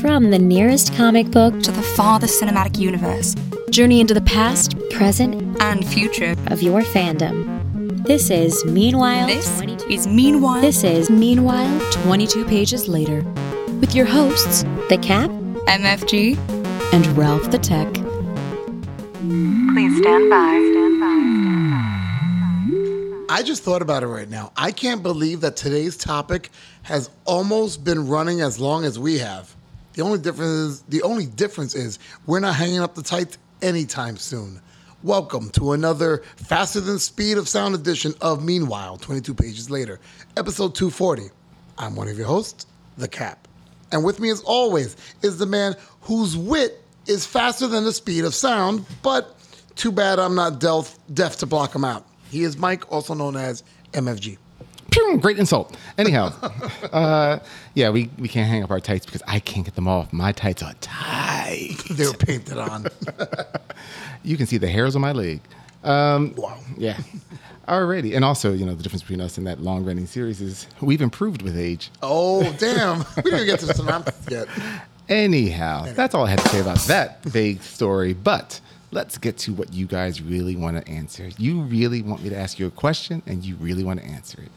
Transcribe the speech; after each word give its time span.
From 0.00 0.30
the 0.30 0.38
nearest 0.38 0.94
comic 0.94 1.30
book 1.30 1.62
to 1.62 1.70
the 1.70 1.82
farthest 1.82 2.42
cinematic 2.42 2.78
universe 2.78 3.34
journey 3.70 4.00
into 4.00 4.12
the 4.12 4.20
past, 4.20 4.76
present, 4.90 5.56
and 5.62 5.86
future 5.86 6.34
of 6.48 6.60
your 6.60 6.82
fandom. 6.82 8.04
This 8.04 8.30
is 8.30 8.62
Meanwhile. 8.66 9.28
This 9.28 9.56
22 9.56 9.88
is 9.88 10.06
Meanwhile. 10.06 10.60
This 10.60 10.84
is 10.84 11.08
Meanwhile 11.08 11.80
22 11.92 12.44
pages 12.44 12.86
later 12.86 13.22
with 13.80 13.94
your 13.94 14.04
hosts, 14.04 14.64
The 14.90 14.98
Cap 14.98 15.30
MFG 15.30 16.36
and 16.92 17.06
Ralph 17.16 17.50
the 17.50 17.58
Tech. 17.58 17.90
Please 17.94 19.98
stand 20.02 20.28
by. 20.28 20.70
Stand 20.72 21.00
by. 21.00 21.12
I 23.34 23.42
just 23.42 23.62
thought 23.62 23.80
about 23.80 24.02
it 24.02 24.08
right 24.08 24.28
now. 24.28 24.52
I 24.54 24.72
can't 24.72 25.02
believe 25.02 25.40
that 25.40 25.56
today's 25.56 25.96
topic 25.96 26.50
has 26.82 27.08
almost 27.24 27.82
been 27.82 28.06
running 28.06 28.42
as 28.42 28.60
long 28.60 28.84
as 28.84 28.98
we 28.98 29.16
have. 29.18 29.56
The 29.94 30.00
only 30.00 30.18
difference 30.18 30.50
is 30.50 30.80
the 30.82 31.02
only 31.02 31.26
difference 31.26 31.74
is 31.74 31.98
we're 32.24 32.40
not 32.40 32.54
hanging 32.54 32.80
up 32.80 32.94
the 32.94 33.02
tights 33.02 33.36
anytime 33.60 34.16
soon. 34.16 34.58
Welcome 35.02 35.50
to 35.50 35.72
another 35.72 36.22
faster 36.36 36.80
than 36.80 36.98
speed 36.98 37.36
of 37.36 37.46
sound 37.46 37.74
edition 37.74 38.14
of 38.22 38.42
Meanwhile, 38.42 38.96
22 38.98 39.34
pages 39.34 39.68
later, 39.68 40.00
episode 40.38 40.74
240. 40.74 41.24
I'm 41.76 41.94
one 41.94 42.08
of 42.08 42.16
your 42.16 42.26
hosts, 42.26 42.64
The 42.96 43.06
Cap. 43.06 43.46
And 43.90 44.02
with 44.02 44.18
me 44.18 44.30
as 44.30 44.40
always 44.44 44.96
is 45.20 45.36
the 45.36 45.44
man 45.44 45.74
whose 46.00 46.38
wit 46.38 46.82
is 47.06 47.26
faster 47.26 47.66
than 47.66 47.84
the 47.84 47.92
speed 47.92 48.24
of 48.24 48.34
sound, 48.34 48.86
but 49.02 49.36
too 49.76 49.92
bad 49.92 50.18
I'm 50.18 50.34
not 50.34 50.58
deaf, 50.58 50.98
deaf 51.12 51.36
to 51.38 51.46
block 51.46 51.74
him 51.74 51.84
out. 51.84 52.06
He 52.30 52.44
is 52.44 52.56
Mike, 52.56 52.90
also 52.90 53.12
known 53.12 53.36
as 53.36 53.62
MFG. 53.92 54.38
Pew, 54.92 55.18
great 55.20 55.38
insult. 55.38 55.76
Anyhow, 55.98 56.32
uh, 56.92 57.38
yeah, 57.74 57.90
we, 57.90 58.10
we 58.18 58.28
can't 58.28 58.48
hang 58.48 58.62
up 58.62 58.70
our 58.70 58.80
tights 58.80 59.06
because 59.06 59.22
I 59.26 59.40
can't 59.40 59.64
get 59.64 59.74
them 59.74 59.88
off. 59.88 60.12
My 60.12 60.32
tights 60.32 60.62
are 60.62 60.74
tight. 60.80 61.76
They 61.90 62.06
were 62.06 62.14
painted 62.14 62.58
on. 62.58 62.86
You 64.24 64.36
can 64.36 64.46
see 64.46 64.56
the 64.56 64.68
hairs 64.68 64.94
on 64.94 65.02
my 65.02 65.10
leg. 65.10 65.40
Um, 65.82 66.34
wow. 66.36 66.56
yeah. 66.78 66.96
Already, 67.68 68.14
And 68.14 68.24
also, 68.24 68.52
you 68.52 68.64
know, 68.64 68.74
the 68.74 68.82
difference 68.82 69.02
between 69.02 69.20
us 69.20 69.36
and 69.36 69.46
that 69.48 69.60
long 69.60 69.84
running 69.84 70.06
series 70.06 70.40
is 70.40 70.68
we've 70.80 71.02
improved 71.02 71.42
with 71.42 71.58
age. 71.58 71.90
Oh, 72.02 72.44
damn. 72.58 73.04
We 73.16 73.30
didn't 73.32 73.46
get 73.46 73.58
to 73.60 73.66
the 73.66 73.74
synopsis 73.74 74.26
yet. 74.30 74.48
Anyhow, 75.08 75.86
that's 75.92 76.14
all 76.14 76.24
I 76.26 76.30
had 76.30 76.38
to 76.38 76.48
say 76.50 76.60
about 76.60 76.78
that 76.82 77.22
vague 77.24 77.62
story. 77.62 78.12
But 78.14 78.60
let's 78.92 79.18
get 79.18 79.38
to 79.38 79.52
what 79.52 79.72
you 79.72 79.86
guys 79.86 80.22
really 80.22 80.54
want 80.54 80.76
to 80.76 80.90
answer. 80.90 81.28
You 81.38 81.62
really 81.62 82.00
want 82.02 82.22
me 82.22 82.30
to 82.30 82.36
ask 82.36 82.58
you 82.60 82.66
a 82.66 82.70
question, 82.70 83.22
and 83.26 83.44
you 83.44 83.56
really 83.56 83.82
want 83.82 84.00
to 84.00 84.06
answer 84.06 84.40
it. 84.40 84.50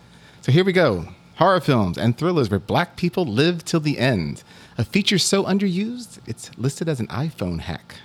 So 0.46 0.52
here 0.52 0.64
we 0.64 0.74
go 0.74 1.08
horror 1.38 1.60
films 1.60 1.98
and 1.98 2.16
thrillers 2.16 2.52
where 2.52 2.60
black 2.60 2.98
people 2.98 3.26
live 3.26 3.66
till 3.66 3.80
the 3.80 3.98
end. 3.98 4.44
A 4.78 4.86
feature 4.86 5.18
so 5.18 5.44
underused, 5.44 6.20
it's 6.28 6.56
listed 6.56 6.88
as 6.88 7.00
an 7.00 7.08
iPhone 7.08 7.62
hack. 7.62 7.96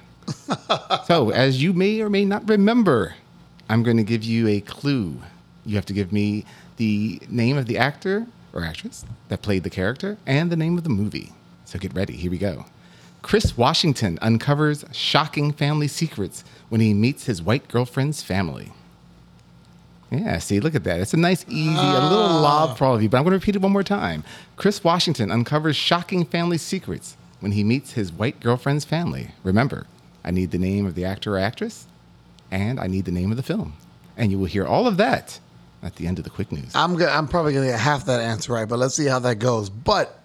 so, 1.05 1.28
as 1.28 1.62
you 1.62 1.74
may 1.74 2.00
or 2.00 2.08
may 2.08 2.24
not 2.24 2.48
remember, 2.48 3.14
I'm 3.69 3.82
going 3.82 3.98
to 3.98 4.02
give 4.02 4.24
you 4.24 4.48
a 4.48 4.62
clue. 4.62 5.20
You 5.66 5.74
have 5.74 5.84
to 5.84 5.92
give 5.92 6.14
me 6.14 6.47
the 6.78 7.20
name 7.28 7.58
of 7.58 7.66
the 7.66 7.77
actor 7.77 8.27
or 8.54 8.64
actress 8.64 9.04
that 9.28 9.42
played 9.42 9.62
the 9.62 9.69
character 9.69 10.16
and 10.25 10.50
the 10.50 10.56
name 10.56 10.78
of 10.78 10.84
the 10.84 10.88
movie. 10.88 11.34
So 11.66 11.78
get 11.78 11.92
ready. 11.92 12.14
Here 12.14 12.30
we 12.30 12.38
go. 12.38 12.64
Chris 13.20 13.58
Washington 13.58 14.19
uncovers 14.22 14.86
shocking 14.92 15.52
family 15.52 15.88
secrets 15.88 16.42
when 16.70 16.80
he 16.80 16.94
meets 16.94 17.27
his 17.27 17.42
white 17.42 17.69
girlfriend's 17.69 18.22
family. 18.22 18.72
Yeah, 20.11 20.39
see, 20.39 20.58
look 20.58 20.75
at 20.75 20.84
that. 20.84 21.00
It's 21.00 21.14
a 21.14 21.16
nice, 21.16 21.44
easy, 21.48 21.70
a 21.70 22.00
little 22.03 22.19
ah. 22.19 22.41
lob 22.41 22.78
for 22.78 22.84
all 22.84 22.97
of 22.97 23.03
you, 23.03 23.08
but 23.08 23.19
I'm 23.19 23.22
going 23.22 23.30
to 23.33 23.36
repeat 23.36 23.55
it 23.55 23.62
one 23.62 23.72
more 23.72 23.84
time. 23.84 24.25
Chris 24.56 24.83
Washington 24.83 25.30
uncovers 25.30 25.77
shocking 25.77 26.25
family 26.25 26.58
secrets 26.58 27.16
when 27.39 27.53
he 27.53 27.62
meets 27.62 27.92
his 27.92 28.12
white 28.12 28.41
girlfriend's 28.41 28.84
family. 28.84 29.31
Remember, 29.44 29.86
I 30.25 30.33
need 30.33 30.50
the 30.50 30.58
name 30.58 30.84
of 30.84 30.97
the 30.97 31.05
actor 31.05 31.36
or 31.36 31.38
actress, 31.38 31.86
and 32.50 32.81
I 32.81 32.88
need 32.88 33.05
the 33.05 33.12
name 33.12 33.31
of 33.31 33.36
the 33.36 33.42
film. 33.42 33.75
And 34.16 34.32
you 34.32 34.38
will 34.38 34.47
hear 34.47 34.66
all 34.66 34.88
of 34.88 34.97
that 34.97 35.38
at 35.82 35.94
the 35.97 36.09
end 36.09 36.19
of 36.19 36.25
the 36.25 36.31
quick 36.31 36.50
news. 36.50 36.75
I'm 36.75 36.97
gonna, 36.97 37.12
I'm 37.12 37.28
probably 37.28 37.53
going 37.53 37.66
to 37.66 37.72
get 37.72 37.81
half 37.81 38.06
that 38.06 38.20
answer 38.20 38.53
right, 38.53 38.69
but 38.69 38.81
let's 38.81 38.94
see 38.94 39.06
how 39.06 39.20
that 39.20 39.37
goes. 39.37 39.70
But 39.70 40.25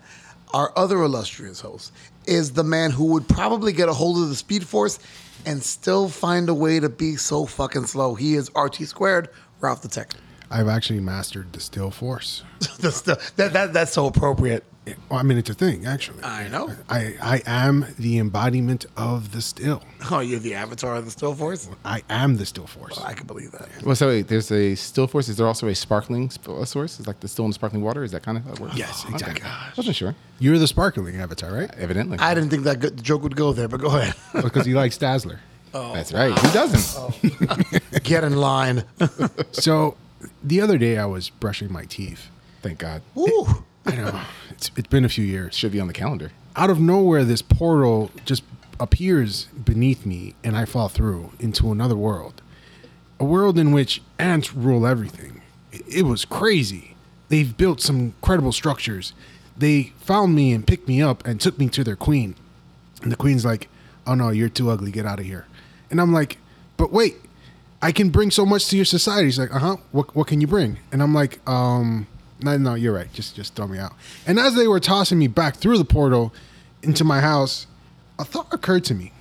our 0.53 0.73
other 0.75 1.01
illustrious 1.03 1.59
host 1.59 1.91
is 2.25 2.53
the 2.53 2.63
man 2.63 2.91
who 2.91 3.05
would 3.05 3.27
probably 3.27 3.71
get 3.71 3.87
a 3.87 3.93
hold 3.93 4.17
of 4.17 4.29
the 4.29 4.35
Speed 4.35 4.67
Force 4.67 4.99
and 5.45 5.61
still 5.61 6.09
find 6.09 6.49
a 6.49 6.53
way 6.53 6.79
to 6.79 6.89
be 6.89 7.15
so 7.15 7.45
fucking 7.45 7.85
slow. 7.85 8.15
He 8.15 8.35
is 8.35 8.49
RT 8.55 8.75
squared, 8.87 9.29
Ralph 9.65 9.81
the 9.81 9.87
Tech. 9.89 10.13
I've 10.51 10.67
actually 10.67 10.99
mastered 10.99 11.51
the 11.53 11.59
still 11.59 11.91
force. 11.91 12.43
That's, 12.79 13.01
the, 13.01 13.15
that, 13.35 13.53
that, 13.53 13.73
that's 13.73 13.91
so 13.93 14.05
appropriate. 14.07 14.63
Well, 15.09 15.17
I 15.19 15.23
mean, 15.23 15.39
it's 15.39 15.49
a 15.49 15.55
thing, 15.55 15.87
actually. 15.87 16.23
I 16.23 16.47
know. 16.47 16.71
I, 16.89 17.15
I 17.19 17.41
am 17.47 17.87
the 17.97 18.19
embodiment 18.19 18.85
of 18.95 19.31
the 19.31 19.41
still. 19.41 19.81
Oh, 20.11 20.19
you're 20.19 20.39
the 20.39 20.53
avatar 20.53 20.95
of 20.97 21.05
the 21.05 21.09
Still 21.11 21.33
Force? 21.33 21.67
I 21.83 22.03
am 22.07 22.37
the 22.37 22.45
still 22.45 22.67
force. 22.67 22.99
I 22.99 23.13
can 23.13 23.25
believe 23.25 23.51
that. 23.53 23.67
Well, 23.83 23.95
so 23.95 24.09
wait, 24.09 24.27
there's 24.27 24.51
a 24.51 24.75
still 24.75 25.07
force. 25.07 25.27
Is 25.27 25.37
there 25.37 25.47
also 25.47 25.67
a 25.69 25.73
sparkling 25.73 26.29
sp- 26.29 26.49
uh, 26.49 26.65
source? 26.65 26.99
Is 26.99 27.07
like 27.07 27.19
the 27.19 27.27
still 27.27 27.45
in 27.45 27.49
the 27.49 27.55
sparkling 27.55 27.81
water? 27.81 28.03
Is 28.03 28.11
that 28.11 28.21
kind 28.21 28.37
of 28.37 28.43
how 28.43 28.53
it 28.53 28.59
works? 28.59 28.77
Yes, 28.77 29.03
Okay. 29.11 29.41
I 29.43 29.71
Wasn't 29.75 29.95
sure. 29.95 30.13
You're 30.37 30.59
the 30.59 30.67
sparkling 30.67 31.15
avatar, 31.19 31.51
right? 31.51 31.71
Evidently. 31.79 32.19
I 32.19 32.35
didn't 32.35 32.51
think 32.51 32.65
that 32.65 32.79
good 32.79 33.01
joke 33.01 33.23
would 33.23 33.35
go 33.35 33.53
there, 33.53 33.67
but 33.67 33.81
go 33.81 33.87
ahead. 33.87 34.13
Because 34.39 34.67
you 34.67 34.75
like 34.75 34.91
Stazzler. 35.75 35.93
That's 35.93 36.13
oh, 36.13 36.17
right. 36.17 36.39
Who 36.39 36.51
doesn't? 36.51 36.95
Oh. 36.97 37.79
Get 38.03 38.23
in 38.23 38.35
line. 38.35 38.83
So 39.51 39.95
the 40.43 40.59
other 40.61 40.77
day 40.77 40.97
I 40.97 41.05
was 41.05 41.29
brushing 41.29 41.71
my 41.71 41.85
teeth. 41.85 42.29
Thank 42.61 42.79
God. 42.79 43.01
Ooh. 43.17 43.63
I 43.85 43.95
know. 43.95 44.21
It's, 44.49 44.69
it's 44.75 44.87
been 44.87 45.05
a 45.05 45.09
few 45.09 45.23
years. 45.23 45.55
Should 45.55 45.71
be 45.71 45.79
on 45.79 45.87
the 45.87 45.93
calendar. 45.93 46.31
Out 46.55 46.69
of 46.69 46.79
nowhere, 46.79 47.23
this 47.23 47.41
portal 47.41 48.11
just 48.25 48.43
appears 48.79 49.45
beneath 49.45 50.05
me 50.05 50.35
and 50.43 50.57
I 50.57 50.65
fall 50.65 50.89
through 50.89 51.31
into 51.39 51.71
another 51.71 51.95
world. 51.95 52.41
A 53.19 53.25
world 53.25 53.57
in 53.57 53.71
which 53.71 54.01
ants 54.19 54.53
rule 54.53 54.85
everything. 54.85 55.41
It, 55.71 55.83
it 55.87 56.01
was 56.03 56.25
crazy. 56.25 56.95
They've 57.29 57.55
built 57.55 57.81
some 57.81 57.99
incredible 57.99 58.51
structures. 58.51 59.13
They 59.57 59.93
found 59.97 60.35
me 60.35 60.53
and 60.53 60.67
picked 60.67 60.87
me 60.87 61.01
up 61.01 61.25
and 61.25 61.39
took 61.39 61.57
me 61.57 61.69
to 61.69 61.83
their 61.83 61.95
queen. 61.95 62.35
And 63.01 63.11
the 63.11 63.15
queen's 63.15 63.45
like, 63.45 63.69
oh 64.05 64.15
no, 64.15 64.29
you're 64.29 64.49
too 64.49 64.69
ugly. 64.69 64.91
Get 64.91 65.05
out 65.05 65.19
of 65.19 65.25
here. 65.25 65.45
And 65.91 66.01
I'm 66.01 66.13
like, 66.13 66.37
but 66.77 66.91
wait, 66.91 67.15
I 67.81 67.91
can 67.91 68.09
bring 68.09 68.31
so 68.31 68.45
much 68.45 68.67
to 68.69 68.75
your 68.75 68.85
society. 68.85 69.25
He's 69.25 69.39
like, 69.39 69.53
uh 69.53 69.59
huh. 69.59 69.77
What, 69.91 70.15
what 70.15 70.27
can 70.27 70.41
you 70.41 70.47
bring? 70.47 70.79
And 70.91 71.01
I'm 71.03 71.13
like, 71.13 71.47
um, 71.47 72.07
no, 72.41 72.57
no, 72.57 72.73
you're 72.73 72.93
right. 72.93 73.11
Just, 73.13 73.35
just 73.35 73.55
throw 73.55 73.67
me 73.67 73.77
out. 73.77 73.93
And 74.25 74.39
as 74.39 74.55
they 74.55 74.67
were 74.67 74.79
tossing 74.79 75.19
me 75.19 75.27
back 75.27 75.55
through 75.57 75.77
the 75.77 75.85
portal 75.85 76.33
into 76.81 77.03
my 77.03 77.21
house, 77.21 77.67
a 78.19 78.25
thought 78.25 78.53
occurred 78.53 78.83
to 78.85 78.95
me. 78.95 79.11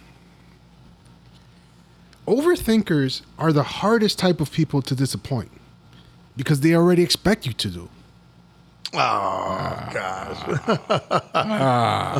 Overthinkers 2.26 3.20
are 3.38 3.52
the 3.52 3.62
hardest 3.62 4.18
type 4.18 4.40
of 4.40 4.50
people 4.50 4.80
to 4.82 4.94
disappoint 4.94 5.50
because 6.36 6.60
they 6.60 6.74
already 6.74 7.02
expect 7.02 7.46
you 7.46 7.52
to 7.52 7.68
do. 7.68 7.88
Oh, 8.94 9.88
gosh. 9.92 10.40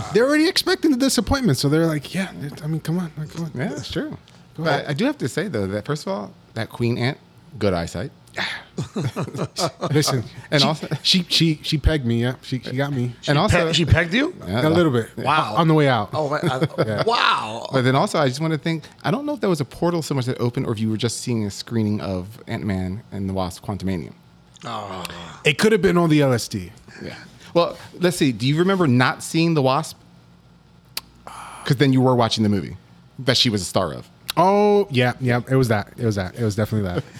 They're 0.12 0.26
already 0.26 0.48
expecting 0.48 0.90
the 0.90 0.96
disappointment, 0.96 1.56
so 1.56 1.68
they're 1.68 1.86
like, 1.86 2.12
"Yeah, 2.12 2.32
I 2.62 2.66
mean, 2.66 2.80
come 2.80 2.98
on, 2.98 3.12
come 3.28 3.44
on." 3.44 3.52
Yeah, 3.54 3.68
that's 3.68 3.92
true. 3.92 4.18
But 4.56 4.88
I 4.88 4.92
do 4.92 5.04
have 5.06 5.18
to 5.18 5.28
say 5.28 5.48
though 5.48 5.66
that 5.66 5.84
first 5.84 6.06
of 6.06 6.12
all, 6.12 6.32
that 6.54 6.68
queen 6.70 6.96
ant, 6.98 7.18
good 7.58 7.74
eyesight. 7.74 8.10
Listen, 9.92 10.24
And 10.50 10.60
she, 10.62 10.66
also- 10.66 10.88
she 11.02 11.22
she 11.28 11.60
she 11.62 11.78
pegged 11.78 12.04
me. 12.04 12.22
Yeah, 12.22 12.34
she, 12.42 12.58
she 12.58 12.72
got 12.76 12.92
me. 12.92 13.14
and 13.28 13.38
also, 13.38 13.66
Pe- 13.68 13.72
she 13.72 13.84
pegged 13.84 14.12
you? 14.12 14.34
Yeah, 14.46 14.66
a 14.66 14.70
little 14.70 14.90
bit. 14.90 15.16
Wow. 15.16 15.54
on 15.56 15.68
the 15.68 15.74
way 15.74 15.88
out. 15.88 16.10
Oh, 16.12 16.32
I, 16.32 17.04
wow. 17.06 17.68
But 17.72 17.82
then 17.82 17.94
also, 17.94 18.18
I 18.18 18.26
just 18.28 18.40
want 18.40 18.52
to 18.52 18.58
think. 18.58 18.84
I 19.04 19.10
don't 19.12 19.24
know 19.26 19.34
if 19.34 19.40
there 19.40 19.50
was 19.50 19.60
a 19.60 19.64
portal 19.64 20.02
so 20.02 20.14
much 20.14 20.26
that 20.26 20.38
opened, 20.40 20.66
or 20.66 20.72
if 20.72 20.80
you 20.80 20.90
were 20.90 20.96
just 20.96 21.20
seeing 21.20 21.44
a 21.46 21.50
screening 21.50 22.00
of 22.00 22.42
Ant 22.48 22.64
Man 22.64 23.02
and 23.12 23.28
the 23.28 23.32
Wasp: 23.32 23.64
Quantumania. 23.64 24.12
Oh. 24.64 25.04
It 25.44 25.58
could 25.58 25.72
have 25.72 25.82
been 25.82 25.96
on 25.98 26.10
the 26.10 26.20
LSD. 26.20 26.70
Yeah. 27.02 27.14
Well, 27.54 27.76
let's 28.00 28.16
see. 28.16 28.32
Do 28.32 28.48
you 28.48 28.58
remember 28.58 28.86
not 28.88 29.22
seeing 29.22 29.54
the 29.54 29.62
Wasp? 29.62 29.96
Because 31.62 31.76
then 31.76 31.92
you 31.92 32.00
were 32.00 32.14
watching 32.14 32.42
the 32.42 32.48
movie 32.50 32.76
that 33.20 33.36
she 33.36 33.48
was 33.48 33.62
a 33.62 33.64
star 33.64 33.92
of. 33.92 34.08
Oh 34.36 34.86
yeah, 34.90 35.12
yeah. 35.20 35.40
It 35.48 35.56
was 35.56 35.68
that. 35.68 35.92
It 35.96 36.04
was 36.04 36.16
that. 36.16 36.34
It 36.38 36.44
was 36.44 36.56
definitely 36.56 36.88
that. 36.88 37.04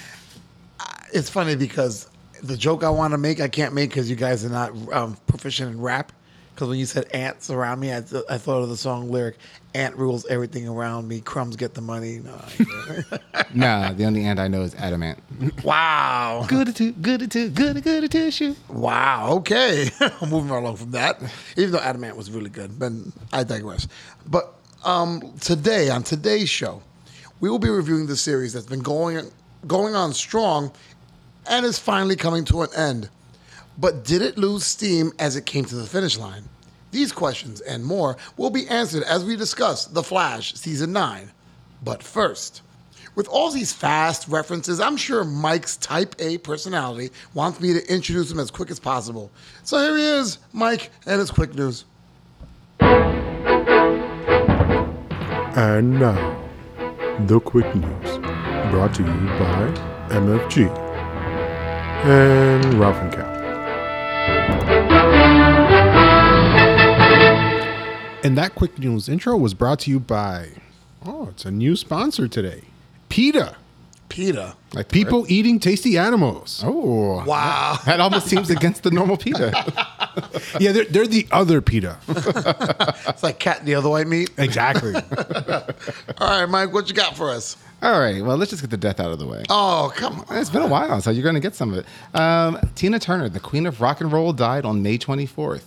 It's 1.13 1.31
funny 1.31 1.55
because 1.55 2.09
the 2.43 2.57
joke 2.57 2.83
I 2.83 2.91
want 2.91 3.13
to 3.13 3.19
make, 3.19 3.41
I 3.41 3.47
can't 3.47 3.73
make 3.73 3.91
because 3.91 4.11
you 4.11 4.17
guys 4.17 4.45
are 4.45 4.49
not 4.49 4.73
um, 4.93 5.17
proficient 5.29 5.71
in 5.71 5.81
rap. 5.81 6.11
Because 6.53 6.69
when 6.69 6.79
you 6.79 6.87
said 6.87 7.07
ants 7.15 7.51
around 7.51 7.79
me, 7.79 7.95
I, 7.97 8.01
th- 8.01 8.25
I 8.29 8.37
thought 8.39 8.63
of 8.63 8.69
the 8.69 8.77
song 8.77 9.11
lyric, 9.11 9.37
"Ant 9.77 9.97
rules 9.97 10.27
everything 10.27 10.67
around 10.69 11.07
me. 11.07 11.21
Crumbs 11.21 11.55
get 11.55 11.75
the 11.75 11.81
money." 11.81 12.19
No, 12.19 12.35
I- 12.35 13.45
Nah, 13.55 13.93
the 13.93 14.05
only 14.07 14.25
ant 14.25 14.41
I 14.41 14.49
know 14.49 14.63
is 14.63 14.75
Adam 14.75 15.05
Ant. 15.05 15.21
wow, 15.65 16.45
Good 16.49 16.75
to 16.77 16.91
good 16.93 17.31
to 17.31 17.49
good 17.49 17.81
good 17.85 18.11
tissue. 18.11 18.57
wow. 18.69 19.29
Okay, 19.35 19.89
I'm 20.21 20.31
moving 20.31 20.51
right 20.51 20.59
along 20.65 20.77
from 20.77 20.91
that. 20.93 21.21
Even 21.57 21.71
though 21.73 21.79
Adam 21.81 22.03
Ant 22.03 22.17
was 22.17 22.29
really 22.33 22.51
good, 22.51 22.77
but 22.77 22.91
I 23.33 23.45
digress. 23.45 23.87
But 24.27 24.53
um, 24.85 25.33
today 25.41 25.91
on 25.91 26.03
today's 26.03 26.49
show, 26.49 26.83
we 27.45 27.51
will 27.51 27.59
be 27.59 27.69
reviewing 27.69 28.07
the 28.07 28.17
series 28.17 28.55
that's 28.55 28.65
been 28.65 28.81
going 28.81 29.31
going 29.67 29.95
on 29.95 30.15
strong 30.15 30.73
and 31.47 31.67
is 31.67 31.79
finally 31.79 32.17
coming 32.17 32.43
to 32.43 32.63
an 32.63 32.71
end. 32.75 33.11
But 33.77 34.03
did 34.03 34.23
it 34.23 34.39
lose 34.39 34.65
steam 34.65 35.13
as 35.19 35.37
it 35.37 35.45
came 35.45 35.67
to 35.67 35.75
the 35.75 35.85
finish 35.85 36.17
line? 36.17 36.45
These 36.91 37.13
questions 37.13 37.61
and 37.61 37.85
more 37.85 38.17
will 38.39 38.49
be 38.49 38.67
answered 38.69 39.03
as 39.03 39.27
we 39.27 39.37
discuss 39.37 39.85
The 39.85 40.03
Flash 40.03 40.55
Season 40.55 40.91
9. 40.95 41.31
But 41.83 42.03
first, 42.03 42.63
with 43.15 43.29
all 43.29 43.51
these 43.51 43.75
fast 43.75 44.27
references, 44.29 44.81
I'm 44.81 44.97
sure 44.97 45.23
Mike's 45.23 45.77
type 45.77 46.15
A 46.21 46.39
personality 46.39 47.11
wants 47.35 47.61
me 47.61 47.75
to 47.75 47.93
introduce 47.93 48.31
him 48.31 48.41
as 48.41 48.51
quick 48.51 48.71
as 48.71 48.81
possible. 48.81 49.31
So 49.65 49.77
here 49.83 49.99
he 49.99 50.19
is, 50.19 50.39
Mike, 50.55 50.91
and 51.05 51.21
his 51.21 51.31
quick 51.31 51.55
news. 51.55 51.85
And 55.57 56.01
now, 56.01 56.34
the 57.21 57.41
quick 57.41 57.67
news, 57.75 58.19
brought 58.71 58.93
to 58.95 59.03
you 59.03 59.09
by 59.39 59.73
MFG 60.11 60.69
and 62.05 62.75
Ralph 62.75 62.97
and 62.97 63.13
Cap. 63.13 63.35
And 68.25 68.39
that 68.39 68.55
quick 68.55 68.79
news 68.79 69.09
intro 69.09 69.37
was 69.37 69.53
brought 69.55 69.81
to 69.81 69.91
you 69.91 70.01
by, 70.01 70.49
oh, 71.05 71.29
it's 71.29 71.45
a 71.45 71.51
new 71.51 71.77
sponsor 71.77 72.27
today 72.27 72.63
PETA. 73.09 73.57
PETA. 74.09 74.55
Like 74.73 74.89
People 74.91 75.25
eating 75.29 75.59
tasty 75.61 75.99
animals. 75.99 76.63
Oh, 76.65 77.25
Wow. 77.25 77.79
that 77.87 78.01
almost 78.01 78.27
seems 78.27 78.51
against 78.51 78.83
the 78.83 78.91
normal 78.91 79.17
PETA. 79.17 79.53
Yeah, 80.61 80.73
they're, 80.73 80.85
they're 80.85 81.07
the 81.07 81.27
other 81.33 81.61
PETA. 81.61 81.97
It's 83.09 83.23
like 83.23 83.39
cat 83.39 83.59
and 83.61 83.69
the 83.69 83.75
other 83.75 83.89
white 83.89 84.07
meat. 84.07 84.31
exactly. 84.39 84.95
All 86.19 86.29
right, 86.41 86.47
Mike, 86.49 86.73
what 86.73 86.89
you 86.89 86.95
got 86.95 87.17
for 87.17 87.31
us? 87.31 87.57
All 87.83 87.99
right, 88.01 88.23
well, 88.25 88.37
let's 88.37 88.51
just 88.51 88.63
get 88.63 88.71
the 88.71 88.77
death 88.77 88.99
out 89.01 89.11
of 89.13 89.19
the 89.19 89.27
way. 89.27 89.43
Oh, 89.51 89.93
come 89.95 90.21
on. 90.29 90.37
It's 90.39 90.51
been 90.51 90.63
a 90.63 90.67
while, 90.69 91.01
so 91.01 91.11
you're 91.11 91.23
going 91.23 91.35
to 91.35 91.41
get 91.41 91.55
some 91.55 91.73
of 91.73 91.79
it. 91.79 92.19
Um, 92.19 92.59
Tina 92.75 92.99
Turner, 92.99 93.29
the 93.29 93.41
queen 93.41 93.67
of 93.67 93.81
rock 93.81 94.01
and 94.01 94.11
roll, 94.11 94.33
died 94.33 94.65
on 94.65 94.83
May 94.83 94.97
24th. 94.99 95.65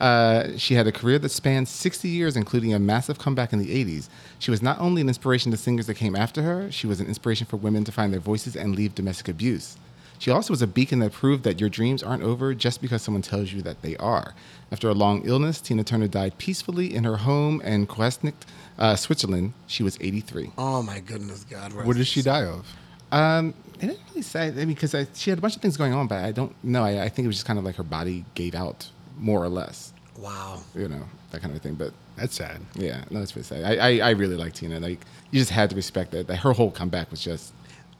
Uh, 0.00 0.56
she 0.56 0.74
had 0.74 0.86
a 0.86 0.92
career 0.92 1.18
that 1.18 1.28
spanned 1.30 1.66
60 1.68 2.08
years, 2.08 2.36
including 2.36 2.72
a 2.72 2.78
massive 2.78 3.18
comeback 3.18 3.52
in 3.52 3.58
the 3.58 3.84
80s. 3.84 4.08
She 4.38 4.50
was 4.50 4.62
not 4.62 4.78
only 4.80 5.02
an 5.02 5.08
inspiration 5.08 5.50
to 5.50 5.56
singers 5.58 5.86
that 5.88 5.94
came 5.94 6.14
after 6.14 6.42
her, 6.42 6.70
she 6.70 6.86
was 6.86 7.00
an 7.00 7.06
inspiration 7.06 7.46
for 7.46 7.56
women 7.56 7.84
to 7.84 7.92
find 7.92 8.12
their 8.12 8.20
voices 8.20 8.54
and 8.56 8.76
leave 8.76 8.94
domestic 8.94 9.28
abuse. 9.28 9.76
She 10.18 10.30
also 10.30 10.52
was 10.52 10.62
a 10.62 10.66
beacon 10.66 10.98
that 11.00 11.12
proved 11.12 11.44
that 11.44 11.60
your 11.60 11.68
dreams 11.68 12.02
aren't 12.02 12.22
over 12.22 12.54
just 12.54 12.80
because 12.80 13.02
someone 13.02 13.22
tells 13.22 13.52
you 13.52 13.62
that 13.62 13.82
they 13.82 13.96
are. 13.98 14.34
After 14.72 14.88
a 14.88 14.94
long 14.94 15.22
illness, 15.24 15.60
Tina 15.60 15.84
Turner 15.84 16.08
died 16.08 16.36
peacefully 16.38 16.94
in 16.94 17.04
her 17.04 17.18
home 17.18 17.60
in 17.62 17.86
Küsnacht, 17.86 18.34
uh, 18.78 18.96
Switzerland. 18.96 19.52
She 19.66 19.82
was 19.82 19.96
83. 20.00 20.50
Oh, 20.58 20.82
my 20.82 21.00
goodness, 21.00 21.44
God. 21.44 21.72
what 21.72 21.96
did 21.96 22.06
she 22.06 22.22
die 22.22 22.44
of? 22.44 22.66
Um, 23.12 23.54
it 23.80 23.86
didn't 23.86 24.00
really 24.10 24.22
say. 24.22 24.48
I 24.48 24.50
mean, 24.50 24.68
because 24.74 24.94
she 25.14 25.30
had 25.30 25.38
a 25.38 25.42
bunch 25.42 25.56
of 25.56 25.62
things 25.62 25.76
going 25.76 25.94
on, 25.94 26.08
but 26.08 26.22
I 26.24 26.32
don't 26.32 26.52
know. 26.64 26.82
I, 26.84 27.04
I 27.04 27.08
think 27.08 27.24
it 27.24 27.28
was 27.28 27.36
just 27.36 27.46
kind 27.46 27.58
of 27.58 27.64
like 27.64 27.76
her 27.76 27.82
body 27.84 28.24
gave 28.34 28.54
out 28.54 28.90
more 29.18 29.42
or 29.42 29.48
less, 29.48 29.92
Wow. 30.18 30.60
you 30.74 30.88
know, 30.88 31.04
that 31.30 31.40
kind 31.40 31.54
of 31.56 31.62
thing. 31.62 31.74
But 31.74 31.92
That's 32.16 32.34
sad. 32.34 32.60
yeah, 32.74 33.04
no, 33.10 33.20
that's 33.20 33.32
pretty 33.32 33.46
sad. 33.46 33.64
I, 33.64 33.88
I, 34.00 34.08
I 34.08 34.10
really 34.10 34.36
like 34.36 34.52
Tina. 34.52 34.80
Like, 34.80 35.00
you 35.30 35.38
just 35.38 35.52
had 35.52 35.70
to 35.70 35.76
respect 35.76 36.10
that. 36.10 36.26
That 36.26 36.36
her 36.40 36.52
whole 36.52 36.70
comeback 36.70 37.10
was 37.10 37.20
just 37.22 37.52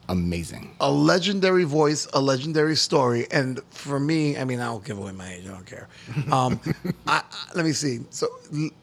amazing. 0.08 0.74
A 0.80 0.90
legendary 0.90 1.64
voice, 1.64 2.06
a 2.12 2.20
legendary 2.20 2.76
story. 2.76 3.26
And 3.30 3.60
for 3.70 3.98
me, 4.00 4.36
I 4.36 4.44
mean, 4.44 4.60
I 4.60 4.66
don't 4.66 4.84
give 4.84 4.98
away 4.98 5.12
my 5.12 5.32
age. 5.34 5.44
I 5.46 5.50
don't 5.50 5.66
care. 5.66 5.88
Um, 6.32 6.60
I, 7.06 7.18
I- 7.18 7.22
let 7.54 7.64
me 7.64 7.72
see. 7.72 8.00
So 8.10 8.28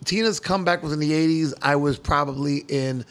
Tina's 0.04 0.39
comeback 0.39 0.83
was 0.83 0.94
in 0.94 1.00
the 1.00 1.12
80s. 1.12 1.54
I 1.62 1.75
was 1.75 1.98
probably 1.98 2.66
in 2.69 3.06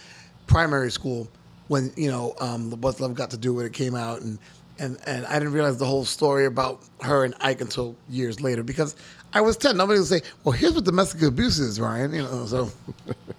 primary 0.47 0.91
school 0.91 1.29
when, 1.69 1.93
you 1.97 2.11
know, 2.11 2.35
um, 2.41 2.71
the 2.71 2.77
What's 2.77 3.01
Love 3.01 3.15
Got 3.15 3.31
to 3.31 3.37
Do 3.37 3.55
when 3.55 3.67
it 3.67 3.73
came 3.73 3.95
out. 3.95 4.21
And, 4.21 4.39
and, 4.79 4.99
and 5.07 5.25
I 5.27 5.39
didn't 5.39 5.55
realize 5.55 5.79
the 5.79 5.87
whole 5.87 6.05
story 6.05 6.47
about 6.47 6.83
her 7.03 7.25
and 7.25 7.35
Ike 7.41 7.61
until 7.61 7.97
years 8.09 8.41
later 8.41 8.63
because 8.63 8.97
I 9.33 9.41
was 9.41 9.57
10. 9.57 9.77
Nobody 9.77 9.99
would 9.99 10.09
say, 10.09 10.21
well, 10.45 10.53
here's 10.53 10.75
what 10.75 10.85
domestic 10.85 11.23
abuse 11.23 11.59
is, 11.59 11.81
Ryan. 11.81 12.13
You 12.13 12.23
know, 12.23 12.47
so 12.47 12.71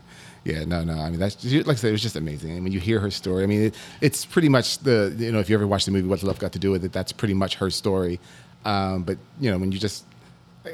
Yeah, 0.46 0.64
no, 0.64 0.84
no. 0.84 0.94
I 0.94 1.10
mean, 1.10 1.20
that's 1.20 1.44
like 1.44 1.68
I 1.68 1.74
said, 1.74 1.90
it 1.90 1.94
was 1.94 2.04
just 2.04 2.16
amazing. 2.16 2.56
I 2.56 2.60
mean, 2.60 2.72
you 2.72 2.80
hear 2.80 3.00
her 3.00 3.10
story, 3.10 3.44
I 3.44 3.48
mean, 3.48 3.64
it, 3.64 3.76
it's 4.00 4.26
pretty 4.26 4.48
much 4.48 4.78
the 4.80 5.14
you 5.18 5.32
know, 5.32 5.40
if 5.40 5.50
you 5.50 5.56
ever 5.56 5.66
watch 5.66 5.86
the 5.86 5.92
movie 5.92 6.08
What's 6.08 6.24
Love 6.24 6.38
Got 6.38 6.54
to 6.54 6.60
Do 6.60 6.72
with 6.72 6.86
It, 6.86 6.94
that's 6.94 7.12
pretty 7.12 7.34
much 7.34 7.56
her 7.56 7.72
story. 7.72 8.20
Um, 8.64 9.04
but 9.04 9.18
you 9.40 9.50
know, 9.50 9.58
when 9.58 9.72
you 9.72 9.80
just, 9.80 10.06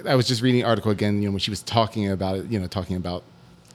I 0.05 0.15
was 0.15 0.27
just 0.27 0.41
reading 0.41 0.61
an 0.61 0.67
article 0.67 0.91
again, 0.91 1.21
you 1.21 1.29
know, 1.29 1.31
when 1.31 1.39
she 1.39 1.51
was 1.51 1.63
talking 1.63 2.11
about 2.11 2.37
it, 2.37 2.45
you 2.47 2.59
know, 2.59 2.67
talking 2.67 2.97
about 2.97 3.23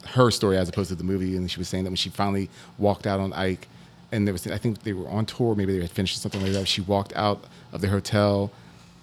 her 0.09 0.31
story 0.31 0.59
as 0.59 0.69
opposed 0.69 0.91
to 0.91 0.95
the 0.95 1.05
movie, 1.05 1.35
and 1.35 1.51
she 1.51 1.59
was 1.59 1.69
saying 1.69 1.85
that 1.85 1.91
when 1.91 1.97
she 1.97 2.11
finally 2.11 2.51
walked 2.77 3.07
out 3.07 3.19
on 3.19 3.33
Ike, 3.33 3.67
and 4.13 4.27
there 4.27 4.35
was, 4.35 4.47
I 4.47 4.59
think 4.59 4.83
they 4.83 4.93
were 4.93 5.09
on 5.09 5.25
tour, 5.25 5.55
maybe 5.55 5.73
they 5.73 5.81
had 5.81 5.91
finished 5.91 6.21
something 6.21 6.43
like 6.43 6.53
that. 6.53 6.69
She 6.69 6.83
walked 6.83 7.15
out 7.17 7.45
of 7.73 7.81
the 7.81 7.89
hotel 7.89 8.53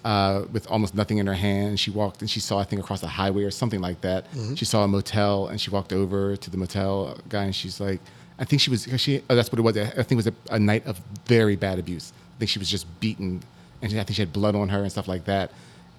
uh, 0.04 0.44
with 0.52 0.70
almost 0.70 0.96
nothing 0.96 1.18
in 1.18 1.28
her 1.28 1.34
hand. 1.34 1.80
She 1.80 1.92
walked 1.92 2.22
and 2.22 2.30
she 2.30 2.40
saw, 2.40 2.60
I 2.60 2.64
think, 2.64 2.82
across 2.82 3.02
the 3.02 3.08
highway 3.08 3.44
or 3.44 3.52
something 3.52 3.82
like 3.82 4.02
that. 4.02 4.26
She 4.56 4.66
saw 4.66 4.84
a 4.84 4.88
motel 4.88 5.48
and 5.48 5.60
she 5.60 5.70
walked 5.70 5.94
over 5.94 6.36
to 6.36 6.50
the 6.50 6.58
motel 6.58 7.18
guy 7.30 7.46
and 7.46 7.56
she's 7.56 7.80
like, 7.80 8.02
I 8.38 8.46
think 8.46 8.62
she 8.62 8.70
was, 8.70 8.88
she, 8.98 9.22
oh, 9.30 9.36
that's 9.36 9.52
what 9.52 9.60
it 9.60 9.62
was. 9.62 9.78
I 9.78 10.04
think 10.04 10.14
it 10.14 10.16
was 10.16 10.28
a, 10.28 10.34
a 10.52 10.60
night 10.60 10.86
of 10.86 11.00
very 11.26 11.56
bad 11.56 11.80
abuse. 11.80 12.12
I 12.36 12.40
think 12.40 12.50
she 12.50 12.60
was 12.60 12.70
just 12.70 12.88
beaten 13.00 13.42
and 13.82 13.92
she, 13.92 14.00
I 14.00 14.04
think 14.04 14.16
she 14.16 14.22
had 14.22 14.34
blood 14.34 14.56
on 14.56 14.70
her 14.70 14.82
and 14.82 14.92
stuff 14.92 15.08
like 15.08 15.26
that. 15.26 15.52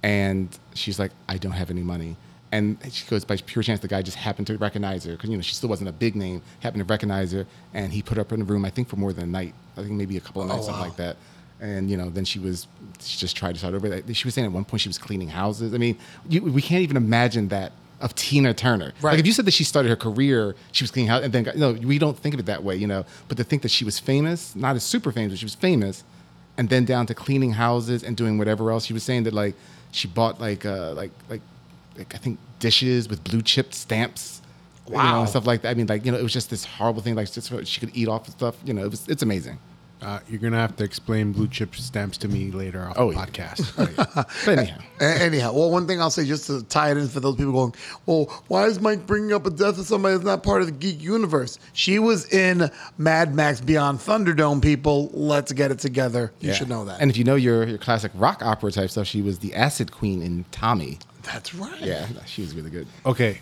And 0.03 0.49
she's 0.75 0.99
like, 0.99 1.13
I 1.29 1.39
don't 1.39 1.53
have 1.53 1.71
any 1.71 1.83
money. 1.83 2.17
And 2.53 2.77
she 2.91 3.07
goes, 3.09 3.25
by 3.25 3.37
pure 3.37 3.63
chance, 3.63 3.81
the 3.81 3.89
guy 3.89 4.03
just 4.03 4.17
happened 4.17 4.47
to 4.49 4.59
recognize 4.59 5.05
her 5.05 5.13
because, 5.13 5.31
you 5.31 5.37
know, 5.37 5.43
she 5.43 5.55
still 5.55 5.69
wasn't 5.69 5.89
a 5.89 5.93
big 5.93 6.15
name, 6.15 6.43
happened 6.61 6.87
to 6.87 6.93
recognize 6.93 7.33
her. 7.33 7.47
And 7.73 7.93
he 7.93 8.03
put 8.03 8.17
her 8.17 8.21
up 8.21 8.33
in 8.33 8.43
a 8.43 8.45
room, 8.45 8.65
I 8.65 8.71
think, 8.71 8.89
for 8.89 8.97
more 8.97 9.13
than 9.13 9.25
a 9.25 9.27
night. 9.27 9.55
I 9.77 9.83
think 9.83 9.93
maybe 9.93 10.17
a 10.17 10.21
couple 10.21 10.43
of 10.43 10.49
nights, 10.49 10.67
something 10.67 10.81
wow. 10.81 10.89
like 10.89 10.97
that 10.99 11.17
and 11.61 11.91
you 11.91 11.97
know 11.97 12.11
then 12.11 12.25
she 12.25 12.39
was 12.39 12.67
she 13.01 13.19
just 13.19 13.37
tried 13.37 13.53
to 13.53 13.59
start 13.59 13.75
over. 13.75 14.03
She 14.13 14.27
was 14.27 14.35
saying 14.35 14.47
at 14.47 14.53
one 14.53 14.65
point 14.65 14.81
she 14.83 14.89
was 14.89 14.99
cleaning 14.99 15.29
houses. 15.29 15.73
I 15.75 15.79
mean 15.79 15.99
you, 16.29 16.43
we 16.43 16.63
can't 16.63 16.83
even 16.83 16.97
imagine 16.97 17.49
that 17.49 17.73
of 18.01 18.15
tina 18.17 18.53
turner. 18.53 18.93
Right. 19.01 19.13
like 19.13 19.21
if 19.21 19.27
you 19.27 19.33
said 19.33 19.45
that 19.47 19.53
she 19.55 19.65
started 19.65 19.89
her 19.89 19.97
career 19.97 20.55
she 20.73 20.83
was 20.85 20.91
cleaning 20.91 21.09
houses 21.09 21.25
and 21.27 21.33
then 21.33 21.53
no 21.59 21.73
we 21.73 21.99
don't 21.99 22.19
think 22.19 22.35
of 22.35 22.41
it 22.41 22.47
that 22.47 22.63
way 22.65 22.77
you 22.77 22.87
know. 22.87 23.05
But 23.29 23.37
to 23.39 23.45
think 23.45 23.63
that 23.63 23.71
she 23.71 23.85
was 23.85 23.99
famous 23.99 24.55
not 24.57 24.77
as 24.77 24.83
super 24.85 25.11
famous 25.13 25.33
but 25.33 25.39
she 25.39 25.45
was 25.47 25.55
famous 25.55 26.05
and 26.59 26.69
then 26.69 26.85
down 26.85 27.07
to 27.07 27.15
cleaning 27.15 27.53
houses 27.53 28.03
and 28.03 28.17
doing 28.17 28.37
whatever 28.37 28.71
else. 28.71 28.85
She 28.87 28.93
was 28.93 29.03
saying 29.05 29.23
that 29.25 29.33
like 29.33 29.55
she 29.93 30.09
bought 30.09 30.41
like 30.41 30.67
uh 30.67 30.93
like 30.95 31.13
like, 31.31 31.41
like 31.97 32.15
i 32.15 32.19
think 32.19 32.39
dishes 32.59 33.09
with 33.09 33.23
blue 33.25 33.43
chip 33.43 33.73
stamps 33.73 34.41
you 34.87 34.93
know, 34.93 34.99
Wow. 34.99 35.21
and 35.21 35.29
stuff 35.31 35.47
like 35.47 35.63
that. 35.63 35.71
I 35.71 35.75
mean 35.75 35.87
like 35.87 36.05
you 36.05 36.13
know 36.13 36.19
it 36.19 36.23
was 36.23 36.33
just 36.33 36.51
this 36.51 36.65
horrible 36.65 37.01
thing 37.01 37.15
like 37.15 37.31
just 37.33 37.49
she 37.67 37.81
could 37.81 37.97
eat 37.97 38.09
off 38.09 38.27
of 38.29 38.35
stuff 38.35 38.57
you 38.65 38.75
know 38.75 38.85
it 38.85 38.91
was 38.91 39.09
it's 39.09 39.23
amazing 39.23 39.59
Uh, 40.05 40.21
you're 40.29 40.39
gonna 40.41 40.57
have 40.59 40.77
to 40.77 40.85
explain 40.85 41.33
blue 41.33 41.49
chip 41.49 41.75
stamps 41.75 42.19
to 42.19 42.29
me 42.29 42.51
later 42.51 42.81
on 42.83 42.93
Oh, 42.97 43.11
the 43.11 43.17
yeah. 43.19 43.25
podcast. 43.27 44.15
but 44.45 44.59
anyhow 44.59 44.79
A- 45.01 45.23
Anyhow, 45.23 45.53
well, 45.55 45.71
one 45.71 45.87
thing 45.87 46.01
I'll 46.01 46.11
say 46.11 46.25
just 46.27 46.47
to 46.49 46.63
tie 46.65 46.91
it 46.91 46.99
in 46.99 47.09
for 47.09 47.21
those 47.21 47.37
people 47.37 47.53
going, 47.53 47.75
well, 48.07 48.27
why 48.49 48.67
is 48.67 48.81
Mike 48.81 49.07
bringing 49.07 49.33
up 49.33 49.47
a 49.47 49.51
death 49.51 49.79
of 49.79 49.87
somebody 49.87 50.15
that's 50.15 50.27
not 50.27 50.43
part 50.43 50.61
of 50.61 50.67
the 50.67 50.73
geek 50.73 51.01
universe? 51.03 51.59
She 51.73 51.99
was 51.99 52.31
in 52.33 52.71
Mad 52.99 53.35
Max 53.35 53.61
Beyond 53.63 53.99
Thunderdome, 53.99 54.61
people. 54.63 55.11
Let's 55.15 55.53
get 55.53 55.71
it 55.71 55.79
together. 55.79 56.33
You 56.41 56.49
Yeah. 56.51 56.55
should 56.55 56.69
know 56.69 56.85
that. 56.85 57.01
And 57.01 57.11
if 57.11 57.17
you 57.17 57.25
know 57.25 57.37
your, 57.37 57.67
your 57.67 57.79
classic 57.79 58.13
rock 58.15 58.43
opera 58.45 58.71
type 58.73 58.91
stuff, 58.91 59.07
she 59.07 59.23
was 59.23 59.39
the 59.39 59.55
acid 59.55 59.91
queen 59.91 60.21
in 60.23 60.45
Tommy. 60.51 60.99
that's 61.23 61.55
right. 61.55 61.81
Yeah, 61.81 62.07
she 62.27 62.43
was 62.43 62.55
really 62.55 62.71
good. 62.71 62.87
okay, 63.07 63.41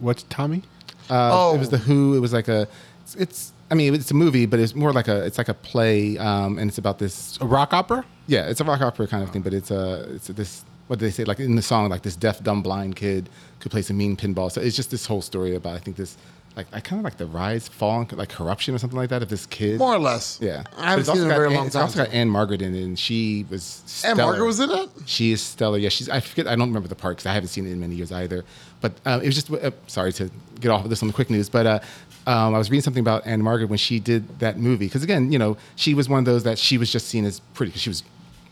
what's 0.00 0.24
Tommy? 0.24 0.62
Uh, 1.08 1.30
Oh. 1.32 1.54
It 1.54 1.58
was 1.58 1.70
the 1.70 1.78
Who. 1.78 2.14
It 2.16 2.20
was 2.20 2.32
like 2.32 2.48
a. 2.48 2.66
It's, 3.02 3.14
it's. 3.14 3.52
I 3.70 3.74
mean, 3.74 3.94
it's 3.94 4.10
a 4.10 4.14
movie, 4.14 4.46
but 4.46 4.60
it's 4.60 4.74
more 4.74 4.92
like 4.92 5.08
a. 5.08 5.24
It's 5.24 5.38
like 5.38 5.48
a 5.48 5.54
play, 5.54 6.16
um, 6.18 6.58
and 6.58 6.68
it's 6.68 6.78
about 6.78 6.98
this. 6.98 7.38
A 7.40 7.46
rock 7.46 7.72
opera? 7.72 8.04
Yeah, 8.26 8.48
it's 8.48 8.60
a 8.60 8.64
rock 8.64 8.80
opera 8.80 9.06
kind 9.06 9.22
of 9.22 9.30
thing, 9.30 9.42
but 9.42 9.52
it's 9.52 9.70
a. 9.70 10.06
It's 10.14 10.28
a, 10.28 10.32
this. 10.32 10.64
What 10.86 11.00
do 11.00 11.04
they 11.04 11.10
say? 11.10 11.24
Like 11.24 11.40
in 11.40 11.56
the 11.56 11.62
song, 11.62 11.88
like 11.88 12.02
this 12.02 12.14
deaf, 12.14 12.42
dumb, 12.42 12.62
blind 12.62 12.94
kid 12.94 13.28
could 13.58 13.72
play 13.72 13.82
some 13.82 13.96
mean 13.96 14.16
pinball. 14.16 14.52
So 14.52 14.60
it's 14.60 14.76
just 14.76 14.90
this 14.92 15.06
whole 15.06 15.22
story 15.22 15.56
about. 15.56 15.74
I 15.74 15.78
think 15.78 15.96
this. 15.96 16.16
Like 16.54 16.68
I 16.72 16.80
kind 16.80 16.98
of 17.00 17.04
like 17.04 17.18
the 17.18 17.26
rise, 17.26 17.68
fall, 17.68 18.00
and 18.00 18.12
like 18.14 18.30
corruption 18.30 18.74
or 18.74 18.78
something 18.78 18.96
like 18.96 19.10
that 19.10 19.22
of 19.22 19.28
this 19.28 19.44
kid. 19.44 19.78
More 19.78 19.94
or 19.94 19.98
less. 19.98 20.38
Yeah, 20.40 20.62
I 20.78 20.90
haven't 20.90 21.04
seen 21.04 21.18
it 21.18 21.24
in 21.24 21.30
a 21.30 21.34
very 21.34 21.48
long 21.48 21.52
Anne- 21.52 21.58
time. 21.58 21.66
It's 21.66 21.76
also 21.76 22.04
got 22.04 22.14
Ann-Margret 22.14 22.62
in 22.62 22.74
it, 22.74 22.82
and 22.82 22.98
she 22.98 23.44
was. 23.50 23.82
Stellar. 23.84 24.14
Margret 24.16 24.46
was 24.46 24.60
in 24.60 24.70
it? 24.70 24.88
She 25.04 25.32
is 25.32 25.42
stellar. 25.42 25.76
Yeah, 25.76 25.90
she's. 25.90 26.08
I 26.08 26.20
forget. 26.20 26.46
I 26.46 26.56
don't 26.56 26.68
remember 26.68 26.88
the 26.88 26.94
part 26.94 27.16
because 27.16 27.26
I 27.26 27.34
haven't 27.34 27.48
seen 27.48 27.66
it 27.66 27.72
in 27.72 27.80
many 27.80 27.96
years 27.96 28.10
either. 28.10 28.42
But 28.80 28.94
uh, 29.04 29.20
it 29.22 29.26
was 29.26 29.34
just. 29.34 29.50
Uh, 29.50 29.70
sorry 29.86 30.14
to 30.14 30.30
get 30.58 30.70
off 30.70 30.84
of 30.84 30.88
this 30.88 31.02
on 31.02 31.08
the 31.08 31.12
quick 31.14 31.28
news, 31.28 31.50
but 31.50 31.66
uh, 31.66 31.80
um, 32.26 32.54
I 32.54 32.58
was 32.58 32.70
reading 32.70 32.82
something 32.82 33.00
about 33.00 33.26
Ann-Margret 33.26 33.68
when 33.68 33.78
she 33.78 34.00
did 34.00 34.38
that 34.40 34.58
movie. 34.58 34.86
Because 34.86 35.02
again, 35.04 35.30
you 35.30 35.38
know, 35.38 35.56
she 35.76 35.94
was 35.94 36.08
one 36.08 36.18
of 36.18 36.24
those 36.24 36.42
that 36.44 36.58
she 36.58 36.76
was 36.78 36.90
just 36.90 37.06
seen 37.08 37.24
as 37.24 37.40
pretty 37.54 37.70
because 37.70 37.82
she 37.82 37.90
was 37.90 38.02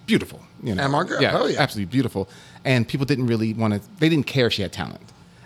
beautiful. 0.07 0.41
You 0.63 0.75
know, 0.75 0.83
Ann-Margret? 0.83 1.21
yeah, 1.21 1.31
Hell 1.31 1.51
yeah. 1.51 1.61
absolutely 1.61 1.91
beautiful. 1.91 2.29
And 2.65 2.87
people 2.87 3.05
didn't 3.07 3.27
really 3.27 3.53
want 3.53 3.75
to. 3.75 3.81
They 3.99 4.09
didn't 4.09 4.27
care 4.27 4.47
if 4.47 4.53
she 4.53 4.63
had 4.63 4.73
talent. 4.73 5.01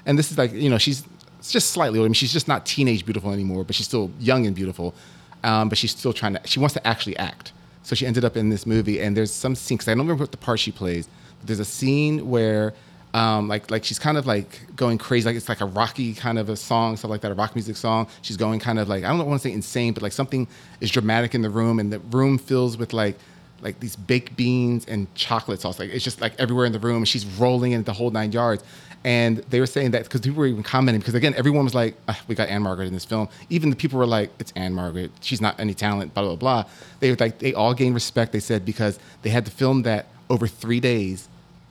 And 0.07 0.19
this 0.19 0.31
is 0.31 0.39
like 0.39 0.53
you 0.53 0.71
know 0.71 0.79
she's 0.79 1.05
just 1.43 1.71
slightly 1.71 1.99
older. 1.99 2.07
I 2.07 2.09
mean, 2.09 2.15
she's 2.15 2.33
just 2.33 2.49
not 2.49 2.67
teenage 2.67 3.05
beautiful 3.05 3.33
anymore, 3.33 3.65
but 3.65 3.75
she's 3.75 3.87
still 3.87 4.11
young 4.21 4.47
and 4.47 4.55
beautiful. 4.55 4.95
Um, 5.45 5.69
but 5.69 5.79
she's 5.79 5.91
still 5.93 6.13
trying 6.13 6.35
to. 6.35 6.41
She 6.47 6.59
wants 6.61 6.75
to 6.75 6.87
actually 6.87 7.17
act. 7.17 7.53
So 7.83 7.95
she 7.95 8.07
ended 8.07 8.25
up 8.25 8.37
in 8.37 8.51
this 8.51 8.67
movie, 8.67 9.01
and 9.01 9.17
there's 9.17 9.33
some 9.33 9.55
scene 9.55 9.79
because 9.79 9.89
I 9.89 9.93
don't 9.93 10.01
remember 10.01 10.25
what 10.25 10.31
the 10.33 10.37
part 10.37 10.61
she 10.61 10.71
plays. 10.73 11.09
But 11.39 11.47
there's 11.47 11.61
a 11.61 11.65
scene 11.65 12.29
where, 12.29 12.75
um, 13.15 13.49
like, 13.49 13.71
like 13.71 13.85
she's 13.85 13.99
kind 13.99 14.19
of 14.19 14.27
like 14.27 14.75
going 14.77 14.99
crazy, 14.99 15.27
like 15.27 15.37
it's 15.37 15.49
like 15.49 15.61
a 15.61 15.67
rocky 15.67 16.15
kind 16.15 16.39
of 16.39 16.49
a 16.49 16.57
song, 16.57 16.97
stuff 16.97 17.11
like 17.11 17.23
that, 17.23 17.33
a 17.33 17.35
rock 17.35 17.55
music 17.55 17.77
song. 17.77 18.07
She's 18.23 18.37
going 18.37 18.61
kind 18.61 18.79
of 18.79 18.89
like 18.89 19.05
I 19.05 19.09
don't 19.09 19.27
want 19.27 19.41
to 19.41 19.49
say 19.49 19.55
insane, 19.55 19.95
but 19.95 20.03
like 20.03 20.13
something 20.13 20.47
is 20.81 20.91
dramatic 20.91 21.35
in 21.35 21.43
the 21.43 21.51
room, 21.51 21.79
and 21.79 21.93
the 21.93 22.01
room 22.01 22.39
fills 22.39 22.77
with 22.77 22.93
like 22.93 23.17
like 23.61 23.81
these 23.81 23.97
baked 23.97 24.37
beans 24.37 24.85
and 24.87 25.13
chocolate 25.15 25.61
sauce. 25.61 25.79
Like 25.79 25.91
it's 25.91 26.05
just 26.05 26.21
like 26.21 26.39
everywhere 26.39 26.67
in 26.67 26.73
the 26.73 26.79
room. 26.79 26.99
And 26.99 27.09
she's 27.09 27.27
rolling 27.27 27.73
in 27.73 27.83
the 27.85 27.93
whole 27.93 28.11
nine 28.11 28.33
yards. 28.33 28.63
And 29.05 29.39
they 29.51 29.61
were 29.61 29.67
saying 29.67 29.93
that 29.93 30.05
because 30.05 30.21
people 30.21 30.41
were 30.41 30.47
even 30.47 30.63
commenting 30.63 31.01
because 31.01 31.15
again 31.15 31.35
everyone 31.37 31.65
was 31.65 31.75
like, 31.75 31.97
"Ah, 32.09 32.21
we 32.27 32.35
got 32.35 32.49
Ann-Margret 32.49 32.87
in 32.87 32.93
this 32.93 33.05
film. 33.05 33.29
Even 33.49 33.71
the 33.71 33.77
people 33.77 33.99
were 33.99 34.07
like, 34.07 34.31
it's 34.39 34.53
Ann-Margret. 34.57 35.13
She's 35.21 35.41
not 35.41 35.59
any 35.59 35.75
talent. 35.75 36.15
Blah 36.15 36.25
blah 36.25 36.37
blah. 36.37 36.65
They 37.01 37.11
were 37.11 37.17
like 37.19 37.39
they 37.39 37.55
all 37.55 37.75
gained 37.75 37.95
respect. 37.95 38.33
They 38.33 38.41
said 38.41 38.65
because 38.65 38.99
they 39.23 39.31
had 39.31 39.45
to 39.45 39.51
film 39.51 39.83
that 39.83 40.07
over 40.29 40.47
three 40.47 40.81
days 40.81 41.29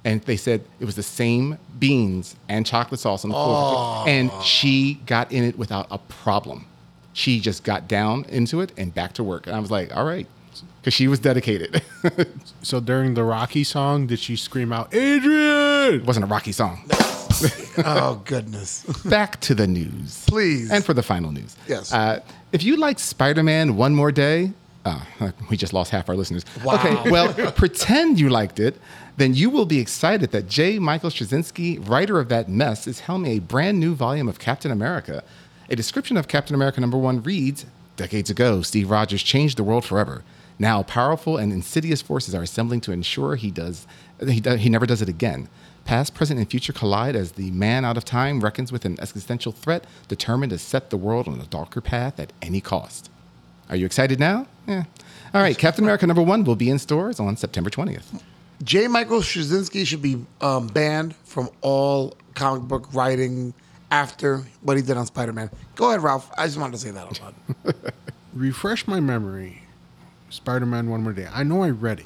and 0.07 0.21
they 0.21 0.37
said 0.37 0.61
it 0.79 0.85
was 0.85 0.95
the 0.95 1.03
same 1.03 1.57
beans 1.79 2.37
and 2.47 2.65
chocolate 2.65 3.01
sauce 3.01 3.25
on 3.25 3.29
the 3.29 3.35
floor. 3.35 4.07
And 4.07 4.31
she 4.41 5.01
got 5.05 5.33
in 5.33 5.43
it 5.43 5.57
without 5.57 5.85
a 5.91 5.97
problem. 5.97 6.65
She 7.11 7.41
just 7.41 7.65
got 7.65 7.89
down 7.89 8.23
into 8.29 8.61
it 8.61 8.71
and 8.77 8.95
back 8.95 9.11
to 9.13 9.23
work. 9.23 9.47
And 9.47 9.55
I 9.55 9.59
was 9.59 9.69
like, 9.69 9.93
all 9.93 10.05
right, 10.05 10.25
because 10.79 10.93
she 10.93 11.07
was 11.07 11.19
dedicated. 11.19 11.81
So 12.63 12.81
during 12.81 13.13
the 13.13 13.23
Rocky 13.23 13.63
song, 13.63 14.07
did 14.07 14.19
she 14.19 14.35
scream 14.35 14.73
out, 14.73 14.93
Adrian? 14.93 16.05
wasn't 16.05 16.25
a 16.25 16.27
rocky 16.27 16.51
song. 16.51 16.83
Oh 17.85 18.21
goodness. 18.25 18.83
Back 19.05 19.39
to 19.41 19.53
the 19.53 19.67
news. 19.67 20.25
Please. 20.27 20.71
And 20.71 20.83
for 20.83 20.95
the 20.95 21.03
final 21.03 21.31
news. 21.31 21.55
Yes. 21.67 21.93
Uh, 21.93 22.21
if 22.51 22.63
you 22.63 22.77
like 22.77 22.97
Spider 22.97 23.43
Man 23.43 23.75
One 23.75 23.93
More 23.93 24.11
Day, 24.11 24.53
oh, 24.87 25.31
we 25.49 25.57
just 25.57 25.73
lost 25.73 25.91
half 25.91 26.09
our 26.09 26.15
listeners. 26.15 26.45
Wow. 26.63 26.75
Okay, 26.75 27.09
well, 27.09 27.33
pretend 27.51 28.19
you 28.19 28.29
liked 28.29 28.59
it. 28.59 28.79
Then 29.17 29.33
you 29.33 29.49
will 29.49 29.65
be 29.65 29.79
excited 29.79 30.31
that 30.31 30.47
J. 30.47 30.79
Michael 30.79 31.09
Straczynski, 31.09 31.87
writer 31.87 32.19
of 32.19 32.29
that 32.29 32.49
mess, 32.49 32.87
is 32.87 33.01
helming 33.01 33.37
a 33.37 33.39
brand 33.39 33.79
new 33.79 33.95
volume 33.95 34.27
of 34.27 34.39
Captain 34.39 34.71
America. 34.71 35.23
A 35.69 35.75
description 35.75 36.17
of 36.17 36.27
Captain 36.27 36.55
America 36.55 36.79
number 36.79 36.97
one 36.97 37.23
reads 37.23 37.65
Decades 37.95 38.29
ago, 38.29 38.61
Steve 38.61 38.91
Rogers 38.91 39.23
changed 39.23 39.57
the 39.57 39.63
world 39.63 39.83
forever. 39.83 40.23
Now, 40.59 40.83
powerful 40.83 41.37
and 41.37 41.51
insidious 41.51 42.01
forces 42.01 42.33
are 42.35 42.43
assembling 42.43 42.81
to 42.81 42.91
ensure 42.91 43.35
he 43.35 43.51
does 43.51 43.87
he, 44.25 44.39
do, 44.39 44.55
he 44.55 44.69
never 44.69 44.85
does 44.85 45.01
it 45.01 45.09
again. 45.09 45.49
Past, 45.85 46.13
present, 46.13 46.39
and 46.39 46.49
future 46.49 46.73
collide 46.73 47.15
as 47.15 47.33
the 47.33 47.51
man 47.51 47.85
out 47.85 47.97
of 47.97 48.03
time 48.03 48.41
reckons 48.41 48.71
with 48.71 48.83
an 48.85 48.99
existential 48.99 49.51
threat 49.51 49.85
determined 50.07 50.49
to 50.49 50.57
set 50.57 50.89
the 50.89 50.97
world 50.97 51.27
on 51.27 51.39
a 51.39 51.45
darker 51.45 51.81
path 51.81 52.19
at 52.19 52.33
any 52.41 52.59
cost. 52.61 53.09
Are 53.69 53.75
you 53.75 53.85
excited 53.85 54.19
now? 54.19 54.47
Yeah. 54.67 54.83
All 55.33 55.41
right, 55.41 55.57
Captain 55.57 55.83
America 55.83 56.07
number 56.07 56.21
one 56.21 56.43
will 56.43 56.55
be 56.55 56.69
in 56.69 56.79
stores 56.79 57.19
on 57.19 57.35
September 57.35 57.69
20th. 57.69 58.21
J. 58.63 58.87
Michael 58.87 59.19
Straczynski 59.19 59.85
should 59.85 60.01
be 60.01 60.25
um, 60.41 60.67
banned 60.67 61.15
from 61.17 61.49
all 61.61 62.15
comic 62.33 62.63
book 62.63 62.93
writing 62.93 63.53
after 63.91 64.43
what 64.61 64.77
he 64.77 64.83
did 64.83 64.97
on 64.97 65.05
Spider 65.05 65.33
Man. 65.33 65.49
Go 65.75 65.89
ahead, 65.89 66.01
Ralph. 66.01 66.31
I 66.37 66.45
just 66.45 66.57
wanted 66.57 66.73
to 66.73 66.77
say 66.79 66.91
that 66.91 67.05
out 67.05 67.21
loud. 67.21 67.75
Refresh 68.33 68.87
my 68.87 68.99
memory. 68.99 69.61
Spider 70.29 70.65
Man 70.65 70.89
One 70.89 71.03
More 71.03 71.13
Day. 71.13 71.27
I 71.31 71.43
know 71.43 71.63
I 71.63 71.69
read 71.69 71.99
it. 71.99 72.05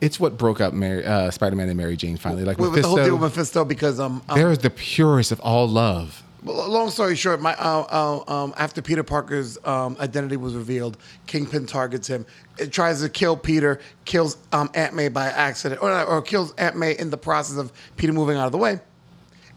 It's 0.00 0.20
what 0.20 0.36
broke 0.36 0.60
up 0.60 0.74
Mary, 0.74 1.04
uh, 1.04 1.30
Spider-Man 1.30 1.68
and 1.68 1.76
Mary 1.76 1.96
Jane 1.96 2.16
finally. 2.18 2.44
Like 2.44 2.58
with, 2.58 2.72
with 2.72 2.82
the 2.82 2.88
whole 2.88 2.96
Mephisto, 2.96 3.10
deal 3.10 3.18
with 3.18 3.34
Mephisto, 3.34 3.64
because 3.64 3.98
um, 3.98 4.22
um 4.28 4.38
they're 4.38 4.56
the 4.56 4.70
purest 4.70 5.32
of 5.32 5.40
all 5.40 5.66
love. 5.66 6.22
Long 6.46 6.90
story 6.90 7.16
short, 7.16 7.40
my 7.40 7.54
uh, 7.54 8.22
uh, 8.28 8.32
um, 8.32 8.54
after 8.56 8.80
Peter 8.80 9.02
Parker's 9.02 9.58
um, 9.64 9.96
identity 9.98 10.36
was 10.36 10.54
revealed, 10.54 10.96
Kingpin 11.26 11.66
targets 11.66 12.06
him. 12.06 12.24
It 12.56 12.70
tries 12.70 13.02
to 13.02 13.08
kill 13.08 13.36
Peter, 13.36 13.80
kills 14.04 14.36
um, 14.52 14.70
Aunt 14.74 14.94
May 14.94 15.08
by 15.08 15.26
accident, 15.26 15.82
or, 15.82 16.04
or 16.04 16.22
kills 16.22 16.52
Aunt 16.52 16.76
May 16.76 16.96
in 16.96 17.10
the 17.10 17.16
process 17.16 17.56
of 17.56 17.72
Peter 17.96 18.12
moving 18.12 18.36
out 18.36 18.46
of 18.46 18.52
the 18.52 18.58
way. 18.58 18.78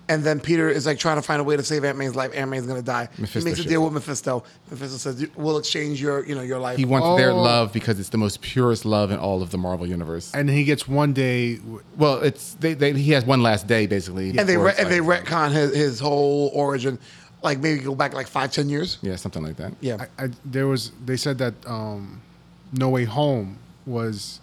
And 0.10 0.24
then 0.24 0.40
Peter 0.40 0.68
is 0.68 0.86
like 0.88 0.98
trying 1.00 1.18
to 1.18 1.22
find 1.22 1.40
a 1.40 1.44
way 1.44 1.56
to 1.56 1.64
save 1.64 1.86
Aunt 1.86 1.98
May's 1.98 2.16
life. 2.16 2.32
Aunt 2.36 2.50
May's 2.50 2.66
gonna 2.66 2.82
die. 2.82 3.08
Mephisto 3.20 3.40
he 3.40 3.46
makes 3.46 3.60
a 3.60 3.64
deal 3.64 3.84
with 3.84 3.94
Mephisto. 3.94 4.44
Mephisto 4.72 4.98
says, 4.98 5.28
"We'll 5.36 5.58
exchange 5.58 6.02
your, 6.02 6.26
you 6.26 6.34
know, 6.36 6.42
your 6.42 6.60
life." 6.60 6.78
He 6.78 6.86
wants 6.86 7.16
their 7.22 7.32
Oh. 7.32 7.42
love 7.42 7.72
because 7.72 8.00
it's 8.00 8.10
the 8.10 8.18
most 8.18 8.42
purest 8.42 8.86
love 8.86 9.12
in 9.12 9.20
all 9.20 9.42
of 9.44 9.52
the 9.52 9.58
Marvel 9.60 9.86
universe. 9.88 10.32
And 10.34 10.50
he 10.50 10.64
gets 10.64 10.88
one 10.88 11.14
day. 11.14 11.60
Well, 11.96 12.16
it's 12.24 12.56
they, 12.60 12.74
they, 12.74 12.94
he 12.94 13.12
has 13.12 13.24
one 13.24 13.44
last 13.44 13.68
day 13.68 13.86
basically. 13.86 14.30
and 14.30 14.40
they 14.40 14.56
before 14.56 14.66
re- 14.66 14.72
it's 14.72 14.80
and 14.82 14.90
they 14.92 15.00
retcon 15.00 15.52
his, 15.52 15.76
his 15.76 16.00
whole 16.00 16.50
origin, 16.56 16.98
like 17.44 17.60
maybe 17.60 17.80
go 17.82 17.94
back 17.94 18.14
like 18.16 18.28
five, 18.28 18.52
ten 18.52 18.68
years. 18.68 18.98
yeah, 19.04 19.16
something 19.16 19.44
like 19.44 19.58
that. 19.58 19.74
Yeah. 19.80 20.06
I, 20.18 20.24
I, 20.26 20.30
there 20.44 20.66
was. 20.68 20.92
They 21.06 21.18
said 21.18 21.38
that 21.38 21.54
um, 21.68 22.20
No 22.74 22.90
Way 22.90 23.06
Home 23.06 23.58
was 23.86 24.40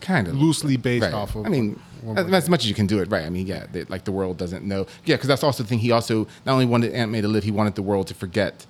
kind 0.00 0.28
of 0.28 0.34
loosely 0.34 0.76
based 0.78 1.04
Right. 1.04 1.12
off 1.14 1.34
of. 1.36 1.44
I 1.46 1.48
mean, 1.50 1.72
One 1.72 1.80
as, 2.16 2.48
much 2.48 2.60
as 2.60 2.68
you 2.68 2.74
can 2.74 2.86
do 2.86 3.00
it, 3.00 3.10
right? 3.10 3.24
I 3.24 3.30
mean, 3.30 3.46
yeah, 3.46 3.66
they, 3.72 3.84
like 3.84 4.04
the 4.04 4.12
world 4.12 4.38
doesn't 4.38 4.64
know. 4.64 4.86
Yeah, 5.04 5.16
because 5.16 5.28
that's 5.28 5.42
also 5.42 5.62
the 5.62 5.68
thing. 5.68 5.78
He 5.78 5.90
also 5.90 6.26
not 6.46 6.52
only 6.52 6.66
wanted 6.66 6.92
Aunt 6.92 7.10
May 7.10 7.20
to 7.20 7.28
live, 7.28 7.44
he 7.44 7.50
wanted 7.50 7.74
the 7.74 7.82
world 7.82 8.06
to 8.08 8.14
forget 8.14 8.66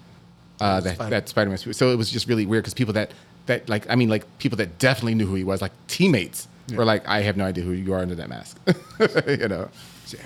uh, 0.61 0.81
that 0.81 0.95
Spider- 0.95 1.11
that 1.11 1.29
Spider-Man. 1.29 1.59
So 1.59 1.91
it 1.91 1.97
was 1.97 2.11
just 2.11 2.27
really 2.29 2.47
weird 2.47 2.65
because 2.65 2.75
people 2.75 2.95
that 2.95 3.13
that 3.47 3.69
like 3.69 3.89
I 3.91 3.95
mean, 3.97 4.09
like 4.09 4.25
people 4.39 4.57
that 4.59 4.79
definitely 4.79 5.15
knew 5.15 5.27
who 5.27 5.35
he 5.35 5.45
was, 5.45 5.63
like 5.63 5.73
teammates, 5.89 6.49
were 6.75 6.85
like, 6.85 7.07
I 7.09 7.21
have 7.23 7.37
no 7.37 7.45
idea 7.45 7.65
who 7.65 7.73
you 7.73 7.93
are 7.93 8.01
under 8.01 8.15
that 8.15 8.29
mask. 8.29 8.59
you 9.27 9.49
know, 9.49 9.69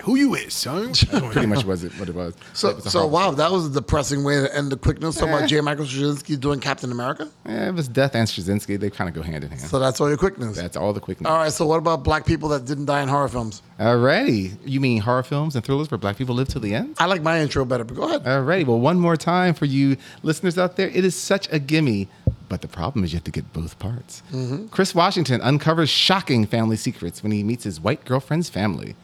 Who 0.03 0.15
you 0.15 0.35
is, 0.35 0.53
son? 0.53 0.93
pretty 1.31 1.47
much 1.47 1.65
was 1.65 1.83
it 1.83 1.91
what 1.99 2.09
it 2.09 2.15
was. 2.15 2.33
So, 2.53 2.69
It 2.69 2.75
was 2.75 2.91
so 2.91 3.05
wow, 3.07 3.31
that 3.31 3.51
was 3.51 3.67
a 3.67 3.69
depressing 3.69 4.23
way 4.23 4.39
to 4.41 4.55
end 4.55 4.71
the 4.71 4.77
quick 4.77 5.01
news. 5.01 5.15
Talking 5.15 5.33
about 5.33 5.43
eh. 5.43 5.47
J. 5.47 5.61
Michael 5.61 5.85
Straczynski 5.85 6.39
doing 6.39 6.59
Captain 6.59 6.91
America. 6.91 7.29
Yeah, 7.45 7.69
it 7.69 7.73
was 7.73 7.87
Death 7.87 8.15
and 8.15 8.27
Straczynski. 8.27 8.79
They 8.79 8.89
kind 8.89 9.09
of 9.09 9.15
go 9.15 9.21
hand 9.21 9.43
in 9.43 9.49
hand. 9.49 9.61
So 9.61 9.79
that's 9.79 9.99
all 10.01 10.07
your 10.09 10.17
quick 10.17 10.37
news. 10.37 10.55
That's 10.55 10.77
all 10.77 10.93
the 10.93 10.99
quick 10.99 11.21
news. 11.21 11.29
All 11.29 11.37
right. 11.37 11.51
So 11.51 11.65
what 11.65 11.77
about 11.77 12.03
black 12.03 12.25
people 12.25 12.49
that 12.49 12.65
didn't 12.65 12.85
die 12.85 13.01
in 13.01 13.09
horror 13.09 13.27
films? 13.27 13.61
Alrighty. 13.79 14.57
You 14.65 14.79
mean 14.79 15.01
horror 15.01 15.23
films 15.23 15.55
and 15.55 15.63
thrillers 15.65 15.91
where 15.91 15.97
black 15.97 16.17
people 16.17 16.35
live 16.35 16.47
till 16.47 16.61
the 16.61 16.73
end? 16.73 16.95
I 16.99 17.05
like 17.05 17.21
my 17.21 17.39
intro 17.39 17.65
better, 17.65 17.83
but 17.83 17.95
go 17.95 18.03
ahead. 18.03 18.23
Alrighty. 18.23 18.65
Well, 18.65 18.79
one 18.79 18.99
more 18.99 19.17
time 19.17 19.53
for 19.53 19.65
you 19.65 19.97
listeners 20.23 20.57
out 20.57 20.75
there. 20.77 20.89
It 20.89 21.03
is 21.05 21.15
such 21.15 21.51
a 21.51 21.59
gimme, 21.59 22.07
but 22.49 22.61
the 22.61 22.67
problem 22.67 23.03
is 23.03 23.11
you 23.11 23.17
have 23.17 23.23
to 23.25 23.31
get 23.31 23.51
both 23.53 23.77
parts. 23.79 24.23
Mm-hmm. 24.31 24.67
Chris 24.67 24.95
Washington 24.95 25.41
uncovers 25.41 25.89
shocking 25.89 26.45
family 26.45 26.77
secrets 26.77 27.21
when 27.23 27.31
he 27.31 27.43
meets 27.43 27.63
his 27.63 27.79
white 27.79 28.05
girlfriend's 28.05 28.49
family. 28.49 28.95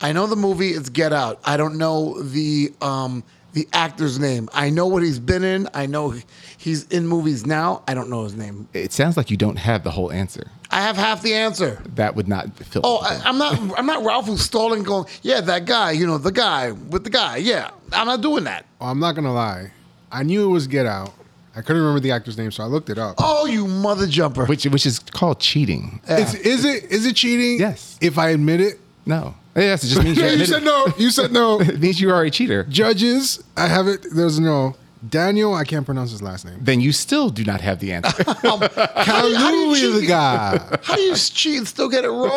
I 0.00 0.12
know 0.12 0.26
the 0.26 0.36
movie 0.36 0.70
is 0.70 0.90
Get 0.90 1.12
Out. 1.12 1.40
I 1.44 1.56
don't 1.56 1.76
know 1.76 2.22
the 2.22 2.72
um, 2.80 3.24
the 3.52 3.66
actor's 3.72 4.18
name. 4.18 4.48
I 4.52 4.70
know 4.70 4.86
what 4.86 5.02
he's 5.02 5.18
been 5.18 5.42
in. 5.42 5.68
I 5.74 5.86
know 5.86 6.14
he's 6.56 6.84
in 6.88 7.06
movies 7.06 7.46
now. 7.46 7.82
I 7.88 7.94
don't 7.94 8.08
know 8.10 8.22
his 8.24 8.36
name. 8.36 8.68
It 8.74 8.92
sounds 8.92 9.16
like 9.16 9.30
you 9.30 9.36
don't 9.36 9.56
have 9.56 9.82
the 9.84 9.90
whole 9.90 10.12
answer. 10.12 10.46
I 10.70 10.82
have 10.82 10.96
half 10.96 11.22
the 11.22 11.34
answer. 11.34 11.82
That 11.94 12.14
would 12.14 12.28
not 12.28 12.54
fill. 12.56 12.82
Oh, 12.84 12.98
I, 12.98 13.20
I'm 13.24 13.38
not. 13.38 13.58
I'm 13.78 13.86
not 13.86 14.04
Ralph 14.04 14.26
who's 14.26 14.42
stalling. 14.42 14.82
Going, 14.82 15.06
yeah, 15.22 15.40
that 15.40 15.64
guy. 15.64 15.92
You 15.92 16.06
know, 16.06 16.18
the 16.18 16.32
guy 16.32 16.72
with 16.72 17.04
the 17.04 17.10
guy. 17.10 17.38
Yeah, 17.38 17.70
I'm 17.92 18.06
not 18.06 18.20
doing 18.20 18.44
that. 18.44 18.66
Oh, 18.80 18.86
I'm 18.86 19.00
not 19.00 19.14
gonna 19.14 19.32
lie. 19.32 19.72
I 20.12 20.22
knew 20.22 20.44
it 20.48 20.52
was 20.52 20.66
Get 20.66 20.86
Out. 20.86 21.12
I 21.56 21.60
couldn't 21.60 21.82
remember 21.82 22.00
the 22.00 22.12
actor's 22.12 22.38
name, 22.38 22.52
so 22.52 22.62
I 22.62 22.66
looked 22.66 22.88
it 22.88 22.98
up. 22.98 23.16
Oh, 23.18 23.46
you 23.46 23.66
mother 23.66 24.06
jumper. 24.06 24.44
which 24.44 24.64
which 24.66 24.86
is 24.86 25.00
called 25.00 25.40
cheating. 25.40 26.00
Is, 26.08 26.34
is 26.36 26.64
it 26.64 26.84
is 26.84 27.04
it 27.04 27.16
cheating? 27.16 27.58
Yes. 27.58 27.98
If 28.00 28.16
I 28.16 28.30
admit 28.30 28.60
it. 28.60 28.78
No. 29.06 29.34
Yes, 29.58 29.84
it 29.84 29.88
just 29.88 30.02
means 30.02 30.16
you 30.40 30.46
said 30.46 30.62
no. 30.64 30.86
You 30.96 31.10
said 31.10 31.32
no. 31.32 31.60
It 31.68 31.80
means 31.80 32.00
you 32.00 32.10
are 32.10 32.22
a 32.24 32.30
cheater. 32.30 32.64
Judges, 32.64 33.42
I 33.56 33.66
have 33.66 33.88
it. 33.88 34.06
There's 34.14 34.38
no 34.40 34.76
Daniel. 35.08 35.54
I 35.54 35.64
can't 35.64 35.84
pronounce 35.86 36.10
his 36.10 36.22
last 36.22 36.44
name. 36.44 36.58
Then 36.60 36.80
you 36.80 36.92
still 36.92 37.28
do 37.30 37.44
not 37.44 37.60
have 37.60 37.78
the 37.80 37.92
answer. 37.92 38.24
Um, 38.48 38.60
how, 38.60 39.22
do 39.22 39.28
you, 39.28 39.36
how 39.36 39.50
do 39.50 39.56
you 39.56 39.90
Kaluuya 39.92 40.00
the 40.00 40.06
guy. 40.06 40.78
How 40.82 40.94
do 40.96 41.02
you 41.02 41.14
cheat 41.16 41.58
and 41.58 41.68
still 41.68 41.88
get 41.88 42.04
it 42.04 42.08
wrong? 42.10 42.30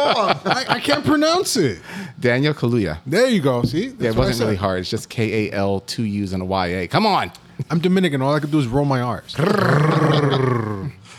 I, 0.45 0.65
I 0.67 0.79
can't 0.79 1.05
pronounce 1.05 1.55
it. 1.57 1.79
Daniel 2.19 2.53
Kaluuya. 2.53 2.97
There 3.05 3.27
you 3.29 3.39
go. 3.41 3.63
See, 3.63 3.87
Yeah, 3.99 4.09
it 4.09 4.15
what 4.15 4.25
I 4.25 4.27
wasn't 4.27 4.47
really 4.47 4.55
said. 4.57 4.61
hard. 4.61 4.79
It's 4.81 4.89
just 4.89 5.09
K 5.09 5.49
A 5.49 5.53
L 5.53 5.79
two 5.81 6.03
U's 6.03 6.33
and 6.33 6.41
a 6.41 6.45
Y 6.45 6.67
A. 6.67 6.87
Come 6.87 7.05
on. 7.05 7.31
I'm 7.69 7.79
Dominican. 7.79 8.21
All 8.21 8.33
I 8.33 8.39
could 8.39 8.51
do 8.51 8.59
is 8.59 8.67
roll 8.67 8.85
my 8.85 9.01
R's. 9.01 9.35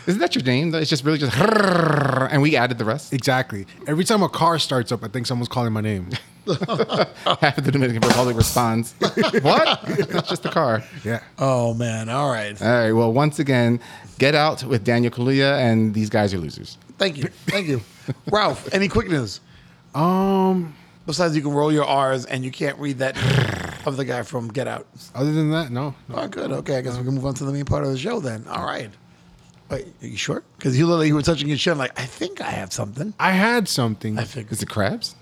Isn't 0.07 0.19
that 0.19 0.35
your 0.35 0.43
name? 0.43 0.73
It's 0.75 0.89
just 0.89 1.03
really 1.03 1.17
just 1.17 1.37
and 1.37 2.41
we 2.41 2.55
added 2.55 2.77
the 2.77 2.85
rest. 2.85 3.13
exactly. 3.13 3.65
Every 3.87 4.03
time 4.03 4.23
a 4.23 4.29
car 4.29 4.59
starts 4.59 4.91
up, 4.91 5.03
I 5.03 5.07
think 5.07 5.27
someone's 5.27 5.49
calling 5.49 5.73
my 5.73 5.81
name. 5.81 6.09
Half 6.45 7.57
of 7.57 7.63
the 7.63 7.71
Dominican 7.71 8.05
Republic 8.05 8.35
responds. 8.35 8.93
what? 8.99 9.79
It's 9.87 10.29
just 10.29 10.45
a 10.45 10.49
car. 10.49 10.83
Yeah. 11.05 11.21
oh 11.39 11.73
man. 11.73 12.09
All 12.09 12.29
right. 12.29 12.61
All 12.61 12.67
right. 12.67 12.91
Well, 12.91 13.13
once 13.13 13.39
again, 13.39 13.79
get 14.19 14.35
out 14.35 14.63
with 14.63 14.83
Daniel 14.83 15.11
Kaluuya, 15.11 15.57
and 15.59 15.93
these 15.93 16.09
guys 16.09 16.33
are 16.33 16.37
losers. 16.37 16.77
Thank 16.97 17.17
you. 17.17 17.29
Thank 17.47 17.67
you. 17.67 17.81
Ralph, 18.31 18.73
any 18.73 18.87
quick 18.89 19.09
news? 19.09 19.39
Um. 19.95 20.75
Besides, 21.05 21.35
you 21.35 21.41
can 21.41 21.51
roll 21.51 21.71
your 21.71 21.83
R's 21.83 22.25
and 22.25 22.45
you 22.45 22.51
can't 22.51 22.79
read 22.79 22.99
that 22.99 23.17
of 23.85 23.97
the 23.97 24.05
guy 24.05 24.23
from 24.23 24.47
Get 24.47 24.67
Out. 24.69 24.87
Other 25.13 25.33
than 25.33 25.51
that, 25.51 25.69
no. 25.69 25.93
no. 26.07 26.15
Oh, 26.15 26.27
good. 26.29 26.51
Okay, 26.51 26.77
I 26.77 26.81
guess 26.81 26.97
we 26.97 27.03
can 27.03 27.13
move 27.13 27.25
on 27.25 27.33
to 27.35 27.43
the 27.43 27.51
main 27.51 27.65
part 27.65 27.83
of 27.83 27.91
the 27.91 27.97
show 27.97 28.21
then. 28.21 28.45
All 28.47 28.65
right. 28.65 28.89
Wait, 29.73 29.87
are 30.01 30.07
you 30.07 30.17
sure? 30.17 30.43
Because 30.57 30.77
you 30.77 30.85
look 30.85 30.99
like 30.99 31.07
you 31.07 31.15
were 31.15 31.21
touching 31.21 31.47
your 31.47 31.57
chin. 31.57 31.77
Like 31.77 31.99
I 31.99 32.05
think 32.05 32.41
I 32.41 32.51
have 32.51 32.71
something. 32.71 33.13
I 33.19 33.31
had 33.31 33.67
something. 33.67 34.17
I 34.19 34.23
figured. 34.23 34.51
Is 34.51 34.61
it 34.61 34.69
crabs? 34.69 35.15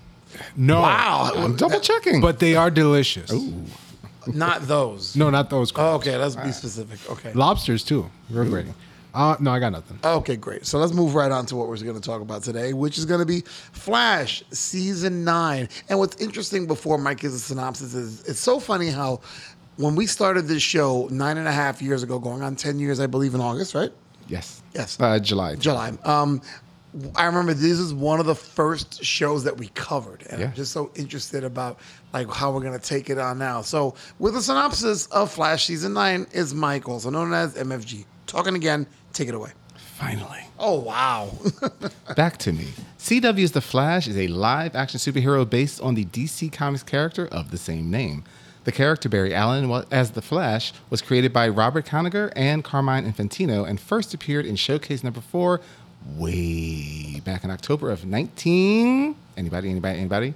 No. 0.56 0.80
Wow. 0.80 1.30
I'm 1.34 1.56
double 1.56 1.80
checking. 1.80 2.20
But 2.20 2.38
they 2.38 2.54
are 2.56 2.70
delicious. 2.70 3.32
Ooh. 3.32 3.64
Not 4.26 4.68
those. 4.68 5.16
No, 5.16 5.30
not 5.30 5.50
those. 5.50 5.72
Oh, 5.74 5.96
okay, 5.96 6.16
let's 6.16 6.36
be 6.36 6.52
specific. 6.52 6.98
Okay. 7.10 7.32
Lobsters 7.32 7.82
too. 7.82 8.08
Real 8.30 8.48
great. 8.48 8.66
Uh, 9.14 9.36
no, 9.40 9.50
I 9.50 9.58
got 9.58 9.72
nothing. 9.72 9.98
Okay, 10.02 10.36
great. 10.36 10.64
So 10.64 10.78
let's 10.78 10.94
move 10.94 11.14
right 11.14 11.30
on 11.30 11.44
to 11.46 11.56
what 11.56 11.68
we're 11.68 11.76
going 11.76 11.94
to 11.94 12.00
talk 12.00 12.22
about 12.22 12.42
today, 12.42 12.72
which 12.72 12.96
is 12.96 13.04
going 13.04 13.20
to 13.20 13.26
be 13.26 13.42
Flash 13.72 14.42
season 14.52 15.24
nine. 15.24 15.68
And 15.88 15.98
what's 15.98 16.16
interesting 16.16 16.66
before 16.66 16.96
Mike 16.96 17.18
gives 17.20 17.34
a 17.34 17.38
synopsis 17.38 17.94
is 17.94 18.22
it's 18.26 18.40
so 18.40 18.58
funny 18.58 18.88
how 18.88 19.20
when 19.76 19.96
we 19.96 20.06
started 20.06 20.42
this 20.42 20.62
show 20.62 21.08
nine 21.10 21.36
and 21.36 21.48
a 21.48 21.52
half 21.52 21.82
years 21.82 22.02
ago, 22.02 22.18
going 22.18 22.42
on 22.42 22.56
10 22.56 22.78
years, 22.78 23.00
I 23.00 23.06
believe, 23.06 23.34
in 23.34 23.40
August, 23.40 23.74
right? 23.74 23.92
Yes. 24.28 24.62
Yes. 24.74 24.98
Uh, 25.00 25.18
July. 25.18 25.56
July. 25.56 25.92
Um, 26.04 26.40
I 27.16 27.24
remember 27.24 27.54
this 27.54 27.78
is 27.78 27.94
one 27.94 28.20
of 28.20 28.26
the 28.26 28.34
first 28.34 29.02
shows 29.02 29.44
that 29.44 29.56
we 29.56 29.68
covered, 29.68 30.24
and 30.28 30.40
Yeah. 30.40 30.46
I'm 30.48 30.54
just 30.54 30.72
so 30.72 30.90
interested 30.94 31.42
about 31.42 31.78
like 32.12 32.30
how 32.30 32.52
we're 32.52 32.60
gonna 32.62 32.78
take 32.78 33.08
it 33.08 33.18
on 33.18 33.38
now. 33.38 33.62
So, 33.62 33.94
with 34.18 34.36
a 34.36 34.42
synopsis 34.42 35.06
of 35.06 35.32
Flash 35.32 35.64
season 35.66 35.94
nine 35.94 36.26
is 36.32 36.52
Mike, 36.52 36.88
also 36.88 37.08
known 37.08 37.32
as 37.32 37.54
MFG, 37.54 38.04
talking 38.26 38.54
again. 38.56 38.86
Take 39.14 39.28
it 39.28 39.34
away. 39.34 39.50
Finally. 39.96 40.40
Oh 40.58 40.80
wow! 40.80 41.30
Back 42.16 42.36
to 42.38 42.52
me. 42.52 42.68
CW's 42.98 43.52
The 43.52 43.60
Flash 43.60 44.06
is 44.06 44.16
a 44.16 44.28
live 44.28 44.74
action 44.76 44.98
superhero 44.98 45.48
based 45.48 45.80
on 45.80 45.94
the 45.94 46.04
DC 46.04 46.52
Comics 46.52 46.82
character 46.82 47.26
of 47.28 47.50
the 47.50 47.58
same 47.58 47.90
name. 47.90 48.24
The 48.64 48.72
character 48.72 49.08
Barry 49.08 49.34
Allen 49.34 49.84
as 49.90 50.12
The 50.12 50.22
Flash 50.22 50.72
was 50.88 51.02
created 51.02 51.32
by 51.32 51.48
Robert 51.48 51.84
Kanigher 51.84 52.32
and 52.36 52.62
Carmine 52.62 53.10
Infantino 53.10 53.68
and 53.68 53.80
first 53.80 54.14
appeared 54.14 54.46
in 54.46 54.54
Showcase 54.56 55.02
number 55.02 55.20
four 55.20 55.60
way 56.16 57.20
back 57.24 57.42
in 57.44 57.50
October 57.50 57.90
of 57.90 58.04
19. 58.04 59.16
Anybody, 59.36 59.70
anybody, 59.70 59.98
anybody? 59.98 60.34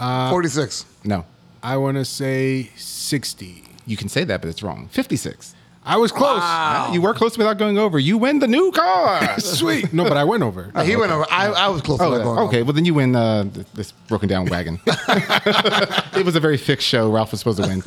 Uh, 0.00 0.30
Forty 0.30 0.48
six. 0.48 0.84
No. 1.04 1.24
I 1.62 1.76
want 1.76 1.96
to 1.96 2.04
say 2.04 2.70
60. 2.76 3.64
You 3.86 3.96
can 3.96 4.08
say 4.08 4.24
that, 4.24 4.40
but 4.40 4.48
it's 4.48 4.62
wrong. 4.62 4.88
56. 4.90 5.54
I 5.86 5.96
was 5.98 6.10
close. 6.10 6.40
Uh, 6.42 6.90
You 6.92 7.00
were 7.00 7.14
close 7.14 7.38
without 7.38 7.58
going 7.58 7.78
over. 7.78 7.98
You 7.98 8.18
win 8.18 8.40
the 8.40 8.48
new 8.48 8.72
car. 8.72 9.38
Sweet. 9.38 9.92
No, 9.92 10.02
but 10.02 10.16
I 10.16 10.24
went 10.24 10.42
over. 10.42 10.72
he 10.84 10.96
went 10.96 11.12
over. 11.12 11.24
I, 11.30 11.46
I 11.46 11.68
was 11.68 11.80
close. 11.80 12.00
Oh, 12.00 12.10
to 12.18 12.24
going 12.24 12.38
okay. 12.48 12.62
Well, 12.62 12.72
then 12.72 12.84
you 12.84 12.94
win 12.94 13.14
uh, 13.14 13.44
this 13.74 13.92
broken 14.08 14.28
down 14.28 14.46
wagon. 14.46 14.80
it 14.86 16.24
was 16.24 16.34
a 16.34 16.40
very 16.40 16.56
fixed 16.56 16.86
show. 16.88 17.10
Ralph 17.10 17.30
was 17.30 17.40
supposed 17.40 17.62
to 17.62 17.68
win. 17.68 17.82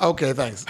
Okay, 0.00 0.32
thanks. 0.32 0.64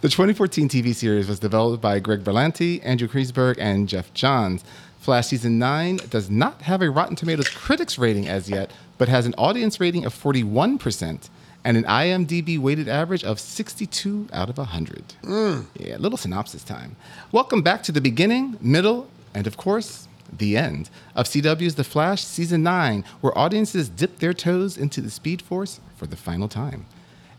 The 0.00 0.08
2014 0.08 0.68
TV 0.68 0.94
series 0.94 1.28
was 1.28 1.38
developed 1.38 1.82
by 1.82 1.98
Greg 1.98 2.24
Berlanti, 2.24 2.80
Andrew 2.84 3.08
Kreisberg, 3.08 3.56
and 3.58 3.88
Geoff 3.88 4.12
Johns. 4.14 4.64
Flash 4.98 5.28
Season 5.28 5.58
9 5.58 5.98
does 6.10 6.28
not 6.30 6.62
have 6.62 6.82
a 6.82 6.90
Rotten 6.90 7.16
Tomatoes 7.16 7.48
critics 7.48 7.96
rating 7.96 8.26
as 8.28 8.50
yet, 8.50 8.72
but 8.98 9.08
has 9.08 9.24
an 9.24 9.34
audience 9.38 9.78
rating 9.78 10.04
of 10.04 10.12
41% 10.12 11.28
and 11.66 11.76
an 11.76 11.82
IMDb 11.82 12.56
weighted 12.60 12.88
average 12.88 13.24
of 13.24 13.40
62 13.40 14.28
out 14.32 14.48
of 14.48 14.56
100. 14.56 15.14
Yeah, 15.74 15.96
little 15.98 16.16
synopsis 16.16 16.62
time. 16.62 16.94
Welcome 17.32 17.60
back 17.62 17.82
to 17.82 17.92
the 17.92 18.00
beginning, 18.00 18.56
middle, 18.60 19.08
and 19.34 19.48
of 19.48 19.56
course, 19.56 20.06
the 20.32 20.56
end 20.56 20.88
of 21.16 21.26
CW's 21.26 21.74
The 21.74 21.82
Flash 21.82 22.22
Season 22.22 22.62
9, 22.62 23.04
where 23.20 23.36
audiences 23.36 23.88
dip 23.88 24.20
their 24.20 24.32
toes 24.32 24.78
into 24.78 25.00
the 25.00 25.10
Speed 25.10 25.42
Force 25.42 25.80
for 25.96 26.06
the 26.06 26.14
final 26.14 26.46
time. 26.46 26.86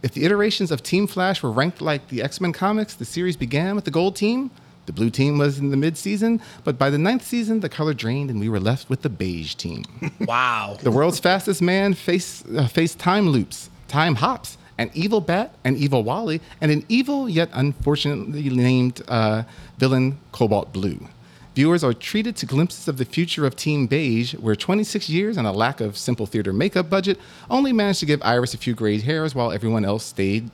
If 0.03 0.12
the 0.12 0.25
iterations 0.25 0.72
of 0.72 0.84
Team 0.84 1.07
Flash 1.07 1.41
were 1.41 1.51
ranked 1.51 1.81
like 1.81 2.10
the 2.10 2.22
X 2.22 2.41
Men 2.41 2.51
comics, 2.51 2.96
the 2.96 3.05
series 3.05 3.38
began 3.38 3.75
with 3.75 3.86
the 3.86 3.91
gold 3.91 4.17
team. 4.17 4.51
The 4.88 4.93
blue 4.93 5.10
team 5.10 5.38
was 5.38 5.57
in 5.57 5.69
the 5.69 5.77
mid 5.77 5.98
season, 5.98 6.41
but 6.65 6.77
by 6.77 6.89
the 6.89 6.98
ninth 6.98 7.25
season, 7.25 7.62
the 7.62 7.69
color 7.69 7.93
drained 7.93 8.29
and 8.29 8.41
we 8.41 8.50
were 8.50 8.60
left 8.60 8.89
with 8.89 9.03
the 9.03 9.10
beige 9.10 9.55
team. 9.55 9.86
Wow. 10.19 10.77
the 10.84 10.91
world's 10.91 11.19
fastest 11.19 11.62
man 11.62 11.93
face, 11.93 12.43
uh, 12.57 12.67
faced 12.67 13.00
time 13.00 13.29
loops, 13.29 13.69
time 13.88 14.15
hops, 14.15 14.58
an 14.77 14.91
evil 14.94 15.22
bat, 15.22 15.56
an 15.63 15.75
evil 15.75 16.03
Wally, 16.03 16.41
and 16.62 16.72
an 16.72 16.86
evil 16.88 17.27
yet 17.27 17.50
unfortunately 17.53 18.50
named 18.50 19.01
uh, 19.08 19.44
villain 19.77 20.17
Cobalt 20.32 20.72
Blue. 20.72 21.08
Viewers 21.56 21.84
are 21.84 21.94
treated 21.94 22.36
to 22.36 22.46
glimpses 22.46 22.88
of 22.88 22.98
the 22.98 23.06
future 23.06 23.44
of 23.44 23.56
Team 23.56 23.88
Beige, 23.88 24.36
where 24.36 24.56
26 24.56 25.10
years 25.10 25.38
and 25.38 25.48
a 25.48 25.51
lack 25.51 25.82
of 25.82 25.98
simple 25.98 26.27
theater 26.27 26.53
makeup 26.53 26.88
budget 26.88 27.20
only 27.50 27.74
managed 27.74 28.00
to 28.01 28.06
give 28.06 28.22
Iris 28.22 28.53
a 28.53 28.60
few 28.60 28.75
gray 28.75 29.00
hairs 29.00 29.34
while 29.34 29.51
everyone 29.51 29.84
else 29.84 30.06
stayed 30.06 30.51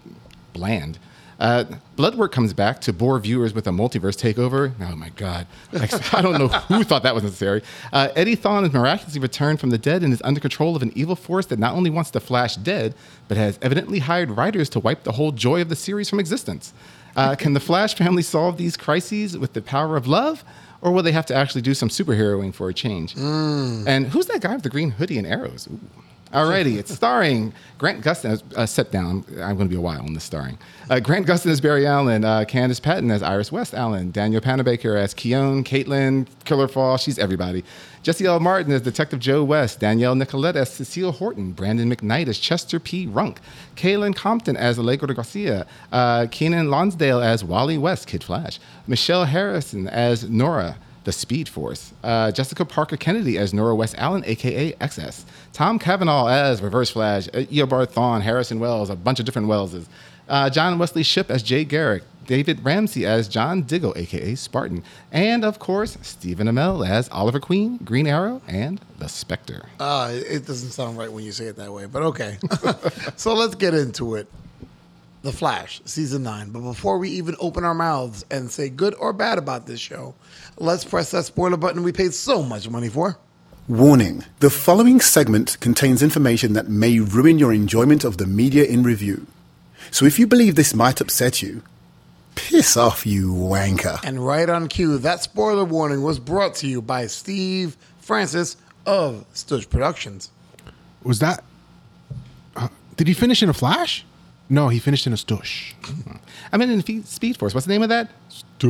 bland. 0.54 0.98
Uh, 1.44 1.66
Bloodwork 1.98 2.32
comes 2.32 2.54
back 2.54 2.80
to 2.82 2.94
bore 2.94 3.20
viewers 3.20 3.54
with 3.54 3.68
a 3.68 3.70
multiverse 3.70 4.16
takeover. 4.16 4.72
Oh 4.80 4.96
my 4.96 5.10
God. 5.10 5.46
I 5.74 5.88
don't 6.22 6.40
know 6.40 6.48
who 6.48 6.86
thought 6.86 7.04
that 7.04 7.14
was 7.14 7.22
necessary. 7.24 7.62
Uh, 7.92 8.08
Eddie 8.16 8.38
Thawne 8.38 8.64
is 8.66 8.72
miraculously 8.72 9.20
returned 9.20 9.60
from 9.60 9.70
the 9.70 9.78
dead 9.78 10.04
and 10.04 10.14
is 10.14 10.22
under 10.24 10.40
control 10.40 10.74
of 10.74 10.82
an 10.82 10.94
evil 10.96 11.18
force 11.18 11.46
that 11.48 11.60
not 11.60 11.74
only 11.76 11.90
wants 11.90 12.12
the 12.12 12.22
Flash 12.22 12.56
dead, 12.56 12.96
but 13.28 13.36
has 13.36 13.60
evidently 13.62 14.00
hired 14.00 14.32
writers 14.32 14.70
to 14.70 14.80
wipe 14.80 15.04
the 15.04 15.12
whole 15.12 15.34
joy 15.34 15.60
of 15.62 15.68
the 15.68 15.76
series 15.76 16.10
from 16.10 16.18
existence. 16.22 16.74
Uh, 17.18 17.36
can 17.38 17.52
the 17.52 17.60
Flash 17.60 17.94
family 17.94 18.24
solve 18.24 18.56
these 18.56 18.78
crises 18.78 19.38
with 19.38 19.52
the 19.52 19.62
power 19.62 19.98
of 19.98 20.08
love? 20.08 20.46
Or 20.82 20.92
will 20.94 21.04
they 21.04 21.12
have 21.12 21.26
to 21.26 21.36
actually 21.36 21.62
do 21.62 21.74
some 21.74 21.90
superheroing 21.90 22.54
for 22.54 22.70
a 22.70 22.74
change? 22.74 23.16
And 23.18 24.08
who's 24.08 24.28
that 24.28 24.40
guy 24.42 24.54
with 24.54 24.64
the 24.64 24.70
green 24.70 24.92
hoodie 24.92 25.18
and 25.18 25.28
arrows? 25.28 25.68
Ooh. 25.70 25.80
Alrighty, 26.34 26.80
it's 26.80 26.92
starring 26.92 27.54
Grant 27.78 28.04
Gustin 28.04 28.32
as 28.32 28.44
uh, 28.56 28.66
sit 28.66 28.92
down. 28.92 29.24
I'm 29.34 29.56
going 29.56 29.68
to 29.68 29.70
be 29.70 29.76
a 29.76 29.82
while 29.82 30.02
on 30.02 30.16
this 30.16 30.24
starring. 30.24 30.58
Uh, 30.90 31.00
Grant 31.00 31.28
Gustin 31.28 31.52
as 31.52 31.62
Barry 31.62 31.86
Allen, 31.86 32.26
uh, 32.26 32.44
Candice 32.48 32.82
Patton 32.82 33.12
as 33.12 33.22
Iris 33.22 33.52
West 33.52 33.76
Allen, 33.76 34.10
Danielle 34.10 34.42
Panabaker 34.42 34.98
as 34.98 35.14
Khione, 35.14 35.64
Caitlin, 35.64 36.26
Killer 36.44 36.68
Fall, 36.68 36.98
she's 36.98 37.20
everybody. 37.20 37.64
Jesse 38.02 38.26
L. 38.26 38.40
Martin 38.40 38.74
as 38.74 38.82
Detective 38.82 39.20
Joe 39.20 39.44
West, 39.44 39.80
Danielle 39.80 40.16
Nicolette 40.16 40.56
as 40.56 40.74
Cecile 40.74 41.12
Horton, 41.12 41.52
Brandon 41.52 41.88
McKnight 41.96 42.28
as 42.28 42.40
Chester 42.40 42.80
P. 42.80 43.06
Runk, 43.06 43.38
Kayla 43.76 44.16
Compton 44.16 44.58
as 44.58 44.80
Allegra 44.80 45.08
de 45.08 45.14
Garcia, 45.14 45.68
uh, 45.92 46.22
Keiynan 46.32 46.70
Lonsdale 46.70 47.22
as 47.22 47.44
Wally 47.44 47.78
West, 47.78 48.08
Kid 48.08 48.24
Flash, 48.24 48.60
Michelle 48.88 49.26
Harrison 49.26 49.88
as 49.88 50.28
Nora 50.28 50.78
the 51.04 51.12
Speed 51.12 51.50
Force. 51.50 51.94
Uh, 52.04 52.32
Jessica 52.32 52.66
Parker 52.66 52.98
Kennedy 52.98 53.38
as 53.38 53.54
Nora 53.54 53.76
West 53.76 53.96
Allen, 53.98 54.24
aka 54.26 54.72
XS. 54.74 55.26
Tom 55.52 55.80
Cavanagh 55.80 56.30
as 56.30 56.62
Reverse 56.62 56.90
Flash. 56.90 57.28
Uh, 57.30 57.44
Eobard 57.52 57.92
Thawne, 57.92 58.22
Harrison 58.22 58.60
Wells, 58.60 58.90
a 58.90 58.96
bunch 58.96 59.20
of 59.20 59.26
different 59.26 59.48
Welleses. 59.48 59.88
Uh, 60.30 60.50
John 60.50 60.80
Wesley 60.80 61.04
Shipp 61.04 61.30
as 61.30 61.44
Jay 61.44 61.66
Garrick. 61.66 62.04
David 62.26 62.64
Ramsey 62.64 63.06
as 63.06 63.28
John 63.28 63.64
Diggle, 63.64 63.94
aka 63.98 64.36
Spartan. 64.36 64.84
And 65.12 65.44
of 65.44 65.60
course, 65.60 65.98
Stephen 66.02 66.48
Amell 66.48 66.88
as 66.88 67.10
Oliver 67.10 67.40
Queen, 67.40 67.78
Green 67.84 68.08
Arrow, 68.08 68.42
and 68.48 68.80
the 69.00 69.10
Spectre. 69.10 69.68
Uh, 69.80 70.10
it 70.14 70.46
doesn't 70.46 70.72
sound 70.72 70.98
right 70.98 71.12
when 71.12 71.24
you 71.24 71.32
say 71.32 71.46
it 71.46 71.58
that 71.58 71.72
way, 71.72 71.86
but 71.86 72.02
okay. 72.04 72.38
so 73.18 73.34
let's 73.34 73.56
get 73.56 73.74
into 73.74 74.16
it. 74.16 74.28
The 75.24 75.32
Flash, 75.32 75.82
season 75.86 76.24
nine. 76.24 76.50
But 76.50 76.60
before 76.60 76.98
we 76.98 77.10
even 77.12 77.38
open 77.40 77.64
our 77.64 77.74
mouths 77.74 78.26
and 78.30 78.52
say 78.52 78.68
good 78.68 78.94
or 78.96 79.14
bad 79.14 79.38
about 79.38 79.66
this 79.66 79.80
show, 79.80 80.16
let's 80.58 80.84
press 80.84 81.12
that 81.12 81.24
spoiler 81.24 81.56
button 81.56 81.84
we 81.84 81.94
paid 81.94 82.14
so 82.14 82.44
much 82.44 82.70
money 82.70 82.90
for. 82.90 83.18
Warning 83.70 84.26
The 84.40 84.50
following 84.50 85.00
segment 85.00 85.58
contains 85.62 86.04
information 86.04 86.52
that 86.54 86.68
may 86.68 87.00
ruin 87.00 87.40
your 87.40 87.54
enjoyment 87.54 88.04
of 88.04 88.18
the 88.18 88.28
media 88.28 88.66
in 88.66 88.84
review. 88.84 89.26
So 89.92 90.06
if 90.06 90.20
you 90.20 90.28
believe 90.28 90.56
this 90.56 90.74
might 90.74 91.00
upset 91.00 91.42
you, 91.42 91.62
piss 92.36 92.76
off, 92.76 93.06
you 93.06 93.32
wanker. 93.32 94.04
And 94.04 94.26
right 94.26 94.50
on 94.50 94.68
cue, 94.68 94.98
that 94.98 95.24
spoiler 95.24 95.64
warning 95.64 96.04
was 96.04 96.20
brought 96.20 96.56
to 96.56 96.68
you 96.68 96.82
by 96.82 97.08
Steve 97.08 97.78
Francis 98.00 98.58
of 98.86 99.26
Stitch 99.32 99.70
Productions. 99.70 100.32
Was 101.02 101.20
that. 101.20 101.46
Uh, 102.58 102.68
did 102.98 103.08
he 103.08 103.14
finish 103.14 103.42
in 103.42 103.48
a 103.48 103.54
flash? 103.54 104.04
No, 104.54 104.68
he 104.70 104.78
finished 104.78 105.08
in 105.08 105.14
a 105.14 105.16
stush. 105.16 105.74
I 106.52 106.58
mean, 106.58 106.70
in 106.70 106.84
Fe- 106.84 107.02
Speed 107.02 107.38
Force, 107.38 107.56
what's 107.56 107.66
the 107.66 107.74
name 107.74 107.82
of 107.82 107.90
that? 107.90 108.12
Stush. 108.60 108.70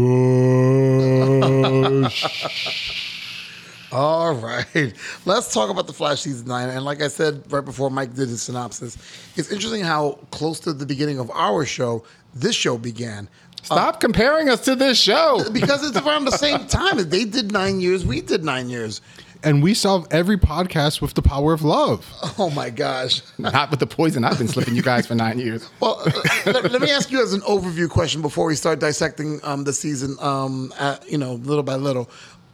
All 3.91 4.33
right. 4.33 4.93
Let's 5.25 5.53
talk 5.53 5.69
about 5.69 5.87
the 5.87 5.91
Flash 5.91 6.21
season 6.21 6.47
nine. 6.47 6.69
And 6.69 6.85
like 6.85 7.01
I 7.01 7.09
said 7.09 7.43
right 7.51 7.65
before 7.65 7.89
Mike 7.89 8.13
did 8.13 8.29
his 8.29 8.41
synopsis, 8.41 8.97
it's 9.35 9.51
interesting 9.51 9.81
how 9.83 10.19
close 10.31 10.61
to 10.61 10.71
the 10.71 10.85
beginning 10.85 11.19
of 11.19 11.29
our 11.31 11.65
show 11.65 12.05
this 12.33 12.55
show 12.55 12.77
began. 12.77 13.27
Stop 13.61 13.99
comparing 13.99 14.47
us 14.47 14.61
to 14.63 14.77
this 14.77 14.97
show. 14.97 15.43
Because 15.51 15.85
it's 15.85 15.97
around 15.97 16.23
the 16.25 16.31
same 16.31 16.65
time. 16.67 16.97
They 17.09 17.25
did 17.25 17.51
nine 17.51 17.81
years, 17.81 18.05
we 18.05 18.21
did 18.21 18.45
nine 18.45 18.69
years. 18.69 19.01
And 19.43 19.61
we 19.61 19.73
solve 19.73 20.07
every 20.09 20.37
podcast 20.37 21.01
with 21.01 21.15
the 21.15 21.21
power 21.21 21.51
of 21.51 21.63
love. 21.63 22.09
Oh 22.39 22.49
my 22.49 22.69
gosh. 22.69 23.21
Not 23.37 23.69
with 23.71 23.81
the 23.81 23.87
poison 23.87 24.23
I've 24.23 24.37
been 24.37 24.47
slipping 24.47 24.73
you 24.73 24.81
guys 24.81 25.05
for 25.05 25.15
nine 25.15 25.37
years. 25.37 25.69
Well, 25.81 26.01
let, 26.45 26.71
let 26.71 26.81
me 26.81 26.91
ask 26.91 27.11
you 27.11 27.21
as 27.21 27.33
an 27.33 27.41
overview 27.41 27.89
question 27.89 28.21
before 28.21 28.47
we 28.47 28.55
start 28.55 28.79
dissecting 28.79 29.41
um, 29.43 29.65
the 29.65 29.73
season, 29.73 30.15
um, 30.19 30.73
at, 30.79 31.09
you 31.11 31.17
know, 31.17 31.33
little 31.33 31.63
by 31.63 31.75
little. 31.75 32.09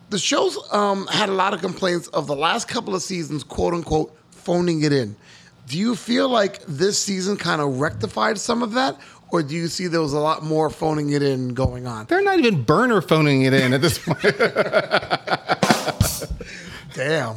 The 0.10 0.18
show's 0.18 0.58
um, 0.74 1.06
had 1.08 1.30
a 1.30 1.34
lot 1.34 1.54
of 1.54 1.62
complaints 1.62 2.08
of 2.08 2.26
the 2.26 2.36
last 2.36 2.68
couple 2.68 2.96
of 2.96 3.04
seasons, 3.04 3.44
quote 3.44 3.76
unquote, 3.76 4.16
phoning 4.32 4.82
it 4.82 4.92
in. 4.92 5.16
Do 5.68 5.78
you 5.78 5.96
feel 5.96 6.28
like 6.28 6.64
this 6.66 6.98
season 6.98 7.38
kind 7.38 7.62
of 7.62 7.80
rectified 7.80 8.40
some 8.40 8.64
of 8.64 8.72
that? 8.74 8.98
Or 9.32 9.44
do 9.44 9.56
you 9.56 9.68
see 9.68 9.86
there 9.86 10.02
was 10.02 10.14
a 10.14 10.20
lot 10.20 10.42
more 10.44 10.72
phoning 10.72 11.12
it 11.12 11.22
in 11.22 11.54
going 11.54 11.86
on? 11.86 12.08
They're 12.08 12.24
not 12.24 12.40
even 12.40 12.64
burner 12.64 13.02
phoning 13.02 13.44
it 13.44 13.54
in 13.54 13.74
at 13.74 13.82
this 13.82 14.00
point. 14.00 14.20
Damn. 16.94 17.36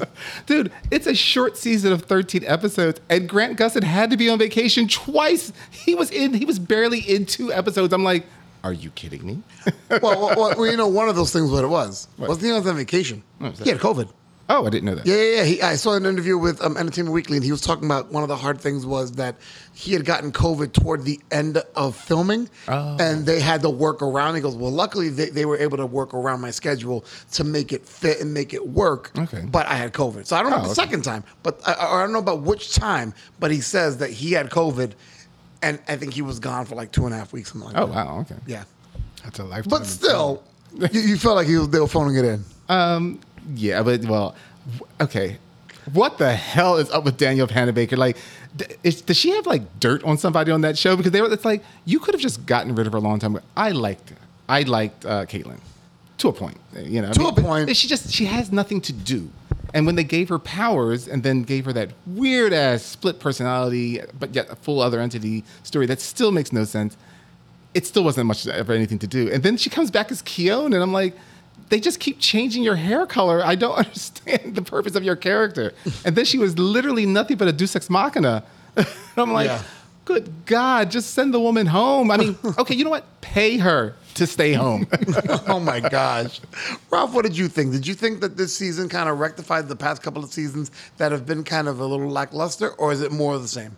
Dude, 0.46 0.72
it's 0.90 1.06
a 1.06 1.14
short 1.14 1.56
season 1.56 1.92
of 1.92 2.02
13 2.02 2.44
episodes, 2.46 3.00
and 3.08 3.28
Grant 3.28 3.58
Gustin 3.58 3.82
had 3.82 4.10
to 4.10 4.16
be 4.16 4.28
on 4.28 4.38
vacation 4.38 4.88
twice. 4.88 5.52
He 5.70 5.94
was 5.94 6.10
in, 6.10 6.34
he 6.34 6.44
was 6.44 6.58
barely 6.58 7.00
in 7.00 7.26
two 7.26 7.52
episodes. 7.52 7.92
I'm 7.92 8.04
like, 8.04 8.26
are 8.62 8.72
you 8.72 8.90
kidding 8.90 9.26
me? 9.26 9.42
well, 9.90 10.00
well, 10.34 10.54
well, 10.56 10.66
you 10.66 10.76
know, 10.76 10.88
one 10.88 11.08
of 11.08 11.16
those 11.16 11.32
things, 11.32 11.50
what 11.50 11.64
it 11.64 11.68
was. 11.68 12.08
Wasn't 12.16 12.42
he 12.42 12.50
on 12.50 12.62
vacation? 12.76 13.22
He 13.62 13.68
had 13.68 13.78
COVID. 13.78 14.08
Oh, 14.48 14.66
I 14.66 14.70
didn't 14.70 14.84
know 14.84 14.94
that. 14.94 15.06
Yeah, 15.06 15.14
yeah, 15.16 15.36
yeah. 15.36 15.44
He, 15.44 15.62
I 15.62 15.74
saw 15.76 15.94
an 15.94 16.04
interview 16.04 16.36
with 16.36 16.60
um, 16.62 16.76
Entertainment 16.76 17.14
Weekly, 17.14 17.36
and 17.38 17.44
he 17.44 17.50
was 17.50 17.62
talking 17.62 17.86
about 17.86 18.12
one 18.12 18.22
of 18.22 18.28
the 18.28 18.36
hard 18.36 18.60
things 18.60 18.84
was 18.84 19.12
that 19.12 19.36
he 19.72 19.94
had 19.94 20.04
gotten 20.04 20.32
COVID 20.32 20.72
toward 20.74 21.04
the 21.04 21.18
end 21.30 21.62
of 21.76 21.96
filming, 21.96 22.50
Oh. 22.68 22.96
and 23.00 23.24
they 23.24 23.40
had 23.40 23.62
to 23.62 23.70
work 23.70 24.02
around. 24.02 24.34
He 24.34 24.42
goes, 24.42 24.54
"Well, 24.54 24.70
luckily 24.70 25.08
they, 25.08 25.30
they 25.30 25.46
were 25.46 25.56
able 25.56 25.78
to 25.78 25.86
work 25.86 26.12
around 26.12 26.42
my 26.42 26.50
schedule 26.50 27.06
to 27.32 27.42
make 27.44 27.72
it 27.72 27.86
fit 27.88 28.20
and 28.20 28.34
make 28.34 28.52
it 28.52 28.68
work." 28.68 29.12
Okay. 29.18 29.42
But 29.50 29.66
I 29.66 29.74
had 29.76 29.94
COVID, 29.94 30.26
so 30.26 30.36
I 30.36 30.42
don't 30.42 30.50
know 30.50 30.58
Oh, 30.58 30.62
the 30.62 30.66
okay. 30.66 30.74
second 30.74 31.04
time, 31.04 31.24
but 31.42 31.60
I, 31.66 31.74
I 31.74 32.02
don't 32.02 32.12
know 32.12 32.18
about 32.18 32.42
which 32.42 32.74
time. 32.74 33.14
But 33.40 33.50
he 33.50 33.60
says 33.62 33.96
that 33.98 34.10
he 34.10 34.32
had 34.32 34.50
COVID, 34.50 34.92
and 35.62 35.78
I 35.88 35.96
think 35.96 36.12
he 36.12 36.20
was 36.20 36.38
gone 36.38 36.66
for 36.66 36.74
like 36.74 36.92
two 36.92 37.06
and 37.06 37.14
a 37.14 37.16
half 37.16 37.32
weeks, 37.32 37.50
something 37.52 37.72
like 37.72 37.78
Oh, 37.82 37.86
that. 37.86 37.94
wow. 37.94 38.18
Okay. 38.20 38.36
Yeah, 38.46 38.64
That's 39.22 39.38
a 39.38 39.44
lifetime. 39.44 39.70
but 39.70 39.86
still, 39.86 40.42
you, 40.92 41.00
you 41.00 41.16
felt 41.16 41.36
like 41.36 41.46
he 41.46 41.56
was, 41.56 41.70
they 41.70 41.80
were 41.80 41.86
phoning 41.88 42.16
it 42.16 42.26
in. 42.26 42.44
Um, 42.68 43.20
yeah, 43.54 43.82
but 43.82 44.04
well, 44.04 44.34
okay. 45.00 45.38
What 45.92 46.16
the 46.16 46.34
hell 46.34 46.76
is 46.78 46.90
up 46.90 47.04
with 47.04 47.18
Danielle 47.18 47.46
Panabaker? 47.46 47.98
Like, 47.98 48.16
is, 48.82 49.02
does 49.02 49.18
she 49.18 49.30
have 49.32 49.46
like 49.46 49.80
dirt 49.80 50.02
on 50.04 50.16
somebody 50.16 50.50
on 50.50 50.62
that 50.62 50.78
show? 50.78 50.96
Because 50.96 51.12
they 51.12 51.20
were. 51.20 51.30
It's 51.32 51.44
like 51.44 51.62
you 51.84 51.98
could 51.98 52.14
have 52.14 52.22
just 52.22 52.46
gotten 52.46 52.74
rid 52.74 52.86
of 52.86 52.92
her 52.94 52.98
a 52.98 53.02
long 53.02 53.18
time 53.18 53.36
ago. 53.36 53.44
I 53.56 53.70
liked. 53.72 54.12
I 54.48 54.62
liked 54.62 55.04
uh, 55.04 55.26
Caitlin 55.26 55.60
to 56.18 56.28
a 56.28 56.32
point. 56.32 56.56
You 56.76 57.02
know, 57.02 57.10
I 57.10 57.12
To 57.12 57.20
mean, 57.20 57.28
a 57.38 57.42
point. 57.42 57.76
She 57.76 57.86
just 57.88 58.12
she 58.12 58.24
has 58.26 58.50
nothing 58.50 58.80
to 58.82 58.92
do. 58.92 59.30
And 59.74 59.86
when 59.86 59.96
they 59.96 60.04
gave 60.04 60.28
her 60.28 60.38
powers 60.38 61.08
and 61.08 61.22
then 61.24 61.42
gave 61.42 61.64
her 61.64 61.72
that 61.72 61.90
weird 62.06 62.52
ass 62.52 62.82
split 62.82 63.18
personality, 63.18 64.00
but 64.18 64.32
yet 64.34 64.48
a 64.48 64.54
full 64.56 64.80
other 64.80 65.00
entity 65.00 65.42
story 65.64 65.86
that 65.86 66.00
still 66.00 66.30
makes 66.30 66.52
no 66.52 66.62
sense, 66.64 66.96
it 67.74 67.84
still 67.84 68.04
wasn't 68.04 68.26
much 68.26 68.46
of 68.46 68.70
anything 68.70 69.00
to 69.00 69.08
do. 69.08 69.28
And 69.30 69.42
then 69.42 69.56
she 69.56 69.68
comes 69.70 69.90
back 69.90 70.12
as 70.12 70.22
Khione, 70.22 70.66
and 70.66 70.76
I'm 70.76 70.92
like, 70.92 71.16
they 71.68 71.80
just 71.80 72.00
keep 72.00 72.18
changing 72.20 72.62
your 72.62 72.76
hair 72.76 73.06
color. 73.06 73.42
I 73.44 73.54
don't 73.54 73.74
understand 73.84 74.54
the 74.54 74.62
purpose 74.62 74.94
of 74.94 75.02
your 75.04 75.16
character. 75.16 75.72
And 76.04 76.14
then 76.16 76.24
she 76.24 76.38
was 76.38 76.58
literally 76.58 77.06
nothing 77.06 77.36
but 77.36 77.48
a 77.48 77.52
Deus 77.52 77.74
Ex 77.76 77.88
Machina. 77.90 78.44
I'm 79.16 79.32
like, 79.32 79.46
Yeah. 79.48 79.62
good 80.04 80.30
God, 80.46 80.90
just 80.90 81.14
send 81.14 81.32
the 81.32 81.40
woman 81.40 81.66
home. 81.66 82.10
I 82.10 82.16
mean, 82.16 82.36
okay, 82.58 82.74
you 82.74 82.84
know 82.84 82.90
what? 82.90 83.04
Pay 83.20 83.58
her 83.58 83.94
to 84.14 84.26
stay 84.28 84.52
home. 84.52 84.86
oh 85.48 85.58
my 85.58 85.80
gosh. 85.80 86.40
Ralph, 86.90 87.12
what 87.14 87.24
did 87.24 87.36
you 87.36 87.48
think? 87.48 87.72
Did 87.72 87.84
you 87.86 87.94
think 87.94 88.20
that 88.20 88.36
this 88.36 88.56
season 88.56 88.88
kind 88.88 89.08
of 89.08 89.18
rectified 89.18 89.66
the 89.68 89.74
past 89.76 90.02
couple 90.02 90.22
of 90.22 90.32
seasons 90.32 90.70
that 90.98 91.10
have 91.10 91.26
been 91.26 91.42
kind 91.42 91.66
of 91.66 91.80
a 91.80 91.84
little 91.86 92.08
lackluster, 92.08 92.70
or 92.74 92.92
is 92.92 93.00
it 93.00 93.10
more 93.10 93.34
of 93.34 93.42
the 93.42 93.48
same? 93.48 93.74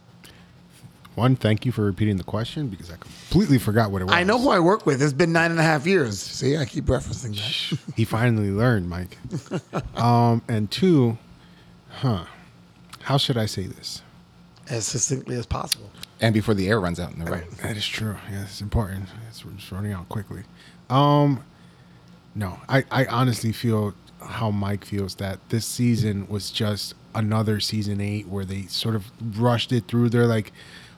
One, 1.17 1.35
thank 1.35 1.67
you 1.67 1.73
for 1.73 1.83
repeating 1.83 2.19
the 2.19 2.25
question 2.25 2.69
because 2.69 2.91
I 2.91 2.97
completely 2.97 3.59
forgot 3.59 3.91
what 3.91 4.03
it 4.03 4.05
was. 4.05 4.15
I 4.15 4.23
know 4.23 4.39
who 4.39 4.51
I 4.51 4.61
work 4.61 4.87
with. 4.87 5.03
It's 5.03 5.13
been 5.13 5.33
nine 5.33 5.51
and 5.51 5.59
a 5.59 5.63
half 5.63 5.87
years. 5.87 6.21
See, 6.21 6.57
I 6.57 6.65
keep 6.67 6.85
referencing 6.85 7.35
that. 7.37 7.95
He 7.97 8.05
finally 8.05 8.51
learned, 8.51 8.89
Mike. 8.89 9.19
um, 9.97 10.43
and 10.47 10.71
two, 10.71 11.19
huh? 11.89 12.27
How 13.01 13.17
should 13.17 13.37
I 13.37 13.47
say 13.47 13.63
this? 13.67 14.03
as 14.69 14.87
succinctly 14.87 15.37
as 15.37 15.47
possible. 15.47 15.91
and 16.21 16.35
before 16.35 16.55
the 16.55 16.69
air 16.69 16.81
runs 16.81 16.99
out 16.99 17.13
in 17.13 17.25
the 17.25 17.31
room. 17.31 17.45
That 17.63 17.77
is 17.77 17.87
true. 17.87 18.17
Yeah, 18.31 18.43
it's 18.43 18.61
important. 18.61 19.09
It's 19.29 19.41
just 19.41 19.71
running 19.71 19.93
out 19.93 20.09
quickly. 20.09 20.43
Um, 20.91 21.45
no, 22.35 22.59
I, 22.69 22.85
I 22.91 23.07
honestly 23.07 23.53
feel 23.53 23.95
how 24.21 24.51
Mike 24.51 24.85
feels 24.85 25.17
that 25.17 25.39
this 25.51 25.67
season 25.67 26.27
was 26.29 26.51
just 26.51 26.95
another 27.15 27.61
season 27.61 28.01
eight 28.01 28.29
where 28.29 28.45
they 28.45 28.63
sort 28.63 28.95
of 28.95 29.07
rushed 29.41 29.73
it 29.73 29.87
through. 29.87 30.09
They're 30.09 30.27
like, 30.27 30.53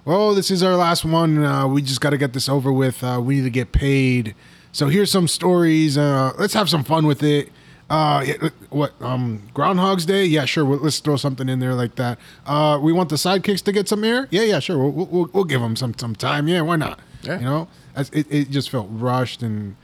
"Oh, 0.08 0.34
this 0.34 0.50
is 0.50 0.62
our 0.62 0.74
last 0.74 1.04
one. 1.04 1.44
Uh, 1.44 1.66
we 1.68 1.82
just 1.82 2.00
got 2.00 2.10
to 2.10 2.18
get 2.18 2.32
this 2.32 2.48
over 2.48 2.72
with. 2.72 3.04
Uh, 3.04 3.20
we 3.22 3.36
need 3.36 3.42
to 3.44 3.50
get 3.50 3.70
paid. 3.72 4.34
So 4.72 4.88
here's 4.88 5.10
some 5.10 5.28
stories. 5.28 5.96
Uh, 5.96 6.32
let's 6.38 6.54
have 6.54 6.68
some 6.68 6.82
fun 6.82 7.06
with 7.06 7.22
it." 7.22 7.50
Uh, 7.90 8.22
yeah, 8.26 8.48
what? 8.68 8.92
Um, 9.00 9.48
Groundhog's 9.54 10.04
Day? 10.04 10.24
Yeah, 10.26 10.44
sure. 10.44 10.64
We'll, 10.64 10.78
let's 10.80 10.98
throw 10.98 11.16
something 11.16 11.48
in 11.48 11.58
there 11.58 11.74
like 11.74 11.94
that. 11.94 12.18
Uh, 12.44 12.78
we 12.82 12.92
want 12.92 13.08
the 13.08 13.16
sidekicks 13.16 13.62
to 13.62 13.72
get 13.72 13.88
some 13.88 14.04
air. 14.04 14.28
Yeah, 14.30 14.42
yeah, 14.42 14.58
sure. 14.58 14.76
We'll, 14.78 15.06
we'll, 15.06 15.30
we'll 15.32 15.44
give 15.44 15.60
them 15.62 15.74
some 15.76 15.94
some 15.96 16.14
time. 16.14 16.48
Yeah, 16.48 16.60
why 16.62 16.76
not? 16.76 17.00
Yeah. 17.22 17.38
You 17.38 17.44
know, 17.46 17.68
As- 17.96 18.10
it, 18.10 18.26
it 18.30 18.50
just 18.50 18.68
felt 18.70 18.88
rushed 18.90 19.42
and 19.42 19.76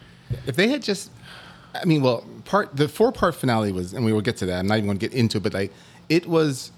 If 0.47 0.57
they 0.57 0.69
had 0.69 0.83
just, 0.83 1.11
I 1.75 1.85
mean, 1.87 2.03
well, 2.03 2.25
part 2.45 2.77
the 2.77 2.89
four 2.89 3.11
part 3.11 3.35
finale 3.35 3.73
was, 3.73 3.95
and 3.95 4.05
we 4.05 4.13
will 4.13 4.21
get 4.21 4.37
to 4.39 4.47
that. 4.47 4.59
I'm 4.61 4.67
not 4.67 4.77
even 4.77 4.87
going 4.87 4.99
to 4.99 5.09
get 5.09 5.17
into 5.19 5.39
it, 5.39 5.43
but 5.43 5.55
like, 5.55 5.73
it 6.11 6.27
was 6.27 6.73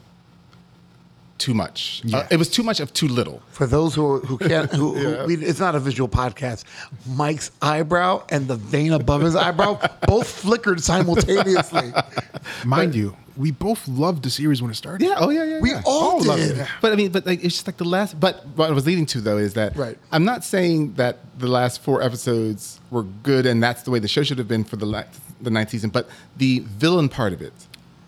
too 1.38 1.55
much. 1.55 2.03
Uh, 2.12 2.27
it 2.31 2.37
was 2.37 2.49
too 2.49 2.62
much 2.62 2.81
of 2.81 2.92
too 2.92 3.09
little. 3.09 3.42
For 3.51 3.66
those 3.66 3.94
who 3.94 4.20
who 4.20 4.38
can't, 4.38 4.72
who, 4.72 4.94
who 4.94 5.27
we, 5.27 5.37
it's 5.37 5.61
not 5.61 5.75
a 5.75 5.81
visual 5.81 6.09
podcast. 6.09 6.64
Mike's 7.07 7.51
eyebrow 7.62 8.25
and 8.31 8.49
the 8.49 8.57
vein 8.57 8.92
above 8.92 9.22
his 9.22 9.37
eyebrow 9.37 9.81
both 10.07 10.29
flickered 10.29 10.81
simultaneously. 10.83 11.92
mind 12.64 12.94
you, 12.94 13.16
we 13.37 13.51
both 13.51 13.87
loved 13.88 14.22
the 14.25 14.31
series 14.31 14.62
when 14.62 14.70
it 14.70 14.75
started. 14.75 15.07
Yeah. 15.07 15.14
Oh 15.18 15.31
yeah. 15.31 15.44
Yeah. 15.44 15.61
We 15.61 15.70
yeah. 15.72 15.83
all 15.85 16.22
loved 16.22 16.42
did. 16.42 16.59
it. 16.59 16.68
But 16.81 16.92
I 16.92 16.96
mean, 16.96 17.12
but 17.12 17.27
like, 17.27 17.44
it's 17.44 17.55
just 17.55 17.66
like 17.66 17.77
the 17.77 17.85
last. 17.85 18.18
But 18.18 18.44
what 18.55 18.70
I 18.70 18.72
was 18.72 18.87
leading 18.87 19.07
to 19.07 19.20
though 19.20 19.38
is 19.38 19.55
that 19.55 19.77
Right. 19.77 19.99
I'm 20.12 20.25
not 20.25 20.44
saying 20.44 20.94
that 20.94 21.18
the 21.38 21.49
last 21.49 21.83
four 21.83 22.03
episodes 22.03 22.81
were 22.90 23.03
good 23.03 23.46
and 23.46 23.62
that's 23.62 23.83
the 23.83 23.90
way 23.90 23.99
the 23.99 24.09
show 24.09 24.22
should 24.22 24.38
have 24.38 24.49
been 24.49 24.64
for 24.64 24.77
the 24.77 24.87
la- 24.87 25.05
the 25.40 25.51
ninth 25.51 25.70
season. 25.70 25.90
But 25.90 26.09
the 26.37 26.61
villain 26.61 27.09
part 27.09 27.33
of 27.33 27.42
it, 27.42 27.53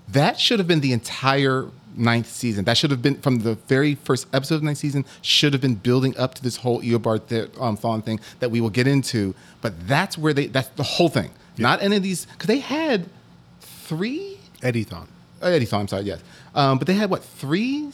that 0.09 0.41
should 0.41 0.59
have 0.59 0.67
been 0.69 0.81
the 0.81 0.93
entire 0.93 1.69
ninth 1.99 2.29
season. 2.29 2.65
That 2.65 2.77
should 2.79 2.91
have 2.91 3.03
been 3.03 3.21
from 3.21 3.41
the 3.41 3.55
very 3.67 3.95
first 3.97 4.27
episode 4.33 4.57
of 4.57 4.61
the 4.63 4.67
ninth 4.67 4.79
season. 4.79 5.05
Should 5.23 5.53
have 5.53 5.61
been 5.63 5.75
building 5.75 6.17
up 6.17 6.35
to 6.35 6.43
this 6.43 6.57
whole 6.57 6.81
Eobard 6.83 7.29
th- 7.29 7.51
um, 7.61 7.77
Thawne 7.77 8.03
thing 8.05 8.21
that 8.41 8.51
we 8.51 8.61
will 8.61 8.71
get 8.71 8.87
into. 8.87 9.35
But 9.61 9.87
that's 9.89 10.17
where 10.17 10.33
they. 10.33 10.47
That's 10.47 10.69
the 10.71 10.83
whole 10.85 11.09
thing. 11.09 11.31
Not 11.59 11.83
any 11.83 11.97
of 11.97 12.03
these 12.03 12.25
because 12.27 12.47
they 12.47 12.61
had 12.61 13.09
three 13.61 14.39
Eddie 14.63 14.85
Thawne. 14.85 15.09
Oh, 15.43 15.49
Eddie 15.51 15.67
Thawne, 15.67 15.81
I'm 15.81 15.89
sorry, 15.89 16.03
yes. 16.05 16.21
Um, 16.55 16.79
but 16.79 16.87
they 16.87 16.95
had 16.95 17.11
what 17.11 17.23
three 17.25 17.91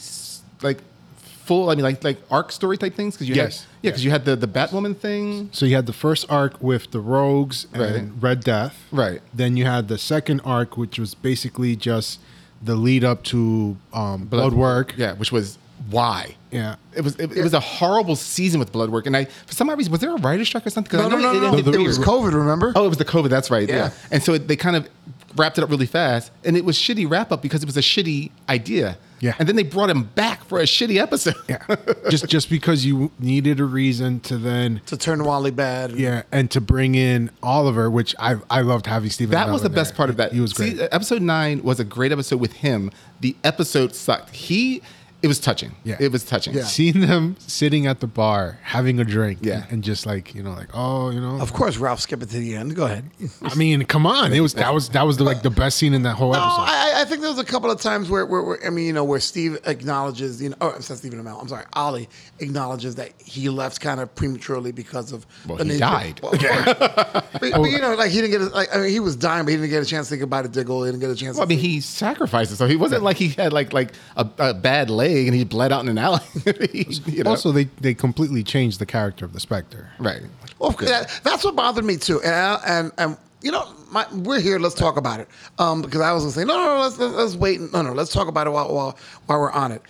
like 0.61 0.79
full? 1.17 1.69
I 1.69 1.75
mean, 1.75 1.83
like 1.83 2.03
like 2.03 2.17
arc 2.31 2.51
story 2.51 2.77
type 2.77 2.95
things 2.95 3.15
because 3.15 3.29
you 3.29 3.35
Yes. 3.35 3.61
had, 3.61 3.67
yeah, 3.81 3.89
because 3.91 4.05
you 4.05 4.11
had 4.11 4.25
the 4.25 4.35
the 4.35 4.47
Batwoman 4.47 4.97
thing, 4.97 5.49
So 5.51 5.65
you 5.65 5.75
had 5.75 5.85
the 5.85 5.93
first 5.93 6.25
arc 6.29 6.61
with 6.61 6.91
the 6.91 6.99
Rogues 6.99 7.67
and 7.73 7.81
Right. 7.81 8.03
Red 8.19 8.43
Death. 8.43 8.75
Right. 8.91 9.21
Then 9.33 9.57
you 9.57 9.65
had 9.65 9.87
the 9.87 9.97
second 9.97 10.41
arc, 10.43 10.77
which 10.77 10.97
was 10.97 11.13
basically 11.15 11.75
just 11.75 12.19
the 12.65 12.75
lead 12.75 13.03
up 13.03 13.23
to 13.25 13.77
um, 13.93 14.25
Blood, 14.25 14.53
Work. 14.53 14.95
yeah, 14.97 15.13
which 15.13 15.31
was 15.31 15.57
why. 15.89 16.35
Yeah. 16.51 16.75
It 16.95 17.01
was 17.03 17.15
it, 17.17 17.31
it 17.31 17.43
was 17.43 17.53
a 17.53 17.59
horrible 17.59 18.15
season 18.15 18.59
with 18.59 18.71
Blood 18.71 18.89
Work, 18.89 19.05
and 19.07 19.15
I 19.15 19.25
for 19.25 19.53
some 19.53 19.69
odd 19.69 19.77
reason 19.77 19.91
was 19.91 20.01
there 20.01 20.11
a 20.15 20.17
writer's 20.19 20.47
strike 20.47 20.65
or 20.65 20.69
something? 20.69 20.89
'Cause 20.89 21.09
No, 21.09 21.17
I 21.17 21.21
no, 21.21 21.27
know 21.27 21.33
no, 21.33 21.37
it 21.37 21.41
no. 21.41 21.47
ended 21.57 21.67
It 21.67 21.77
weird. 21.77 21.87
was 21.87 21.99
COVID. 21.99 22.33
Remember? 22.33 22.73
Oh, 22.75 22.85
it 22.85 22.89
was 22.89 22.97
the 22.97 23.05
COVID. 23.05 23.29
That's 23.29 23.51
right. 23.51 23.67
Yeah. 23.69 23.75
Yeah. 23.75 23.91
And 24.11 24.23
so 24.23 24.33
it, 24.33 24.47
they 24.47 24.55
kind 24.55 24.75
of 24.75 24.89
wrapped 25.35 25.57
it 25.57 25.63
up 25.63 25.69
really 25.69 25.85
fast, 25.85 26.31
and 26.43 26.55
it 26.57 26.65
was 26.65 26.77
shitty 26.77 27.09
wrap 27.09 27.31
up 27.31 27.41
because 27.41 27.61
it 27.63 27.65
was 27.65 27.77
a 27.77 27.81
shitty 27.81 28.31
idea. 28.49 28.97
Yeah. 29.21 29.33
And 29.39 29.47
then 29.47 29.55
they 29.55 29.63
brought 29.63 29.89
him 29.89 30.03
back 30.03 30.43
for 30.43 30.59
a 30.59 30.63
shitty 30.63 31.01
episode. 31.01 31.35
Yeah. 31.47 31.63
just 32.09 32.27
just 32.27 32.49
because 32.49 32.85
you 32.85 33.11
needed 33.17 33.59
a 33.59 33.65
reason 33.65 34.19
to 34.21 34.37
then 34.37 34.81
To 34.87 34.97
turn 34.97 35.23
Wally 35.23 35.51
bad. 35.51 35.91
yeah, 35.93 36.23
and 36.31 36.51
to 36.51 36.61
bring 36.61 36.95
in 36.95 37.31
Oliver, 37.41 37.89
which 37.89 38.13
I 38.19 38.35
I 38.49 38.61
loved 38.61 38.85
having 38.87 39.09
Stephen. 39.09 39.31
That 39.31 39.49
was 39.49 39.61
the 39.61 39.69
Amell 39.69 39.75
best 39.75 39.95
part 39.95 40.09
of 40.09 40.17
that. 40.17 40.33
He 40.33 40.41
was 40.41 40.53
great. 40.53 40.77
See, 40.77 40.83
episode 40.91 41.21
nine 41.21 41.63
was 41.63 41.79
a 41.79 41.85
great 41.85 42.11
episode 42.11 42.39
with 42.41 42.53
him. 42.53 42.91
The 43.21 43.35
episode 43.43 43.95
sucked. 43.95 44.35
He, 44.35 44.81
it 45.25 45.27
was 45.27 45.39
touching. 45.39 45.71
Yeah. 45.83 45.97
it 45.99 46.11
was 46.11 46.23
touching. 46.23 46.53
Yeah. 46.53 46.63
Seeing 46.65 46.99
them 47.01 47.35
sitting 47.39 47.87
at 47.87 47.99
the 47.99 48.05
bar 48.05 48.59
having 48.61 48.99
a 48.99 49.03
drink, 49.03 49.39
Yeah. 49.41 49.65
and, 49.71 49.83
just 49.83 50.05
like 50.05 50.35
you 50.35 50.43
know, 50.43 50.51
like 50.51 50.69
oh, 50.73 51.09
you 51.09 51.19
know, 51.19 51.41
Of 51.41 51.51
course, 51.53 51.77
Ralph, 51.77 51.99
skip 51.99 52.21
it 52.21 52.29
to 52.29 52.37
the 52.37 52.55
end. 52.55 52.75
Go 52.75 52.85
ahead. 52.85 53.09
I 53.41 53.55
mean, 53.55 53.83
come 53.85 54.05
on, 54.05 54.33
it 54.33 54.39
was 54.41 54.53
that 54.53 54.71
was 54.73 54.89
that 54.89 55.05
was 55.07 55.17
the, 55.17 55.23
like 55.23 55.41
the 55.41 55.49
best 55.49 55.77
scene 55.77 55.93
in 55.95 56.03
that 56.03 56.13
whole 56.15 56.31
No, 56.31 56.37
episode. 56.39 56.61
I, 56.61 57.01
I 57.01 57.05
think 57.05 57.21
there 57.21 57.29
was 57.31 57.39
a 57.39 57.43
couple 57.45 57.71
of 57.71 57.81
times 57.81 58.09
where, 58.09 58.25
where, 58.25 58.43
where 58.43 58.65
I 58.65 58.69
mean, 58.69 58.85
you 58.85 58.93
know, 58.93 59.03
where 59.03 59.19
Steve 59.19 59.57
acknowledges, 59.65 60.41
you 60.41 60.49
know, 60.49 60.55
oh, 60.61 60.73
it's 60.77 60.89
not 60.89 60.99
Stephen 60.99 61.19
Amell. 61.23 61.41
I'm 61.41 61.47
sorry, 61.47 61.65
Ollie 61.73 62.07
acknowledges 62.39 62.93
that 62.95 63.11
he 63.19 63.49
left 63.49 63.81
kind 63.81 63.99
of 63.99 64.13
prematurely 64.13 64.71
because 64.71 65.11
of. 65.11 65.25
Well, 65.47 65.57
the 65.57 65.65
he 65.65 65.79
died. 65.79 66.19
Well, 66.21 66.31
but, 66.39 67.25
but, 67.39 67.63
you 67.69 67.79
know, 67.79 67.95
like 67.95 68.11
he 68.11 68.21
didn't 68.21 68.31
get, 68.31 68.41
a, 68.41 68.45
like 68.53 68.69
I 68.75 68.77
mean, 68.79 68.91
he 68.91 68.99
was 68.99 69.15
dying, 69.15 69.45
but 69.45 69.51
he 69.51 69.57
didn't 69.57 69.69
get 69.71 69.81
a 69.83 69.85
chance 69.85 70.07
to 70.09 70.15
say 70.15 70.19
goodbye 70.19 70.43
to 70.43 70.49
Diggle. 70.49 70.83
He 70.83 70.91
didn't 70.91 71.01
get 71.01 71.09
a 71.09 71.15
chance. 71.15 71.37
Well, 71.37 71.45
I 71.45 71.47
mean, 71.47 71.59
he 71.59 71.81
sacrificed 71.81 72.51
it, 72.51 72.57
so 72.57 72.67
he 72.67 72.75
wasn't 72.75 73.03
like 73.03 73.17
he 73.17 73.29
had 73.29 73.53
like 73.53 73.73
like 73.73 73.93
a, 74.15 74.27
a 74.39 74.53
bad 74.53 74.89
leg 74.89 75.14
and 75.25 75.33
he 75.33 75.43
bled 75.43 75.71
out 75.71 75.81
in 75.83 75.89
an 75.89 75.97
alley. 75.97 76.21
He- 76.71 76.87
you 77.07 77.23
know? 77.23 77.31
Also, 77.31 77.51
they 77.51 77.65
they 77.81 77.93
completely 77.93 78.43
changed 78.43 78.79
the 78.79 78.85
character 78.85 79.25
of 79.25 79.33
the 79.33 79.39
Spectre. 79.39 79.89
right. 79.99 80.21
Well, 80.59 80.71
that, 80.71 81.19
that's 81.23 81.43
what 81.43 81.55
bothered 81.55 81.85
me 81.85 81.97
too, 81.97 82.21
and 82.21 82.61
and 82.65 82.91
and 82.97 83.17
you 83.41 83.51
know, 83.51 83.67
my, 83.91 84.05
we're 84.13 84.39
here. 84.39 84.57
Let's 84.57 84.75
talk 84.75 84.97
about 84.97 85.19
it. 85.19 85.27
Um, 85.59 85.81
because 85.81 86.01
I 86.01 86.11
was 86.13 86.23
gonna 86.23 86.33
say 86.33 86.45
no, 86.45 86.55
no, 86.57 86.75
no. 86.75 86.81
Let's 86.81 86.97
let's, 86.97 87.13
let's 87.13 87.35
wait. 87.35 87.59
No, 87.73 87.81
no. 87.81 87.93
Let's 87.93 88.11
talk 88.11 88.27
about 88.27 88.47
it 88.47 88.51
while, 88.51 88.73
while 88.73 88.97
while 89.25 89.39
we're 89.39 89.51
on 89.51 89.71
it. 89.71 89.81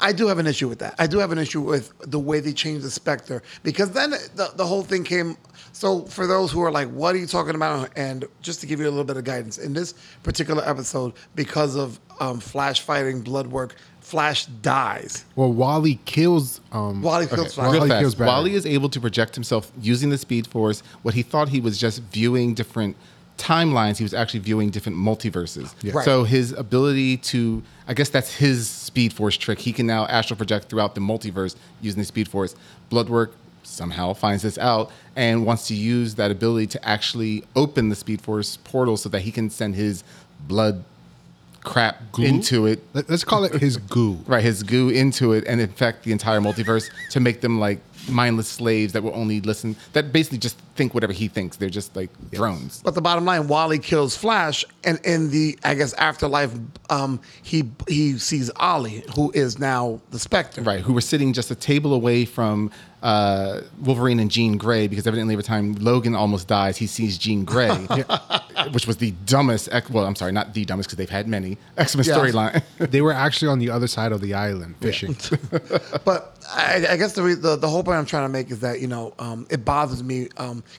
I 0.00 0.12
do 0.12 0.26
have 0.26 0.38
an 0.38 0.46
issue 0.46 0.68
with 0.68 0.80
that. 0.80 0.94
I 0.98 1.06
do 1.06 1.18
have 1.18 1.30
an 1.30 1.38
issue 1.38 1.60
with 1.60 1.92
the 2.00 2.18
way 2.18 2.40
they 2.40 2.52
changed 2.52 2.84
the 2.84 2.90
Spectre 2.90 3.42
because 3.62 3.92
then 3.92 4.10
the, 4.10 4.50
the 4.56 4.66
whole 4.66 4.82
thing 4.82 5.04
came. 5.04 5.36
So 5.72 6.02
for 6.06 6.26
those 6.26 6.50
who 6.50 6.62
are 6.62 6.70
like, 6.70 6.88
"What 6.88 7.14
are 7.14 7.18
you 7.18 7.26
talking 7.26 7.54
about?" 7.54 7.90
and 7.96 8.24
just 8.42 8.60
to 8.62 8.66
give 8.66 8.80
you 8.80 8.86
a 8.86 8.90
little 8.90 9.04
bit 9.04 9.16
of 9.16 9.24
guidance 9.24 9.58
in 9.58 9.72
this 9.72 9.94
particular 10.22 10.62
episode, 10.68 11.12
because 11.36 11.76
of 11.76 12.00
um, 12.20 12.40
Flash 12.40 12.80
fighting 12.80 13.22
blood 13.22 13.46
work, 13.46 13.76
Flash 14.04 14.44
dies. 14.44 15.24
Well, 15.34 15.50
Wally 15.50 15.98
kills. 16.04 16.60
Um, 16.72 17.00
Wally 17.00 17.26
kills 17.26 17.54
Flash. 17.54 17.66
Wally 17.68 17.78
Real 17.78 17.88
fast. 17.88 18.00
kills 18.02 18.18
Wally 18.18 18.54
is 18.54 18.66
able 18.66 18.90
to 18.90 19.00
project 19.00 19.34
himself 19.34 19.72
using 19.80 20.10
the 20.10 20.18
Speed 20.18 20.46
Force. 20.46 20.82
What 21.00 21.14
he 21.14 21.22
thought 21.22 21.48
he 21.48 21.58
was 21.58 21.78
just 21.78 22.02
viewing 22.02 22.52
different 22.52 22.96
timelines, 23.38 23.96
he 23.96 24.04
was 24.04 24.12
actually 24.12 24.40
viewing 24.40 24.68
different 24.68 24.98
multiverses. 24.98 25.74
Right. 25.92 26.04
So 26.04 26.24
his 26.24 26.52
ability 26.52 27.16
to, 27.16 27.62
I 27.88 27.94
guess 27.94 28.10
that's 28.10 28.34
his 28.34 28.68
Speed 28.68 29.14
Force 29.14 29.38
trick. 29.38 29.58
He 29.58 29.72
can 29.72 29.86
now 29.86 30.04
astral 30.04 30.36
project 30.36 30.68
throughout 30.68 30.94
the 30.94 31.00
multiverse 31.00 31.56
using 31.80 32.02
the 32.02 32.06
Speed 32.06 32.28
Force. 32.28 32.54
Bloodwork 32.90 33.34
somehow 33.62 34.12
finds 34.12 34.42
this 34.42 34.58
out 34.58 34.90
and 35.16 35.46
wants 35.46 35.66
to 35.68 35.74
use 35.74 36.16
that 36.16 36.30
ability 36.30 36.66
to 36.66 36.86
actually 36.86 37.42
open 37.56 37.88
the 37.88 37.96
Speed 37.96 38.20
Force 38.20 38.58
portal 38.58 38.98
so 38.98 39.08
that 39.08 39.20
he 39.20 39.32
can 39.32 39.48
send 39.48 39.76
his 39.76 40.04
blood 40.46 40.84
crap 41.64 42.12
goo? 42.12 42.22
into 42.22 42.66
it 42.66 42.82
Let, 42.92 43.10
us 43.10 43.24
call 43.24 43.44
it 43.44 43.54
his 43.60 43.76
goo. 43.94 44.18
right 44.26 44.42
his 44.44 44.62
goo 44.62 44.90
into 44.90 45.32
it 45.32 45.44
and 45.46 45.60
infect 45.60 46.04
the 46.04 46.12
entire 46.12 46.40
multiverse 46.40 46.90
to 47.10 47.20
make 47.20 47.40
them 47.40 47.58
like 47.58 47.80
mindless 48.06 48.48
slaves 48.48 48.92
that 48.92 49.02
will 49.02 49.14
only 49.14 49.40
listen 49.40 49.74
that 49.94 50.12
basically 50.12 50.36
just 50.36 50.58
think 50.76 50.92
whatever 50.92 51.12
he 51.12 51.26
thinks 51.26 51.56
they're 51.56 51.70
just 51.70 51.96
like 51.96 52.10
drones 52.32 52.82
But 52.84 52.94
the 52.94 53.00
bottom 53.00 53.24
line, 53.24 53.48
Wally 53.48 53.78
kills 53.78 54.14
Flash, 54.16 54.62
and 54.84 55.00
in 55.04 55.30
the 55.30 55.58
I 55.64 55.74
guess 55.74 55.94
afterlife, 55.94 56.52
um, 56.90 57.18
he 57.42 57.70
he 57.88 58.18
sees 58.18 58.50
Ollie, 58.56 59.04
who 59.16 59.30
is 59.34 59.58
now 59.58 60.00
the 60.10 60.18
Spectre. 60.18 60.60
right 60.62 60.80
who 60.80 60.92
were 60.92 61.00
sitting 61.00 61.32
just 61.32 61.50
a 61.50 61.54
table 61.54 61.94
away 61.94 62.24
from 62.26 62.70
uh, 63.04 63.60
Wolverine 63.82 64.18
and 64.18 64.30
Jean 64.30 64.56
Grey 64.56 64.88
because 64.88 65.06
evidently 65.06 65.34
every 65.34 65.44
time 65.44 65.74
Logan 65.74 66.14
almost 66.14 66.48
dies 66.48 66.78
he 66.78 66.86
sees 66.86 67.18
Jean 67.18 67.44
Grey 67.44 67.68
which 68.72 68.86
was 68.86 68.96
the 68.96 69.10
dumbest 69.26 69.68
well 69.90 70.06
I'm 70.06 70.16
sorry 70.16 70.32
not 70.32 70.54
the 70.54 70.64
dumbest 70.64 70.88
because 70.88 70.96
they've 70.96 71.10
had 71.10 71.28
many 71.28 71.58
X-Men 71.76 72.04
Yeah. 72.06 72.14
storyline 72.16 72.62
They 72.90 73.02
were 73.02 73.12
actually 73.12 73.48
on 73.48 73.58
the 73.58 73.68
other 73.70 73.86
side 73.88 74.10
of 74.12 74.20
the 74.22 74.32
island 74.34 74.76
fishing. 74.80 75.16
But 76.04 76.36
I, 76.50 76.86
I 76.90 76.96
guess 76.96 77.12
the, 77.12 77.22
re- 77.22 77.34
the 77.34 77.56
the 77.56 77.68
whole 77.68 77.82
point 77.84 77.98
I'm 77.98 78.06
trying 78.06 78.24
to 78.24 78.32
make 78.32 78.50
is 78.50 78.60
that 78.60 78.80
you 78.80 78.86
know 78.88 79.12
um, 79.18 79.46
it 79.50 79.64
bothers 79.64 80.02
me 80.02 80.28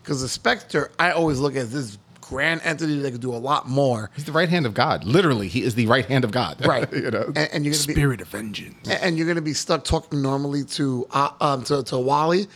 because 0.01 0.21
the 0.21 0.27
Spectre 0.29 0.91
I 0.99 1.11
always 1.11 1.39
look 1.39 1.55
at 1.55 1.69
this 1.69 1.97
grand 2.29 2.61
entity 2.63 2.99
that 2.99 3.11
could 3.11 3.21
do 3.21 3.33
a 3.33 3.37
lot 3.37 3.67
more. 3.67 4.09
he's 4.15 4.25
the 4.25 4.31
right 4.31 4.49
hand 4.49 4.65
of 4.65 4.73
God 4.73 5.03
literally 5.03 5.47
he 5.47 5.61
is 5.63 5.75
the 5.75 5.87
right 5.87 6.05
hand 6.05 6.23
of 6.23 6.31
God 6.31 6.65
Right. 6.65 6.91
you 6.93 7.11
know 7.11 7.25
and, 7.35 7.37
and 7.53 7.65
you're 7.65 7.73
gonna 7.73 7.87
be 7.87 7.93
Spirit 7.93 8.21
of 8.21 8.27
vengeance. 8.29 8.89
and 8.89 9.17
you're 9.17 9.27
gonna 9.27 9.41
be 9.41 9.53
stuck 9.53 9.83
talking 9.83 10.21
normally 10.21 10.63
to 10.63 11.07
uh, 11.11 11.29
um 11.41 11.63
to, 11.65 11.83
to 11.83 11.97
Wally. 11.99 12.47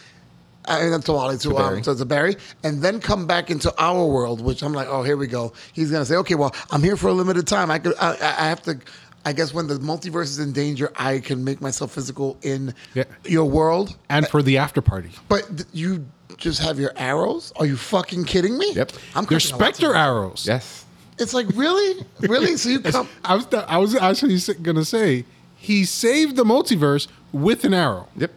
I 0.66 0.82
mean, 0.82 0.92
not 0.92 1.04
to 1.06 1.14
Wally, 1.14 1.38
to, 1.40 1.50
Barry. 1.54 1.78
um, 1.78 1.82
to, 1.84 1.96
to 1.96 2.06
Barry, 2.06 2.36
and 2.64 2.80
then 2.82 3.00
come 3.00 3.26
back 3.26 3.50
into 3.50 3.74
our 3.82 4.06
world, 4.06 4.40
which 4.42 4.62
I'm 4.62 4.74
like, 4.74 4.88
oh, 4.88 5.02
here 5.02 5.18
we 5.18 5.26
go. 5.26 5.54
He's 5.74 5.90
gonna 5.90 6.06
say, 6.06 6.16
okay, 6.18 6.36
well, 6.36 6.54
I'm 6.70 6.84
here 6.84 6.96
for 6.98 7.08
a 7.08 7.14
limited 7.14 7.48
time. 7.48 7.72
I 7.72 7.80
could, 7.80 7.96
I, 8.00 8.12
I 8.12 8.16
I 8.46 8.50
have 8.50 8.62
to, 8.64 8.78
I 9.26 9.34
guess, 9.34 9.52
when 9.54 9.66
the 9.68 9.76
multiverse 9.76 10.26
is 10.26 10.38
in 10.40 10.52
danger, 10.52 10.92
I 10.96 11.20
can 11.20 11.44
make 11.44 11.60
myself 11.62 11.92
physical 11.94 12.38
in 12.44 12.76
Yeah. 12.94 13.06
your 13.26 13.46
world. 13.46 13.98
And 14.10 14.28
for 14.28 14.44
the 14.44 14.58
after 14.60 14.82
party. 14.82 15.10
But 15.28 15.48
th- 15.48 15.70
you 15.72 16.06
just 16.38 16.62
have 16.62 16.80
your 16.80 16.94
arrows? 16.96 17.52
Are 17.58 17.66
you 17.66 17.76
fucking 17.78 18.26
kidding 18.26 18.58
me? 18.58 18.72
Yep. 18.74 18.92
I'm 19.16 19.26
They're 19.26 19.40
cracking 19.40 19.52
a 19.52 19.58
lot 19.58 19.60
Spectre 19.76 19.88
too. 19.94 19.94
arrows. 19.98 20.46
yes 20.48 20.86
It's 21.18 21.34
like 21.34 21.48
really, 21.56 22.06
really. 22.22 22.56
So 22.58 22.70
you 22.70 22.80
come. 22.80 23.08
I 23.26 23.36
was 23.36 23.48
I 23.54 23.78
was 23.78 23.96
actually 23.96 24.40
gonna 24.62 24.86
say 24.86 25.26
he 25.58 25.84
saved 25.86 26.36
the 26.36 26.44
multiverse 26.46 27.08
with 27.34 27.64
an 27.66 27.74
arrow. 27.74 28.08
yep 28.16 28.32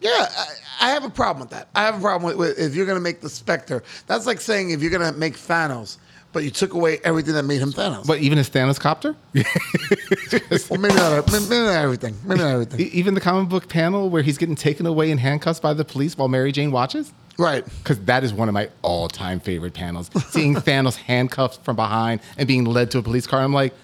Yeah, 0.00 0.10
I, 0.30 0.46
I 0.80 0.90
have 0.90 1.04
a 1.04 1.10
problem 1.10 1.40
with 1.40 1.50
that. 1.50 1.68
I 1.74 1.82
have 1.84 1.96
a 1.96 2.00
problem 2.00 2.28
with, 2.28 2.36
with 2.36 2.58
if 2.58 2.74
you're 2.76 2.86
gonna 2.86 3.00
make 3.00 3.20
the 3.20 3.28
Spectre. 3.30 3.82
That's 4.06 4.26
like 4.26 4.40
saying 4.40 4.70
if 4.70 4.80
you're 4.82 4.92
gonna 4.92 5.12
make 5.12 5.34
Thanos, 5.36 5.96
but 6.32 6.44
you 6.44 6.50
took 6.50 6.74
away 6.74 7.00
everything 7.02 7.34
that 7.34 7.42
made 7.44 7.60
him 7.60 7.72
Thanos. 7.72 8.06
but 8.06 8.18
even 8.20 8.38
his 8.38 8.48
Thanos 8.50 8.78
copter 8.78 9.16
well, 9.34 10.78
maybe 10.80 10.94
not, 10.94 11.32
maybe 11.32 11.48
not 11.50 11.74
everything. 11.74 12.14
Maybe 12.24 12.40
not 12.40 12.50
everything. 12.50 12.80
E- 12.80 12.90
even 12.92 13.14
the 13.14 13.20
comic 13.20 13.48
book 13.48 13.68
panel 13.68 14.10
where 14.10 14.22
he's 14.22 14.38
getting 14.38 14.54
taken 14.54 14.86
away 14.86 15.10
in 15.10 15.18
handcuffs 15.18 15.58
by 15.60 15.72
the 15.74 15.84
police 15.84 16.16
while 16.16 16.28
Mary 16.28 16.52
Jane 16.52 16.70
watches. 16.70 17.12
Right. 17.38 17.64
Because 17.64 18.00
that 18.06 18.24
is 18.24 18.32
one 18.34 18.48
of 18.48 18.54
my 18.54 18.68
all-time 18.82 19.40
favorite 19.40 19.72
panels. 19.74 20.10
Seeing 20.30 20.54
Thanos 20.66 20.96
handcuffed 20.96 21.64
from 21.64 21.76
behind 21.76 22.20
and 22.36 22.48
being 22.48 22.64
led 22.64 22.90
to 22.90 22.98
a 22.98 23.02
police 23.02 23.26
car, 23.28 23.40
I'm 23.40 23.52
like, 23.52 23.74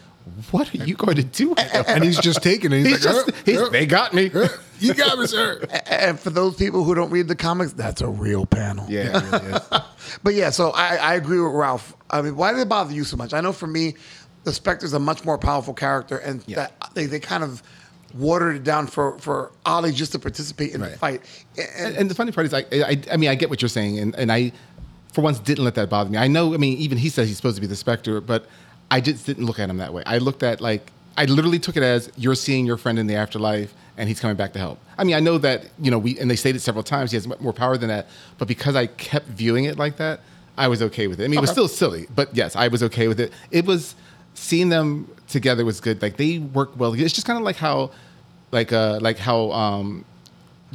"What 0.51 0.75
are 0.75 0.79
you 0.85 0.95
going 0.97 1.17
to 1.17 1.23
do?" 1.25 1.55
And 1.55 2.03
he's 2.03 2.19
just 2.19 2.43
taking 2.43 2.73
it. 2.73 2.79
He's, 2.79 2.87
He's 2.97 3.07
like, 3.07 3.15
just, 3.15 3.29
"Uh, 3.29 3.33
he's, 3.47 3.61
uh, 3.61 3.69
they 3.69 3.87
got 3.87 4.13
me. 4.13 4.31
you 4.81 4.93
got 4.95 5.19
me, 5.19 5.27
sir. 5.27 5.65
And 5.87 6.19
for 6.19 6.31
those 6.31 6.57
people 6.57 6.83
who 6.83 6.95
don't 6.97 7.11
read 7.11 7.29
the 7.29 7.37
comics, 7.37 7.73
that's 7.73 8.01
a 8.01 8.09
real 8.09 8.45
panel. 8.45 8.87
Yeah, 8.91 9.21
really. 9.31 9.61
But 10.23 10.35
yeah, 10.35 10.51
so 10.51 10.71
I, 10.71 10.97
I 10.97 11.15
agree 11.15 11.41
with 11.41 11.53
Ralph. 11.53 11.95
I 12.11 12.21
mean, 12.23 12.37
why 12.37 12.53
did 12.53 12.61
it 12.61 12.69
bother 12.69 12.93
you 12.93 13.05
so 13.05 13.17
much? 13.17 13.33
I 13.33 13.41
know 13.41 13.53
for 13.53 13.67
me, 13.67 13.95
the 14.45 14.53
Spectre's 14.53 14.93
a 14.93 14.99
much 14.99 15.25
more 15.25 15.39
powerful 15.39 15.73
character, 15.75 16.19
and 16.19 16.43
Yeah. 16.47 16.57
that 16.57 16.91
they, 16.95 17.07
they 17.07 17.21
kind 17.21 17.43
of 17.45 17.63
watered 18.15 18.57
it 18.57 18.65
down 18.65 18.87
for 18.87 19.19
for 19.19 19.51
Ollie 19.67 19.93
just 19.93 20.13
to 20.13 20.19
participate 20.19 20.73
in 20.73 20.81
the 20.81 20.91
fight. 20.91 21.23
And, 21.59 21.69
And, 21.79 21.97
and 21.97 22.11
the 22.11 22.15
funny 22.15 22.33
part 22.33 22.47
is, 22.47 22.55
I, 22.55 22.65
I, 22.73 23.01
I 23.13 23.17
mean, 23.17 23.31
I 23.31 23.35
get 23.35 23.51
what 23.51 23.61
you're 23.61 23.69
saying, 23.69 23.99
and, 23.99 24.15
and 24.15 24.31
I, 24.33 24.53
for 25.13 25.21
once, 25.21 25.39
didn't 25.39 25.65
let 25.65 25.75
that 25.75 25.91
bother 25.91 26.11
me. 26.11 26.19
I 26.19 26.29
know, 26.29 26.55
I 26.55 26.57
mean, 26.57 26.79
even 26.79 26.99
he 26.99 27.09
says 27.09 27.29
he's 27.29 27.37
supposed 27.37 27.57
to 27.57 27.61
be 27.61 27.67
the 27.67 27.77
Spectre, 27.77 28.21
but 28.21 28.47
I 28.91 29.01
just 29.01 29.27
didn't 29.27 29.47
look 29.47 29.59
at 29.59 29.69
him 29.69 29.79
that 29.79 29.93
way. 29.93 30.03
I 30.07 30.19
looked 30.19 30.43
at 30.43 30.61
like, 30.61 30.91
I 31.17 31.25
literally 31.27 31.59
took 31.59 31.77
it 31.77 31.83
as 31.83 32.11
you're 32.17 32.35
seeing 32.35 32.67
your 32.67 32.77
friend 32.77 32.99
in 32.99 33.07
the 33.07 33.17
afterlife, 33.17 33.75
and 33.97 34.09
he's 34.09 34.21
coming 34.21 34.37
back 34.37 34.53
to 34.55 34.59
help. 34.59 34.79
I 34.99 35.05
mean, 35.05 35.15
I 35.15 35.21
know 35.21 35.39
that 35.39 35.67
you 35.79 35.91
know 35.91 35.99
we, 35.99 36.19
and 36.19 36.31
they 36.31 36.37
stated 36.37 36.61
several 36.61 36.83
times 36.85 37.11
he 37.11 37.17
has 37.17 37.27
more 37.41 37.53
power 37.53 37.77
than 37.77 37.89
that, 37.89 38.09
but 38.39 38.49
because 38.49 38.77
I 38.77 38.87
kept 38.87 39.27
viewing 39.27 39.65
it 39.65 39.79
like 39.79 39.97
that, 39.99 40.21
I 40.57 40.69
was 40.69 40.83
okay 40.83 41.07
with 41.09 41.21
it. 41.21 41.25
I 41.25 41.29
mean, 41.29 41.39
it 41.39 41.41
was 41.41 41.51
still 41.51 41.69
silly, 41.69 42.07
but 42.15 42.35
yes, 42.35 42.55
I 42.55 42.69
was 42.69 42.83
okay 42.85 43.09
with 43.09 43.19
it. 43.21 43.33
It 43.51 43.67
was 43.67 43.95
seeing 44.35 44.69
them 44.69 45.09
together 45.29 45.65
was 45.65 45.81
good. 45.81 46.03
Like 46.03 46.17
they 46.17 46.39
work 46.39 46.71
well. 46.77 46.93
It's 46.95 47.15
just 47.15 47.27
kind 47.27 47.39
of 47.39 47.45
like 47.45 47.57
how, 47.57 47.91
like 48.55 48.73
uh, 48.73 48.99
like 49.03 49.19
how 49.19 49.51
um, 49.53 50.05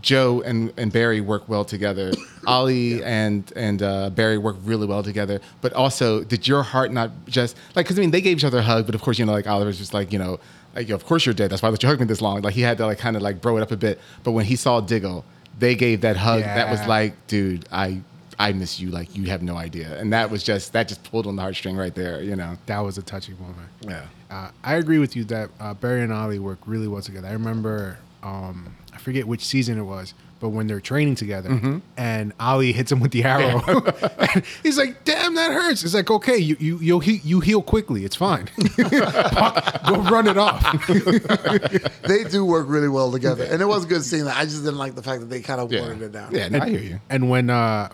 Joe 0.02 0.42
and, 0.42 0.72
and 0.78 0.92
Barry 0.92 1.22
work 1.22 1.48
well 1.50 1.65
together. 1.65 2.12
Ollie 2.48 3.04
and 3.04 3.52
and 3.56 3.82
uh, 3.82 4.10
Barry 4.12 4.38
work 4.38 4.58
really 4.63 4.86
well 4.86 5.02
together. 5.02 5.39
But 5.62 5.74
also, 5.74 6.24
did 6.24 6.48
your 6.48 6.62
heart 6.62 6.92
not 6.92 7.12
just 7.28 7.56
like? 7.76 7.86
Because 7.86 7.98
I 7.98 8.02
mean, 8.02 8.12
they 8.12 8.22
gave 8.22 8.38
each 8.38 8.44
other 8.44 8.60
a 8.60 8.63
hug, 8.63 8.86
but 8.86 8.96
of 8.96 9.02
course, 9.02 9.18
you 9.18 9.26
know, 9.26 9.32
like 9.32 9.48
Oliver's 9.48 9.78
just 9.80 9.94
like 9.94 10.13
you 10.13 10.20
know, 10.20 10.39
like 10.76 10.89
of 10.89 11.06
course 11.06 11.26
you're 11.26 11.34
dead. 11.34 11.50
That's 11.50 11.62
why 11.62 11.70
I 11.70 11.72
let 11.72 11.82
you 11.82 11.89
hug 11.89 12.00
me 12.00 12.06
this 12.06 12.22
long. 12.22 12.42
Like 12.42 12.54
he 12.54 12.62
had 12.62 12.78
to 12.78 12.86
like 12.86 13.00
kind 13.00 13.15
of 13.15 13.22
like 13.22 13.42
bro 13.42 13.58
it 13.58 13.62
up 13.62 13.72
a 13.72 13.78
bit. 13.78 14.00
But 14.24 14.32
when 14.32 14.46
he 14.46 14.56
saw 14.56 14.82
Diggle, 14.82 15.26
they 15.58 15.76
gave 15.76 16.02
that 16.02 16.18
hug. 16.18 16.44
That 16.44 16.70
was 16.70 16.86
like, 16.86 17.28
dude, 17.28 17.68
I 17.72 18.02
I 18.38 18.54
miss 18.54 18.80
you. 18.80 18.89
Like 18.89 19.15
you 19.15 19.26
have 19.26 19.42
no 19.42 19.56
idea. 19.56 19.98
And 20.00 20.13
that 20.13 20.30
was 20.30 20.44
just 20.44 20.74
that 20.74 20.88
just 20.88 21.04
pulled 21.04 21.28
on 21.28 21.36
the 21.36 21.42
heartstring 21.42 21.78
right 21.78 21.96
there. 21.96 22.22
You 22.22 22.36
know. 22.36 22.58
That 22.65 22.80
was 22.80 22.98
a 22.98 23.02
touching 23.02 23.39
moment. 23.39 23.70
Yeah. 23.82 24.06
Uh, 24.30 24.52
I 24.63 24.76
agree 24.76 25.00
with 25.00 25.15
you 25.15 25.24
that 25.26 25.50
uh, 25.60 25.74
Barry 25.74 26.02
and 26.04 26.13
Ollie 26.13 26.39
work 26.39 26.60
really 26.65 26.88
well 26.88 27.02
together. 27.02 27.28
I 27.28 27.32
remember, 27.34 27.98
um, 28.22 28.76
I 28.94 28.98
forget 28.98 29.26
which 29.28 29.44
season 29.44 29.80
it 29.80 29.84
was, 29.84 30.13
but 30.39 30.50
when 30.50 30.68
they're 30.68 30.80
training 30.80 31.15
together 31.15 31.82
and 31.98 32.32
Ollie 32.39 32.72
hits 32.72 32.92
him 32.92 33.00
with 33.00 33.12
the 33.12 33.24
arrow, 33.24 33.60
he's 34.63 34.78
like, 34.78 35.04
"Damn, 35.04 35.34
that 35.36 35.52
hurts." 35.52 35.84
It's 35.84 35.94
like, 35.96 36.10
"Okay, 36.12 36.38
you 36.38 36.56
you 36.60 36.78
you'll 36.78 37.00
he- 37.00 37.22
you 37.26 37.39
heal 37.39 37.62
quickly. 37.62 38.06
It's 38.06 38.15
fine. 38.15 38.48
Go 38.78 39.96
run 40.10 40.28
it 40.28 40.38
off." 40.38 40.88
they 42.04 42.24
do 42.26 42.46
work 42.46 42.68
really 42.70 42.88
well 42.88 43.12
together, 43.12 43.44
and 43.46 43.62
it 43.62 43.65
was 43.65 43.86
good 43.86 44.04
seeing 44.04 44.26
that. 44.26 44.38
I 44.38 44.44
just 44.46 44.63
didn't 44.63 44.78
like 44.78 44.96
the 44.96 45.04
fact 45.04 45.22
that 45.22 45.28
they 45.30 45.42
kind 45.42 45.60
of 45.60 45.72
Yeah. 45.72 45.82
watered 45.82 46.02
it 46.04 46.12
down. 46.12 46.34
Yeah. 46.34 46.48
No, 46.50 46.60
I 46.60 46.70
hear 46.70 46.80
you. 46.82 47.00
and 47.10 47.30
when 47.30 47.50
uh, 47.50 47.89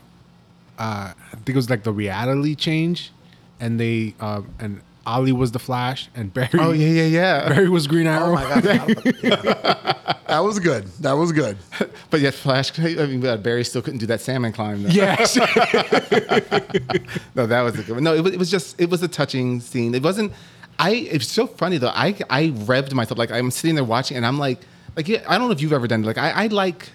uh, 0.78 1.13
I 1.15 1.15
think 1.32 1.50
it 1.50 1.56
was 1.56 1.69
like 1.69 1.84
the 1.84 1.93
reality 1.93 2.56
change, 2.56 3.12
and 3.60 3.80
they 3.80 4.15
uh, 4.19 4.41
and 4.60 4.82
Ollie 5.05 5.31
was 5.31 5.51
the 5.51 5.59
Flash, 5.59 6.09
and 6.15 6.33
Barry. 6.33 6.49
Oh 6.53 6.71
yeah, 6.71 6.87
yeah, 6.87 7.05
yeah. 7.05 7.49
Barry 7.53 7.69
was 7.69 7.87
Green 7.87 8.07
oh, 8.07 8.11
Arrow. 8.11 8.29
Oh 8.29 8.33
my 8.33 8.43
god, 8.43 8.61
that 10.27 10.39
was 10.43 10.59
good. 10.59 10.87
That 11.01 11.13
was 11.13 11.31
good. 11.31 11.57
But 12.11 12.21
yet, 12.21 12.33
Flash. 12.33 12.77
I 12.79 12.93
mean, 13.07 13.19
Barry 13.41 13.65
still 13.65 13.81
couldn't 13.81 13.99
do 13.99 14.05
that 14.05 14.21
salmon 14.21 14.53
climb. 14.53 14.83
Though. 14.83 14.89
Yes. 14.89 15.35
No, 17.35 17.45
that 17.45 17.61
was 17.61 17.77
a 17.77 17.83
good 17.83 17.95
one. 17.95 18.03
No, 18.03 18.13
it 18.13 18.21
was, 18.21 18.33
it 18.33 18.39
was 18.39 18.49
just 18.49 18.79
it 18.79 18.89
was 18.89 19.03
a 19.03 19.07
touching 19.07 19.59
scene. 19.59 19.93
It 19.93 20.03
wasn't. 20.03 20.31
I. 20.79 20.91
It's 20.91 21.27
so 21.27 21.45
funny 21.45 21.77
though. 21.77 21.89
I 21.89 22.15
I 22.29 22.49
revved 22.49 22.93
myself 22.93 23.17
like 23.17 23.31
I'm 23.31 23.51
sitting 23.51 23.75
there 23.75 23.83
watching, 23.83 24.15
and 24.15 24.25
I'm 24.25 24.39
like, 24.39 24.59
like 24.95 25.09
yeah, 25.09 25.25
I 25.27 25.37
don't 25.37 25.47
know 25.47 25.51
if 25.51 25.61
you've 25.61 25.73
ever 25.73 25.87
done 25.87 26.03
it. 26.03 26.07
Like 26.07 26.17
I, 26.17 26.45
I 26.45 26.47
like 26.47 26.89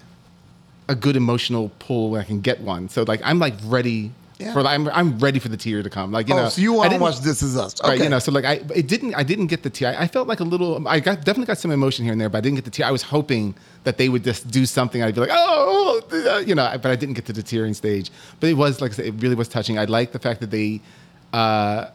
a 0.87 0.95
good 0.95 1.15
emotional 1.15 1.71
pull 1.79 2.11
when 2.11 2.21
I 2.21 2.23
can 2.23 2.41
get 2.41 2.61
one. 2.61 2.89
So 2.89 3.03
like 3.03 3.21
I'm 3.23 3.37
like 3.37 3.53
ready 3.65 4.11
Yeah. 4.41 4.53
for. 4.53 4.61
I'm 4.61 4.87
I'm 4.89 5.19
ready 5.19 5.39
for 5.39 5.49
the 5.49 5.57
tear 5.57 5.83
to 5.83 5.89
come. 5.89 6.11
Like 6.11 6.27
you 6.27 6.35
oh, 6.35 6.43
know. 6.43 6.49
so 6.49 6.61
you 6.61 6.73
I 6.75 6.77
want 6.77 6.93
to 6.93 6.99
watch 6.99 7.19
This 7.19 7.41
Is 7.41 7.57
Us? 7.57 7.79
Okay. 7.79 7.89
Right, 7.89 7.99
you 8.01 8.09
know, 8.09 8.19
so 8.19 8.31
like 8.31 8.45
I, 8.45 8.53
it 8.75 8.87
didn't, 8.87 9.15
I 9.15 9.23
didn't 9.23 9.47
get 9.47 9.63
the 9.63 9.69
tear. 9.69 9.95
I, 9.97 10.03
I 10.03 10.07
felt 10.07 10.27
like 10.27 10.39
a 10.39 10.43
little, 10.43 10.87
I 10.87 10.99
got 10.99 11.17
definitely 11.17 11.45
got 11.45 11.57
some 11.57 11.71
emotion 11.71 12.05
here 12.05 12.11
and 12.11 12.21
there, 12.21 12.29
but 12.29 12.39
I 12.39 12.41
didn't 12.41 12.55
get 12.55 12.65
the 12.65 12.71
tear. 12.71 12.85
I 12.85 12.91
was 12.91 13.03
hoping 13.03 13.55
that 13.83 13.97
they 13.97 14.09
would 14.09 14.23
just 14.23 14.49
do 14.49 14.65
something. 14.65 15.01
I'd 15.01 15.15
be 15.15 15.21
like, 15.21 15.29
oh, 15.31 16.01
uh, 16.11 16.37
you 16.39 16.55
know, 16.55 16.69
but 16.81 16.91
I 16.91 16.95
didn't 16.95 17.15
get 17.15 17.25
to 17.27 17.33
the 17.33 17.43
tearing 17.43 17.73
stage. 17.73 18.11
But 18.39 18.49
it 18.49 18.53
was 18.53 18.81
like 18.81 18.91
I 18.91 18.95
said, 18.95 19.05
it 19.05 19.15
really 19.21 19.35
was 19.35 19.47
touching. 19.47 19.77
I 19.77 19.85
like 19.85 20.11
the 20.11 20.19
fact 20.19 20.39
that 20.41 20.51
they, 20.51 20.81
uh, 21.33 21.87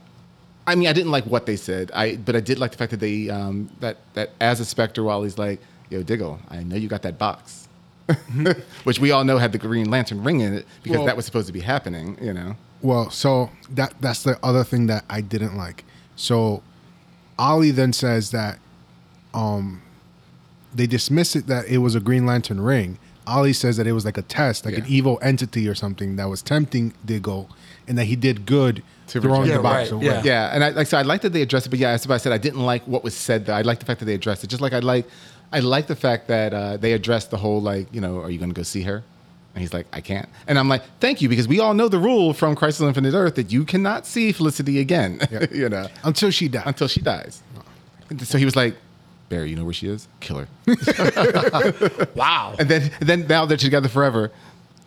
I 0.66 0.74
mean, 0.74 0.88
I 0.88 0.92
didn't 0.92 1.12
like 1.12 1.24
what 1.24 1.46
they 1.46 1.56
said. 1.56 1.90
I, 1.94 2.16
but 2.16 2.34
I 2.34 2.40
did 2.40 2.58
like 2.58 2.72
the 2.72 2.78
fact 2.78 2.90
that 2.90 3.00
they, 3.00 3.30
um, 3.30 3.70
that 3.80 3.98
that 4.14 4.30
as 4.40 4.60
a 4.60 4.64
Spectre, 4.64 5.02
while 5.04 5.22
he's 5.22 5.38
like, 5.38 5.60
yo, 5.90 6.02
Diggle, 6.02 6.40
I 6.50 6.62
know 6.62 6.76
you 6.76 6.88
got 6.88 7.02
that 7.02 7.18
box. 7.18 7.65
Which 8.84 8.98
we 8.98 9.10
all 9.10 9.24
know 9.24 9.38
had 9.38 9.52
the 9.52 9.58
Green 9.58 9.90
Lantern 9.90 10.22
ring 10.22 10.40
in 10.40 10.54
it 10.54 10.66
because 10.82 10.98
Well- 10.98 11.06
that 11.06 11.16
was 11.16 11.24
supposed 11.26 11.46
to 11.48 11.52
be 11.52 11.60
happening, 11.60 12.16
you 12.20 12.32
know. 12.32 12.56
Well, 12.82 13.10
so 13.10 13.50
that 13.70 13.94
that's 14.00 14.22
the 14.22 14.38
other 14.44 14.62
thing 14.62 14.86
that 14.86 15.04
I 15.10 15.20
didn't 15.22 15.56
like. 15.56 15.84
So 16.14 16.62
Ollie 17.38 17.70
then 17.70 17.92
says 17.92 18.30
that 18.30 18.58
um 19.34 19.82
they 20.74 20.86
dismiss 20.86 21.34
it 21.34 21.46
that 21.46 21.66
it 21.68 21.78
was 21.78 21.94
a 21.94 22.00
Green 22.00 22.26
Lantern 22.26 22.60
ring, 22.60 22.98
Ollie 23.26 23.54
says 23.54 23.76
that 23.78 23.86
it 23.86 23.92
was 23.92 24.04
like 24.04 24.18
a 24.18 24.22
test, 24.22 24.64
like 24.66 24.76
an 24.76 24.84
evil 24.86 25.18
entity 25.22 25.66
or 25.68 25.74
something 25.74 26.16
that 26.16 26.28
was 26.28 26.42
tempting 26.42 26.92
Diggle, 27.04 27.48
and 27.88 27.96
that 27.98 28.04
he 28.04 28.14
did 28.14 28.44
good 28.46 28.82
To 29.08 29.20
throwing 29.20 29.42
reject 29.42 29.56
the 29.56 29.62
box 29.62 29.88
Yeah, 29.90 29.94
away. 29.96 30.08
right, 30.08 30.24
Yeah, 30.24 30.50
and 30.54 30.62
I 30.62 30.68
like 30.70 30.86
so 30.86 30.98
I 30.98 31.02
like 31.02 31.22
that 31.22 31.32
they 31.32 31.42
addressed 31.42 31.66
it, 31.66 31.70
but 31.70 31.78
yeah, 31.78 31.92
that's 31.92 32.06
what 32.06 32.14
I 32.16 32.18
said. 32.18 32.32
I 32.32 32.38
didn't 32.38 32.60
like 32.60 32.86
what 32.86 33.02
was 33.02 33.16
said. 33.16 33.46
There. 33.46 33.54
I 33.54 33.62
like 33.62 33.80
the 33.80 33.86
fact 33.86 34.00
that 34.00 34.06
they 34.06 34.14
addressed 34.14 34.44
it. 34.44 34.48
Just 34.48 34.60
like 34.62 34.74
I 34.74 34.78
like, 34.80 35.06
I 35.52 35.60
like 35.60 35.86
the 35.86 35.96
fact 35.96 36.28
that 36.28 36.52
uh, 36.52 36.76
they 36.76 36.92
addressed 36.92 37.30
the 37.30 37.36
whole 37.36 37.60
like, 37.62 37.92
you 37.94 38.00
know, 38.00 38.20
are 38.20 38.30
you 38.30 38.38
going 38.38 38.50
to 38.50 38.54
go 38.54 38.62
see 38.62 38.82
her? 38.82 39.02
And 39.54 39.62
he's 39.62 39.72
like, 39.72 39.86
I 39.92 40.02
can't. 40.02 40.28
And 40.46 40.58
I'm 40.58 40.68
like, 40.68 40.82
thank 41.00 41.22
you, 41.22 41.28
because 41.30 41.48
we 41.48 41.60
all 41.60 41.72
know 41.72 41.88
the 41.88 41.98
rule 41.98 42.34
from 42.34 42.54
Crisis 42.54 42.82
on 42.82 42.88
Infinite 42.88 43.14
Earth 43.14 43.36
that 43.36 43.50
you 43.50 43.64
cannot 43.64 44.04
see 44.06 44.30
Felicity 44.32 44.80
again. 44.80 45.20
you 45.50 45.68
know, 45.70 45.88
Until 46.04 46.30
she 46.30 46.48
dies. 46.48 46.64
until 46.66 46.88
she 46.88 47.00
dies. 47.00 47.42
So 48.24 48.36
he 48.36 48.44
was 48.44 48.54
like, 48.54 48.76
Barry, 49.30 49.48
you 49.50 49.56
know 49.56 49.64
where 49.64 49.72
she 49.72 49.88
is? 49.88 50.06
Kill 50.20 50.44
her. 50.44 50.48
Wow. 52.14 52.54
And 52.58 52.68
then, 52.68 52.90
and 53.00 53.08
then 53.08 53.26
now 53.26 53.44
they're 53.46 53.56
together 53.56 53.88
forever. 53.88 54.30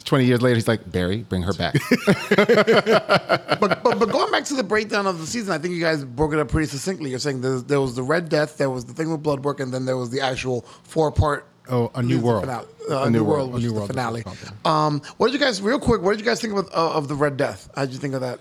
Twenty 0.05 0.25
years 0.25 0.41
later, 0.41 0.55
he's 0.55 0.67
like, 0.67 0.91
Barry, 0.91 1.17
bring 1.17 1.43
her 1.43 1.53
back. 1.53 1.75
but, 2.35 3.83
but 3.83 3.99
but 3.99 4.09
going 4.11 4.31
back 4.31 4.43
to 4.45 4.55
the 4.55 4.63
breakdown 4.63 5.05
of 5.07 5.19
the 5.19 5.27
season, 5.27 5.53
I 5.53 5.57
think 5.57 5.73
you 5.75 5.81
guys 5.81 6.03
broke 6.03 6.33
it 6.33 6.39
up 6.39 6.49
pretty 6.49 6.67
succinctly. 6.67 7.09
You're 7.09 7.19
saying 7.19 7.41
there, 7.41 7.59
there 7.59 7.81
was 7.81 7.95
the 7.95 8.03
Red 8.03 8.29
Death, 8.29 8.57
there 8.57 8.69
was 8.69 8.85
the 8.85 8.93
thing 8.93 9.11
with 9.11 9.21
blood 9.23 9.43
work, 9.43 9.59
and 9.59 9.73
then 9.73 9.85
there 9.85 9.97
was 9.97 10.09
the 10.09 10.21
actual 10.21 10.61
four 10.83 11.11
part. 11.11 11.45
Oh, 11.69 11.91
A 11.93 12.01
New 12.01 12.19
World. 12.19 12.45
Finale, 12.45 12.65
uh, 12.89 13.03
a, 13.03 13.09
new, 13.11 13.23
world, 13.23 13.53
which 13.53 13.61
A 13.61 13.67
New 13.67 13.67
is 13.67 13.73
the 13.73 13.77
World, 13.79 13.89
finale. 13.89 14.21
what 14.23 14.65
Um, 14.71 15.01
what 15.17 15.27
did 15.27 15.33
you 15.39 15.45
guys, 15.45 15.61
real 15.61 15.79
quick, 15.79 16.01
what 16.01 16.11
did 16.11 16.19
you 16.19 16.25
guys 16.25 16.41
think 16.41 16.57
of, 16.57 16.65
uh, 16.73 16.93
of 16.93 17.07
the 17.07 17.13
Red 17.13 17.37
Death? 17.37 17.69
How 17.75 17.85
did 17.85 17.93
you 17.93 17.99
think 17.99 18.15
of 18.15 18.21
that? 18.21 18.39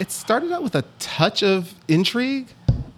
it 0.00 0.10
started 0.10 0.50
out 0.52 0.62
with 0.62 0.74
a 0.74 0.82
touch 0.98 1.42
of 1.44 1.72
intrigue, 1.86 2.48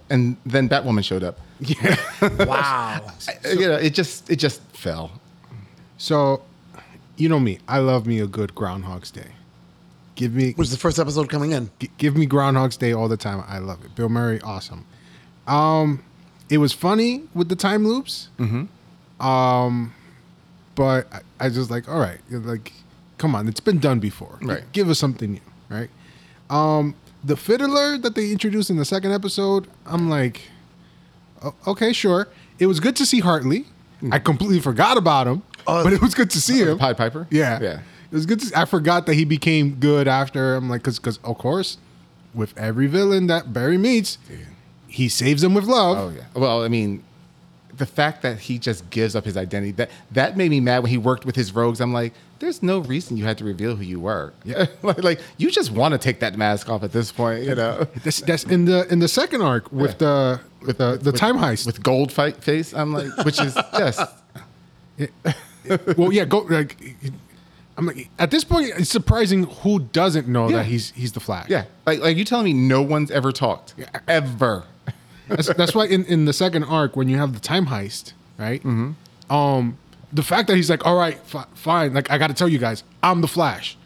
and 0.09 0.37
then 0.47 0.69
Batwoman 0.69 1.05
showed 1.05 1.23
up. 1.25 1.39
Yeah. 1.61 1.97
Wow. 2.47 3.03
I- 3.45 3.49
you 3.53 3.69
know, 3.69 3.75
it 3.77 3.91
just 3.95 4.31
it 4.31 4.37
just 4.37 4.63
fell. 4.73 5.11
So, 5.99 6.43
you 7.19 7.29
know 7.29 7.41
me, 7.41 7.59
I 7.69 7.79
love 7.79 8.07
me 8.07 8.21
a 8.21 8.27
good 8.27 8.55
Groundhog's 8.55 9.11
Day. 9.11 9.33
Give 10.15 10.35
me 10.35 10.55
is 10.59 10.71
the 10.71 10.77
first 10.77 10.99
episode 10.99 11.29
coming 11.29 11.53
in. 11.53 11.71
G- 11.79 11.91
give 11.99 12.17
me 12.17 12.27
Groundhog's 12.27 12.77
Day 12.77 12.93
all 12.93 13.09
the 13.09 13.17
time. 13.17 13.45
I 13.47 13.59
love 13.59 13.85
it. 13.85 13.95
Bill 13.95 14.09
Murray, 14.09 14.41
awesome. 14.41 14.85
Um, 15.47 16.03
it 16.51 16.59
was 16.59 16.73
funny 16.73 17.25
with 17.35 17.49
the 17.49 17.57
time 17.57 17.87
loops. 17.87 18.29
Mm-hmm. 18.39 19.25
Um, 19.25 19.95
but 20.75 21.13
I, 21.13 21.21
I 21.47 21.49
just 21.49 21.71
like, 21.71 21.89
all 21.89 21.99
right, 22.01 22.21
like, 22.31 22.73
come 23.19 23.35
on, 23.35 23.49
it's 23.49 23.61
been 23.61 23.79
done 23.79 24.01
before. 24.01 24.39
Right. 24.41 24.65
Give 24.73 24.89
us 24.89 24.99
something 24.99 25.33
new, 25.33 25.41
right? 25.69 25.91
Um, 26.51 26.95
the 27.23 27.37
fiddler 27.37 27.99
that 27.99 28.15
they 28.15 28.31
introduced 28.31 28.71
in 28.71 28.77
the 28.77 28.85
second 28.85 29.13
episode, 29.13 29.67
I'm 29.87 30.09
like, 30.09 30.43
okay, 31.67 31.93
sure. 31.93 32.29
It 32.59 32.67
was 32.67 32.81
good 32.81 32.97
to 32.97 33.07
see 33.07 33.21
Hartley. 33.21 33.67
I 34.13 34.19
completely 34.21 34.61
forgot 34.61 34.97
about 34.97 35.27
him, 35.27 35.43
Oh, 35.69 35.85
but 35.85 35.93
it 35.93 36.01
was 36.01 36.15
good 36.15 36.31
to 36.31 36.41
see 36.41 36.63
oh, 36.65 36.73
him. 36.73 36.79
Pied 36.79 36.97
Piper? 36.97 37.27
Yeah, 37.31 37.61
Yeah. 37.61 37.81
It 38.11 38.15
was 38.15 38.25
good. 38.25 38.41
To, 38.41 38.59
I 38.59 38.65
forgot 38.65 39.05
that 39.05 39.15
he 39.15 39.27
became 39.27 39.75
good 39.75 40.09
after. 40.09 40.55
I'm 40.55 40.71
like, 40.71 40.81
because 40.81 40.99
because 40.99 41.19
of 41.19 41.37
course, 41.37 41.77
with 42.33 42.57
every 42.57 42.87
villain 42.87 43.27
that 43.27 43.53
Barry 43.53 43.77
meets, 43.77 44.17
he 44.87 45.11
saves 45.11 45.43
them 45.43 45.53
with 45.53 45.65
love. 45.65 45.99
Oh 45.99 46.17
yeah. 46.17 46.25
Well, 46.35 46.65
I 46.65 46.69
mean, 46.69 47.05
the 47.77 47.87
fact 47.87 48.23
that 48.23 48.39
he 48.39 48.59
just 48.59 48.89
gives 48.91 49.15
up 49.15 49.25
his 49.25 49.37
identity 49.37 49.73
that 49.73 49.91
that 50.13 50.37
made 50.37 50.51
me 50.51 50.61
mad 50.61 50.81
when 50.83 50.91
he 50.91 50.99
worked 50.99 51.25
with 51.25 51.37
his 51.37 51.55
rogues. 51.55 51.81
I'm 51.81 51.93
like, 51.93 52.13
there's 52.41 52.63
no 52.63 52.79
reason 52.79 53.17
you 53.17 53.25
had 53.25 53.39
to 53.39 53.45
reveal 53.45 53.77
who 53.77 53.85
you 53.85 54.01
were. 54.01 54.33
Yeah. 54.45 54.67
like, 54.83 55.03
like 55.03 55.21
you 55.37 55.51
just 55.51 55.71
want 55.71 55.93
to 55.93 55.99
take 55.99 56.21
that 56.21 56.37
mask 56.37 56.69
off 56.69 56.83
at 56.83 56.93
this 56.93 57.13
point. 57.13 57.45
You 57.45 57.55
know. 57.55 57.87
That's 58.05 58.21
that's 58.21 58.45
in 58.45 58.65
the 58.65 58.91
in 58.93 58.99
the 58.99 59.09
second 59.09 59.43
arc 59.43 59.71
with 59.73 60.03
uh, 60.03 60.07
uh, 60.07 60.39
the 60.61 60.67
with 60.67 60.79
the 60.79 60.99
the 61.03 61.13
time 61.13 61.37
heist. 61.37 61.67
with 61.67 61.83
gold 61.83 62.13
fight 62.13 62.43
face. 62.43 62.75
I'm 62.75 62.93
like, 62.93 63.17
which 63.25 63.41
is 63.41 63.57
yes. 63.75 64.03
Well, 65.97 66.13
yeah, 66.13 66.25
go 66.25 66.39
like. 66.41 66.77
I'm 67.77 67.87
like, 67.87 68.11
at 68.19 68.33
this 68.33 68.43
point, 68.43 68.73
it's 68.77 68.91
surprising 68.91 69.45
who 69.63 69.79
doesn't 69.79 70.27
know 70.27 70.49
Yeah. 70.49 70.57
that 70.57 70.67
he's 70.67 70.91
he's 70.93 71.13
the 71.13 71.21
Flash. 71.21 71.49
Yeah. 71.49 71.65
Like 71.87 72.01
like 72.01 72.17
you 72.17 72.25
telling 72.25 72.45
me 72.47 72.53
no 72.53 72.83
one's 72.83 73.11
ever 73.13 73.31
talked 73.31 73.75
ever. 74.09 74.65
That's, 75.29 75.53
that's 75.55 75.75
why 75.75 75.85
in, 75.87 76.05
in 76.07 76.25
the 76.25 76.33
second 76.33 76.65
arc, 76.65 76.97
when 76.97 77.09
you 77.09 77.19
have 77.19 77.35
the 77.35 77.41
time 77.41 77.67
heist, 77.67 78.15
right? 78.39 78.61
Mm-hmm. 78.63 79.33
Um, 79.33 79.77
the 80.13 80.23
fact 80.23 80.49
that 80.49 80.57
he's 80.57 80.71
like, 80.71 80.87
all 80.87 80.97
right, 80.97 81.19
fi- 81.19 81.45
fine, 81.55 81.93
like 81.95 82.11
I 82.11 82.17
got 82.19 82.29
to 82.29 82.35
tell 82.35 82.49
you 82.49 82.59
guys, 82.59 82.83
I'm 83.03 83.21
the 83.21 83.29
Flash, 83.29 83.77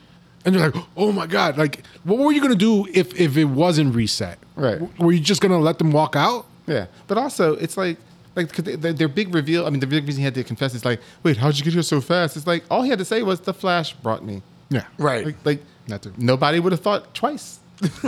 and 0.44 0.54
you're 0.54 0.70
like, 0.70 0.82
oh 0.96 1.10
my 1.12 1.26
god, 1.26 1.58
like 1.58 1.84
what 2.04 2.18
were 2.18 2.32
you 2.32 2.40
gonna 2.40 2.54
do 2.54 2.86
if 2.94 3.18
if 3.20 3.36
it 3.36 3.44
wasn't 3.46 3.94
reset? 3.94 4.38
Right. 4.56 4.78
W- 4.78 4.92
Were 5.04 5.12
you 5.12 5.20
just 5.20 5.42
gonna 5.42 5.58
let 5.58 5.78
them 5.78 5.90
walk 5.90 6.16
out? 6.16 6.46
Yeah, 6.66 6.86
but 7.08 7.18
also 7.18 7.56
it's 7.56 7.76
like 7.76 7.98
like 8.36 8.52
'cause 8.52 8.64
they- 8.64 8.76
their, 8.76 8.92
their 8.92 9.08
big 9.08 9.34
reveal. 9.34 9.66
I 9.66 9.70
mean, 9.70 9.80
the 9.80 9.86
big 9.86 10.06
reason 10.06 10.20
he 10.20 10.24
had 10.24 10.34
to 10.34 10.44
confess 10.44 10.74
is 10.74 10.84
like, 10.84 11.00
wait, 11.22 11.36
how'd 11.36 11.56
you 11.56 11.64
get 11.64 11.72
here 11.74 11.82
so 11.82 12.00
fast? 12.00 12.36
It's 12.36 12.46
like 12.46 12.64
all 12.70 12.82
he 12.82 12.90
had 12.90 12.98
to 12.98 13.04
say 13.04 13.22
was 13.22 13.40
the 13.40 13.54
Flash 13.54 13.92
brought 13.94 14.24
me. 14.24 14.42
Yeah. 14.70 14.84
Right. 14.98 15.26
Like, 15.26 15.36
like 15.44 15.62
That's 15.86 16.06
it. 16.06 16.18
nobody 16.18 16.58
would 16.60 16.72
have 16.72 16.80
thought 16.80 17.14
twice. 17.14 17.58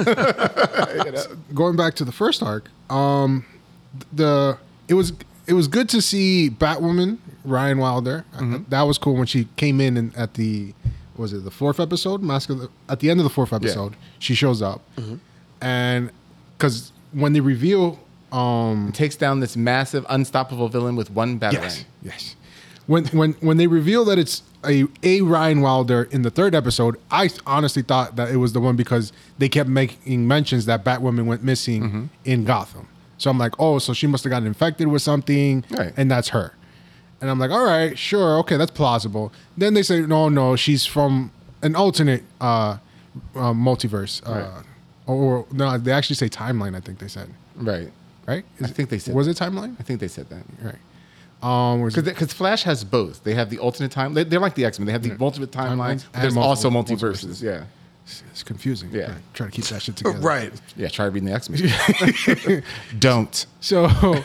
Going 1.55 1.77
back 1.77 1.95
to 1.95 2.05
the 2.05 2.13
first 2.13 2.43
arc, 2.43 2.69
um, 2.91 3.45
the 4.13 4.59
it 4.89 4.95
was 4.95 5.13
it 5.47 5.53
was 5.55 5.69
good 5.69 5.89
to 5.91 6.01
see 6.01 6.51
Batwoman 6.51 7.19
Ryan 7.45 7.79
Wilder. 7.79 8.25
Uh, 8.35 8.59
That 8.69 8.83
was 8.83 8.99
cool 8.99 9.15
when 9.17 9.27
she 9.27 9.49
came 9.57 9.81
in 9.81 9.97
and 9.97 10.15
at 10.17 10.35
the 10.35 10.75
was 11.17 11.33
it 11.33 11.45
the 11.45 11.51
fourth 11.51 11.79
episode 11.81 12.23
Mask 12.23 12.51
of 12.51 12.59
the, 12.61 12.69
at 12.89 13.01
the 13.01 13.09
end 13.11 13.21
of 13.21 13.25
the 13.25 13.31
fourth 13.31 13.53
episode 13.53 13.95
she 14.19 14.35
shows 14.35 14.61
up 14.61 14.81
and 15.61 16.11
because 16.59 16.91
when 17.13 17.33
they 17.35 17.41
reveal 17.41 18.01
um 18.35 18.91
Takes 18.93 19.17
down 19.17 19.41
this 19.41 19.57
massive, 19.57 20.05
unstoppable 20.09 20.69
villain 20.69 20.97
with 20.97 21.11
one 21.11 21.39
batarang. 21.39 21.53
yes 21.53 21.85
yes 22.03 22.37
when 22.87 23.07
when 23.07 23.33
when 23.41 23.57
they 23.57 23.67
reveal 23.67 24.05
that 24.07 24.19
it's 24.19 24.43
a 24.67 24.85
a 25.03 25.21
Ryan 25.23 25.61
Wilder 25.61 26.09
in 26.11 26.23
the 26.23 26.31
third 26.31 26.55
episode 26.55 26.97
I 27.11 27.31
honestly 27.47 27.83
thought 27.83 28.17
that 28.17 28.29
it 28.31 28.37
was 28.37 28.53
the 28.53 28.61
one 28.61 28.77
because 28.77 29.13
they 29.39 29.49
kept 29.49 29.69
making 29.69 30.27
mentions 30.29 30.67
that 30.67 30.85
Batwoman 30.85 31.27
went 31.27 31.43
missing 31.43 31.83
Mm-hmm. 31.83 32.05
in 32.25 32.45
Gotham 32.45 32.89
so 33.19 33.31
I'm 33.31 33.39
like 33.39 33.53
oh 33.59 33.79
so 33.79 33.93
she 33.93 34.07
must 34.07 34.25
have 34.25 34.31
gotten 34.31 34.47
infected 34.47 34.89
with 34.89 35.03
something 35.03 35.65
Right. 35.71 35.93
and 35.97 36.11
that's 36.11 36.29
her 36.31 36.53
and 37.21 37.31
I'm 37.31 37.39
like 37.39 37.51
all 37.51 37.65
right 37.65 37.97
sure 37.99 38.39
okay 38.41 38.57
that's 38.57 38.71
plausible 38.73 39.33
then 39.57 39.75
they 39.75 39.83
say 39.83 40.01
no 40.03 40.29
no 40.29 40.57
she's 40.57 40.85
from 40.85 41.31
an 41.63 41.75
alternate 41.77 42.23
uh, 42.41 42.79
uh 43.37 43.53
multiverse 43.55 44.21
uh, 44.29 44.33
Right. 44.33 44.65
or 45.07 45.47
no 45.53 45.79
they 45.79 45.93
actually 45.93 46.17
say 46.17 46.29
timeline 46.29 46.75
I 46.77 46.81
think 46.81 46.99
they 46.99 47.09
said 47.09 47.29
Right. 47.57 47.91
Right 48.27 48.45
I 48.63 48.67
think 48.69 48.89
they 48.91 48.99
said 48.99 49.15
was 49.15 49.27
it 49.29 49.37
timeline 49.37 49.77
I 49.79 49.83
think 49.83 50.01
they 50.01 50.09
said 50.09 50.29
that. 50.31 50.45
right 50.63 50.79
um 51.43 51.85
Because 51.85 52.33
Flash 52.33 52.63
has 52.63 52.85
both. 52.85 53.23
They 53.23 53.35
have 53.35 53.51
the 53.51 53.59
alternate 53.59 53.91
time. 53.93 54.15
They, 54.15 54.25
they're 54.25 54.41
like 54.41 54.55
the 54.55 54.65
X 54.65 54.79
Men. 54.79 54.87
They 54.87 54.93
have 54.93 55.03
the 55.03 55.15
multiple 55.19 55.47
timelines. 55.47 55.77
Timelines 55.77 56.05
but 56.13 56.21
there's 56.23 56.35
and 56.37 56.43
also 56.45 56.71
multiple- 56.71 57.09
multiverses. 57.09 57.43
Yeah. 57.43 57.65
it's 58.31 58.43
confusing 58.43 58.89
Yeah. 58.93 59.09
Right. 59.13 59.15
try 59.35 59.47
to 59.47 59.53
keep 59.53 59.65
that 59.67 59.83
shit 59.83 59.97
together 60.01 60.19
Right. 60.21 60.53
Yeah. 60.77 60.89
Try 60.89 61.05
reading 61.07 61.29
the 61.29 61.35
X 61.35 61.51
Men. 61.51 62.63
Don't. 62.99 63.47
So, 63.61 64.23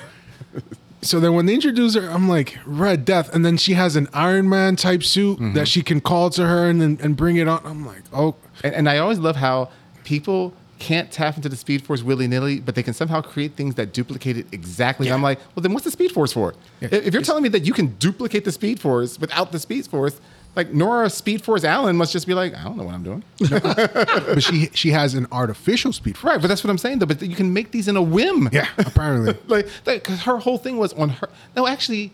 so 1.02 1.20
then 1.20 1.34
when 1.34 1.46
they 1.46 1.54
introduce 1.56 1.96
her, 1.96 2.10
I'm 2.10 2.28
like 2.30 2.58
Red 2.66 3.06
Death, 3.06 3.34
and 3.34 3.46
then 3.46 3.58
she 3.58 3.74
has 3.74 3.96
an 3.96 4.08
Iron 4.14 4.48
Man 4.50 4.76
type 4.76 5.04
suit 5.04 5.40
Mm-hmm. 5.40 5.54
that 5.54 5.68
she 5.68 5.82
can 5.82 6.02
call 6.02 6.30
to 6.32 6.46
her 6.46 6.70
and 6.70 6.82
then 6.82 7.00
and 7.02 7.16
bring 7.18 7.36
it 7.38 7.48
on. 7.48 7.62
I'm 7.66 7.86
like, 7.86 8.04
oh, 8.14 8.36
And, 8.64 8.74
and 8.76 8.90
I 8.90 8.98
always 8.98 9.20
love 9.20 9.36
how 9.38 9.70
people 10.04 10.54
can't 10.80 11.12
tap 11.12 11.36
into 11.36 11.50
the 11.50 11.56
Speed 11.56 11.84
Force 11.84 12.02
willy 12.02 12.28
nilly, 12.28 12.60
but 12.60 12.74
they 12.74 12.84
can 12.84 12.94
somehow 12.94 13.22
create 13.22 13.54
things 13.56 13.76
that 13.76 13.94
duplicate 13.94 14.38
it 14.38 14.48
exactly. 14.52 15.08
And 15.08 15.14
I'm 15.14 15.22
like, 15.22 15.40
well, 15.56 15.62
then 15.62 15.74
what's 15.74 15.86
the 15.86 15.92
Speed 15.92 16.12
Force 16.12 16.34
for? 16.34 16.56
Yeah. 16.80 16.90
If 16.92 17.14
you're 17.14 17.22
telling 17.22 17.44
me 17.44 17.50
that 17.50 17.66
you 17.66 17.74
can 17.74 17.88
duplicate 17.98 18.46
the 18.46 18.52
Speed 18.52 18.80
Force 18.80 19.20
without 19.20 19.52
the 19.52 19.60
Speed 19.60 19.88
Force, 19.88 20.20
like 20.56 20.74
Nora 20.74 21.10
Speed 21.10 21.44
Force 21.44 21.64
Allen 21.64 21.96
must 21.96 22.12
just 22.12 22.26
be 22.26 22.34
like, 22.34 22.56
I 22.56 22.64
don't 22.64 22.78
know 22.78 22.84
what 22.84 22.96
I'm 22.96 23.04
doing. 23.04 23.24
but 23.50 24.42
she 24.42 24.70
she 24.74 24.92
has 24.92 25.14
an 25.14 25.28
artificial 25.32 25.94
speed. 25.94 26.18
force. 26.18 26.34
right, 26.34 26.42
but 26.42 26.48
that's 26.48 26.64
what 26.64 26.72
I'm 26.72 26.78
saying 26.78 27.00
though. 27.00 27.06
But 27.06 27.22
you 27.22 27.36
can 27.36 27.54
make 27.54 27.72
these 27.72 27.88
in 27.88 27.96
a 27.96 28.02
whim. 28.02 28.50
Yeah, 28.52 28.68
apparently. 28.78 29.38
like 29.48 29.68
because 29.86 30.24
her 30.24 30.38
whole 30.38 30.58
thing 30.58 30.78
was 30.78 30.94
on 30.94 31.10
her. 31.10 31.30
No, 31.56 31.68
actually, 31.68 32.12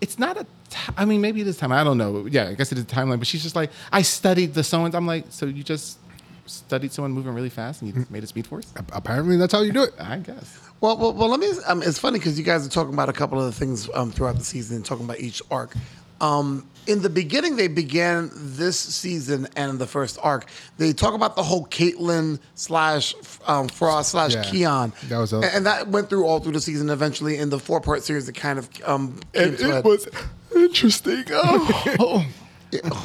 it's 0.00 0.18
not 0.18 0.36
a. 0.36 0.44
T- 0.70 0.92
I 0.96 1.04
mean, 1.04 1.20
maybe 1.20 1.42
it 1.42 1.46
is 1.46 1.58
time. 1.58 1.72
I 1.72 1.84
don't 1.84 1.98
know. 1.98 2.26
Yeah, 2.26 2.48
I 2.48 2.54
guess 2.54 2.72
it 2.72 2.78
is 2.78 2.84
a 2.84 2.86
timeline. 2.86 3.18
But 3.18 3.26
she's 3.26 3.42
just 3.42 3.56
like, 3.56 3.70
I 3.92 4.02
studied 4.02 4.54
the 4.54 4.64
so 4.64 4.84
and 4.84 4.94
I'm 4.94 5.06
like, 5.06 5.26
so 5.30 5.46
you 5.46 5.62
just 5.62 5.98
studied 6.46 6.92
someone 6.92 7.12
moving 7.12 7.34
really 7.34 7.50
fast 7.50 7.82
and 7.82 7.88
you 7.90 7.94
just 7.98 8.10
made 8.10 8.22
a 8.24 8.26
speed 8.26 8.46
force? 8.46 8.72
apparently, 8.92 9.36
that's 9.36 9.52
how 9.52 9.60
you 9.62 9.72
do 9.72 9.82
it. 9.82 9.94
I 9.98 10.18
guess. 10.18 10.58
Well, 10.80 10.96
well, 10.98 11.12
well 11.14 11.28
let 11.28 11.40
me. 11.40 11.50
Um, 11.66 11.82
it's 11.82 11.98
funny 11.98 12.18
because 12.18 12.38
you 12.38 12.44
guys 12.44 12.66
are 12.66 12.70
talking 12.70 12.92
about 12.92 13.08
a 13.08 13.12
couple 13.12 13.38
of 13.40 13.46
the 13.46 13.52
things 13.52 13.88
um, 13.94 14.10
throughout 14.10 14.36
the 14.36 14.44
season 14.44 14.76
and 14.76 14.84
talking 14.84 15.04
about 15.04 15.20
each 15.20 15.40
arc. 15.50 15.74
Um, 16.20 16.66
in 16.86 17.02
the 17.02 17.08
beginning, 17.10 17.56
they 17.56 17.66
began 17.68 18.30
this 18.34 18.78
season 18.78 19.48
and 19.56 19.78
the 19.78 19.86
first 19.86 20.18
arc. 20.22 20.46
They 20.78 20.92
talk 20.92 21.14
about 21.14 21.34
the 21.36 21.42
whole 21.42 21.66
Caitlin 21.66 22.38
slash 22.54 23.14
um, 23.46 23.68
Frost 23.68 24.10
slash 24.10 24.34
Yeah. 24.34 24.44
Khione. 24.44 25.08
That 25.08 25.18
was 25.18 25.32
a- 25.32 25.36
and, 25.36 25.44
and 25.46 25.66
that 25.66 25.88
went 25.88 26.08
through 26.10 26.26
all 26.26 26.40
through 26.40 26.52
the 26.52 26.60
season. 26.60 26.88
Eventually, 26.90 27.38
in 27.38 27.48
the 27.50 27.58
four 27.58 27.80
part 27.80 28.02
series, 28.04 28.28
it 28.28 28.34
kind 28.34 28.58
of 28.58 28.68
um, 28.84 29.18
came 29.32 29.56
to 29.56 29.82
a- 29.86 30.58
interesting. 30.58 31.24
Oh. 31.32 32.26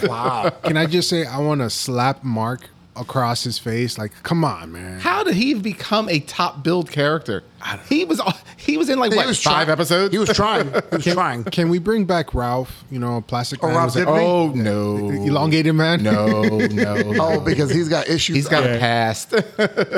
wow. 0.03 0.49
Can 0.63 0.77
I 0.77 0.85
just 0.87 1.09
say 1.09 1.25
I 1.25 1.37
want 1.39 1.61
to 1.61 1.69
slap 1.69 2.23
Mark 2.23 2.69
across 2.99 3.43
his 3.43 3.57
face? 3.57 3.97
Like, 3.97 4.11
come 4.23 4.43
on, 4.43 4.71
man. 4.71 4.99
How 4.99 5.23
did 5.23 5.35
he 5.35 5.53
become 5.53 6.09
a 6.09 6.19
top 6.19 6.63
build 6.63 6.91
character? 6.91 7.43
He 7.89 8.05
was 8.05 8.21
he 8.57 8.71
He 8.73 8.77
was 8.77 8.89
in 8.89 8.99
like 8.99 9.13
what, 9.13 9.25
was 9.27 9.41
five 9.41 9.65
trying- 9.65 9.69
episodes. 9.69 10.13
He 10.13 10.17
was 10.19 10.29
trying. 10.29 10.67
He 10.71 10.95
was 10.95 11.03
trying. 11.13 11.43
Can 11.43 11.67
we 11.69 11.77
bring 11.79 12.05
back 12.05 12.33
Ralph? 12.33 12.85
You 12.89 12.99
know, 12.99 13.19
Plastic 13.21 13.61
Oh, 13.63 13.67
Man. 13.67 13.75
Ralph 13.75 13.85
was 13.87 14.05
like, 14.05 14.07
Oh 14.07 14.49
no, 14.55 15.09
elongated 15.09 15.75
man. 15.75 16.01
No, 16.03 16.41
no. 16.43 17.13
Oh, 17.19 17.39
because 17.41 17.69
he's 17.69 17.89
got 17.89 18.07
issues. 18.07 18.35
he's 18.37 18.47
got 18.47 18.63
Uh, 18.63 18.75
a 18.75 18.79
past. 18.79 19.31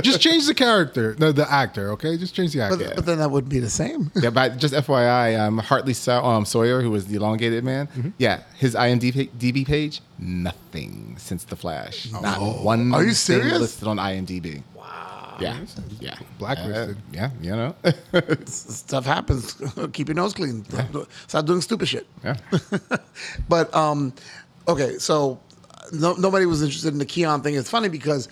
just 0.01 0.21
change 0.21 0.47
the 0.47 0.55
character, 0.55 1.13
the, 1.13 1.31
the 1.31 1.51
actor. 1.51 1.91
Okay, 1.91 2.17
just 2.17 2.33
change 2.33 2.53
the 2.53 2.61
actor. 2.61 2.77
But, 2.77 2.95
but 2.95 3.05
then 3.05 3.19
that 3.19 3.29
would 3.29 3.47
be 3.47 3.59
the 3.59 3.69
same. 3.69 4.11
yeah, 4.15 4.31
but 4.31 4.57
just 4.57 4.73
FYI, 4.73 5.39
um, 5.39 5.59
Hartley 5.59 5.93
Saw- 5.93 6.27
um, 6.37 6.45
Sawyer, 6.45 6.81
who 6.81 6.89
was 6.89 7.05
the 7.07 7.15
elongated 7.17 7.63
man, 7.63 7.87
Mm-hmm. 7.87 8.09
yeah, 8.17 8.41
his 8.57 8.73
IMDb 8.73 9.65
page, 9.67 10.01
nothing 10.21 11.15
since 11.17 11.43
the 11.43 11.55
Flash. 11.55 12.11
Not 12.11 12.39
one. 12.63 12.93
Oh. 12.93 12.97
Are 12.97 13.01
you 13.01 13.07
thing 13.09 13.15
serious? 13.15 13.59
listed 13.59 13.87
on 13.87 13.97
IMDb. 13.97 14.63
Wow. 14.75 15.37
Yeah, 15.39 15.57
yeah, 15.99 16.15
Blacklisted. 16.37 16.97
Uh, 16.97 16.99
yeah, 17.11 17.31
you 17.41 17.51
know. 17.51 17.75
Stuff 18.45 19.05
happens. 19.05 19.59
Keep 19.93 20.09
your 20.09 20.15
nose 20.15 20.33
clean. 20.33 20.63
Stop 21.27 21.45
doing 21.45 21.61
stupid 21.61 21.87
shit. 21.87 22.05
yeah. 22.23 22.37
But 23.49 23.73
um, 23.73 24.13
okay, 24.67 24.99
so 24.99 25.39
no, 25.91 26.13
nobody 26.13 26.45
was 26.45 26.61
interested 26.61 26.93
in 26.93 26.99
the 26.99 27.05
Khione 27.07 27.41
thing. 27.43 27.55
It's 27.55 27.69
funny 27.71 27.89
because 27.89 28.29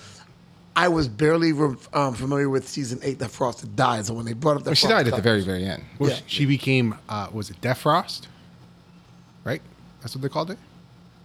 I 0.75 0.87
was 0.87 1.07
barely 1.07 1.51
re- 1.51 1.75
um, 1.93 2.13
familiar 2.13 2.47
with 2.47 2.67
season 2.67 2.99
eight 3.01 3.17
that 3.19 3.31
Frost 3.31 3.61
had 3.61 3.75
died. 3.75 4.05
So 4.05 4.13
when 4.13 4.25
they 4.25 4.33
brought 4.33 4.57
up 4.57 4.63
that 4.63 4.69
Well, 4.69 4.75
she 4.75 4.85
Frost 4.87 5.05
died 5.05 5.11
at 5.11 5.15
the 5.15 5.21
very, 5.23 5.41
very 5.41 5.65
end. 5.65 5.83
Well, 5.97 6.11
Yeah. 6.11 6.17
she 6.27 6.45
became, 6.45 6.95
uh, 7.09 7.27
was 7.33 7.49
it 7.49 7.59
Defrost? 7.61 8.27
Right? 9.43 9.61
That's 10.01 10.15
what 10.15 10.21
they 10.21 10.29
called 10.29 10.51
it? 10.51 10.59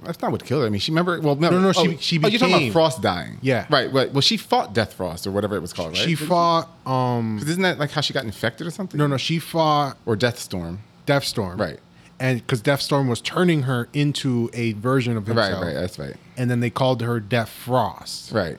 That's 0.03 0.20
not 0.20 0.32
what 0.32 0.45
killed 0.45 0.61
her. 0.62 0.66
I 0.66 0.70
mean, 0.70 0.80
she 0.80 0.90
remember. 0.90 1.20
Well, 1.20 1.36
no, 1.36 1.51
No, 1.51 1.61
no, 1.61 1.68
oh, 1.68 1.72
she- 1.72 1.97
she 1.99 2.20
oh, 2.22 2.28
you're 2.28 2.38
talking 2.38 2.57
about 2.68 2.72
Frost 2.72 3.01
dying. 3.01 3.38
Yeah. 3.40 3.66
right, 3.70 3.90
right. 3.92 4.12
Well, 4.12 4.20
she 4.20 4.36
fought 4.36 4.74
Death 4.74 4.92
Frost 4.95 5.26
or 5.26 5.30
whatever 5.30 5.57
it 5.57 5.61
was 5.61 5.72
called. 5.72 5.90
Right? 5.92 5.97
She 5.99 6.14
fought, 6.14 6.68
um, 6.84 7.38
'Cause 7.38 7.49
isn't 7.49 7.62
that 7.62 7.78
like 7.78 7.90
how 7.90 8.01
she 8.03 8.12
got 8.12 8.24
infected 8.24 8.66
or 8.66 8.70
something? 8.70 8.99
no, 8.99 9.07
no, 9.07 9.16
she 9.16 9.38
fought 9.38 9.97
Or 10.05 10.16
Death 10.16 10.38
Storm. 10.38 10.80
Death 11.07 11.24
Storm. 11.24 11.59
Right. 11.61 11.78
And 12.20 12.38
because 12.40 12.61
Death 12.61 12.80
Storm 12.82 13.09
was 13.09 13.20
turning 13.20 13.62
her 13.62 13.88
into 13.92 14.49
a 14.53 14.72
version 14.74 15.16
of 15.16 15.26
Right, 15.28 15.36
himself. 15.36 15.62
right. 15.64 15.68
Right. 15.74 15.80
That's 15.80 15.99
right. 15.99 16.16
And 16.36 16.51
then 16.51 16.61
they 16.61 16.70
called 16.70 17.01
her 17.03 17.18
Death 17.18 17.49
Frost. 17.49 18.30
Right. 18.32 18.59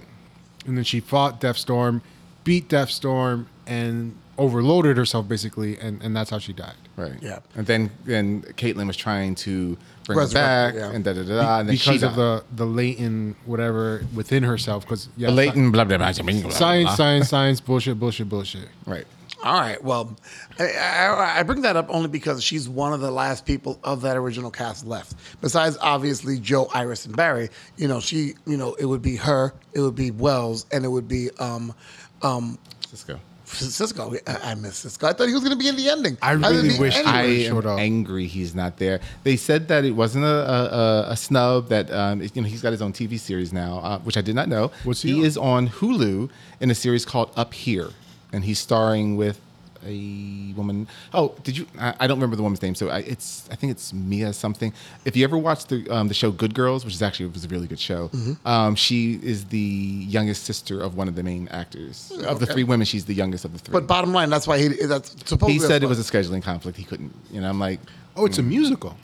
And 0.66 0.78
then 0.78 0.84
she 0.84 1.00
fought 1.00 1.40
Death 1.40 1.58
Storm, 1.58 2.02
beat 2.44 2.68
Death 2.68 2.90
Storm, 2.90 3.48
and 3.68 4.16
overloaded 4.38 4.98
herself 4.98 5.28
basically, 5.30 5.78
and, 5.80 6.02
and 6.04 6.16
that's 6.16 6.30
how 6.32 6.40
she 6.40 6.54
died. 6.54 6.74
Right. 6.98 7.14
Yeah. 7.22 7.40
And 7.56 7.66
then 7.68 7.92
then 8.06 8.42
Caitlin 8.58 8.88
was 8.88 8.98
trying 8.98 9.36
to 9.36 9.78
bring 10.06 10.20
her 10.20 10.28
back 10.34 10.74
yeah. 10.76 10.92
and 10.92 11.04
da 11.04 11.14
da 11.14 11.24
da 11.24 11.42
da. 11.42 11.60
And 11.60 11.70
then 11.70 11.76
because 11.76 12.04
of 12.04 12.16
the 12.16 12.44
the 12.56 12.66
latent 12.66 13.36
whatever 13.46 14.04
within 14.14 14.44
herself. 14.44 14.84
Because 14.84 15.10
yeah, 15.18 15.28
the 15.28 15.34
latent 15.34 15.72
blah 15.74 15.84
blah 15.84 15.98
blah. 15.98 16.12
blah, 16.12 16.24
blah. 16.24 16.50
science, 16.52 16.96
science, 16.96 17.30
science, 17.30 17.60
bullshit, 17.62 18.00
bullshit, 18.00 18.30
bullshit. 18.30 18.70
Right. 18.86 19.06
All 19.44 19.60
right. 19.60 19.84
Well, 19.84 20.18
I, 20.58 20.72
I, 20.72 21.40
I 21.40 21.44
bring 21.44 21.62
that 21.62 21.76
up 21.76 21.86
only 21.90 22.08
because 22.08 22.44
she's 22.44 22.68
one 22.68 22.94
of 22.94 23.02
the 23.02 23.12
last 23.12 23.46
people 23.46 23.80
of 23.84 24.02
that 24.02 24.18
original 24.18 24.50
cast 24.50 24.88
left. 24.88 25.14
Besides, 25.40 25.78
obviously, 25.82 26.40
Joe, 26.40 26.68
Iris, 26.74 27.06
and 27.06 27.16
Barry. 27.16 27.50
You 27.78 27.88
know, 27.88 28.00
she. 28.00 28.34
You 28.48 28.58
know, 28.58 28.74
it 28.76 28.86
would 28.86 29.04
be 29.04 29.16
her. 29.18 29.54
It 29.74 29.82
would 29.82 29.96
be 29.96 30.10
Wells, 30.10 30.66
and 30.72 30.84
it 30.84 30.88
would 30.88 31.08
be 31.08 31.30
um, 31.40 31.76
um, 32.24 32.58
Cisco. 32.88 33.20
Cisco. 33.46 34.14
I, 34.28 34.52
I 34.52 34.56
miss 34.56 34.78
Cisco. 34.78 35.08
I 35.08 35.14
thought 35.14 35.28
he 35.28 35.34
was 35.34 35.44
going 35.44 35.58
to 35.58 35.62
be 35.62 35.68
in 35.68 35.76
the 35.76 35.90
ending. 35.90 36.18
I 36.22 36.34
Other 36.36 36.50
really 36.56 36.70
than 36.70 36.82
wish. 36.82 36.96
I 36.98 37.24
am 37.24 37.46
showed 37.46 37.66
up. 37.66 37.80
angry 37.80 38.28
he's 38.28 38.54
not 38.56 38.78
there. 38.78 39.00
They 39.24 39.38
said 39.38 39.68
that 39.70 39.86
it 39.86 39.92
wasn't 39.92 40.26
a, 40.26 40.28
a, 40.28 40.64
a- 41.10 41.12
a 41.12 41.16
snub. 41.16 41.70
That 41.70 41.92
um, 41.92 42.22
you 42.22 42.30
know 42.42 42.48
he's 42.48 42.62
got 42.62 42.72
his 42.72 42.82
own 42.82 42.94
TV 42.94 43.20
series 43.20 43.54
now, 43.54 43.80
uh, 43.80 44.00
which 44.00 44.18
I 44.18 44.22
did 44.22 44.36
not 44.36 44.50
know. 44.50 44.72
What's 44.84 45.02
he 45.02 45.14
he 45.14 45.20
on? 45.20 45.26
is 45.26 45.38
on 45.38 45.70
Hulu 45.70 46.30
in 46.60 46.72
a 46.72 46.76
series 46.76 47.06
called 47.06 47.32
Up 47.36 47.54
Here, 47.54 47.90
and 48.34 48.44
he's 48.44 48.60
starring 48.60 49.16
with 49.18 49.40
a 49.86 50.54
woman. 50.56 50.88
Oh, 51.14 51.36
did 51.44 51.58
you? 51.58 51.66
I, 51.80 51.94
I 52.02 52.08
don't 52.08 52.18
remember 52.18 52.36
the 52.36 52.44
woman's 52.44 52.62
name. 52.62 52.76
So 52.76 52.90
I, 52.90 53.00
it's 53.00 53.48
I 53.52 53.56
think 53.56 53.72
it's 53.72 53.94
Mia 53.94 54.34
something. 54.34 54.74
If 55.06 55.16
you 55.16 55.24
ever 55.24 55.38
watched 55.38 55.70
the 55.70 55.88
um, 55.90 56.08
the 56.08 56.14
show 56.14 56.32
Good 56.32 56.54
Girls, 56.54 56.84
which 56.86 56.94
is 56.94 57.02
actually 57.02 57.28
was 57.28 57.46
a 57.46 57.48
really 57.48 57.68
good 57.68 57.80
show, 57.80 58.10
Mm-hmm. 58.10 58.48
um, 58.48 58.76
she 58.76 59.20
is 59.24 59.46
the 59.46 59.58
youngest 59.60 60.44
sister 60.44 60.82
of 60.82 60.96
one 60.96 61.08
of 61.08 61.16
the 61.16 61.24
main 61.24 61.48
actors 61.50 62.12
of 62.26 62.40
the 62.40 62.46
three 62.46 62.64
women. 62.64 62.86
She's 62.86 63.06
the 63.06 63.14
youngest 63.14 63.46
of 63.46 63.54
the 63.54 63.60
three. 63.60 63.74
But 63.74 63.88
bottom 63.88 64.12
line, 64.14 64.30
that's 64.30 64.48
why 64.48 64.58
he. 64.60 64.68
That's 64.70 65.12
supposedly. 65.26 65.54
he 65.54 65.60
said 65.60 65.84
it 65.84 65.88
was 65.88 66.00
a 66.00 66.04
scheduling 66.12 66.42
conflict. 66.44 66.78
He 66.78 66.84
couldn't. 66.84 67.14
You 67.32 67.42
know, 67.42 67.50
I'm 67.50 67.60
like. 67.60 67.80
Oh, 68.18 68.26
it's 68.26 68.38
a 68.38 68.44
musical. 68.44 68.96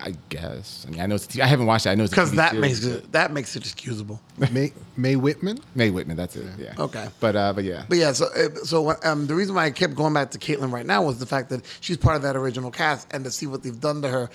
I 0.00 0.14
guess. 0.28 0.84
I 0.86 0.90
mean, 0.90 1.00
I 1.00 1.06
know 1.06 1.14
it's. 1.14 1.24
a 1.24 1.28
t- 1.28 1.42
I 1.42 1.46
haven't 1.46 1.66
watched 1.66 1.86
it. 1.86 1.90
I 1.90 1.94
know 1.94 2.04
it's 2.04 2.12
because 2.12 2.32
that 2.32 2.52
series, 2.52 2.84
makes 2.84 2.84
it 2.84 3.12
that 3.12 3.32
makes 3.32 3.56
it 3.56 3.62
excusable. 3.62 4.20
Mae 4.52 4.72
Mae 4.96 5.16
Whitman. 5.16 5.58
Mae 5.74 5.90
Whitman. 5.90 6.16
That's 6.16 6.36
it. 6.36 6.46
Yeah. 6.58 6.74
Okay. 6.78 7.08
But 7.20 7.36
uh, 7.36 7.52
but 7.52 7.64
yeah. 7.64 7.84
But 7.88 7.98
yeah, 7.98 8.12
so 8.12 8.26
so 8.64 8.94
um, 9.02 9.26
the 9.26 9.34
reason 9.34 9.54
why 9.54 9.64
I 9.64 9.70
kept 9.70 9.94
going 9.94 10.12
back 10.14 10.30
to 10.32 10.38
Caitlin 10.38 10.72
right 10.72 10.86
now 10.86 11.02
was 11.02 11.18
the 11.18 11.26
fact 11.26 11.48
that 11.50 11.64
she's 11.80 11.96
part 11.96 12.16
of 12.16 12.22
that 12.22 12.36
original 12.36 12.70
cast, 12.70 13.08
and 13.12 13.24
to 13.24 13.30
see 13.30 13.46
what 13.46 13.62
they've 13.62 13.80
done 13.80 14.02
to 14.02 14.08
her 14.08 14.30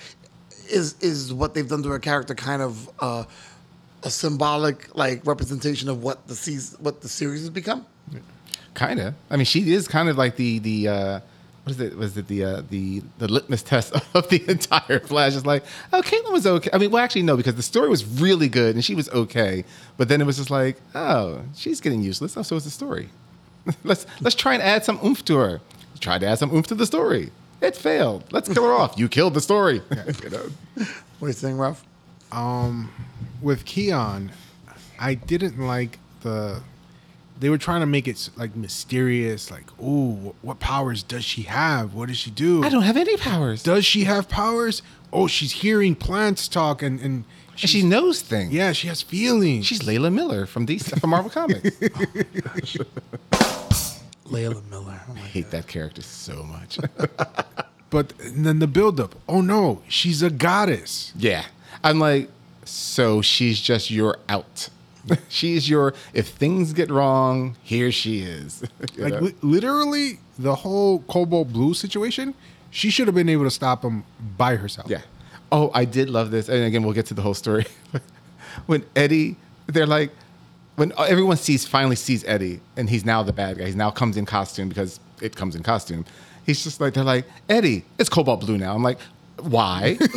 is 0.68 0.96
is 1.00 1.32
what 1.32 1.54
they've 1.54 1.68
done 1.68 1.82
to 1.84 1.88
her 1.90 1.98
character 1.98 2.34
kind 2.34 2.62
of 2.62 2.90
uh, 3.00 3.24
a 4.02 4.10
symbolic 4.10 4.94
like 4.96 5.26
representation 5.26 5.88
of 5.88 6.02
what 6.02 6.26
the 6.28 6.34
season, 6.34 6.82
what 6.82 7.00
the 7.00 7.08
series 7.08 7.40
has 7.40 7.50
become. 7.50 7.86
Kind 8.74 9.00
of. 9.00 9.14
I 9.30 9.36
mean, 9.36 9.44
she 9.44 9.72
is 9.72 9.86
kind 9.86 10.08
of 10.08 10.18
like 10.18 10.36
the 10.36 10.58
the. 10.58 10.88
Uh, 10.88 11.20
what 11.64 11.72
is 11.72 11.80
it? 11.80 11.96
Was 11.96 12.16
it 12.16 12.26
the 12.26 12.44
uh, 12.44 12.62
the 12.68 13.02
the 13.18 13.28
litmus 13.28 13.62
test 13.62 13.94
of 14.14 14.28
the 14.28 14.48
entire 14.50 14.98
Flash? 14.98 15.36
It's 15.36 15.46
like, 15.46 15.64
oh, 15.92 16.02
Caitlin 16.02 16.32
was 16.32 16.46
okay. 16.46 16.70
I 16.72 16.78
mean, 16.78 16.90
well, 16.90 17.02
actually, 17.02 17.22
no, 17.22 17.36
because 17.36 17.54
the 17.54 17.62
story 17.62 17.88
was 17.88 18.04
really 18.04 18.48
good 18.48 18.74
and 18.74 18.84
she 18.84 18.94
was 18.94 19.08
okay. 19.10 19.64
But 19.96 20.08
then 20.08 20.20
it 20.20 20.24
was 20.24 20.38
just 20.38 20.50
like, 20.50 20.76
oh, 20.94 21.42
she's 21.54 21.80
getting 21.80 22.02
useless. 22.02 22.36
Oh, 22.36 22.42
so 22.42 22.56
is 22.56 22.64
the 22.64 22.70
story. 22.70 23.10
let's 23.84 24.06
let's 24.20 24.34
try 24.34 24.54
and 24.54 24.62
add 24.62 24.84
some 24.84 24.98
oomph 25.04 25.24
to 25.26 25.36
her. 25.36 25.60
Try 26.00 26.18
to 26.18 26.26
add 26.26 26.38
some 26.38 26.52
oomph 26.52 26.66
to 26.66 26.74
the 26.74 26.86
story. 26.86 27.30
It 27.60 27.76
failed. 27.76 28.24
Let's 28.32 28.52
kill 28.52 28.64
her 28.64 28.72
off. 28.72 28.98
You 28.98 29.08
killed 29.08 29.34
the 29.34 29.40
story. 29.40 29.82
you 30.22 30.30
know? 30.30 30.46
What 30.74 31.26
are 31.26 31.28
you 31.28 31.32
saying, 31.32 31.58
Ralph? 31.58 31.84
with 33.40 33.64
Khione, 33.64 34.30
I 34.98 35.14
didn't 35.14 35.58
like 35.58 35.98
the. 36.22 36.62
They 37.42 37.48
were 37.50 37.58
trying 37.58 37.80
to 37.80 37.86
make 37.86 38.06
it 38.06 38.30
like 38.36 38.54
mysterious, 38.54 39.50
like, 39.50 39.64
"Ooh, 39.82 40.32
what 40.42 40.60
powers 40.60 41.02
does 41.02 41.24
she 41.24 41.42
have? 41.42 41.92
What 41.92 42.06
does 42.08 42.16
she 42.16 42.30
do? 42.30 42.62
I 42.62 42.68
don't 42.68 42.84
have 42.84 42.96
any 42.96 43.16
powers. 43.16 43.64
Does 43.64 43.84
she 43.84 44.04
have 44.04 44.28
powers? 44.28 44.80
Oh, 45.12 45.26
she's 45.26 45.50
hearing 45.50 45.96
plants 45.96 46.46
talk, 46.46 46.82
and 46.82 47.00
and 47.00 47.24
And 47.60 47.68
she 47.68 47.82
knows 47.82 48.22
things. 48.22 48.52
yeah, 48.52 48.70
she 48.70 48.86
has 48.86 49.02
feelings. 49.02 49.66
She's 49.66 49.80
Layla 49.80 50.12
Miller 50.12 50.46
from 50.46 50.66
DC 50.68 51.00
from 51.00 51.10
Marvel 51.10 51.30
Comics. 51.30 51.68
Layla 54.26 54.62
Miller. 54.70 55.00
Oh 55.08 55.14
I 55.14 55.18
hate 55.18 55.50
that 55.50 55.66
character 55.66 56.02
so 56.02 56.44
much. 56.44 56.78
but 57.90 58.12
then 58.20 58.58
the 58.60 58.66
buildup. 58.68 59.16
Oh 59.28 59.40
no, 59.40 59.82
she's 59.88 60.22
a 60.22 60.30
goddess. 60.30 61.12
yeah. 61.16 61.44
I'm 61.84 61.98
like, 61.98 62.28
so 62.64 63.20
she's 63.22 63.60
just 63.60 63.90
your 63.90 64.18
out. 64.28 64.68
she's 65.28 65.68
your 65.68 65.94
if 66.14 66.28
things 66.28 66.72
get 66.72 66.90
wrong, 66.90 67.56
here 67.62 67.90
she 67.92 68.20
is. 68.20 68.62
Like 68.98 69.20
li- 69.20 69.34
literally, 69.42 70.18
the 70.38 70.54
whole 70.54 71.00
Cobalt 71.08 71.52
Blue 71.52 71.74
situation. 71.74 72.34
She 72.70 72.88
should 72.90 73.06
have 73.06 73.14
been 73.14 73.28
able 73.28 73.44
to 73.44 73.50
stop 73.50 73.82
him 73.84 74.04
by 74.38 74.56
herself. 74.56 74.88
yeah. 74.90 75.02
Oh, 75.50 75.70
I 75.74 75.84
did 75.84 76.08
love 76.08 76.30
this. 76.30 76.48
And 76.48 76.64
again, 76.64 76.82
we'll 76.82 76.94
get 76.94 77.04
to 77.06 77.14
the 77.14 77.20
whole 77.20 77.34
story. 77.34 77.66
when 78.66 78.82
Eddie, 78.96 79.36
they're 79.66 79.86
like, 79.86 80.10
when 80.76 80.92
everyone 80.98 81.36
sees 81.36 81.66
finally 81.66 81.96
sees 81.96 82.24
Eddie, 82.24 82.60
and 82.78 82.88
he's 82.88 83.04
now 83.04 83.22
the 83.22 83.32
bad 83.34 83.58
guy. 83.58 83.66
He's 83.66 83.76
now 83.76 83.90
comes 83.90 84.16
in 84.16 84.24
costume 84.24 84.70
because 84.70 85.00
it 85.20 85.36
comes 85.36 85.54
in 85.54 85.62
costume. 85.62 86.06
He's 86.46 86.64
just 86.64 86.80
like 86.80 86.94
they're 86.94 87.04
like 87.04 87.26
Eddie, 87.48 87.84
it's 87.98 88.08
Cobalt 88.08 88.40
Blue 88.40 88.56
now. 88.56 88.74
I'm 88.74 88.82
like, 88.82 88.98
why? 89.40 89.96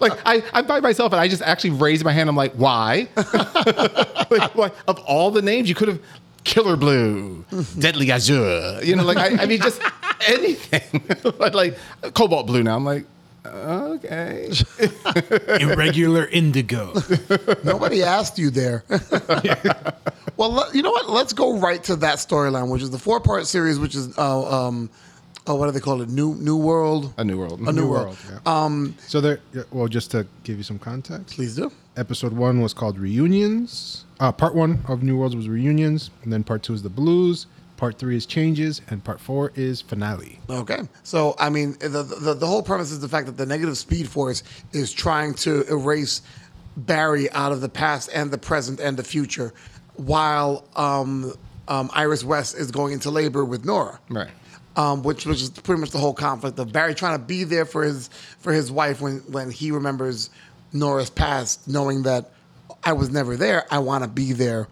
like 0.00 0.12
I, 0.26 0.42
I'm 0.52 0.66
by 0.66 0.80
myself, 0.80 1.12
and 1.12 1.20
I 1.20 1.28
just 1.28 1.42
actually 1.42 1.70
raised 1.70 2.04
my 2.04 2.12
hand. 2.12 2.28
I'm 2.28 2.36
like, 2.36 2.52
why? 2.54 3.08
like, 3.16 4.54
why? 4.54 4.70
Of 4.86 4.98
all 5.00 5.30
the 5.30 5.42
names, 5.42 5.68
you 5.68 5.74
could 5.74 5.88
have 5.88 6.00
Killer 6.44 6.76
Blue, 6.76 7.44
Deadly 7.78 8.10
Azure. 8.10 8.80
You 8.82 8.96
know, 8.96 9.04
like 9.04 9.18
I, 9.18 9.42
I 9.42 9.46
mean, 9.46 9.60
just 9.60 9.80
anything. 10.28 11.02
but 11.38 11.54
like 11.54 11.78
Cobalt 12.14 12.46
Blue 12.46 12.62
now. 12.62 12.76
I'm 12.76 12.84
like, 12.84 13.04
okay. 13.46 14.50
Irregular 15.60 16.26
indigo. 16.26 16.92
Nobody 17.64 18.02
asked 18.02 18.38
you 18.38 18.50
there. 18.50 18.84
well, 20.36 20.52
let- 20.52 20.74
you 20.74 20.82
know 20.82 20.90
what? 20.90 21.08
Let's 21.08 21.32
go 21.32 21.58
right 21.58 21.82
to 21.84 21.96
that 21.96 22.16
storyline, 22.18 22.70
which 22.70 22.82
is 22.82 22.90
the 22.90 22.98
four 22.98 23.20
part 23.20 23.46
series, 23.46 23.78
which 23.78 23.94
is 23.94 24.16
uh, 24.18 24.66
um, 24.66 24.90
oh, 25.48 25.54
what 25.54 25.66
do 25.66 25.72
they 25.72 25.80
call 25.80 26.00
it? 26.02 26.08
New 26.08 26.34
New 26.34 26.56
World. 26.56 27.12
A 27.16 27.24
new 27.24 27.38
world. 27.38 27.60
A 27.60 27.72
new, 27.72 27.88
world. 27.88 28.16
yeah. 28.30 28.38
Um, 28.46 28.94
So 29.06 29.20
there. 29.20 29.40
Well, 29.70 29.88
just 29.88 30.10
to 30.12 30.26
give 30.44 30.56
you 30.58 30.62
some 30.62 30.78
context, 30.78 31.34
please 31.36 31.56
do. 31.56 31.72
episode 31.96 32.32
one 32.32 32.60
was 32.60 32.72
called 32.74 32.98
reunions. 32.98 34.04
Uh, 34.20 34.30
part 34.32 34.54
one 34.54 34.80
of 34.88 35.02
New 35.02 35.16
Worlds 35.16 35.34
was 35.36 35.48
reunions, 35.48 36.10
and 36.22 36.32
then 36.32 36.44
part 36.44 36.62
two 36.62 36.74
is 36.74 36.82
the 36.82 36.88
blues. 36.90 37.46
Part 37.76 37.96
three 37.98 38.16
is 38.16 38.26
changes, 38.26 38.82
and 38.90 39.02
part 39.04 39.20
four 39.20 39.52
is 39.54 39.80
finale. 39.80 40.40
Okay, 40.50 40.80
so 41.04 41.36
I 41.38 41.48
mean, 41.48 41.76
the, 41.80 42.02
the 42.02 42.34
the 42.34 42.46
whole 42.46 42.62
premise 42.62 42.90
is 42.90 42.98
the 43.00 43.08
fact 43.08 43.26
that 43.26 43.36
the 43.36 43.46
negative 43.46 43.78
speed 43.78 44.08
force 44.08 44.42
is 44.72 44.92
trying 44.92 45.34
to 45.34 45.62
erase 45.70 46.22
Barry 46.76 47.30
out 47.32 47.52
of 47.52 47.60
the 47.60 47.68
past 47.68 48.10
and 48.12 48.30
the 48.32 48.38
present 48.38 48.80
and 48.80 48.96
the 48.96 49.04
future, 49.04 49.52
while 49.94 50.64
um, 50.74 51.32
um, 51.68 51.88
Iris 51.94 52.24
West 52.24 52.56
is 52.56 52.70
going 52.72 52.92
into 52.94 53.10
labor 53.12 53.44
with 53.44 53.64
Nora. 53.64 54.00
Right. 54.10 54.30
Um, 54.76 55.02
which 55.02 55.26
was 55.26 55.40
just 55.40 55.62
pretty 55.62 55.80
much 55.80 55.90
the 55.90 55.98
whole 55.98 56.14
conflict 56.14 56.58
of 56.58 56.72
Barry 56.72 56.94
trying 56.94 57.18
to 57.18 57.24
be 57.24 57.44
there 57.44 57.64
for 57.64 57.82
his 57.82 58.08
for 58.38 58.52
his 58.52 58.70
wife 58.70 59.00
when 59.00 59.18
when 59.28 59.50
he 59.50 59.70
remembers 59.70 60.30
Nora's 60.72 61.10
past, 61.10 61.66
knowing 61.68 62.02
that 62.02 62.32
I 62.84 62.92
was 62.92 63.10
never 63.10 63.36
there. 63.36 63.64
I 63.70 63.78
want 63.78 64.04
to 64.04 64.08
be 64.08 64.32
there 64.32 64.68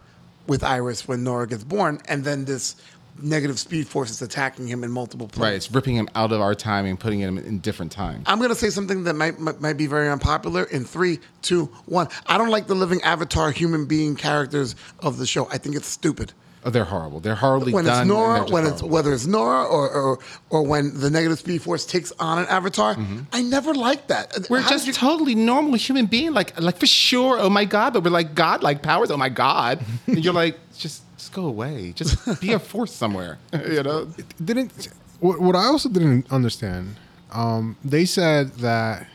with 0.47 0.63
Iris 0.63 1.07
when 1.07 1.23
Nora 1.23 1.47
gets 1.47 1.63
born, 1.63 1.99
and 2.07 2.23
then 2.23 2.45
this 2.45 2.75
negative 3.21 3.59
speed 3.59 3.87
force 3.87 4.11
is 4.11 4.21
attacking 4.21 4.67
him 4.67 4.83
in 4.83 4.91
multiple 4.91 5.27
places. 5.27 5.41
Right, 5.41 5.55
it's 5.55 5.71
ripping 5.71 5.95
him 5.95 6.07
out 6.15 6.31
of 6.31 6.39
our 6.39 6.53
time 6.55 6.85
and 6.85 6.99
putting 6.99 7.19
him 7.19 7.37
in 7.37 7.59
different 7.59 7.91
times. 7.91 8.23
I'm 8.27 8.39
gonna 8.39 8.55
say 8.55 8.69
something 8.69 9.03
that 9.05 9.15
might, 9.15 9.39
might 9.39 9.59
might 9.59 9.77
be 9.77 9.87
very 9.87 10.09
unpopular. 10.09 10.63
In 10.65 10.85
three, 10.85 11.19
two, 11.41 11.65
one. 11.85 12.07
I 12.27 12.37
don't 12.37 12.49
like 12.49 12.67
the 12.67 12.75
living 12.75 13.01
avatar 13.01 13.51
human 13.51 13.85
being 13.85 14.15
characters 14.15 14.75
of 14.99 15.17
the 15.17 15.25
show. 15.25 15.47
I 15.51 15.57
think 15.57 15.75
it's 15.75 15.87
stupid. 15.87 16.33
Oh, 16.65 16.69
they're 16.69 16.83
horrible. 16.85 17.19
They're 17.21 17.35
horribly 17.35 17.71
When 17.71 17.85
done. 17.85 18.01
it's 18.01 18.07
Nora, 18.07 18.39
they're 18.43 18.53
when 18.53 18.63
it's 18.65 18.81
horrible. 18.81 18.89
whether 18.89 19.13
it's 19.13 19.25
Nora 19.25 19.63
or, 19.63 19.89
or 19.89 20.19
or 20.49 20.63
when 20.63 20.99
the 20.99 21.09
negative 21.09 21.39
speed 21.39 21.61
force 21.61 21.85
takes 21.85 22.11
on 22.19 22.39
an 22.39 22.45
avatar, 22.47 22.97
I 23.31 23.41
never 23.41 23.73
liked 23.73 24.07
that. 24.09 24.31
Mm-hmm. 24.33 24.53
We're 24.53 24.61
How 24.61 24.69
just 24.71 24.87
you- 24.87 24.93
totally 24.93 25.35
normal 25.35 25.75
human 25.75 26.07
being, 26.07 26.33
like 26.33 26.59
like 26.59 26.77
for 26.77 26.87
sure. 26.87 27.39
Oh 27.39 27.49
my 27.49 27.63
god, 27.63 27.93
but 27.93 28.03
we're 28.03 28.09
like 28.09 28.35
God 28.35 28.63
like 28.63 28.81
powers. 28.81 29.11
Oh 29.11 29.17
my 29.17 29.29
god, 29.29 29.79
and 30.07 30.23
you're 30.25 30.33
like 30.33 30.57
just 30.77 31.03
just 31.17 31.31
go 31.31 31.45
away. 31.45 31.93
Just 31.95 32.41
be 32.41 32.51
a 32.53 32.59
force 32.59 32.91
somewhere. 32.93 33.37
you 33.53 33.83
know. 33.83 34.07
It 34.17 34.25
didn't 34.45 34.89
what, 35.19 35.39
what 35.39 35.55
I 35.55 35.65
also 35.65 35.89
didn't 35.89 36.29
understand. 36.31 36.95
Um, 37.31 37.75
they 37.85 38.05
said 38.05 38.53
that 38.55 39.07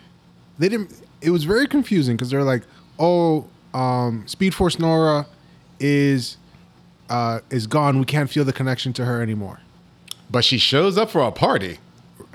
they 0.58 0.68
didn't. 0.68 0.90
It 1.20 1.30
was 1.30 1.44
very 1.44 1.66
confusing 1.66 2.16
because 2.16 2.30
they're 2.30 2.44
like, 2.44 2.62
"Oh, 2.98 3.46
um, 3.74 4.26
Speed 4.26 4.54
Force 4.54 4.78
Nora 4.78 5.26
is 5.80 6.36
uh, 7.12 7.40
is 7.50 7.66
gone. 7.66 7.98
We 7.98 8.04
can't 8.04 8.28
feel 8.30 8.44
the 8.44 8.52
connection 8.52 8.92
to 8.94 9.04
her 9.04 9.22
anymore." 9.22 9.60
But 10.30 10.44
she 10.44 10.58
shows 10.58 10.96
up 10.98 11.10
for 11.10 11.20
a 11.20 11.30
party. 11.30 11.78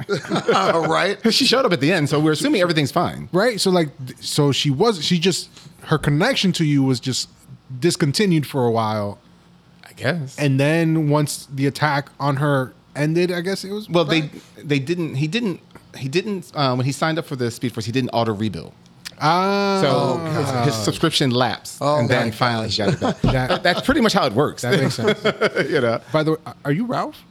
uh, 0.09 0.85
right? 0.89 1.17
She 1.33 1.45
showed 1.45 1.65
up 1.65 1.73
at 1.73 1.81
the 1.81 1.91
end, 1.91 2.09
so 2.09 2.19
we're 2.19 2.33
assuming 2.33 2.61
everything's 2.61 2.91
fine. 2.91 3.27
Right. 3.31 3.59
So 3.59 3.71
like, 3.71 3.89
so 4.19 4.51
she 4.51 4.69
was. 4.69 5.03
She 5.03 5.17
just 5.19 5.49
her 5.85 5.97
connection 5.97 6.51
to 6.53 6.63
you 6.63 6.83
was 6.83 6.99
just 6.99 7.29
discontinued 7.79 8.45
for 8.45 8.65
a 8.65 8.71
while, 8.71 9.17
I 9.83 9.93
guess. 9.93 10.37
and 10.37 10.59
then 10.59 11.09
once 11.09 11.47
the 11.53 11.65
attack 11.67 12.09
on 12.19 12.37
her 12.37 12.73
ended, 12.95 13.31
I 13.31 13.41
guess 13.41 13.63
it 13.63 13.71
was. 13.71 13.89
well, 13.89 14.05
they 14.05 14.21
back? 14.21 14.31
they 14.63 14.79
didn't. 14.79 15.15
He 15.15 15.27
didn't. 15.27 15.59
He 15.97 16.07
didn't. 16.07 16.51
Uh, 16.53 16.75
when 16.75 16.85
he 16.85 16.91
signed 16.91 17.17
up 17.17 17.25
for 17.25 17.35
the 17.35 17.49
Speed 17.49 17.73
Force, 17.73 17.85
he 17.85 17.91
didn't 17.91 18.11
auto 18.11 18.35
rebill. 18.35 18.73
Ah. 19.19 19.79
So 19.81 20.17
his, 20.63 20.75
his 20.75 20.83
subscription 20.83 21.31
lapsed, 21.31 21.77
Oh, 21.81 21.97
and 21.99 22.07
then 22.09 22.27
my 22.27 22.31
finally 22.31 22.69
he 22.69 22.77
got 22.77 22.93
it 22.93 22.99
back. 22.99 23.21
That- 23.21 23.63
That's 23.63 23.81
pretty 23.81 24.01
much 24.01 24.13
how 24.13 24.25
it 24.27 24.33
works. 24.33 24.61
that 24.61 24.79
makes 24.79 24.95
sense. 24.95 25.19
you 25.69 25.81
know, 25.81 25.99
By 26.11 26.23
the 26.23 26.31
way, 26.33 26.37
are 26.65 26.71
you 26.71 26.85
Ralph? 26.85 27.23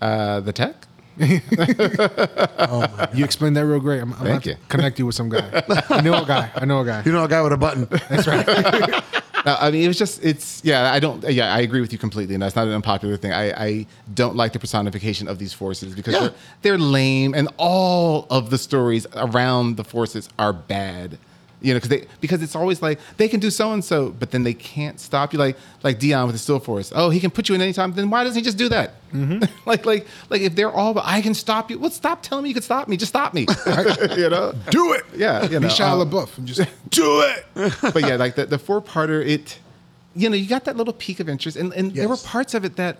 uh, 0.00 0.40
the 0.40 0.52
tech. 0.52 0.74
You 3.14 3.24
explained 3.24 3.56
that 3.56 3.66
real 3.66 3.80
great. 3.80 4.00
I'm, 4.00 4.12
I'm 4.14 4.18
Thank 4.24 4.46
you. 4.46 4.54
to 4.54 4.60
connect 4.68 4.98
you 4.98 5.06
with 5.06 5.14
some 5.14 5.28
guy. 5.28 5.62
I 5.90 6.00
know 6.00 6.22
a 6.22 6.26
guy. 6.26 6.50
I 6.54 6.64
know 6.64 6.80
a 6.80 6.84
guy. 6.84 7.02
You 7.04 7.12
know, 7.12 7.24
a 7.24 7.28
guy 7.28 7.42
with 7.42 7.52
a 7.52 7.56
button. 7.56 7.86
No, 9.46 9.56
I 9.58 9.70
mean, 9.70 9.82
it 9.82 9.88
was 9.88 9.98
just, 9.98 10.22
it's, 10.24 10.60
yeah, 10.64 10.92
I 10.92 11.00
don't, 11.00 11.22
yeah, 11.30 11.54
I 11.54 11.60
agree 11.60 11.80
with 11.80 11.92
you 11.92 11.98
completely. 11.98 12.34
And 12.34 12.42
that's 12.42 12.56
not 12.56 12.66
an 12.66 12.74
unpopular 12.74 13.16
thing. 13.16 13.32
I, 13.32 13.50
I 13.66 13.86
don't 14.14 14.36
like 14.36 14.52
the 14.52 14.58
personification 14.58 15.28
of 15.28 15.38
these 15.38 15.52
forces 15.52 15.94
because 15.94 16.14
Yeah. 16.14 16.20
they're, 16.20 16.34
they're 16.62 16.78
lame 16.78 17.34
and 17.34 17.48
all 17.56 18.26
of 18.30 18.50
the 18.50 18.58
stories 18.58 19.06
around 19.14 19.76
the 19.76 19.84
forces 19.84 20.28
are 20.38 20.52
bad. 20.52 21.18
You 21.62 21.74
know, 21.74 21.76
because 21.76 21.90
they 21.90 22.06
because 22.20 22.42
it's 22.42 22.56
always 22.56 22.80
like 22.80 22.98
they 23.18 23.28
can 23.28 23.38
do 23.38 23.50
so 23.50 23.72
and 23.72 23.84
so, 23.84 24.10
but 24.10 24.30
then 24.30 24.44
they 24.44 24.54
can't 24.54 24.98
stop 24.98 25.32
you. 25.32 25.38
Like 25.38 25.56
like 25.82 25.98
Deon 25.98 26.26
with 26.26 26.34
the 26.34 26.38
Still 26.38 26.58
Force. 26.58 26.92
Oh, 26.94 27.10
he 27.10 27.20
can 27.20 27.30
put 27.30 27.48
you 27.48 27.54
in 27.54 27.60
any 27.60 27.72
time. 27.72 27.92
Then 27.92 28.08
why 28.08 28.24
doesn't 28.24 28.38
he 28.38 28.42
just 28.42 28.56
do 28.56 28.68
that? 28.70 28.94
like 29.66 29.84
like 29.84 30.06
like 30.30 30.40
if 30.40 30.54
they're 30.54 30.70
all, 30.72 30.98
I 31.00 31.20
can 31.20 31.34
stop 31.34 31.70
you. 31.70 31.78
Well, 31.78 31.90
stop 31.90 32.22
telling 32.22 32.44
me 32.44 32.50
you 32.50 32.54
can 32.54 32.62
stop 32.62 32.88
me. 32.88 32.96
Just 32.96 33.10
stop 33.10 33.34
me. 33.34 33.42
you 34.16 34.30
know. 34.30 34.54
Do 34.70 34.92
it. 34.94 35.04
Yeah, 35.14 35.42
you 35.44 35.60
know, 35.60 35.68
Be 35.68 35.74
Shia 35.74 36.00
um, 36.00 36.08
LaBeouf 36.08 36.38
and 36.38 36.46
just 36.46 36.60
do 36.90 37.20
it. 37.22 37.74
but 37.92 38.00
yeah, 38.02 38.16
like 38.16 38.36
the, 38.36 38.46
the 38.46 38.58
four 38.58 38.80
parter, 38.80 39.26
it, 39.26 39.58
you 40.14 40.28
know, 40.30 40.36
you 40.36 40.48
got 40.48 40.64
that 40.64 40.76
little 40.76 40.94
peak 40.94 41.20
of 41.20 41.28
interest, 41.28 41.56
and, 41.56 41.72
and 41.74 41.92
there 41.92 42.08
were 42.08 42.16
parts 42.16 42.54
of 42.54 42.64
it 42.64 42.76
that 42.76 42.98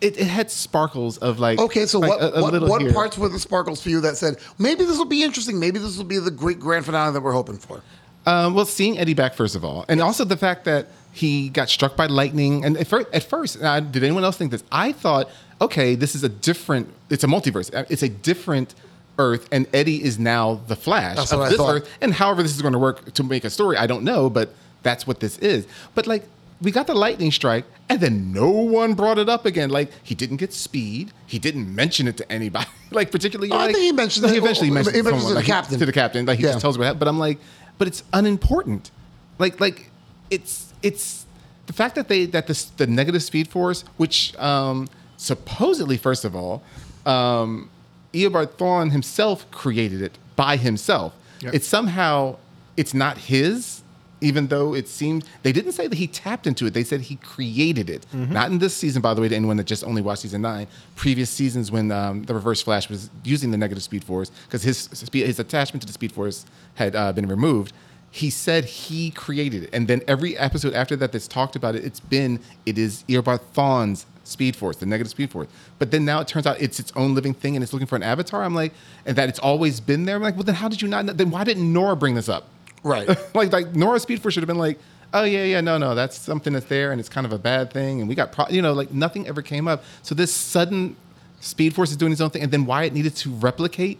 it, 0.00 0.16
it 0.18 0.26
had 0.26 0.50
sparkles 0.50 1.18
of 1.18 1.38
like. 1.38 1.58
Okay, 1.58 1.86
so 1.86 1.98
like 1.98 2.10
what 2.10 2.20
a- 2.22 2.34
a 2.38 2.42
what, 2.42 2.62
what 2.62 2.80
here. 2.82 2.92
parts 2.92 3.18
were 3.18 3.28
the 3.28 3.38
sparkles 3.38 3.82
for 3.82 3.90
you 3.90 4.00
that 4.02 4.16
said 4.16 4.38
maybe 4.58 4.84
this 4.84 4.98
will 4.98 5.04
be 5.04 5.22
interesting? 5.22 5.58
Maybe 5.58 5.78
this 5.78 5.96
will 5.96 6.04
be 6.04 6.18
the 6.18 6.30
great 6.30 6.60
grand 6.60 6.84
finale 6.84 7.12
that 7.12 7.20
we're 7.20 7.32
hoping 7.32 7.58
for. 7.58 7.82
Um, 8.26 8.54
well, 8.54 8.66
seeing 8.66 8.98
Eddie 8.98 9.14
back 9.14 9.34
first 9.34 9.56
of 9.56 9.64
all, 9.64 9.84
and 9.88 10.00
also 10.00 10.24
the 10.24 10.36
fact 10.36 10.64
that 10.66 10.88
he 11.12 11.48
got 11.48 11.68
struck 11.68 11.96
by 11.96 12.06
lightning. 12.06 12.64
And 12.64 12.76
at 12.76 12.86
first, 12.86 13.06
at 13.12 13.22
first 13.22 13.62
uh, 13.62 13.80
did 13.80 14.04
anyone 14.04 14.24
else 14.24 14.36
think 14.36 14.50
this? 14.50 14.62
I 14.70 14.92
thought, 14.92 15.30
okay, 15.60 15.94
this 15.94 16.14
is 16.14 16.22
a 16.24 16.28
different. 16.28 16.92
It's 17.10 17.24
a 17.24 17.28
multiverse. 17.28 17.74
Uh, 17.74 17.84
It's 17.88 18.02
a 18.02 18.08
different 18.08 18.74
Earth, 19.18 19.48
and 19.50 19.66
Eddie 19.72 20.02
is 20.04 20.18
now 20.18 20.60
the 20.68 20.76
Flash 20.76 21.16
That's 21.16 21.32
of 21.32 21.48
this. 21.50 21.58
Earth. 21.60 21.88
And 22.00 22.12
however 22.14 22.42
this 22.42 22.54
is 22.54 22.62
going 22.62 22.72
to 22.74 22.78
work 22.78 23.12
to 23.14 23.22
make 23.24 23.44
a 23.44 23.50
story, 23.50 23.76
I 23.76 23.86
don't 23.88 24.04
know, 24.04 24.30
but 24.30 24.54
that's 24.82 25.06
what 25.06 25.20
this 25.20 25.38
is. 25.38 25.66
But 25.94 26.06
like. 26.06 26.24
We 26.60 26.70
got 26.72 26.86
the 26.88 26.94
lightning 26.94 27.30
strike, 27.30 27.64
and 27.88 28.00
then 28.00 28.32
no 28.32 28.50
one 28.50 28.94
brought 28.94 29.18
it 29.18 29.28
up 29.28 29.46
again. 29.46 29.70
Like 29.70 29.92
he 30.02 30.14
didn't 30.16 30.38
get 30.38 30.52
speed. 30.52 31.12
He 31.26 31.38
didn't 31.38 31.72
mention 31.72 32.08
it 32.08 32.16
to 32.16 32.32
anybody. 32.32 32.66
like 32.90 33.10
particularly, 33.12 33.52
Oh, 33.52 33.58
I 33.58 33.66
think 33.72 33.78
he 33.78 33.92
mentioned 33.92 34.26
it. 34.26 34.32
He 34.32 34.38
eventually 34.38 34.66
He 34.68 34.74
mentioned, 34.74 34.96
it 34.96 35.04
someone, 35.04 35.22
to 35.22 35.28
the 35.28 35.34
like, 35.36 35.44
he- 35.44 35.50
captain. 35.52 35.78
To 35.78 35.86
the 35.86 35.92
captain, 35.92 36.26
like 36.26 36.38
he 36.38 36.44
Yeah. 36.44 36.50
just 36.52 36.62
tells 36.62 36.76
what 36.76 36.84
happened. 36.84 37.00
But 37.00 37.08
I'm 37.08 37.18
like, 37.18 37.38
but 37.78 37.86
it's 37.86 38.02
unimportant. 38.12 38.90
Like 39.38 39.60
like 39.60 39.90
it's 40.30 40.72
it's 40.82 41.26
the 41.66 41.72
fact 41.72 41.94
that 41.94 42.08
they 42.08 42.26
that 42.26 42.46
this 42.48 42.64
the 42.64 42.86
negative 42.88 43.22
speed 43.22 43.46
force, 43.48 43.84
which 43.96 44.36
um, 44.38 44.88
supposedly 45.16 45.96
first 45.96 46.24
of 46.24 46.34
all, 46.34 46.62
um, 47.06 47.70
Eobard 48.12 48.48
Thawne 48.56 48.90
himself 48.90 49.48
created 49.52 50.02
it 50.02 50.18
by 50.34 50.56
himself. 50.56 51.14
Yep. 51.40 51.54
It's 51.54 51.68
somehow 51.68 52.36
it's 52.76 52.94
not 52.94 53.16
his. 53.18 53.82
Even 54.20 54.48
though 54.48 54.74
it 54.74 54.88
seemed 54.88 55.24
they 55.42 55.52
didn't 55.52 55.72
say 55.72 55.86
that 55.86 55.96
he 55.96 56.06
tapped 56.08 56.46
into 56.46 56.66
it, 56.66 56.74
they 56.74 56.84
said 56.84 57.02
he 57.02 57.16
created 57.16 57.88
it. 57.88 58.04
Not 58.12 58.50
in 58.50 58.58
this 58.58 58.74
season, 58.74 59.00
by 59.00 59.14
the 59.14 59.20
way, 59.20 59.28
to 59.28 59.36
anyone 59.36 59.56
that 59.58 59.66
just 59.66 59.84
only 59.84 60.02
watched 60.02 60.22
season 60.22 60.42
nine. 60.42 60.66
Previous 60.96 61.30
seasons, 61.30 61.70
when 61.70 61.92
um, 61.92 62.24
the 62.24 62.34
Reverse 62.34 62.60
Flash 62.62 62.88
was 62.88 63.10
using 63.24 63.50
the 63.52 63.56
negative 63.56 63.82
Speed 63.82 64.02
Force, 64.04 64.30
because 64.46 64.62
his 64.62 64.78
speed, 64.78 65.26
his 65.26 65.38
attachment 65.38 65.82
to 65.82 65.86
the 65.86 65.92
Speed 65.92 66.12
Force 66.12 66.46
had 66.74 66.96
uh, 66.96 67.12
been 67.12 67.26
removed, 67.26 67.72
he 68.10 68.30
said 68.30 68.64
he 68.64 69.10
created 69.10 69.64
it. 69.64 69.70
And 69.72 69.86
then 69.86 70.02
every 70.08 70.36
episode 70.36 70.74
after 70.74 70.96
that 70.96 71.12
that's 71.12 71.28
talked 71.28 71.56
about 71.56 71.74
it, 71.74 71.84
it's 71.84 72.00
been 72.00 72.40
it 72.66 72.78
is 72.78 73.04
Eobard 73.08 73.40
Thawne's 73.52 74.06
Speed 74.24 74.56
Force, 74.56 74.76
the 74.76 74.86
negative 74.86 75.10
Speed 75.10 75.30
Force. 75.30 75.48
But 75.78 75.90
then 75.90 76.04
now 76.04 76.20
it 76.20 76.28
turns 76.28 76.46
out 76.46 76.60
it's 76.60 76.78
its 76.78 76.92
own 76.96 77.14
living 77.14 77.34
thing 77.34 77.56
and 77.56 77.62
it's 77.62 77.72
looking 77.72 77.86
for 77.86 77.96
an 77.96 78.02
avatar. 78.02 78.44
I'm 78.44 78.54
like, 78.54 78.72
and 79.06 79.16
that 79.16 79.28
it's 79.28 79.38
always 79.38 79.80
been 79.80 80.04
there. 80.04 80.16
I'm 80.16 80.22
like, 80.22 80.34
well, 80.34 80.44
then 80.44 80.56
how 80.56 80.68
did 80.68 80.82
you 80.82 80.88
not? 80.88 81.04
Know? 81.04 81.12
Then 81.12 81.30
why 81.30 81.44
didn't 81.44 81.72
Nora 81.72 81.96
bring 81.96 82.14
this 82.14 82.28
up? 82.28 82.48
Right. 82.82 83.08
like 83.34 83.52
like 83.52 83.74
Nora 83.74 84.00
Speed 84.00 84.22
Force 84.22 84.34
should 84.34 84.42
have 84.42 84.48
been 84.48 84.58
like, 84.58 84.78
oh 85.14 85.24
yeah 85.24 85.44
yeah 85.44 85.60
no 85.60 85.78
no 85.78 85.94
that's 85.94 86.18
something 86.18 86.52
that's 86.52 86.66
there 86.66 86.92
and 86.92 87.00
it's 87.00 87.08
kind 87.08 87.26
of 87.26 87.32
a 87.32 87.38
bad 87.38 87.72
thing 87.72 88.00
and 88.00 88.08
we 88.08 88.14
got 88.14 88.32
pro-, 88.32 88.48
you 88.48 88.60
know 88.60 88.72
like 88.72 88.92
nothing 88.92 89.26
ever 89.26 89.42
came 89.42 89.68
up. 89.68 89.82
So 90.02 90.14
this 90.14 90.32
sudden 90.32 90.96
Speed 91.40 91.74
Force 91.74 91.90
is 91.90 91.96
doing 91.96 92.12
its 92.12 92.20
own 92.20 92.30
thing 92.30 92.42
and 92.42 92.52
then 92.52 92.66
Wyatt 92.66 92.92
needed 92.92 93.16
to 93.16 93.30
replicate 93.30 93.98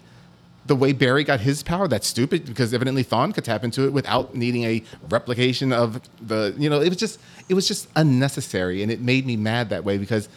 the 0.66 0.76
way 0.76 0.92
Barry 0.92 1.24
got 1.24 1.40
his 1.40 1.62
power. 1.62 1.88
That's 1.88 2.06
stupid 2.06 2.44
because 2.44 2.74
evidently 2.74 3.02
Thawne 3.02 3.32
could 3.32 3.44
tap 3.44 3.64
into 3.64 3.84
it 3.84 3.92
without 3.92 4.34
needing 4.34 4.64
a 4.64 4.82
replication 5.08 5.72
of 5.72 6.00
the 6.20 6.54
you 6.58 6.68
know 6.68 6.80
it 6.80 6.88
was 6.88 6.98
just 6.98 7.20
it 7.48 7.54
was 7.54 7.66
just 7.66 7.88
unnecessary 7.96 8.82
and 8.82 8.92
it 8.92 9.00
made 9.00 9.26
me 9.26 9.36
mad 9.36 9.70
that 9.70 9.84
way 9.84 9.98
because. 9.98 10.28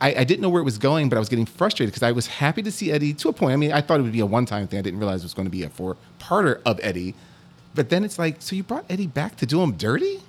I, 0.00 0.12
I 0.12 0.24
didn't 0.24 0.40
know 0.40 0.48
where 0.48 0.60
it 0.60 0.64
was 0.64 0.76
going, 0.76 1.08
but 1.08 1.14
I 1.14 1.20
was 1.20 1.28
getting 1.28 1.46
frustrated 1.46 1.92
because 1.94 2.02
I 2.02 2.10
was 2.10 2.26
happy 2.26 2.62
to 2.62 2.72
see 2.72 2.90
Eddie 2.90 3.14
to 3.14 3.28
a 3.28 3.32
point. 3.32 3.52
I 3.52 3.56
mean, 3.56 3.70
I 3.70 3.80
thought 3.80 4.00
it 4.00 4.02
would 4.02 4.10
be 4.10 4.18
a 4.18 4.26
one-time 4.26 4.66
thing. 4.66 4.80
I 4.80 4.82
didn't 4.82 4.98
realize 4.98 5.20
it 5.20 5.26
was 5.26 5.34
going 5.34 5.46
to 5.46 5.52
be 5.52 5.62
a 5.62 5.68
four-parter 5.68 6.60
of 6.66 6.80
Eddie. 6.82 7.14
But 7.78 7.90
then 7.90 8.02
it's 8.02 8.18
like, 8.18 8.42
so 8.42 8.56
you 8.56 8.64
brought 8.64 8.86
Eddie 8.90 9.06
back 9.06 9.36
to 9.36 9.46
do 9.46 9.62
him 9.62 9.74
dirty? 9.76 10.20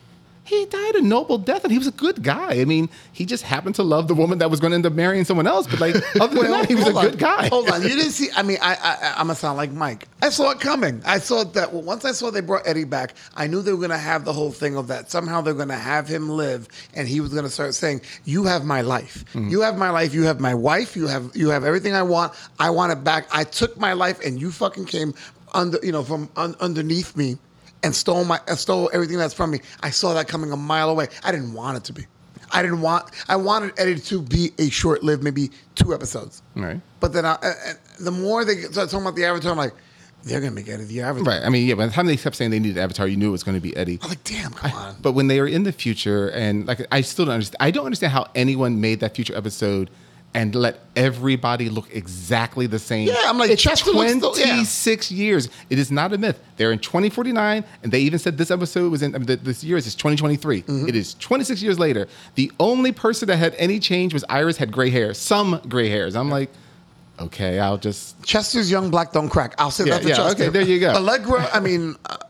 He 0.43 0.65
died 0.65 0.95
a 0.95 1.01
noble 1.01 1.37
death, 1.37 1.63
and 1.63 1.71
he 1.71 1.77
was 1.77 1.85
a 1.85 1.91
good 1.91 2.23
guy. 2.23 2.59
I 2.59 2.65
mean, 2.65 2.89
he 3.13 3.23
just 3.23 3.43
happened 3.43 3.75
to 3.75 3.83
love 3.83 4.07
the 4.07 4.15
woman 4.15 4.39
that 4.39 4.49
was 4.49 4.59
going 4.59 4.71
to 4.71 4.75
end 4.75 4.85
up 4.87 4.93
marrying 4.93 5.23
someone 5.23 5.45
else. 5.45 5.67
But 5.67 5.79
like, 5.79 5.95
other 6.21 6.41
than 6.41 6.49
that, 6.49 6.67
he 6.67 6.73
was 6.73 6.87
a 6.87 6.91
hold 6.91 7.03
good 7.05 7.13
on. 7.13 7.17
guy. 7.19 7.47
Hold 7.49 7.69
on, 7.69 7.83
you 7.83 7.89
didn't 7.89 8.11
see. 8.19 8.29
I 8.35 8.41
mean, 8.41 8.57
I, 8.59 8.73
I 8.73 9.11
I'm 9.17 9.27
gonna 9.27 9.35
sound 9.35 9.57
like 9.57 9.71
Mike. 9.71 10.07
I 10.23 10.29
saw 10.29 10.49
it 10.49 10.59
coming. 10.59 11.03
I 11.05 11.19
saw 11.19 11.43
that 11.43 11.71
well, 11.71 11.83
once 11.83 12.03
I 12.03 12.13
saw 12.13 12.31
they 12.31 12.41
brought 12.41 12.67
Eddie 12.67 12.83
back. 12.83 13.13
I 13.35 13.45
knew 13.45 13.61
they 13.61 13.73
were 13.73 13.81
gonna 13.81 13.97
have 13.97 14.25
the 14.25 14.33
whole 14.33 14.51
thing 14.51 14.75
of 14.75 14.87
that. 14.87 15.11
Somehow 15.11 15.41
they're 15.41 15.53
gonna 15.53 15.75
have 15.75 16.07
him 16.07 16.29
live, 16.29 16.67
and 16.95 17.07
he 17.07 17.21
was 17.21 17.31
gonna 17.31 17.49
start 17.49 17.75
saying, 17.75 18.01
"You 18.25 18.45
have 18.45 18.65
my 18.65 18.81
life. 18.81 19.25
Mm-hmm. 19.33 19.49
You 19.49 19.61
have 19.61 19.77
my 19.77 19.91
life. 19.91 20.15
You 20.15 20.23
have 20.23 20.39
my 20.39 20.55
wife. 20.55 20.95
You 20.95 21.05
have 21.05 21.29
you 21.35 21.49
have 21.49 21.63
everything 21.63 21.93
I 21.93 22.01
want. 22.01 22.33
I 22.57 22.71
want 22.71 22.91
it 22.91 23.03
back. 23.03 23.27
I 23.31 23.43
took 23.43 23.77
my 23.77 23.93
life, 23.93 24.19
and 24.25 24.41
you 24.41 24.51
fucking 24.51 24.85
came 24.85 25.13
under 25.53 25.79
you 25.83 25.91
know 25.91 26.03
from 26.03 26.29
un- 26.35 26.55
underneath 26.59 27.15
me." 27.15 27.37
And 27.81 27.95
stole 27.95 28.25
my, 28.25 28.41
uh, 28.49 28.55
stole 28.55 28.89
everything 28.91 29.17
that's 29.17 29.33
from 29.33 29.51
me. 29.51 29.61
I 29.81 29.89
saw 29.89 30.13
that 30.13 30.27
coming 30.27 30.51
a 30.51 30.57
mile 30.57 30.89
away. 30.89 31.07
I 31.23 31.31
didn't 31.31 31.53
want 31.53 31.77
it 31.77 31.85
to 31.85 31.93
be. 31.93 32.05
I 32.51 32.61
didn't 32.61 32.81
want. 32.81 33.09
I 33.29 33.37
wanted 33.37 33.71
Eddie 33.77 33.99
to 34.01 34.21
be 34.21 34.51
a 34.59 34.69
short-lived, 34.69 35.23
maybe 35.23 35.49
two 35.75 35.93
episodes. 35.93 36.41
Right. 36.55 36.81
But 36.99 37.13
then 37.13 37.25
I, 37.25 37.37
the 37.97 38.11
more 38.11 38.43
they 38.43 38.63
start 38.63 38.89
talking 38.89 39.05
about 39.05 39.15
the 39.15 39.23
Avatar, 39.23 39.51
I'm 39.53 39.57
like, 39.57 39.71
they're 40.25 40.41
gonna 40.41 40.51
make 40.51 40.67
Eddie 40.67 40.83
the 40.83 40.99
Avatar. 40.99 41.35
Right. 41.35 41.41
I 41.41 41.47
mean, 41.47 41.65
yeah. 41.65 41.75
By 41.75 41.85
the 41.85 41.93
time 41.93 42.05
they 42.05 42.17
kept 42.17 42.35
saying 42.35 42.51
they 42.51 42.59
needed 42.59 42.77
Avatar, 42.77 43.07
you 43.07 43.15
knew 43.15 43.29
it 43.29 43.31
was 43.31 43.43
going 43.43 43.55
to 43.55 43.61
be 43.61 43.73
Eddie. 43.77 43.97
I'm 44.01 44.09
like, 44.09 44.25
damn, 44.25 44.51
come 44.51 44.73
on. 44.73 44.97
But 45.01 45.13
when 45.13 45.27
they 45.27 45.39
were 45.39 45.47
in 45.47 45.63
the 45.63 45.71
future, 45.71 46.27
and 46.31 46.67
like 46.67 46.85
I 46.91 46.99
still 46.99 47.23
don't 47.23 47.35
understand, 47.35 47.57
I 47.61 47.71
don't 47.71 47.85
understand 47.85 48.11
how 48.11 48.27
anyone 48.35 48.81
made 48.81 48.99
that 48.99 49.15
future 49.15 49.37
episode 49.37 49.89
and 50.35 50.53
let 50.53 50.79
everybody 50.95 51.69
look 51.69 51.87
exactly 51.93 52.67
the 52.67 52.77
same. 52.77 53.07
Yeah, 53.07 53.15
I'm 53.25 53.37
like, 53.39 53.49
it's 53.49 53.61
Chester 53.61 53.91
looks 53.91 54.11
still- 54.13 54.37
yeah. 54.37 54.45
26 54.53 55.11
years. 55.11 55.49
It 55.71 55.79
is 55.79 55.89
not 55.91 56.13
a 56.13 56.17
myth. 56.19 56.39
They're 56.57 56.71
in 56.71 56.79
2049, 56.79 57.63
and 57.83 57.91
they 57.91 58.01
even 58.01 58.19
said 58.19 58.37
this 58.37 58.51
episode 58.51 58.91
was 58.91 59.01
in 59.01 59.15
I 59.15 59.17
mean, 59.17 59.39
this 59.43 59.63
year 59.63 59.77
is 59.77 59.85
2023. 59.95 60.61
Mm-hmm. 60.61 60.87
It 60.87 60.95
is 60.95 61.15
26 61.15 61.63
years 61.63 61.79
later. 61.79 62.07
The 62.35 62.51
only 62.59 62.91
person 62.91 63.27
that 63.29 63.37
had 63.37 63.55
any 63.57 63.79
change 63.79 64.13
was 64.13 64.23
Iris 64.29 64.57
had 64.57 64.71
gray 64.71 64.89
hair, 64.91 65.13
some 65.15 65.59
gray 65.67 65.89
hairs. 65.89 66.15
I'm 66.15 66.29
like, 66.29 66.51
okay, 67.19 67.59
I'll 67.59 67.77
just 67.77 68.21
Chester's 68.23 68.69
young 68.69 68.91
black 68.91 69.11
don't 69.11 69.29
crack. 69.29 69.55
I'll 69.57 69.71
say 69.71 69.85
Yeah, 69.85 69.93
that 69.95 70.03
for 70.03 70.09
yeah, 70.09 70.15
Chester. 70.15 70.43
okay, 70.43 70.49
there 70.51 70.61
you 70.61 70.79
go. 70.79 70.91
Allegra, 70.95 71.49
I 71.51 71.59
mean, 71.59 71.95
uh, 72.05 72.17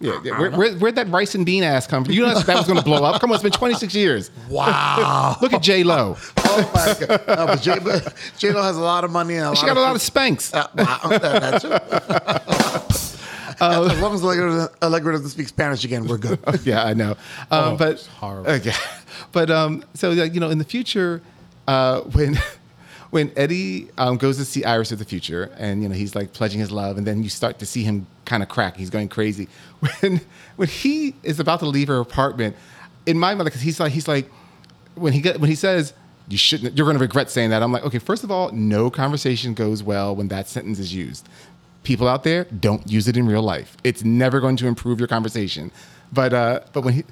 yeah. 0.00 0.20
yeah. 0.24 0.38
Where, 0.38 0.50
where, 0.50 0.72
where'd 0.74 0.94
that 0.96 1.08
rice 1.08 1.34
and 1.34 1.44
bean 1.44 1.62
ass 1.62 1.86
come 1.86 2.04
from? 2.04 2.14
You 2.14 2.22
know 2.22 2.34
that 2.38 2.56
was 2.56 2.66
going 2.66 2.78
to 2.78 2.84
blow 2.84 3.04
up. 3.04 3.20
Come 3.20 3.30
on, 3.30 3.34
it's 3.34 3.42
been 3.42 3.52
26 3.52 3.94
years. 3.94 4.30
wow. 4.48 5.36
Look 5.40 5.52
at 5.52 5.62
J 5.62 5.84
Lo. 5.84 6.16
oh 6.38 6.70
my 6.74 7.06
God. 7.06 7.24
No, 7.28 7.46
but 7.46 7.60
J- 7.62 7.78
but 7.78 8.14
J-Lo 8.38 8.62
has 8.62 8.76
a 8.76 8.80
lot 8.80 9.04
of 9.04 9.10
money 9.10 9.36
and 9.36 9.52
a 9.52 9.56
She 9.56 9.66
got 9.66 9.76
a 9.76 9.80
lot 9.80 9.94
of 9.94 10.02
spanks. 10.02 10.52
Uh, 10.52 10.66
wow, 10.74 11.00
that- 11.04 11.60
that's 11.60 13.10
Uh, 13.60 13.90
as 13.92 14.00
long 14.00 14.14
as 14.14 14.24
Allegra, 14.82 15.12
doesn't 15.12 15.28
speak 15.28 15.46
Spanish 15.48 15.84
again, 15.84 16.06
we're 16.06 16.16
good. 16.16 16.38
yeah, 16.64 16.82
I 16.82 16.94
know. 16.94 17.14
Um, 17.50 17.76
but 17.76 17.90
it's 17.90 18.06
horrible. 18.06 18.50
Okay, 18.52 18.72
but 19.32 19.50
um, 19.50 19.84
so 19.92 20.12
like, 20.12 20.32
you 20.32 20.40
know, 20.40 20.48
in 20.48 20.56
the 20.56 20.64
future, 20.64 21.20
uh, 21.68 22.00
when 22.00 22.38
when 23.10 23.30
Eddie 23.36 23.90
um, 23.98 24.16
goes 24.16 24.38
to 24.38 24.46
see 24.46 24.64
Iris 24.64 24.92
of 24.92 24.98
the 24.98 25.04
future, 25.04 25.52
and 25.58 25.82
you 25.82 25.90
know 25.90 25.94
he's 25.94 26.14
like 26.14 26.32
pledging 26.32 26.58
his 26.58 26.70
love, 26.70 26.96
and 26.96 27.06
then 27.06 27.22
you 27.22 27.28
start 27.28 27.58
to 27.58 27.66
see 27.66 27.82
him 27.82 28.06
kind 28.30 28.42
of 28.42 28.48
crack. 28.48 28.76
He's 28.76 28.90
going 28.90 29.08
crazy 29.08 29.48
when 29.80 30.20
when 30.56 30.68
he 30.68 31.14
is 31.22 31.40
about 31.40 31.60
to 31.60 31.66
leave 31.66 31.88
her 31.88 31.98
apartment. 31.98 32.56
In 33.06 33.18
my 33.18 33.34
mind, 33.34 33.46
because 33.46 33.60
he's 33.60 33.80
like 33.80 33.92
he's 33.92 34.08
like 34.08 34.30
when 34.94 35.12
he 35.12 35.20
get, 35.20 35.40
when 35.40 35.50
he 35.50 35.56
says. 35.56 35.92
You 36.28 36.38
shouldn't. 36.38 36.76
You're 36.76 36.84
going 36.84 36.96
to 36.96 37.00
regret 37.00 37.28
saying 37.28 37.50
that. 37.50 37.60
I'm 37.60 37.72
like, 37.72 37.82
okay. 37.82 37.98
First 37.98 38.22
of 38.22 38.30
all, 38.30 38.52
no 38.52 38.88
conversation 38.88 39.52
goes 39.52 39.82
well 39.82 40.14
when 40.14 40.28
that 40.28 40.46
sentence 40.46 40.78
is 40.78 40.94
used. 40.94 41.28
People 41.82 42.06
out 42.06 42.22
there 42.22 42.44
don't 42.44 42.88
use 42.88 43.08
it 43.08 43.16
in 43.16 43.26
real 43.26 43.42
life. 43.42 43.76
It's 43.82 44.04
never 44.04 44.38
going 44.38 44.56
to 44.58 44.68
improve 44.68 45.00
your 45.00 45.08
conversation. 45.08 45.72
But 46.12 46.32
uh, 46.32 46.60
but 46.72 46.84
when 46.84 46.94
he, 46.94 47.04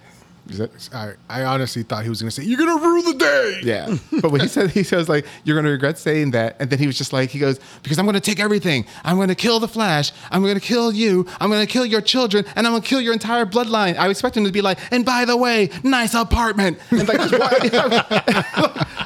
I, 0.95 1.13
I 1.29 1.45
honestly 1.45 1.83
thought 1.83 2.05
he 2.05 2.09
was 2.09 2.21
going 2.21 2.31
to 2.31 2.35
say, 2.35 2.45
"You're 2.45 2.59
going 2.59 2.79
to 2.79 2.85
rule 2.85 3.03
the 3.03 3.15
day." 3.15 3.61
yeah. 3.63 3.97
But 4.21 4.33
when 4.33 4.41
he 4.41 4.49
said 4.49 4.71
he 4.71 4.83
says 4.83 5.09
like 5.09 5.27
you're 5.45 5.57
gonna 5.57 5.71
regret 5.71 5.97
saying 5.99 6.33
that, 6.33 6.57
and 6.59 6.69
then 6.71 6.79
he 6.79 6.87
was 6.87 6.99
just 6.99 7.13
like 7.13 7.31
he 7.31 7.39
goes 7.39 7.61
because 7.83 7.99
I'm 7.99 8.07
gonna 8.07 8.21
take 8.21 8.41
everything. 8.41 8.85
I'm 9.05 9.17
gonna 9.17 9.35
kill 9.35 9.61
the 9.61 9.69
Flash. 9.69 10.13
I'm 10.31 10.43
gonna 10.43 10.59
kill 10.61 10.93
you. 10.93 11.27
I'm 11.41 11.51
gonna 11.51 11.67
kill 11.67 11.87
your 11.87 12.01
children, 12.01 12.45
and 12.57 12.67
I'm 12.67 12.73
gonna 12.73 12.85
kill 12.85 13.01
your 13.01 13.13
entire 13.13 13.47
bloodline. 13.47 13.97
I 13.97 14.09
expect 14.09 14.37
him 14.37 14.45
to 14.45 14.51
be 14.51 14.61
like, 14.61 14.79
and 14.91 15.05
by 15.05 15.25
the 15.25 15.37
way, 15.37 15.71
nice 15.85 16.15
apartment. 16.15 16.79
And 16.91 17.07
like, 17.07 17.19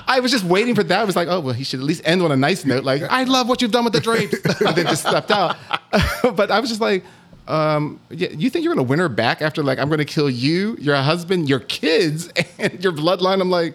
I 0.09 0.21
was 0.23 0.31
just 0.31 0.45
waiting 0.45 0.75
for 0.75 0.83
that. 0.85 1.01
I 1.01 1.05
was 1.05 1.17
like, 1.17 1.29
oh 1.29 1.41
well, 1.41 1.55
he 1.55 1.65
should 1.65 1.81
at 1.81 1.87
least 1.87 2.03
end 2.05 2.23
on 2.23 2.33
a 2.33 2.37
nice 2.37 2.65
note. 2.65 2.85
Like, 2.85 3.03
I 3.03 3.25
love 3.25 3.49
what 3.49 3.61
you've 3.61 3.73
done 3.73 3.85
with 3.85 3.93
the 3.93 4.01
drapes, 4.01 4.35
and 4.61 4.75
then 4.77 4.87
just 4.87 5.03
stepped 5.03 5.31
out. 5.31 5.57
but 6.37 6.51
I 6.51 6.61
was 6.61 6.71
just 6.71 6.81
like. 6.81 7.05
Um, 7.49 7.99
yeah, 8.11 8.29
you 8.31 8.51
think 8.51 8.65
you're 8.65 8.75
gonna 8.75 8.87
win 8.87 8.99
her 8.99 9.09
back 9.09 9.43
after 9.43 9.63
like 9.63 9.79
I'm 9.79 9.91
gonna 9.91 10.05
kill 10.05 10.31
you, 10.31 10.77
your 10.81 10.97
husband, 10.97 11.49
your 11.49 11.61
kids, 11.61 12.31
and 12.59 12.83
your 12.83 12.93
bloodline? 12.93 13.41
I'm 13.41 13.51
like, 13.51 13.75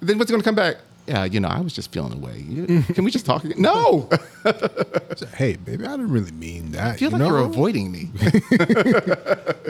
then 0.00 0.18
what's 0.18 0.30
to 0.30 0.44
come 0.44 0.54
back? 0.54 0.76
Yeah, 1.10 1.24
you 1.24 1.40
know, 1.40 1.48
I 1.48 1.60
was 1.60 1.72
just 1.72 1.90
feeling 1.90 2.12
away. 2.12 2.38
You- 2.48 2.82
Can 2.94 3.02
we 3.02 3.10
just 3.10 3.26
talk 3.26 3.42
again? 3.42 3.60
No, 3.60 4.08
Hey, 5.36 5.56
baby, 5.56 5.84
I 5.84 5.90
didn't 5.90 6.12
really 6.12 6.30
mean 6.30 6.70
that. 6.70 6.86
I 6.94 6.96
feel 6.96 7.10
you 7.10 7.18
like 7.18 7.28
know? 7.28 7.36
you're 7.36 7.46
avoiding 7.46 7.90
me. 7.90 8.10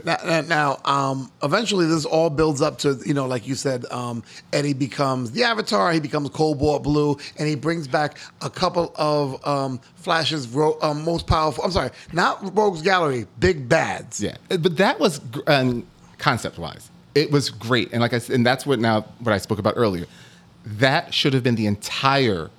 Now, 0.05 0.17
now- 0.25 0.41
now, 0.43 0.79
um, 0.85 1.31
eventually, 1.43 1.87
this 1.87 2.05
all 2.05 2.29
builds 2.31 2.61
up 2.63 2.79
to 2.81 2.99
you 3.07 3.15
know, 3.15 3.27
like 3.27 3.47
you 3.47 3.55
said, 3.55 3.85
um, 3.91 4.23
Eddie 4.53 4.73
becomes 4.75 5.31
the 5.33 5.45
Avatar. 5.45 5.93
He 5.93 6.01
becomes 6.01 6.29
Cobalt 6.31 6.83
Blue, 6.83 7.17
and 7.39 7.49
he 7.49 7.55
brings 7.55 7.87
back 7.89 8.19
a 8.43 8.49
couple 8.51 8.93
of 8.97 9.47
um, 9.47 9.81
Flash's 9.97 10.47
ro- 10.49 10.79
um, 10.83 11.05
most 11.05 11.27
powerful. 11.27 11.65
I'm 11.65 11.71
sorry, 11.71 11.91
not 12.13 12.55
Rogues 12.57 12.83
Gallery, 12.83 13.27
big 13.39 13.69
bads. 13.69 14.23
yeah, 14.23 14.37
but 14.49 14.77
that 14.79 14.99
was 15.01 15.21
um, 15.47 15.87
concept 16.19 16.59
wise, 16.59 16.91
it 17.15 17.31
was 17.31 17.49
great, 17.51 17.93
and 17.93 18.01
like 18.01 18.13
I 18.15 18.19
said, 18.19 18.37
and 18.37 18.47
that's 18.47 18.65
what 18.67 18.79
now 18.79 19.03
what 19.21 19.33
I 19.35 19.39
spoke 19.39 19.59
about 19.59 19.75
earlier. 19.77 20.07
That 20.79 21.13
should 21.15 21.35
have 21.35 21.43
been 21.43 21.57
the 21.57 21.67
entire 21.67 22.51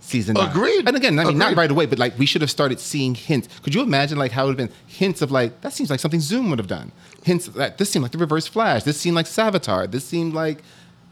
season. 0.00 0.34
nine. 0.34 0.50
Agreed. 0.50 0.86
And 0.88 0.96
again, 0.96 1.18
I 1.18 1.24
mean, 1.24 1.38
not 1.38 1.54
right 1.56 1.70
away, 1.70 1.86
but 1.86 1.98
like 1.98 2.18
we 2.18 2.26
should 2.26 2.40
have 2.42 2.50
started 2.50 2.80
seeing 2.80 3.14
hints. 3.14 3.48
Could 3.62 3.74
you 3.74 3.82
imagine 3.82 4.18
like 4.18 4.32
how 4.32 4.44
it 4.44 4.48
would 4.48 4.58
have 4.58 4.68
been 4.68 4.76
hints 4.86 5.22
of 5.22 5.30
like 5.30 5.60
that 5.60 5.72
seems 5.72 5.90
like 5.90 6.00
something 6.00 6.20
Zoom 6.20 6.50
would 6.50 6.58
have 6.58 6.68
done. 6.68 6.90
Hints 7.22 7.46
that 7.46 7.78
this 7.78 7.90
seemed 7.90 8.02
like 8.02 8.12
the 8.12 8.18
Reverse 8.18 8.46
Flash. 8.46 8.82
This 8.82 8.98
seemed 9.00 9.14
like 9.14 9.26
Savitar. 9.26 9.90
This 9.90 10.04
seemed 10.04 10.34
like 10.34 10.62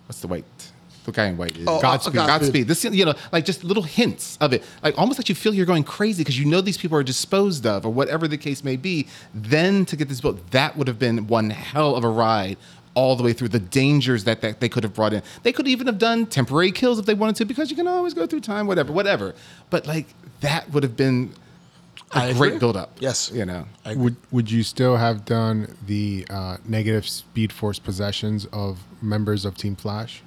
what's 0.06 0.20
the 0.20 0.26
white. 0.28 0.44
The 1.04 1.12
guy 1.12 1.26
in 1.26 1.38
white. 1.38 1.56
is- 1.56 1.66
Oh, 1.66 1.78
uh, 1.78 1.80
Godspeed. 1.80 2.14
Godspeed. 2.14 2.40
Godspeed. 2.40 2.68
This, 2.68 2.84
you 2.84 3.04
know, 3.06 3.14
like 3.32 3.46
just 3.46 3.64
little 3.64 3.82
hints 3.82 4.36
of 4.42 4.52
it, 4.52 4.62
like 4.82 4.98
almost 4.98 5.18
like 5.18 5.30
you 5.30 5.34
feel 5.34 5.54
you're 5.54 5.64
going 5.64 5.82
crazy 5.84 6.22
because 6.22 6.38
you 6.38 6.44
know 6.44 6.61
these 6.61 6.76
people 6.76 6.98
are 6.98 7.02
disposed 7.02 7.64
of, 7.64 7.86
or 7.86 7.90
whatever 7.90 8.28
the 8.28 8.36
case 8.36 8.62
may 8.62 8.76
be. 8.76 9.06
Then 9.34 9.86
to 9.86 9.96
get 9.96 10.11
this 10.11 10.20
book, 10.20 10.50
that 10.50 10.76
would 10.76 10.86
have 10.86 10.98
been 10.98 11.26
one 11.26 11.48
hell 11.48 11.96
of 11.96 12.04
a 12.04 12.09
ride 12.11 12.59
all 12.95 13.16
the 13.16 13.22
way 13.22 13.32
through 13.32 13.49
the 13.49 13.59
dangers 13.61 14.24
that, 14.24 14.41
that 14.41 14.61
they 14.61 14.68
could 14.68 14.82
have 14.84 14.95
brought 14.95 15.12
in. 15.12 15.22
They 15.43 15.53
could 15.53 15.68
even 15.68 15.86
have 15.86 15.99
done 15.99 16.26
temporary 16.26 16.72
kills 16.72 16.99
if 16.99 17.07
they 17.07 17.14
wanted 17.14 17.36
to, 17.36 17.45
because 17.45 17.70
you 17.70 17.76
can 17.76 17.86
always 17.86 18.14
go 18.14 18.26
through 18.26 18.41
time, 18.41 18.66
whatever, 18.66 18.93
whatever. 18.93 19.34
But 19.70 19.86
like 19.86 20.07
that 20.41 20.70
would 20.70 20.82
have 20.82 20.97
been 20.97 21.32
a 22.12 22.18
I 22.18 22.32
great 22.32 22.49
agree. 22.49 22.59
build 22.59 22.76
up. 22.76 22.97
Yes. 23.01 23.30
you 23.34 23.45
know. 23.45 23.66
Would 23.95 24.16
Would 24.30 24.51
you 24.51 24.62
still 24.62 24.97
have 24.97 25.24
done 25.24 25.76
the 25.86 26.26
uh, 26.30 26.57
negative 26.66 27.07
Speed 27.09 27.53
Force 27.53 27.78
possessions 27.78 28.47
of 28.53 28.78
members 29.03 29.45
of 29.45 29.57
Team 29.57 29.76
Flash? 29.76 30.22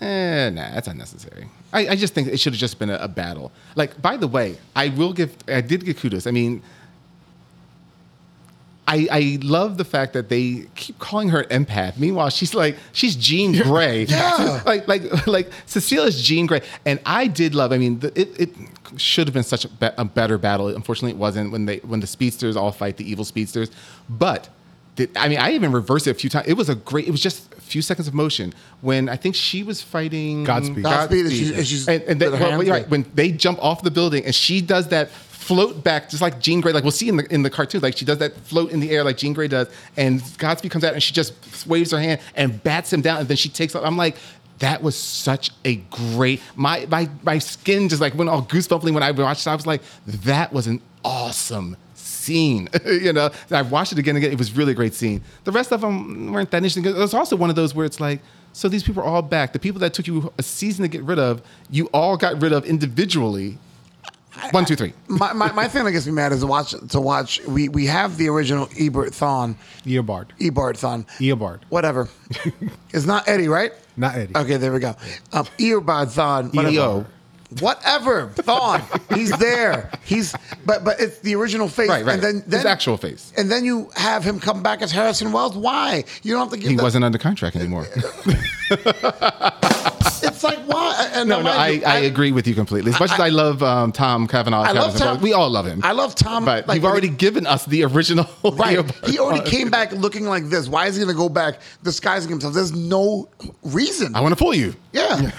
Eh, 0.00 0.50
nah, 0.50 0.72
that's 0.72 0.88
unnecessary. 0.88 1.48
I, 1.72 1.88
I 1.88 1.96
just 1.96 2.12
think 2.12 2.28
it 2.28 2.38
should 2.38 2.52
have 2.52 2.60
just 2.60 2.78
been 2.78 2.90
a, 2.90 2.96
a 2.96 3.08
battle. 3.08 3.50
Like, 3.76 4.00
by 4.02 4.18
the 4.18 4.28
way, 4.28 4.58
I 4.74 4.88
will 4.90 5.14
give, 5.14 5.34
I 5.48 5.62
did 5.62 5.86
give 5.86 5.98
kudos. 5.98 6.26
I 6.26 6.32
mean, 6.32 6.62
I, 8.88 9.08
I 9.10 9.38
love 9.42 9.78
the 9.78 9.84
fact 9.84 10.12
that 10.12 10.28
they 10.28 10.66
keep 10.76 10.98
calling 11.00 11.30
her 11.30 11.40
an 11.40 11.64
empath. 11.64 11.98
Meanwhile, 11.98 12.30
she's 12.30 12.54
like 12.54 12.76
she's 12.92 13.16
Jean 13.16 13.52
Grey. 13.62 14.04
Yeah. 14.04 14.62
like 14.66 14.86
like 14.86 15.26
like 15.26 15.50
Cecilia's 15.66 16.22
Jean 16.22 16.46
Grey. 16.46 16.60
And 16.84 17.00
I 17.04 17.26
did 17.26 17.54
love. 17.54 17.72
I 17.72 17.78
mean, 17.78 17.98
the, 17.98 18.08
it, 18.20 18.40
it 18.40 18.50
should 18.96 19.26
have 19.26 19.34
been 19.34 19.42
such 19.42 19.64
a, 19.64 19.68
be- 19.68 19.88
a 19.98 20.04
better 20.04 20.38
battle. 20.38 20.68
Unfortunately, 20.68 21.10
it 21.10 21.16
wasn't 21.18 21.50
when 21.50 21.66
they 21.66 21.78
when 21.78 21.98
the 22.00 22.06
speedsters 22.06 22.56
all 22.56 22.70
fight 22.70 22.96
the 22.96 23.10
evil 23.10 23.24
speedsters. 23.24 23.70
But 24.08 24.48
the, 24.94 25.10
I 25.16 25.28
mean, 25.28 25.38
I 25.38 25.50
even 25.52 25.72
reversed 25.72 26.06
it 26.06 26.10
a 26.10 26.14
few 26.14 26.30
times. 26.30 26.46
It 26.46 26.54
was 26.54 26.68
a 26.68 26.76
great. 26.76 27.08
It 27.08 27.10
was 27.10 27.20
just 27.20 27.52
a 27.54 27.60
few 27.60 27.82
seconds 27.82 28.06
of 28.06 28.14
motion 28.14 28.54
when 28.82 29.08
I 29.08 29.16
think 29.16 29.34
she 29.34 29.64
was 29.64 29.82
fighting 29.82 30.44
Godspeed. 30.44 30.84
Godspeed, 30.84 31.24
and 31.26 31.34
she's- 31.34 31.50
and 31.58 31.66
she's- 31.66 31.88
and, 31.88 32.02
and 32.04 32.20
they, 32.20 32.28
well, 32.28 32.62
right, 32.62 32.88
when 32.88 33.04
they 33.14 33.32
jump 33.32 33.58
off 33.62 33.82
the 33.82 33.90
building 33.90 34.24
and 34.24 34.32
she 34.34 34.60
does 34.60 34.88
that 34.88 35.10
float 35.46 35.84
back 35.84 36.10
just 36.10 36.20
like 36.20 36.40
Jean 36.40 36.60
Grey, 36.60 36.72
like 36.72 36.82
we'll 36.82 36.90
see 36.90 37.08
in 37.08 37.16
the 37.16 37.32
in 37.32 37.42
the 37.42 37.50
cartoons, 37.50 37.82
like 37.82 37.96
she 37.96 38.04
does 38.04 38.18
that 38.18 38.36
float 38.38 38.72
in 38.72 38.80
the 38.80 38.90
air 38.90 39.04
like 39.04 39.16
Jean 39.16 39.32
Grey 39.32 39.48
does, 39.48 39.68
and 39.96 40.20
Godspeed 40.38 40.72
comes 40.72 40.84
out 40.84 40.94
and 40.94 41.02
she 41.02 41.12
just 41.12 41.66
waves 41.66 41.92
her 41.92 42.00
hand 42.00 42.20
and 42.34 42.62
bats 42.62 42.92
him 42.92 43.00
down, 43.00 43.20
and 43.20 43.28
then 43.28 43.36
she 43.36 43.48
takes 43.48 43.74
off. 43.74 43.84
I'm 43.84 43.96
like, 43.96 44.16
that 44.58 44.82
was 44.82 44.96
such 44.96 45.50
a 45.64 45.76
great 45.76 46.42
my 46.56 46.86
my 46.90 47.08
my 47.22 47.38
skin 47.38 47.88
just 47.88 48.00
like 48.00 48.14
went 48.14 48.28
all 48.28 48.42
goosebumpy 48.42 48.92
when 48.92 49.02
I 49.02 49.12
watched 49.12 49.46
it. 49.46 49.50
I 49.50 49.54
was 49.54 49.66
like, 49.66 49.82
that 50.06 50.52
was 50.52 50.66
an 50.66 50.80
awesome 51.04 51.76
scene. 51.94 52.68
you 52.84 53.12
know, 53.12 53.30
and 53.48 53.56
I 53.56 53.62
watched 53.62 53.92
it 53.92 53.98
again 53.98 54.16
and 54.16 54.24
again. 54.24 54.32
It 54.32 54.38
was 54.38 54.56
really 54.56 54.72
a 54.72 54.74
great 54.74 54.94
scene. 54.94 55.22
The 55.44 55.52
rest 55.52 55.72
of 55.72 55.80
them 55.80 56.32
weren't 56.32 56.50
that 56.50 56.58
interesting. 56.58 56.84
It 56.84 56.94
was 56.94 57.14
also 57.14 57.36
one 57.36 57.50
of 57.50 57.56
those 57.56 57.74
where 57.74 57.86
it's 57.86 58.00
like, 58.00 58.20
so 58.52 58.68
these 58.68 58.82
people 58.82 59.02
are 59.02 59.06
all 59.06 59.22
back. 59.22 59.52
The 59.52 59.58
people 59.58 59.80
that 59.80 59.94
took 59.94 60.06
you 60.06 60.32
a 60.38 60.42
season 60.42 60.82
to 60.82 60.88
get 60.88 61.02
rid 61.02 61.18
of, 61.18 61.42
you 61.70 61.86
all 61.92 62.16
got 62.16 62.40
rid 62.42 62.52
of 62.52 62.64
individually. 62.64 63.58
One, 64.50 64.64
two, 64.64 64.76
three. 64.76 64.92
my, 65.08 65.32
my, 65.32 65.50
my 65.52 65.68
thing 65.68 65.84
that 65.84 65.92
gets 65.92 66.06
me 66.06 66.12
mad 66.12 66.32
is 66.32 66.40
to 66.40 66.46
watch 66.46 66.74
to 66.90 67.00
watch. 67.00 67.40
We 67.46 67.68
we 67.68 67.86
have 67.86 68.16
the 68.16 68.28
original 68.28 68.68
Ebert 68.78 69.14
Thon, 69.14 69.56
Eobard. 69.84 70.28
Ebert 70.40 70.76
Thon, 70.76 71.04
Eobard. 71.18 71.60
whatever. 71.68 72.08
it's 72.92 73.06
not 73.06 73.26
Eddie, 73.28 73.48
right? 73.48 73.72
Not 73.96 74.14
Eddie. 74.14 74.36
Okay, 74.36 74.56
there 74.56 74.72
we 74.72 74.78
go. 74.80 74.94
Um, 75.32 75.46
Earbud 75.58 76.10
Thon. 76.10 76.50
whatever. 76.50 76.70
EO. 76.70 77.06
Whatever. 77.60 78.28
Thon. 78.34 78.82
He's 79.14 79.30
there. 79.38 79.90
He's 80.04 80.34
but 80.64 80.84
but 80.84 81.00
it's 81.00 81.20
the 81.20 81.34
original 81.36 81.68
face. 81.68 81.88
Right, 81.88 82.04
right. 82.04 82.14
And 82.14 82.22
then, 82.22 82.34
His 82.36 82.44
then 82.46 82.66
actual 82.66 82.96
face. 82.96 83.32
And 83.36 83.50
then 83.50 83.64
you 83.64 83.88
have 83.94 84.24
him 84.24 84.40
come 84.40 84.62
back 84.62 84.82
as 84.82 84.90
Harrison 84.90 85.30
Wells. 85.32 85.56
Why? 85.56 86.04
You 86.24 86.32
don't 86.34 86.40
have 86.42 86.50
to 86.50 86.56
give 86.58 86.70
He 86.70 86.76
the- 86.76 86.82
wasn't 86.82 87.04
under 87.04 87.18
contract 87.18 87.54
anymore. 87.56 87.86
It's 90.36 90.44
like 90.44 90.58
why? 90.66 91.10
And 91.14 91.28
no, 91.28 91.38
no, 91.38 91.44
mind 91.44 91.84
I, 91.84 91.94
I 91.94 91.98
agree 92.00 92.30
with 92.30 92.46
you 92.46 92.54
completely. 92.54 92.92
As 92.92 93.00
much 93.00 93.10
as 93.12 93.18
I 93.20 93.30
love 93.30 93.62
um, 93.62 93.90
Tom 93.90 94.26
Cavanagh, 94.28 94.56
I 94.68 94.72
love 94.72 94.96
Tom. 94.96 95.20
We 95.22 95.32
all 95.32 95.48
love 95.48 95.66
him. 95.66 95.80
I 95.82 95.92
love 95.92 96.14
Tom. 96.14 96.44
but 96.44 96.68
like, 96.68 96.76
you've 96.76 96.84
already 96.84 97.08
given 97.08 97.46
us 97.46 97.64
the 97.64 97.84
original. 97.84 98.26
Right. 98.56 98.78
He 99.06 99.18
already 99.18 99.48
came 99.48 99.70
back 99.70 99.92
looking 99.92 100.26
like 100.26 100.44
this. 100.48 100.68
Why 100.68 100.86
is 100.86 100.96
he 100.96 101.02
going 101.02 101.14
to 101.14 101.18
go 101.18 101.28
back 101.28 101.60
disguising 101.82 102.30
himself? 102.30 102.54
There's 102.54 102.72
no 102.72 103.28
reason. 103.62 104.14
I 104.14 104.20
want 104.20 104.32
to 104.32 104.36
fool 104.36 104.54
you. 104.54 104.74
yeah. 104.92 105.08
I- 105.20 105.32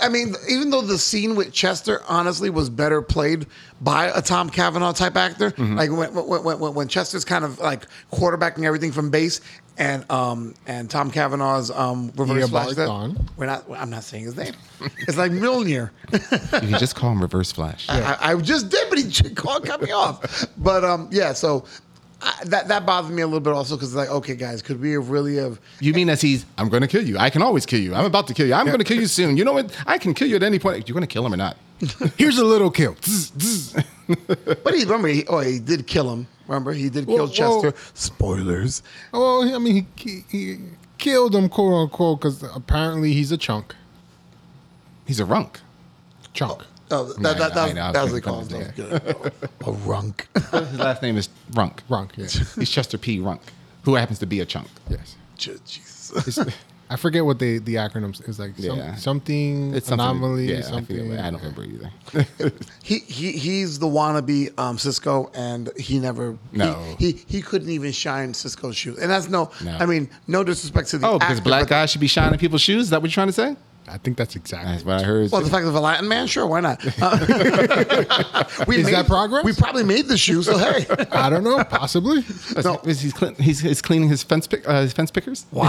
I 0.00 0.08
mean, 0.08 0.34
even 0.48 0.70
though 0.70 0.80
the 0.80 0.96
scene 0.98 1.36
with 1.36 1.52
Chester 1.52 2.02
honestly 2.08 2.48
was 2.48 2.70
better 2.70 3.02
played 3.02 3.46
by 3.82 4.06
a 4.06 4.22
Tom 4.22 4.48
Cavanagh 4.48 4.94
type 4.94 5.16
actor, 5.16 5.50
Mm-hmm. 5.50 5.76
like 5.76 5.90
when, 5.90 6.14
when, 6.42 6.58
when, 6.58 6.74
when 6.74 6.88
Chester's 6.88 7.24
kind 7.24 7.44
of 7.44 7.58
like 7.58 7.86
quarterbacking 8.12 8.64
everything 8.64 8.92
from 8.92 9.10
base, 9.10 9.40
and 9.76 10.08
um 10.08 10.54
and 10.68 10.88
Tom 10.88 11.10
Cavanagh's 11.10 11.68
um 11.70 12.12
reverse 12.16 12.42
Yeah, 12.42 12.46
flash. 12.46 12.74
That- 12.76 12.86
Gone. 12.86 13.28
We're 13.36 13.46
not. 13.46 13.64
I'm 13.76 13.90
not 13.90 14.04
saying 14.04 14.24
his 14.24 14.36
name. 14.36 14.54
It's 15.00 15.18
like 15.18 15.32
Milner. 15.32 15.92
You 16.12 16.18
can 16.70 16.78
just 16.78 16.94
call 16.94 17.10
him 17.10 17.20
Reverse 17.20 17.50
Flash. 17.52 17.86
I, 17.88 18.16
I 18.20 18.34
just 18.36 18.68
did, 18.68 18.88
but 18.88 18.98
he 18.98 19.34
called, 19.34 19.64
cut 19.66 19.82
me 19.82 19.90
off. 19.90 20.46
But 20.56 20.84
um, 20.84 21.08
yeah. 21.10 21.32
So 21.32 21.64
I, 22.24 22.44
that 22.46 22.68
that 22.68 22.86
bothered 22.86 23.12
me 23.12 23.20
a 23.20 23.26
little 23.26 23.40
bit 23.40 23.52
also 23.52 23.76
because 23.76 23.94
like, 23.94 24.08
okay, 24.08 24.34
guys, 24.34 24.62
could 24.62 24.80
we 24.80 24.92
have 24.92 25.10
really 25.10 25.36
have? 25.36 25.60
You 25.80 25.92
mean 25.92 26.08
as 26.08 26.22
he's, 26.22 26.46
I'm 26.56 26.70
going 26.70 26.80
to 26.80 26.88
kill 26.88 27.06
you. 27.06 27.18
I 27.18 27.28
can 27.28 27.42
always 27.42 27.66
kill 27.66 27.80
you. 27.80 27.94
I'm 27.94 28.06
about 28.06 28.26
to 28.28 28.34
kill 28.34 28.46
you. 28.46 28.54
I'm 28.54 28.66
going 28.66 28.78
to 28.78 28.84
kill 28.84 28.98
you 28.98 29.06
soon. 29.06 29.36
You 29.36 29.44
know 29.44 29.52
what? 29.52 29.70
I 29.86 29.98
can 29.98 30.14
kill 30.14 30.28
you 30.28 30.36
at 30.36 30.42
any 30.42 30.58
point. 30.58 30.88
You're 30.88 30.94
going 30.94 31.06
to 31.06 31.12
kill 31.12 31.26
him 31.26 31.34
or 31.34 31.36
not? 31.36 31.56
Here's 32.16 32.38
a 32.38 32.44
little 32.44 32.70
kill. 32.70 32.96
But 34.06 34.74
he 34.74 34.84
remember, 34.84 35.08
he, 35.08 35.26
oh, 35.26 35.40
he 35.40 35.58
did 35.58 35.86
kill 35.86 36.10
him. 36.10 36.26
Remember, 36.46 36.72
he 36.72 36.88
did 36.88 37.06
kill 37.06 37.26
Whoa, 37.26 37.26
Chester. 37.26 37.70
whoa. 37.70 37.76
Spoilers. 37.94 38.82
Oh, 39.12 39.54
I 39.54 39.58
mean, 39.58 39.86
he, 39.96 40.24
he, 40.30 40.38
he 40.38 40.58
killed 40.98 41.34
him, 41.34 41.48
quote 41.48 41.74
unquote, 41.74 42.20
because 42.20 42.42
apparently 42.54 43.12
he's 43.12 43.32
a 43.32 43.36
chunk. 43.36 43.74
He's 45.06 45.20
a 45.20 45.24
runk. 45.24 45.56
Chunk. 46.32 46.62
Oh, 46.62 46.66
that, 46.88 47.18
Nah, 47.18 47.32
that, 47.34 47.54
that, 47.54 47.54
nah, 47.54 47.64
was, 47.64 47.74
nah, 47.74 47.92
that 47.92 48.02
was 48.02 48.12
was 48.12 48.24
what 48.24 48.50
he 48.50 48.58
making 48.58 49.00
called 49.00 49.24
him. 49.24 49.32
A 49.62 49.72
runk. 49.88 50.26
His 50.70 50.78
last 50.78 51.02
name 51.02 51.16
is 51.16 51.28
Runk. 51.52 51.78
Runk, 51.90 52.10
yeah. 52.16 52.26
He's 52.58 52.70
Chester 52.70 52.98
P. 52.98 53.18
Runk, 53.18 53.40
who 53.82 53.94
happens 53.94 54.18
to 54.20 54.26
be 54.26 54.40
a 54.40 54.46
chunk. 54.46 54.68
yes. 54.88 55.16
Jesus. 55.36 56.38
I 56.90 56.96
forget 56.96 57.24
what 57.24 57.38
they, 57.38 57.58
the 57.58 57.76
acronym 57.76 58.10
is 58.28 58.38
like. 58.38 58.56
Some, 58.58 58.78
Yeah. 58.78 58.94
something 58.94 59.74
It's 59.74 59.88
something. 59.88 60.04
anomaly. 60.06 60.50
yeah, 60.52 60.58
I, 60.58 60.60
something. 60.60 61.18
I 61.18 61.30
don't 61.30 61.40
remember 61.42 61.64
either. 61.64 61.90
He, 62.82 62.98
he 62.98 63.32
he's 63.32 63.78
the 63.78 63.86
wannabe 63.86 64.56
um, 64.58 64.76
Cisco, 64.76 65.30
and 65.34 65.70
he 65.78 65.98
never 65.98 66.36
No. 66.52 66.74
he, 66.98 67.12
he 67.12 67.24
he 67.26 67.42
couldn't 67.42 67.70
even 67.70 67.90
shine 67.92 68.34
Cisco's 68.34 68.76
shoes, 68.76 68.98
and 68.98 69.10
that's 69.10 69.28
no, 69.30 69.50
No. 69.64 69.76
I 69.78 69.86
mean 69.86 70.10
no 70.26 70.44
disrespect 70.44 70.90
to 70.90 70.98
the 70.98 71.06
oh, 71.08 71.18
because 71.18 71.40
black 71.40 71.68
guys 71.68 71.90
should 71.90 72.02
be 72.02 72.06
shining 72.06 72.38
people's 72.38 72.60
shoes? 72.60 72.82
Is 72.84 72.90
that 72.90 73.00
what 73.00 73.08
you're 73.10 73.14
trying 73.14 73.28
to 73.28 73.32
say? 73.32 73.56
I 73.86 73.98
think 73.98 74.16
that's 74.16 74.34
exactly. 74.34 74.72
That's 74.72 74.84
what 74.84 75.00
I 75.00 75.04
heard. 75.04 75.30
Well, 75.30 75.42
the 75.42 75.50
fact 75.50 75.66
of 75.66 75.74
a 75.74 75.80
Latin 75.80 76.08
man, 76.08 76.26
sure, 76.26 76.46
why 76.46 76.60
not? 76.60 76.82
Uh, 77.02 78.44
we 78.66 78.78
Is 78.78 78.90
that 78.90 79.06
progress? 79.06 79.44
We 79.44 79.52
probably 79.52 79.82
made 79.84 80.06
the 80.06 80.16
shoe, 80.16 80.42
so 80.42 80.56
hey, 80.56 80.86
I 81.12 81.28
don't 81.28 81.44
know. 81.44 81.62
Possibly. 81.64 82.24
no. 82.64 82.80
Is 82.84 83.00
he's, 83.00 83.12
clean, 83.12 83.34
he's, 83.36 83.60
he's 83.60 83.82
cleaning 83.82 84.08
his 84.08 84.22
fence, 84.22 84.46
pick, 84.46 84.66
uh, 84.68 84.80
his 84.82 84.92
fence 84.92 85.10
pickers? 85.10 85.44
but 85.52 85.66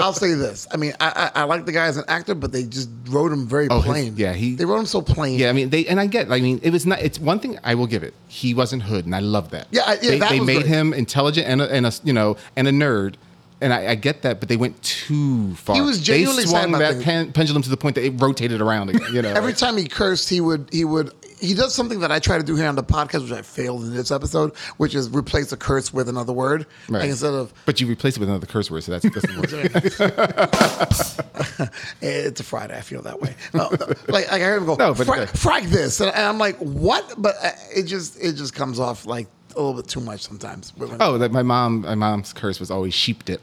I'll 0.00 0.12
say 0.12 0.34
this: 0.34 0.66
I 0.72 0.76
mean, 0.76 0.92
I, 1.00 1.30
I 1.34 1.40
I 1.40 1.44
like 1.44 1.64
the 1.64 1.72
guy 1.72 1.86
as 1.86 1.96
an 1.96 2.04
actor, 2.08 2.34
but 2.34 2.52
they 2.52 2.64
just 2.64 2.88
wrote 3.08 3.32
him 3.32 3.46
very 3.46 3.68
Oh, 3.70 3.76
his- 3.80 3.84
plain. 3.86 4.14
yeah, 4.16 4.32
he- 4.32 4.54
they 4.54 4.64
wrote 4.64 4.80
him 4.80 4.86
so 4.86 5.00
plain. 5.02 5.38
Yeah, 5.38 5.48
I 5.50 5.52
mean, 5.52 5.70
they 5.70 5.86
and 5.86 5.98
I 6.00 6.06
get. 6.06 6.30
I 6.30 6.40
mean, 6.40 6.60
it 6.62 6.70
was 6.70 6.86
not. 6.86 7.00
It's 7.00 7.18
one 7.18 7.40
thing 7.40 7.58
I 7.64 7.74
will 7.74 7.86
give 7.86 8.02
it. 8.02 8.14
He 8.28 8.54
wasn't 8.54 8.82
hood, 8.82 9.04
and 9.06 9.14
I 9.14 9.20
love 9.20 9.50
that. 9.50 9.66
Yeah, 9.70 9.82
I- 9.86 9.94
yeah, 9.94 10.10
they, 10.10 10.18
that 10.18 10.30
they 10.30 10.38
was 10.40 10.46
made 10.46 10.54
great. 10.62 10.66
him 10.66 10.92
intelligent 10.92 11.46
and 11.46 11.60
a, 11.62 11.72
and 11.72 11.86
a 11.86 11.92
you 12.04 12.12
know 12.12 12.36
and 12.56 12.68
a 12.68 12.72
nerd, 12.72 13.14
and 13.60 13.72
I, 13.72 13.92
I 13.92 13.94
get 13.94 14.22
that. 14.22 14.40
But 14.40 14.48
they 14.48 14.56
went 14.56 14.80
too 14.82 15.54
far. 15.54 15.76
He 15.76 15.82
was 15.82 16.00
genuinely 16.00 16.44
they 16.44 16.50
swung 16.50 16.72
that 16.72 17.02
pen, 17.02 17.32
pendulum 17.32 17.62
to 17.62 17.70
the 17.70 17.76
point 17.76 17.94
that 17.96 18.04
it 18.04 18.20
rotated 18.20 18.60
around. 18.60 18.90
Again, 18.90 19.14
you 19.14 19.22
know, 19.22 19.32
Every 19.32 19.52
time 19.52 19.76
he 19.76 19.86
cursed, 19.88 20.28
he 20.28 20.40
would 20.40 20.68
he 20.72 20.84
would 20.84 21.12
he 21.40 21.54
does 21.54 21.74
something 21.74 22.00
that 22.00 22.10
I 22.10 22.18
try 22.18 22.36
to 22.38 22.44
do 22.44 22.56
here 22.56 22.66
on 22.66 22.74
the 22.74 22.82
podcast, 22.82 23.22
which 23.22 23.32
I 23.32 23.42
failed 23.42 23.84
in 23.84 23.94
this 23.94 24.10
episode, 24.10 24.54
which 24.76 24.94
is 24.94 25.08
replace 25.10 25.52
a 25.52 25.56
curse 25.56 25.92
with 25.92 26.08
another 26.08 26.32
word. 26.32 26.66
Right. 26.88 27.00
Like 27.00 27.10
instead 27.10 27.34
of 27.34 27.52
But 27.66 27.80
you 27.80 27.86
replace 27.86 28.16
it 28.16 28.20
with 28.20 28.28
another 28.28 28.46
curse 28.46 28.70
word, 28.70 28.82
so 28.82 28.92
that's 28.92 29.08
doesn't 29.08 29.36
work. 29.36 29.52
it's 32.00 32.40
a 32.40 32.44
Friday, 32.44 32.76
I 32.76 32.80
feel 32.80 33.02
that 33.02 33.20
way. 33.20 33.34
No, 33.54 33.68
no, 33.68 33.86
like, 33.86 34.08
like 34.08 34.32
I 34.32 34.38
heard 34.40 34.58
him 34.58 34.66
go, 34.66 34.74
No, 34.76 34.94
but- 34.94 35.06
"Fra- 35.06 35.26
frag 35.26 35.64
this, 35.64 36.00
and 36.00 36.10
I'm 36.10 36.38
like, 36.38 36.56
what? 36.58 37.14
But 37.18 37.36
uh, 37.42 37.50
it 37.74 37.84
just 37.84 38.20
it 38.22 38.34
just 38.34 38.54
comes 38.54 38.80
off 38.80 39.06
like 39.06 39.28
a 39.54 39.58
little 39.58 39.74
bit 39.74 39.88
too 39.88 40.00
much 40.00 40.22
sometimes. 40.22 40.72
Oh, 41.00 41.18
that 41.18 41.32
my 41.32 41.42
mom, 41.42 41.82
my 41.82 41.94
mom's 41.94 42.32
curse 42.32 42.60
was 42.60 42.70
always 42.70 42.94
sheep 42.94 43.24
dip. 43.24 43.40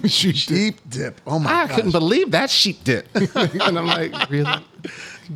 Sheep 0.06 0.76
dip. 0.88 1.20
Oh 1.26 1.38
my 1.38 1.50
god. 1.50 1.52
I 1.52 1.66
god! 1.66 1.74
couldn't 1.74 1.90
believe 1.90 2.30
that 2.30 2.48
sheep 2.48 2.82
dip, 2.82 3.06
and 3.14 3.78
I'm 3.78 3.86
like, 3.86 4.30
really? 4.30 4.50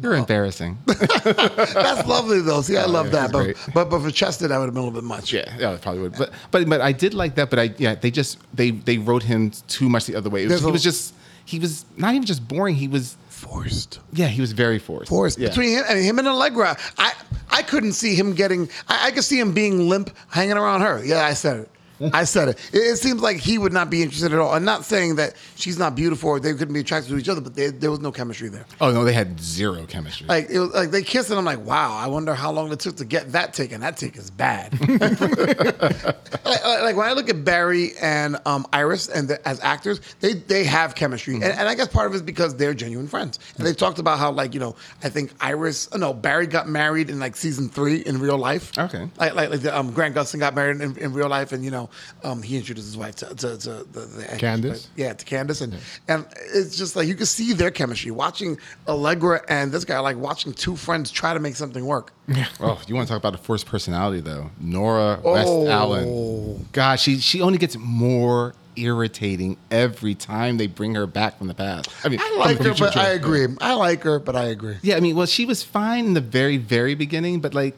You're 0.00 0.14
embarrassing. 0.14 0.78
That's 0.86 2.08
lovely 2.08 2.40
though. 2.40 2.62
See, 2.62 2.76
I 2.76 2.84
oh, 2.84 2.88
love 2.88 3.06
yeah, 3.06 3.12
that. 3.12 3.32
But, 3.32 3.42
great. 3.44 3.56
but 3.74 3.90
but 3.90 4.00
for 4.00 4.10
Chester, 4.10 4.48
that 4.48 4.56
would 4.58 4.64
have 4.64 4.74
been 4.74 4.82
a 4.82 4.86
little 4.86 4.98
bit 5.00 5.06
much. 5.06 5.32
Yeah, 5.32 5.54
yeah, 5.58 5.74
it 5.74 5.82
probably 5.82 6.02
would. 6.02 6.16
But 6.16 6.32
but 6.50 6.68
but 6.68 6.80
I 6.80 6.92
did 6.92 7.12
like 7.12 7.34
that. 7.34 7.50
But 7.50 7.58
I 7.58 7.74
yeah, 7.76 7.96
they 7.96 8.10
just 8.10 8.38
they 8.54 8.70
they 8.70 8.98
wrote 8.98 9.22
him 9.22 9.50
too 9.68 9.88
much 9.88 10.06
the 10.06 10.16
other 10.16 10.30
way. 10.30 10.44
It 10.44 10.50
was, 10.50 10.62
he 10.62 10.68
a- 10.68 10.72
was 10.72 10.82
just 10.82 11.14
he 11.44 11.58
was 11.58 11.84
not 11.96 12.14
even 12.14 12.26
just 12.26 12.46
boring. 12.46 12.76
He 12.76 12.88
was 12.88 13.16
Forced. 13.36 14.00
yeah, 14.14 14.28
he 14.28 14.40
was 14.40 14.52
very 14.52 14.78
forced. 14.78 15.10
Forced 15.10 15.38
Yeah. 15.38 15.48
between 15.50 15.70
him 15.76 15.84
and 15.88 15.98
him 16.02 16.18
and 16.18 16.26
Allegra. 16.26 16.76
I 16.96 17.12
I 17.50 17.62
couldn't 17.62 17.92
see 17.92 18.14
him 18.14 18.32
getting. 18.34 18.68
I, 18.88 19.08
I 19.08 19.10
could 19.10 19.24
see 19.24 19.38
him 19.38 19.52
being 19.52 19.88
limp, 19.90 20.10
hanging 20.30 20.56
around 20.56 20.80
her. 20.80 21.04
Yeah, 21.04 21.24
I 21.24 21.34
said 21.34 21.58
it. 21.60 21.70
I 22.12 22.24
said 22.24 22.48
it. 22.48 22.58
it. 22.72 22.78
It 22.78 22.96
seems 22.96 23.20
like 23.20 23.38
he 23.38 23.58
would 23.58 23.72
not 23.72 23.90
be 23.90 24.02
interested 24.02 24.32
at 24.32 24.38
all. 24.38 24.52
I'm 24.52 24.64
not 24.64 24.84
saying 24.84 25.16
that 25.16 25.34
she's 25.56 25.78
not 25.78 25.94
beautiful 25.94 26.30
or 26.30 26.40
they 26.40 26.52
couldn't 26.52 26.74
be 26.74 26.80
attracted 26.80 27.10
to 27.10 27.18
each 27.18 27.28
other, 27.28 27.40
but 27.40 27.54
they, 27.54 27.70
there 27.70 27.90
was 27.90 28.00
no 28.00 28.12
chemistry 28.12 28.48
there. 28.48 28.66
oh 28.80 28.92
no, 28.92 29.04
they 29.04 29.12
had 29.12 29.40
zero 29.40 29.84
chemistry. 29.86 30.26
Like 30.26 30.48
it 30.50 30.58
was 30.58 30.70
like 30.72 30.90
they 30.90 31.02
kissed 31.02 31.30
and 31.30 31.38
I'm 31.38 31.44
like, 31.44 31.64
wow, 31.64 31.96
I 31.96 32.06
wonder 32.06 32.34
how 32.34 32.50
long 32.52 32.72
it 32.72 32.80
took 32.80 32.96
to 32.96 33.04
get 33.04 33.32
that 33.32 33.54
taken. 33.54 33.80
That 33.80 33.96
take 33.96 34.16
is 34.16 34.30
bad. 34.30 34.72
like, 36.44 36.64
like- 36.64 36.96
when 36.96 37.08
I 37.08 37.12
look 37.12 37.28
at 37.28 37.44
Barry 37.44 37.90
and 38.00 38.36
um, 38.46 38.66
Iris 38.72 39.08
and 39.08 39.28
the, 39.28 39.48
as 39.48 39.60
actors, 39.60 40.00
they 40.20 40.34
they 40.34 40.64
have 40.64 40.94
chemistry, 40.94 41.34
and, 41.34 41.44
and 41.44 41.68
I 41.68 41.74
guess 41.74 41.88
part 41.88 42.06
of 42.06 42.12
it 42.12 42.16
is 42.16 42.22
because 42.22 42.54
they're 42.56 42.74
genuine 42.74 43.08
friends. 43.08 43.38
And 43.56 43.66
they've 43.66 43.76
talked 43.76 43.98
about 43.98 44.18
how 44.18 44.30
like 44.32 44.54
you 44.54 44.60
know 44.60 44.76
I 45.02 45.08
think 45.08 45.32
Iris, 45.40 45.88
oh, 45.92 45.98
no 45.98 46.12
Barry 46.14 46.46
got 46.46 46.68
married 46.68 47.10
in 47.10 47.18
like 47.18 47.36
season 47.36 47.68
three 47.68 47.96
in 47.98 48.18
real 48.18 48.38
life. 48.38 48.76
Okay. 48.78 49.08
like 49.18 49.34
like, 49.34 49.50
like 49.50 49.60
the, 49.60 49.76
um, 49.76 49.92
Grant 49.92 50.14
Gustin 50.14 50.38
got 50.38 50.54
married 50.54 50.80
in, 50.80 50.96
in 50.98 51.12
real 51.12 51.28
life, 51.28 51.52
and 51.52 51.64
you 51.64 51.70
know 51.70 51.85
um, 52.24 52.42
he 52.42 52.56
introduced 52.56 52.86
his 52.86 52.96
wife 52.96 53.16
to, 53.16 53.26
to, 53.34 53.58
to 53.58 53.70
the, 53.90 54.00
the 54.00 54.22
Candice? 54.38 54.88
yeah, 54.96 55.12
to 55.12 55.24
Candice, 55.24 55.62
and 55.62 55.76
and 56.08 56.26
it's 56.54 56.76
just 56.76 56.96
like 56.96 57.06
you 57.08 57.14
can 57.14 57.26
see 57.26 57.52
their 57.52 57.70
chemistry. 57.70 58.10
Watching 58.10 58.58
Allegra 58.88 59.42
and 59.48 59.72
this 59.72 59.84
guy, 59.84 59.98
like 60.00 60.16
watching 60.16 60.52
two 60.52 60.76
friends 60.76 61.10
try 61.10 61.34
to 61.34 61.40
make 61.40 61.56
something 61.56 61.84
work. 61.84 62.12
Yeah. 62.28 62.46
oh, 62.60 62.80
you 62.86 62.94
want 62.94 63.06
to 63.08 63.12
talk 63.14 63.20
about 63.22 63.34
a 63.34 63.38
forced 63.42 63.66
personality 63.66 64.20
though? 64.20 64.50
Nora 64.60 65.20
West 65.22 65.48
Oh. 65.48 65.68
Allen. 65.68 66.66
God, 66.72 66.96
she 67.00 67.18
she 67.18 67.40
only 67.40 67.58
gets 67.58 67.76
more 67.76 68.54
irritating 68.78 69.56
every 69.70 70.14
time 70.14 70.58
they 70.58 70.66
bring 70.66 70.94
her 70.94 71.06
back 71.06 71.38
from 71.38 71.46
the 71.46 71.54
past. 71.54 71.88
I 72.04 72.08
mean, 72.10 72.20
I 72.22 72.36
like 72.36 72.58
her, 72.58 72.74
but. 72.74 72.94
I 72.96 73.08
agree. 73.10 73.46
I 73.60 73.72
like 73.74 74.02
her, 74.02 74.18
but 74.18 74.36
I 74.36 74.44
agree. 74.44 74.76
Yeah, 74.82 74.96
I 74.96 75.00
mean, 75.00 75.16
well, 75.16 75.24
she 75.26 75.46
was 75.46 75.62
fine 75.62 76.04
in 76.04 76.12
the 76.14 76.20
very, 76.20 76.58
very 76.58 76.94
beginning, 76.94 77.40
but 77.40 77.54
like, 77.54 77.74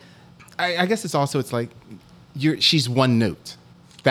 I, 0.59 0.79
I 0.79 0.87
guess 0.87 1.05
it's 1.05 1.15
also 1.15 1.39
it's 1.39 1.53
like, 1.53 1.71
you're 2.35 2.61
she's 2.61 2.89
one 2.89 3.17
note. 3.19 3.57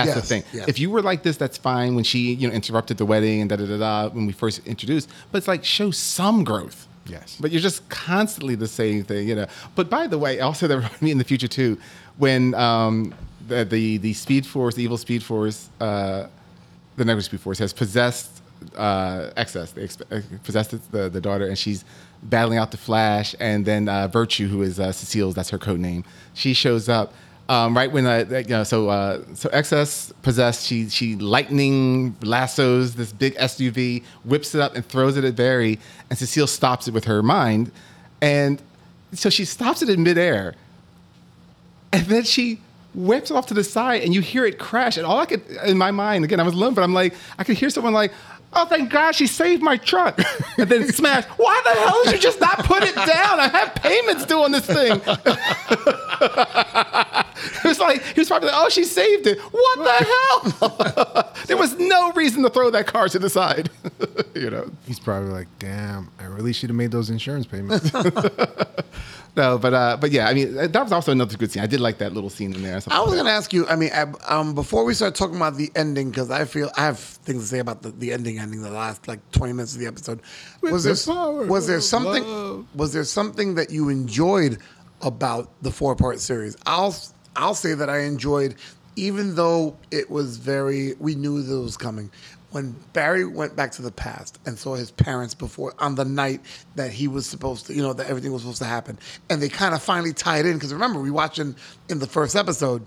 That's 0.06 0.16
the 0.16 0.22
thing. 0.22 0.43
yes. 0.54 0.68
If 0.68 0.80
you 0.80 0.89
were 0.89 1.02
like 1.02 1.24
this, 1.24 1.38
that's 1.38 1.58
fine. 1.58 1.95
When 1.95 2.04
she, 2.04 2.34
you 2.34 2.48
know, 2.48 2.54
interrupted 2.54 2.98
the 2.98 3.06
wedding 3.06 3.41
and 3.41 3.50
da 3.50 3.56
da 3.56 3.66
da 3.66 3.78
da 3.78 4.10
when 4.14 4.26
we 4.26 4.34
first 4.34 4.66
introduced, 4.68 5.10
but 5.32 5.39
it's 5.39 5.48
like 5.48 5.64
show 5.64 5.91
some 5.91 6.43
growth. 6.43 6.88
Yes. 7.06 7.38
But 7.39 7.52
you're 7.52 7.62
just 7.62 7.88
constantly 7.89 8.56
the 8.56 8.68
same 8.68 9.04
thing, 9.04 9.28
you 9.28 9.36
know. 9.36 9.48
But 9.76 9.89
by 9.89 10.08
the 10.08 10.18
way, 10.18 10.39
also 10.48 10.68
that 10.68 10.76
reminded 10.76 11.02
me 11.02 11.12
in 11.12 11.18
the 11.18 11.24
future 11.24 11.48
too, 11.48 11.78
when 12.18 12.54
um, 12.56 13.14
the, 13.48 13.66
the 13.66 13.98
the 13.98 14.14
Speed 14.14 14.45
Force, 14.45 14.76
the 14.76 14.84
evil 14.84 14.98
Speed 14.98 15.24
Force, 15.24 15.70
uh, 15.80 16.28
the 16.98 17.06
negative 17.06 17.26
Speed 17.26 17.41
Force 17.41 17.60
has 17.60 17.74
possessed 17.74 18.41
uh, 18.76 19.30
XS. 19.38 19.74
They 19.74 19.84
exp- 19.84 20.12
uh, 20.12 20.38
possessed 20.43 20.91
the, 20.91 21.10
the 21.10 21.22
daughter, 21.22 21.48
and 21.48 21.58
she's 21.58 21.86
battling 22.24 22.58
out 22.58 22.72
the 22.72 22.78
Flash. 22.78 23.36
And 23.39 23.66
then 23.66 23.88
uh, 23.88 24.08
Virtue, 24.08 24.48
who 24.48 24.62
is 24.64 24.80
uh, 24.80 24.91
Cecile's, 24.91 25.36
that's 25.36 25.50
her 25.52 25.58
code 25.60 25.80
name. 25.80 26.04
She 26.34 26.54
shows 26.54 26.89
up 26.89 27.14
um, 27.50 27.76
right 27.76 27.91
when 27.91 28.06
uh, 28.06 28.26
you 28.30 28.50
know. 28.50 28.64
So 28.64 28.89
uh, 28.89 29.22
so 29.34 29.50
XS 29.50 30.14
possessed. 30.22 30.66
She 30.66 30.89
she 30.89 31.16
lightning 31.16 32.16
lassos 32.22 32.95
this 32.95 33.12
big 33.12 33.36
SUV, 33.36 34.04
whips 34.24 34.54
it 34.54 34.62
up 34.62 34.76
and 34.76 34.86
throws 34.86 35.18
it 35.18 35.24
at 35.24 35.36
Barry, 35.36 35.80
and 36.10 36.18
Cecile 36.18 36.48
stops 36.48 36.88
it 36.88 36.93
with 36.93 37.06
her 37.06 37.24
mind, 37.24 37.72
and 38.22 38.62
so 39.14 39.30
she 39.30 39.45
stops 39.45 39.82
it 39.82 39.89
in 39.89 40.04
midair. 40.04 40.56
And 41.93 42.06
then 42.08 42.24
she 42.24 42.60
whips 42.93 43.32
off 43.32 43.45
to 43.48 43.54
the 43.54 43.64
side, 43.64 44.04
and 44.04 44.14
you 44.14 44.22
hear 44.22 44.45
it 44.45 44.60
crash. 44.60 44.98
And 44.98 45.06
all 45.06 45.20
I 45.20 45.26
could, 45.26 45.41
in 45.66 45.78
my 45.78 45.91
mind, 45.91 46.26
again, 46.26 46.39
I 46.39 46.43
was 46.43 46.54
alone, 46.54 46.74
but 46.74 46.84
I'm 46.84 46.93
like, 46.93 47.14
I 47.39 47.43
could 47.45 47.58
hear 47.58 47.70
someone 47.70 47.93
like, 47.93 48.12
"Oh, 48.54 48.66
thank 48.66 48.89
God, 48.89 49.14
she 49.16 49.26
saved 49.28 49.64
my 49.64 49.78
truck!" 49.78 50.20
And 50.58 50.68
then 50.70 50.91
smash. 50.91 51.24
Why 51.38 51.62
the 51.64 51.80
hell 51.80 52.04
did 52.04 52.14
you 52.14 52.20
just 52.20 52.41
not 52.41 52.66
put 52.66 52.84
it 52.84 52.95
down? 52.95 53.39
I 53.39 53.48
have 53.48 53.76
payments 53.76 54.26
due 54.26 54.41
on 54.41 54.52
this 54.52 54.66
thing. 54.66 55.00
it 57.64 57.64
was 57.64 57.80
like 57.80 58.02
he 58.04 58.20
was 58.22 58.28
probably 58.28 58.48
like, 58.50 58.58
"Oh, 58.58 58.70
she 58.70 58.84
saved 58.84 59.28
it." 59.28 59.40
What 59.40 59.78
the 59.80 60.06
hell? 61.14 61.34
there 61.48 61.58
was 61.58 61.78
no 61.80 62.12
reason 62.14 62.44
to 62.44 62.50
throw 62.50 62.70
that 62.72 62.88
car 62.88 63.08
to 63.10 63.20
the 63.20 63.30
side. 63.30 63.70
you 64.36 64.50
know. 64.50 64.70
He's 64.86 65.00
probably 65.00 65.30
like, 65.32 65.48
damn, 65.60 66.10
I 66.20 66.26
really 66.26 66.54
should 66.54 66.70
have 66.70 66.78
made 66.78 66.92
those 66.92 67.10
insurance 67.10 67.46
payments. 67.46 67.92
no, 69.36 69.58
but 69.58 69.74
uh, 69.74 69.98
but 70.00 70.12
yeah, 70.12 70.28
I 70.28 70.34
mean 70.34 70.56
that 70.56 70.82
was 70.84 70.92
also 70.92 71.12
another 71.12 71.38
good 71.38 71.52
scene. 71.52 71.62
I 71.62 71.68
did 71.68 71.80
like 71.80 72.00
that 72.00 72.14
little 72.14 72.30
scene 72.30 72.54
in 72.56 72.64
there. 72.64 72.80
I 72.88 73.02
was 73.02 73.14
going 73.14 73.26
to 73.26 73.32
ask 73.32 73.54
you. 73.54 73.68
I 73.68 73.76
mean, 73.76 73.92
I- 73.94 74.12
um, 74.28 74.56
before 74.56 74.84
we 74.84 74.94
start 74.94 75.16
talking 75.16 75.36
about 75.36 75.56
the 75.58 75.72
ending, 75.76 76.10
because 76.10 76.32
I 76.32 76.46
feel 76.46 76.72
I 76.78 76.82
have 76.82 77.00
things 77.00 77.44
to 77.44 77.48
say 77.48 77.60
about 77.60 77.82
the, 77.82 77.92
the 77.92 78.12
ending. 78.14 78.40
Ending 78.40 78.62
the 78.62 78.72
last 78.72 79.08
like 79.08 79.20
twenty 79.32 79.54
minutes 79.54 79.74
of 79.74 79.80
the 79.80 79.88
episode. 79.88 80.22
Was 80.62 80.84
the 80.84 80.94
there 80.94 81.16
power 81.16 81.46
was 81.46 81.68
there 81.68 81.82
something 81.82 82.24
love. 82.24 82.66
was 82.76 82.94
there 82.94 83.04
something 83.04 83.56
that 83.56 83.70
you 83.70 83.90
enjoyed 83.90 84.58
about 85.02 85.50
the 85.62 85.72
four 85.72 85.96
part 85.96 86.20
series? 86.20 86.58
I'll 86.66 86.96
I'll 87.38 87.56
say 87.56 87.74
that 87.74 87.90
I 87.90 88.00
enjoyed, 88.00 88.56
even 88.96 89.36
though 89.36 89.78
it 89.92 90.10
was 90.10 90.38
very 90.38 90.94
we 91.00 91.16
knew 91.16 91.42
that 91.42 91.56
it 91.56 91.62
was 91.62 91.78
coming. 91.78 92.10
When 92.52 92.76
Barry 92.94 93.26
went 93.26 93.56
back 93.58 93.72
to 93.74 93.82
the 93.82 93.92
past 93.92 94.40
and 94.46 94.58
saw 94.58 94.76
his 94.76 94.90
parents 94.90 95.34
before 95.34 95.74
on 95.80 95.96
the 95.96 96.06
night 96.06 96.42
that 96.76 96.92
he 96.92 97.08
was 97.08 97.26
supposed 97.28 97.68
to, 97.68 97.74
you 97.74 97.82
know, 97.82 97.92
that 97.94 98.08
everything 98.08 98.32
was 98.32 98.42
supposed 98.42 98.60
to 98.60 98.66
happen, 98.66 98.98
and 99.30 99.42
they 99.42 99.50
kind 99.50 99.76
of 99.76 99.82
finally 99.84 100.14
tied 100.14 100.46
in 100.46 100.54
because 100.54 100.74
remember 100.74 101.00
we 101.00 101.12
watching 101.12 101.56
in 101.90 102.00
the 102.00 102.08
first 102.08 102.36
episode, 102.36 102.86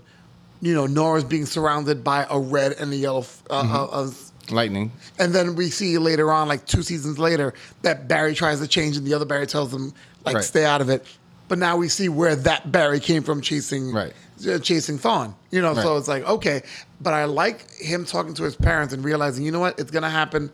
you 0.61 0.73
know, 0.73 0.87
Nora's 0.87 1.23
being 1.23 1.45
surrounded 1.45 2.03
by 2.03 2.25
a 2.29 2.39
red 2.39 2.73
and 2.73 2.91
a 2.91 2.95
yellow, 2.95 3.23
uh, 3.49 3.53
uh, 3.53 3.85
uh, 3.91 4.11
Lightning. 4.49 4.91
and 5.19 5.31
then 5.33 5.55
we 5.55 5.69
see 5.69 5.97
later 5.99 6.31
on, 6.31 6.47
like 6.47 6.65
two 6.65 6.81
seasons 6.81 7.17
later, 7.19 7.53
that 7.83 8.07
Barry 8.07 8.33
tries 8.33 8.59
to 8.59 8.67
change, 8.67 8.97
and 8.97 9.05
the 9.05 9.13
other 9.13 9.25
Barry 9.25 9.45
tells 9.47 9.71
him 9.73 9.93
like 10.25 10.35
Right. 10.35 10.43
stay 10.43 10.65
out 10.65 10.81
of 10.81 10.89
it. 10.89 11.05
But 11.47 11.59
now 11.59 11.77
we 11.77 11.87
see 11.89 12.09
where 12.09 12.35
that 12.35 12.71
Barry 12.71 12.99
came 12.99 13.23
from, 13.23 13.41
chasing 13.41 13.91
Right. 13.93 14.13
Uh, 14.47 14.59
chasing 14.59 14.97
Thawne. 14.97 15.33
You 15.51 15.61
know, 15.61 15.73
so 15.73 15.97
it's 15.97 16.07
like 16.07 16.23
okay, 16.27 16.61
but 16.99 17.13
I 17.13 17.25
like 17.25 17.69
him 17.77 18.05
talking 18.05 18.33
to 18.35 18.43
his 18.43 18.55
parents 18.55 18.93
and 18.93 19.03
realizing, 19.03 19.45
you 19.45 19.51
know 19.51 19.59
what, 19.59 19.79
it's 19.79 19.91
gonna 19.91 20.09
happen. 20.09 20.51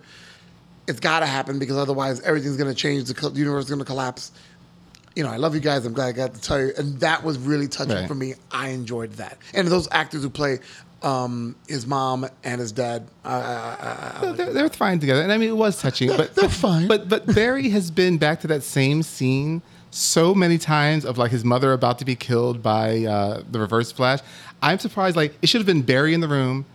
It's 0.88 0.99
got 1.01 1.19
to 1.19 1.25
happen 1.25 1.59
because 1.59 1.75
otherwise 1.75 2.21
everything's 2.21 2.55
gonna 2.57 2.73
change. 2.73 3.05
The 3.09 3.31
universe 3.35 3.65
is 3.65 3.69
gonna 3.69 3.83
collapse. 3.85 4.31
You 5.15 5.23
know, 5.23 5.29
I 5.31 5.38
love 5.38 5.53
you 5.55 5.59
guys. 5.61 5.85
I'm 5.85 5.93
glad 5.93 6.07
I 6.07 6.11
got 6.13 6.33
to 6.35 6.41
tell 6.41 6.61
you, 6.61 6.71
and 6.77 6.99
that 6.99 7.23
was 7.23 7.38
really 7.39 7.67
touching 7.67 7.95
Right. 7.95 8.07
for 8.07 8.15
me. 8.15 8.35
I 8.51 8.69
enjoyed 8.69 9.13
that, 9.13 9.38
and 9.53 9.67
those 9.67 9.88
actors 9.91 10.21
who 10.23 10.29
play 10.29 10.59
um, 11.01 11.55
his 11.67 11.85
mom 11.85 12.27
and 12.43 12.61
his 12.61 12.71
dad. 12.71 13.07
I, 13.25 13.33
I, 13.33 13.39
I, 13.41 14.29
I, 14.29 14.31
they're, 14.33 14.53
they're 14.53 14.69
fine 14.69 14.99
together, 14.99 15.21
and 15.21 15.31
I 15.31 15.38
mean 15.38 15.49
it 15.49 15.57
was 15.57 15.81
touching. 15.81 16.09
But 16.09 16.35
they're 16.35 16.47
fine. 16.49 16.88
But 16.88 17.09
but 17.09 17.25
Barry 17.35 17.69
has 17.69 17.91
been 17.91 18.17
back 18.17 18.41
to 18.41 18.47
that 18.47 18.63
same 18.63 19.03
scene 19.03 19.61
so 19.98 20.36
many 20.36 20.58
times 20.58 21.06
of 21.06 21.18
like 21.18 21.32
his 21.32 21.43
mother 21.43 21.74
about 21.74 22.00
to 22.00 22.06
be 22.06 22.16
killed 22.16 22.62
by 22.62 23.06
uh, 23.06 23.41
the 23.50 23.60
Reverse 23.60 23.91
Flash. 23.91 24.20
I'm 24.62 24.80
surprised. 24.80 25.16
Like 25.16 25.36
it 25.41 25.50
should 25.50 25.60
have 25.60 25.68
been 25.68 25.82
Barry 25.82 26.14
in 26.14 26.22
the 26.22 26.28
room, 26.28 26.66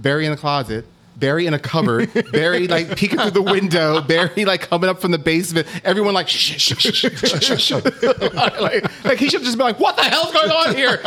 Barry 0.00 0.24
in 0.24 0.30
the 0.30 0.36
closet. 0.36 0.86
Barry 1.16 1.46
in 1.46 1.54
a 1.54 1.58
cupboard, 1.58 2.10
Barry 2.32 2.66
like 2.66 2.96
peeking 2.96 3.18
through 3.18 3.30
the 3.30 3.42
window, 3.42 4.00
Barry 4.00 4.44
like 4.44 4.62
coming 4.62 4.90
up 4.90 5.00
from 5.00 5.12
the 5.12 5.18
basement, 5.18 5.66
everyone 5.84 6.14
like 6.14 6.28
shh, 6.28 6.58
shh, 6.58 6.76
shh, 6.76 6.92
shh, 6.92 7.18
shh, 7.18 7.40
shh, 7.40 7.62
shh. 7.62 7.72
like, 8.34 9.04
like 9.04 9.18
he 9.18 9.28
should 9.28 9.42
just 9.42 9.56
been 9.56 9.66
like, 9.66 9.78
"What 9.78 9.96
the 9.96 10.02
hell's 10.02 10.32
going 10.32 10.50
on 10.50 10.74
here?" 10.74 10.98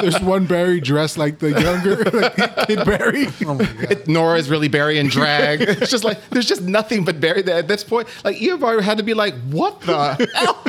There's 0.02 0.20
one 0.20 0.46
Barry 0.46 0.80
dressed 0.80 1.18
like 1.18 1.38
the 1.38 1.50
younger 1.60 1.96
like 2.12 2.66
Kid 2.66 2.84
Barry. 2.84 3.26
Oh 3.44 3.58
Nora 4.06 4.38
is 4.38 4.50
really 4.50 4.68
Barry 4.68 4.98
in 4.98 5.08
drag. 5.08 5.60
It's 5.62 5.90
just 5.90 6.04
like 6.04 6.18
there's 6.30 6.46
just 6.46 6.62
nothing 6.62 7.04
but 7.04 7.20
Barry 7.20 7.42
there 7.42 7.58
at 7.58 7.68
this 7.68 7.84
point. 7.84 8.08
Like 8.24 8.36
Eobard 8.36 8.82
had 8.82 8.98
to 8.98 9.04
be 9.04 9.14
like, 9.14 9.34
"What 9.50 9.80
the 9.82 10.28
hell?" 10.34 10.64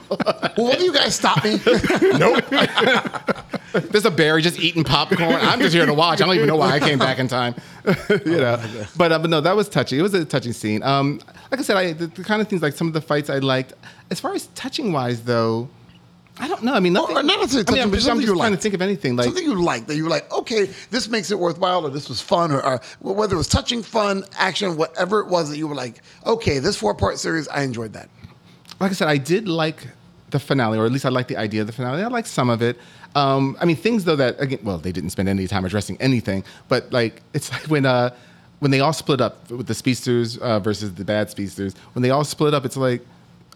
well, 0.58 0.68
will 0.76 0.82
you 0.82 0.94
guys 0.94 1.16
stop 1.16 1.44
me? 1.44 1.60
Nope. 2.18 2.46
there's 3.92 4.06
a 4.06 4.12
Barry 4.12 4.42
just 4.42 4.60
eating 4.60 4.84
popcorn. 4.84 5.36
I'm 5.36 5.60
just 5.60 5.74
here 5.74 5.86
to 5.86 5.94
watch. 5.94 6.22
I 6.22 6.26
don't 6.26 6.36
even 6.36 6.48
know 6.48 6.56
why 6.56 6.72
I 6.72 6.80
came 6.80 7.00
back 7.00 7.20
in 7.20 7.28
time. 7.28 7.56
you 8.26 8.38
know, 8.38 8.62
but 8.98 9.12
uh, 9.12 9.20
but 9.20 9.30
no, 9.30 9.42
that 9.42 9.56
was 9.56 9.70
touching. 9.70 10.00
It 10.00 10.02
was 10.02 10.14
a 10.14 10.26
touching 10.26 10.54
scene. 10.54 10.84
Um, 10.84 11.22
like 11.52 11.60
I 11.60 11.64
said, 11.64 11.78
I 11.78 11.94
the, 11.94 12.08
the 12.08 12.24
kind 12.24 12.42
of 12.42 12.48
things 12.48 12.62
like 12.62 12.74
some 12.74 12.88
of 12.88 12.94
the 12.94 13.02
fights 13.02 13.30
I 13.30 13.40
liked. 13.40 13.74
As 14.12 14.20
far 14.20 14.34
as 14.34 14.48
touching 14.48 14.92
wise, 14.92 15.24
though, 15.24 15.70
I 16.40 16.48
don't 16.48 16.64
know. 16.64 16.74
I 16.74 16.80
mean, 16.80 16.94
nothing. 16.94 17.18
Or 17.18 17.24
not 17.24 17.40
necessarily 17.40 17.44
I 17.44 17.58
mean, 17.58 17.66
touching, 17.66 17.82
I'm 17.84 17.90
but 17.90 17.98
just, 17.98 18.10
I'm 18.10 18.22
just 18.22 18.34
trying 18.34 18.52
to 18.52 18.58
think 18.58 18.74
of 18.74 18.82
anything 18.82 19.16
like 19.16 19.26
Something 19.26 19.44
you 19.44 19.62
like 19.62 19.88
that 19.88 19.96
you 19.96 20.04
were 20.04 20.10
like, 20.10 20.32
okay, 20.32 20.70
this 20.90 21.10
makes 21.10 21.32
it 21.32 21.40
worthwhile, 21.40 21.86
or 21.86 21.90
this 21.90 22.08
was 22.08 22.22
fun, 22.22 22.52
or, 22.52 22.66
or 22.66 22.82
whether 23.02 23.36
it 23.36 23.38
was 23.38 23.48
touching, 23.48 23.84
fun, 23.84 24.24
action, 24.38 24.78
whatever 24.78 25.20
it 25.20 25.28
was 25.28 25.50
that 25.50 25.58
you 25.58 25.68
were 25.68 25.76
like, 25.76 26.02
okay, 26.26 26.60
this 26.60 26.78
four 26.78 26.94
part 26.96 27.20
series, 27.20 27.48
I 27.50 27.64
enjoyed 27.64 27.94
that. 27.94 28.10
like 28.80 28.92
I 28.92 28.94
said, 28.94 29.10
I 29.10 29.18
did 29.18 29.48
like 29.48 29.88
the 30.30 30.40
finale, 30.40 30.78
or 30.78 30.86
at 30.86 30.92
least 30.92 31.06
I 31.06 31.10
liked 31.10 31.30
the 31.30 31.38
idea 31.38 31.62
of 31.62 31.68
the 31.68 31.74
finale. 31.74 32.02
I 32.04 32.08
liked 32.08 32.28
some 32.28 32.50
of 32.50 32.62
it. 32.62 32.78
Um, 33.16 33.58
I 33.60 33.66
mean, 33.66 33.76
things 33.76 34.06
though 34.06 34.16
that 34.18 34.40
again, 34.40 34.60
well, 34.64 34.78
they 34.78 34.92
didn't 34.92 35.10
spend 35.10 35.30
any 35.30 35.48
time 35.48 35.66
addressing 35.66 35.98
anything, 36.00 36.44
but 36.68 36.92
like 36.92 37.22
it's 37.34 37.52
like 37.52 37.64
when 37.64 37.86
uh 37.86 38.16
when 38.60 38.72
they 38.72 38.82
all 38.82 38.94
split 38.94 39.22
up 39.22 39.50
with 39.50 39.68
the 39.68 39.74
speedsters 39.74 40.38
uh, 40.38 40.60
versus 40.60 40.94
the 40.94 41.06
bad 41.06 41.30
speedsters. 41.30 41.74
When 41.94 42.04
they 42.04 42.10
all 42.10 42.26
split 42.26 42.54
up, 42.54 42.66
it's 42.66 42.78
like 42.78 43.02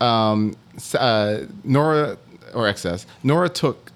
um, 0.01 0.55
uh, 0.97 1.41
Nora 1.63 2.17
or 2.53 2.63
XS. 2.63 3.05
Nora 3.21 3.49
took 3.49 3.91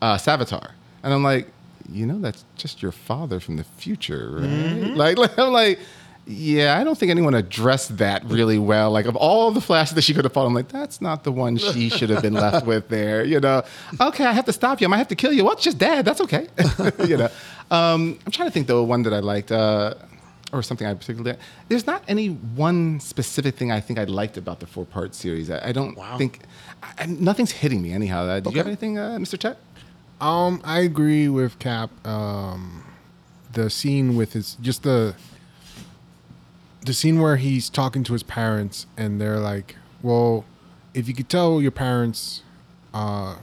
uh, 0.00 0.16
Savitar, 0.16 0.70
and 1.02 1.12
I'm 1.12 1.22
like, 1.22 1.48
you 1.90 2.06
know, 2.06 2.18
that's 2.18 2.44
just 2.56 2.82
your 2.82 2.92
father 2.92 3.40
from 3.40 3.56
the 3.56 3.64
future, 3.64 4.30
right? 4.32 4.96
Like, 4.96 5.18
like, 5.18 5.38
I'm 5.38 5.52
like, 5.52 5.78
yeah, 6.26 6.76
I 6.78 6.82
don't 6.84 6.98
think 6.98 7.10
anyone 7.10 7.34
addressed 7.34 7.98
that 7.98 8.24
really 8.24 8.58
well. 8.58 8.90
Like, 8.90 9.06
of 9.06 9.14
all 9.14 9.52
the 9.52 9.60
flashes 9.60 9.94
that 9.94 10.02
she 10.02 10.12
could 10.12 10.24
have 10.24 10.32
fought, 10.32 10.46
I'm 10.46 10.54
like, 10.54 10.68
that's 10.68 11.00
not 11.00 11.22
the 11.22 11.30
one 11.30 11.56
she 11.56 11.88
should 11.96 12.10
have 12.10 12.22
been 12.22 12.34
left 12.34 12.66
with 12.66 12.88
there. 12.88 13.24
You 13.24 13.38
know, 13.40 13.62
okay, 14.00 14.24
I 14.24 14.32
have 14.32 14.44
to 14.46 14.52
stop 14.52 14.80
you. 14.80 14.86
I 14.86 14.90
might 14.90 14.96
have 14.98 15.08
to 15.08 15.14
kill 15.16 15.32
you. 15.32 15.44
Well, 15.44 15.52
it's 15.54 15.62
just 15.62 15.78
dad. 15.78 16.04
That's 16.04 16.20
okay. 16.22 16.48
you 17.06 17.16
know, 17.16 17.28
um, 17.70 18.18
I'm 18.26 18.32
trying 18.32 18.48
to 18.48 18.52
think 18.52 18.66
though, 18.66 18.82
one 18.82 19.02
that 19.04 19.12
I 19.14 19.20
liked. 19.20 19.52
Uh, 19.52 19.94
or 20.52 20.62
something 20.62 20.86
I 20.86 20.94
particularly. 20.94 21.36
There's 21.68 21.86
not 21.86 22.02
any 22.06 22.28
one 22.28 23.00
specific 23.00 23.56
thing 23.56 23.72
I 23.72 23.80
think 23.80 23.98
I 23.98 24.04
liked 24.04 24.36
about 24.36 24.60
the 24.60 24.66
four 24.66 24.84
part 24.84 25.12
series. 25.14 25.50
I, 25.50 25.68
I 25.68 25.72
don't 25.72 25.96
think 26.18 26.40
I, 26.82 26.92
I- 27.00 27.06
nothing's 27.06 27.50
hitting 27.50 27.82
me 27.82 27.92
anyhow. 27.92 28.26
Uh, 28.26 28.40
did 28.40 28.52
you 28.52 28.58
have 28.58 28.66
anything, 28.68 28.96
uh, 28.96 29.18
Mr. 29.20 29.38
Chet? 29.38 29.58
Um, 30.20 30.60
I 30.64 30.80
agree 30.80 31.28
with 31.28 31.58
Cap. 31.58 31.90
Um, 32.06 32.84
the 33.52 33.68
scene 33.70 34.16
with 34.16 34.34
his 34.34 34.54
just 34.60 34.82
the 34.84 35.14
the 36.86 36.94
scene 36.94 37.20
where 37.20 37.36
he's 37.36 37.68
talking 37.68 38.02
to 38.04 38.12
his 38.12 38.22
parents 38.22 38.86
and 38.96 39.20
they're 39.20 39.38
like, 39.40 39.76
"Well, 40.02 40.44
if 40.94 41.06
you 41.08 41.14
could 41.14 41.28
tell 41.28 41.60
your 41.60 41.70
parents, 41.72 42.42
uh, 42.94 43.36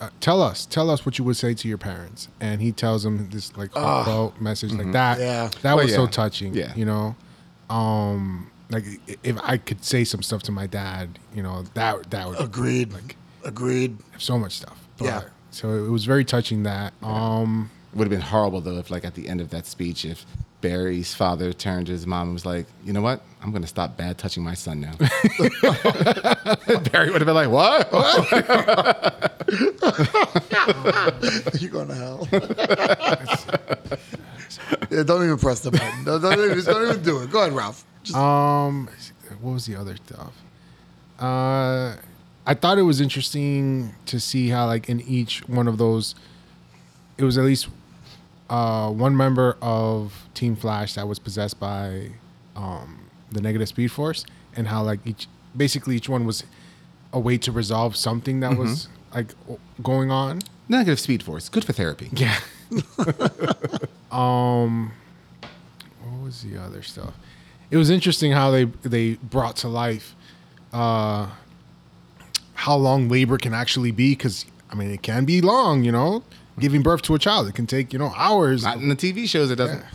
uh, 0.00 0.10
tell 0.20 0.42
us, 0.42 0.66
tell 0.66 0.90
us 0.90 1.06
what 1.06 1.18
you 1.18 1.24
would 1.24 1.36
say 1.36 1.54
to 1.54 1.68
your 1.68 1.78
parents." 1.78 2.28
And 2.40 2.60
he 2.60 2.72
tells 2.72 3.02
them 3.04 3.28
this 3.30 3.56
like 3.56 3.72
heartfelt 3.72 4.40
message 4.40 4.72
like 4.72 4.92
that. 4.92 5.18
Yeah. 5.18 5.48
that 5.62 5.76
Well, 5.76 5.84
was 5.84 5.94
so 5.94 6.04
yeah. 6.04 6.10
touching. 6.10 6.54
Yeah. 6.54 6.72
you 6.74 6.84
know. 6.84 7.16
Um, 7.70 8.50
like 8.70 8.84
i- 9.08 9.16
if 9.22 9.36
I 9.42 9.56
could 9.56 9.84
say 9.84 10.04
some 10.04 10.22
stuff 10.22 10.42
to 10.44 10.52
my 10.52 10.66
dad, 10.66 11.18
you 11.34 11.42
know, 11.42 11.64
that 11.74 12.10
that 12.10 12.28
would 12.28 12.40
Agreed. 12.40 12.92
Like 12.92 13.16
Agreed. 13.44 13.96
so 14.18 14.38
much 14.38 14.52
stuff. 14.56 14.78
But, 14.98 15.04
Yeah. 15.06 15.22
So 15.50 15.84
it 15.84 15.90
was 15.90 16.04
very 16.04 16.24
touching 16.24 16.62
that. 16.64 16.94
Um, 17.02 17.70
Would 17.94 18.04
have 18.04 18.10
been 18.10 18.20
horrible 18.28 18.60
though 18.62 18.78
if, 18.78 18.90
like, 18.90 19.04
at 19.04 19.14
the 19.14 19.28
end 19.28 19.40
of 19.42 19.50
that 19.50 19.66
speech, 19.66 20.04
if 20.06 20.24
Barry's 20.62 21.14
father 21.14 21.52
turned 21.52 21.88
to 21.88 21.92
his 21.92 22.06
mom 22.06 22.28
and 22.28 22.32
was 22.32 22.46
like, 22.46 22.64
"You 22.84 22.94
know 22.94 23.02
what? 23.02 23.20
I'm 23.42 23.50
going 23.50 23.60
to 23.62 23.68
stop 23.68 23.98
bad 23.98 24.16
touching 24.16 24.42
my 24.42 24.54
son 24.54 24.80
now." 24.80 24.92
Barry 26.90 27.10
would 27.10 27.20
have 27.20 27.26
been 27.26 27.34
like, 27.34 27.50
"What?" 27.50 27.92
You're 31.60 31.70
going 31.70 31.88
to 31.88 31.94
hell. 31.94 32.26
yeah, 34.90 35.02
don't 35.02 35.24
even 35.24 35.36
press 35.36 35.60
the 35.60 35.72
button. 35.72 36.04
Don't, 36.04 36.22
don't 36.22 36.38
even, 36.38 36.54
just 36.54 36.68
don't 36.68 36.88
even 36.88 37.02
do 37.02 37.20
it. 37.22 37.30
Go 37.30 37.40
ahead, 37.40 37.52
Ralph. 37.52 37.84
Just, 38.04 38.16
um, 38.16 38.88
what 39.40 39.52
was 39.52 39.66
the 39.66 39.76
other 39.76 39.96
stuff? 39.96 40.32
Uh, 41.18 41.96
I 42.46 42.54
thought 42.54 42.78
it 42.78 42.82
was 42.82 43.00
interesting 43.00 43.94
to 44.06 44.20
see 44.20 44.48
how, 44.48 44.66
like, 44.66 44.88
in 44.88 45.00
each 45.02 45.46
one 45.48 45.68
of 45.68 45.76
those, 45.78 46.14
it 47.18 47.24
was 47.24 47.36
at 47.36 47.44
least 47.44 47.68
uh, 48.52 48.90
one 48.90 49.16
member 49.16 49.56
of 49.62 50.28
Team 50.34 50.54
Flash 50.56 50.94
that 50.94 51.08
was 51.08 51.18
possessed 51.18 51.58
by 51.58 52.10
um, 52.54 53.10
the 53.30 53.40
negative 53.40 53.68
Speed 53.68 53.90
Force, 53.90 54.24
and 54.54 54.68
how, 54.68 54.82
like, 54.82 55.00
each 55.06 55.26
basically 55.56 55.96
each 55.96 56.08
one 56.08 56.24
was 56.24 56.44
a 57.12 57.20
way 57.20 57.36
to 57.38 57.52
resolve 57.52 57.96
something 57.96 58.40
that 58.40 58.56
was 58.56 58.88
like 59.14 59.28
going 59.82 60.10
on. 60.10 60.40
Negative 60.68 60.98
speed 60.98 61.22
force, 61.22 61.48
good 61.48 61.64
for 61.64 61.72
therapy. 61.72 62.08
Yeah. 62.12 62.38
um, 64.10 64.92
what 66.00 66.24
was 66.24 66.42
the 66.42 66.56
other 66.56 66.82
stuff? 66.82 67.14
It 67.70 67.76
was 67.76 67.90
interesting 67.90 68.32
how 68.32 68.50
they 68.50 68.64
they 68.64 69.14
brought 69.14 69.56
to 69.56 69.68
life 69.68 70.14
uh, 70.72 71.28
how 72.54 72.76
long 72.76 73.08
labor 73.08 73.38
can 73.38 73.52
actually 73.52 73.90
be 73.90 74.12
because 74.12 74.46
I 74.70 74.74
mean 74.74 74.90
it 74.90 75.02
can 75.02 75.24
be 75.24 75.40
long, 75.40 75.84
you 75.84 75.92
know. 75.92 76.22
Giving 76.58 76.82
birth 76.82 77.02
to 77.02 77.14
a 77.14 77.18
child, 77.18 77.48
it 77.48 77.54
can 77.54 77.66
take 77.66 77.92
you 77.92 77.98
know 77.98 78.12
hours. 78.16 78.62
Not 78.64 78.76
in 78.78 78.88
the 78.88 78.96
TV 78.96 79.28
shows, 79.28 79.50
it 79.50 79.56
doesn't. 79.56 79.82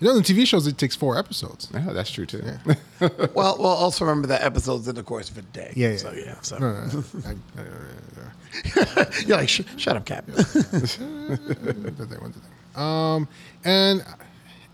You 0.00 0.06
know, 0.06 0.16
in 0.16 0.22
TV 0.22 0.46
shows, 0.46 0.64
it 0.68 0.78
takes 0.78 0.94
four 0.94 1.18
episodes. 1.18 1.68
Oh, 1.74 1.92
that's 1.92 2.08
true 2.12 2.24
too. 2.24 2.40
well, 3.00 3.56
well, 3.58 3.66
also 3.66 4.04
remember 4.04 4.28
that 4.28 4.42
episode's 4.42 4.86
in 4.86 4.94
the 4.94 5.02
course 5.02 5.28
of 5.28 5.38
a 5.38 5.42
day. 5.42 5.72
Yeah, 5.74 5.88
yeah, 5.90 5.96
So, 5.96 6.12
yeah. 6.12 6.34
So. 6.40 6.58
No, 6.58 6.72
no, 6.72 6.86
no. 6.86 7.04
I- 7.26 7.30
I- 7.60 7.62
I- 7.62 9.02
I- 9.02 9.06
You're 9.26 9.38
like, 9.38 9.48
Sh- 9.48 9.62
shut 9.76 9.96
up, 9.96 10.04
Cap. 10.04 10.24
One 10.28 10.46
thing, 10.46 12.20
one 12.20 12.32
thing. 12.32 12.42
Um, 12.80 13.28
and 13.64 14.04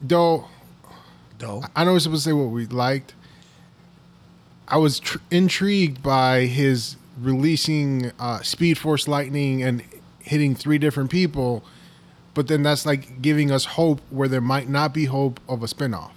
though 0.03 0.47
Doe. 1.39 1.63
I 1.75 1.85
know 1.85 1.93
we're 1.95 2.01
supposed 2.01 2.25
to 2.25 2.29
say 2.31 2.35
what 2.35 2.51
we 2.51 2.67
liked. 2.67 3.15
I 4.69 4.77
was 4.77 4.99
tr- 5.01 5.19
intrigued 5.31 6.03
by 6.03 6.41
his 6.41 6.97
releasing 7.21 8.13
uh, 8.19 8.43
Speed 8.43 8.77
Force 8.77 9.09
Lightning 9.09 9.63
and 9.63 9.83
hitting 10.25 10.55
three 10.55 10.79
different 10.79 11.11
people, 11.11 11.63
but 12.35 12.49
then 12.49 12.63
that's 12.63 12.85
like 12.85 13.23
giving 13.23 13.51
us 13.51 13.65
hope 13.65 14.01
where 14.11 14.27
there 14.29 14.41
might 14.41 14.69
not 14.69 14.93
be 14.93 15.05
hope 15.05 15.39
of 15.49 15.63
a 15.63 15.67
spinoff. 15.67 16.11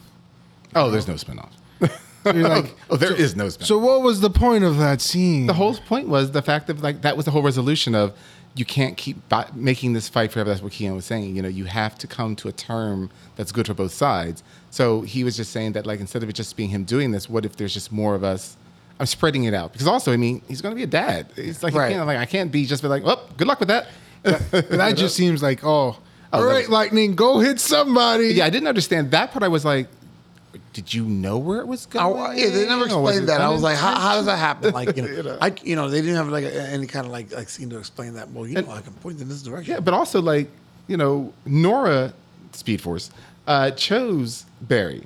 Oh, 0.75 0.89
there's 0.89 1.07
no 1.07 1.13
spinoff. 1.13 1.51
You're 2.25 2.47
like, 2.49 2.75
Oh, 2.89 2.97
there 2.97 3.13
is 3.15 3.35
no 3.35 3.45
spinoff. 3.45 3.65
so 3.65 3.77
what 3.77 4.01
was 4.01 4.21
the 4.21 4.29
point 4.29 4.63
of 4.63 4.77
that 4.77 4.99
scene? 5.01 5.45
the 5.47 5.53
whole 5.53 5.75
point 5.75 6.07
was 6.07 6.31
the 6.31 6.41
fact 6.41 6.69
of 6.69 6.81
like 6.81 7.01
that 7.03 7.15
was 7.15 7.25
the 7.25 7.31
whole 7.31 7.43
resolution 7.43 7.93
of 7.95 8.17
you 8.55 8.65
can't 8.65 8.97
keep 8.97 9.17
making 9.53 9.93
this 9.93 10.09
fight 10.09 10.31
forever. 10.31 10.49
That's 10.49 10.63
what 10.63 10.73
Khione 10.73 10.95
was 10.95 11.05
saying. 11.05 11.35
You 11.35 11.43
know, 11.43 11.47
you 11.47 11.65
have 11.65 11.95
to 11.99 12.07
come 12.07 12.35
to 12.37 12.47
a 12.47 12.51
term 12.51 13.11
that's 13.35 13.51
good 13.51 13.67
for 13.67 13.75
both 13.75 13.93
sides. 13.93 14.41
So 14.71 15.01
he 15.01 15.23
was 15.23 15.37
just 15.37 15.51
saying 15.51 15.73
that 15.73 15.85
like 15.85 15.99
instead 15.99 16.23
of 16.23 16.29
it 16.29 16.33
just 16.33 16.57
being 16.57 16.69
him 16.69 16.83
doing 16.83 17.11
this, 17.11 17.29
what 17.29 17.45
if 17.45 17.55
there's 17.55 17.73
just 17.75 17.91
more 17.91 18.15
of 18.15 18.23
us? 18.23 18.57
I'm 18.99 19.05
spreading 19.05 19.43
it 19.43 19.53
out 19.53 19.71
because 19.73 19.87
also, 19.87 20.11
I 20.11 20.17
mean, 20.17 20.41
he's 20.47 20.61
going 20.61 20.71
to 20.73 20.75
be 20.75 20.83
a 20.83 20.87
dad. 20.87 21.27
It's 21.35 21.61
like, 21.63 21.73
Right. 21.73 21.95
like 21.97 22.17
I 22.17 22.25
can't 22.25 22.51
be 22.51 22.65
just 22.65 22.81
be 22.81 22.87
like, 22.87 23.03
well, 23.03 23.21
good 23.37 23.47
luck 23.47 23.59
with 23.59 23.69
that. 23.69 23.87
that 24.23 24.95
just 24.97 25.15
seems 25.21 25.43
like, 25.43 25.63
oh, 25.63 25.97
all 26.33 26.43
right, 26.43 26.61
was- 26.63 26.69
Lightning, 26.69 27.15
go 27.15 27.39
hit 27.39 27.59
somebody. 27.59 28.29
Yeah, 28.35 28.45
I 28.45 28.49
didn't 28.49 28.67
understand 28.67 29.11
that 29.11 29.31
part. 29.31 29.43
I 29.43 29.47
was 29.49 29.63
like, 29.63 29.87
did 30.73 30.93
you 30.93 31.05
know 31.05 31.37
where 31.37 31.59
it 31.59 31.67
was 31.67 31.85
going? 31.85 32.19
I, 32.21 32.35
yeah, 32.35 32.49
they 32.49 32.65
never 32.67 32.85
explained 32.85 33.29
that. 33.29 33.41
I 33.41 33.49
was 33.49 33.61
like, 33.63 33.77
how, 33.77 33.95
how 33.95 34.15
does 34.15 34.25
that 34.25 34.37
happen? 34.37 34.73
Like, 34.73 34.95
you 34.95 35.03
know, 35.07 35.09
You 35.09 35.23
know? 35.23 35.37
I, 35.41 35.53
you 35.63 35.75
know, 35.75 35.89
they 35.89 36.01
didn't 36.01 36.15
have 36.17 36.29
like 36.29 36.43
a, 36.45 36.61
any 36.69 36.87
kind 36.87 37.05
of 37.05 37.11
like 37.11 37.31
like 37.33 37.49
scene 37.49 37.69
to 37.71 37.77
explain 37.79 38.13
that. 38.15 38.29
Well, 38.31 38.45
you 38.47 38.61
know, 38.61 38.71
I 38.71 38.81
can 38.81 38.93
point 38.93 39.19
in 39.21 39.27
this 39.29 39.41
direction. 39.43 39.73
Yeah, 39.73 39.79
but 39.79 39.93
also 39.93 40.21
like 40.21 40.49
you 40.87 40.97
know, 40.97 41.33
Nora 41.45 42.13
Speed 42.53 42.81
Force 42.81 43.09
uh, 43.47 43.71
chose 43.71 44.45
Barry. 44.61 45.05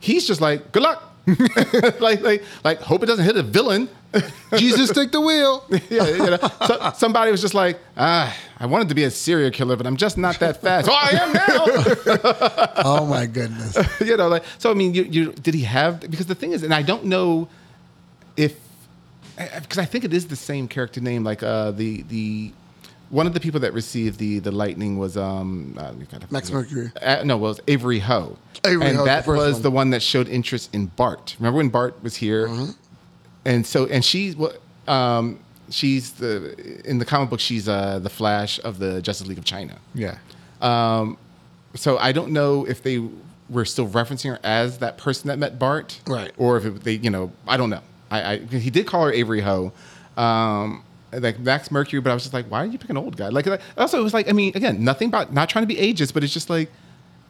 He's 0.00 0.26
just 0.26 0.40
like, 0.40 0.70
good 0.72 0.82
luck. 0.82 1.13
like, 2.00 2.20
like, 2.20 2.44
like, 2.62 2.80
hope 2.80 3.02
it 3.02 3.06
doesn't 3.06 3.24
hit 3.24 3.36
a 3.36 3.42
villain. 3.42 3.88
Jesus, 4.56 4.90
take 4.90 5.10
the 5.10 5.20
wheel. 5.20 5.64
yeah, 5.90 6.06
you 6.08 6.30
know, 6.30 6.38
so, 6.66 6.92
somebody 6.94 7.30
was 7.30 7.40
just 7.40 7.54
like, 7.54 7.78
ah, 7.96 8.36
I 8.58 8.66
wanted 8.66 8.88
to 8.90 8.94
be 8.94 9.04
a 9.04 9.10
serial 9.10 9.50
killer, 9.50 9.76
but 9.76 9.86
I'm 9.86 9.96
just 9.96 10.16
not 10.18 10.38
that 10.40 10.60
fast. 10.60 10.88
oh, 10.88 10.94
I 10.94 11.10
am 11.10 11.32
now. 11.32 12.72
Oh 12.84 13.06
my 13.06 13.26
goodness. 13.26 13.76
you 14.00 14.16
know, 14.16 14.28
like, 14.28 14.44
so 14.58 14.70
I 14.70 14.74
mean, 14.74 14.94
you, 14.94 15.04
you 15.04 15.32
did 15.32 15.54
he 15.54 15.62
have? 15.62 16.00
Because 16.00 16.26
the 16.26 16.34
thing 16.34 16.52
is, 16.52 16.62
and 16.62 16.72
I 16.74 16.82
don't 16.82 17.06
know 17.06 17.48
if 18.36 18.56
because 19.36 19.78
I 19.78 19.84
think 19.84 20.04
it 20.04 20.14
is 20.14 20.28
the 20.28 20.36
same 20.36 20.68
character 20.68 21.00
name. 21.00 21.24
Like 21.24 21.42
uh, 21.42 21.72
the 21.72 22.02
the 22.02 22.52
one 23.14 23.28
of 23.28 23.32
the 23.32 23.40
people 23.40 23.60
that 23.60 23.72
received 23.72 24.18
the 24.18 24.40
the 24.40 24.50
lightning 24.50 24.98
was 24.98 25.16
um 25.16 25.76
uh, 25.78 25.92
we 25.98 26.04
gotta- 26.06 26.26
Max 26.30 26.50
Mercury. 26.50 26.90
Uh, 27.00 27.22
no, 27.24 27.36
well, 27.36 27.52
it 27.52 27.58
was 27.58 27.60
Avery 27.68 28.00
Ho. 28.00 28.36
Avery 28.64 28.86
and 28.88 28.96
Ho, 28.96 29.04
the 29.04 29.10
that 29.10 29.24
first 29.24 29.38
was 29.38 29.52
one. 29.54 29.62
the 29.62 29.70
one 29.70 29.90
that 29.90 30.02
showed 30.02 30.28
interest 30.28 30.74
in 30.74 30.86
Bart. 30.86 31.36
Remember 31.38 31.58
when 31.58 31.68
Bart 31.68 31.94
was 32.02 32.16
here? 32.16 32.48
Mm-hmm. 32.48 32.70
And 33.44 33.66
so, 33.66 33.86
and 33.86 34.04
she's 34.04 34.34
what. 34.36 34.60
Um, 34.88 35.38
she's 35.70 36.12
the 36.12 36.80
in 36.84 36.98
the 36.98 37.04
comic 37.04 37.30
book. 37.30 37.40
She's 37.40 37.68
uh, 37.68 37.98
the 38.00 38.10
Flash 38.10 38.58
of 38.64 38.78
the 38.78 39.00
Justice 39.00 39.26
League 39.28 39.38
of 39.38 39.44
China. 39.44 39.78
Yeah. 39.94 40.18
Um, 40.60 41.16
so 41.74 41.98
I 41.98 42.12
don't 42.12 42.32
know 42.32 42.64
if 42.66 42.82
they 42.82 43.00
were 43.50 43.64
still 43.64 43.88
referencing 43.88 44.30
her 44.30 44.38
as 44.42 44.78
that 44.78 44.96
person 44.98 45.28
that 45.28 45.38
met 45.38 45.58
Bart, 45.58 46.00
Right. 46.06 46.32
Or 46.38 46.56
if 46.56 46.64
it, 46.64 46.82
they, 46.84 46.94
you 46.94 47.10
know, 47.10 47.32
I 47.46 47.56
don't 47.58 47.68
know. 47.70 47.82
I, 48.10 48.32
I 48.32 48.38
he 48.38 48.70
did 48.70 48.86
call 48.86 49.04
her 49.04 49.12
Avery 49.12 49.40
Ho, 49.40 49.72
um, 50.16 50.82
like 51.20 51.38
Max 51.38 51.70
Mercury, 51.70 52.00
but 52.00 52.10
I 52.10 52.14
was 52.14 52.22
just 52.22 52.34
like, 52.34 52.46
why 52.46 52.64
did 52.64 52.72
you 52.72 52.78
pick 52.78 52.90
an 52.90 52.96
old 52.96 53.16
guy? 53.16 53.28
Like, 53.28 53.46
also 53.76 53.98
it 53.98 54.02
was 54.02 54.14
like, 54.14 54.28
I 54.28 54.32
mean, 54.32 54.52
again, 54.54 54.84
nothing 54.84 55.08
about 55.08 55.32
not 55.32 55.48
trying 55.48 55.62
to 55.62 55.66
be 55.66 55.76
ageist, 55.76 56.14
but 56.14 56.24
it's 56.24 56.32
just 56.32 56.50
like, 56.50 56.70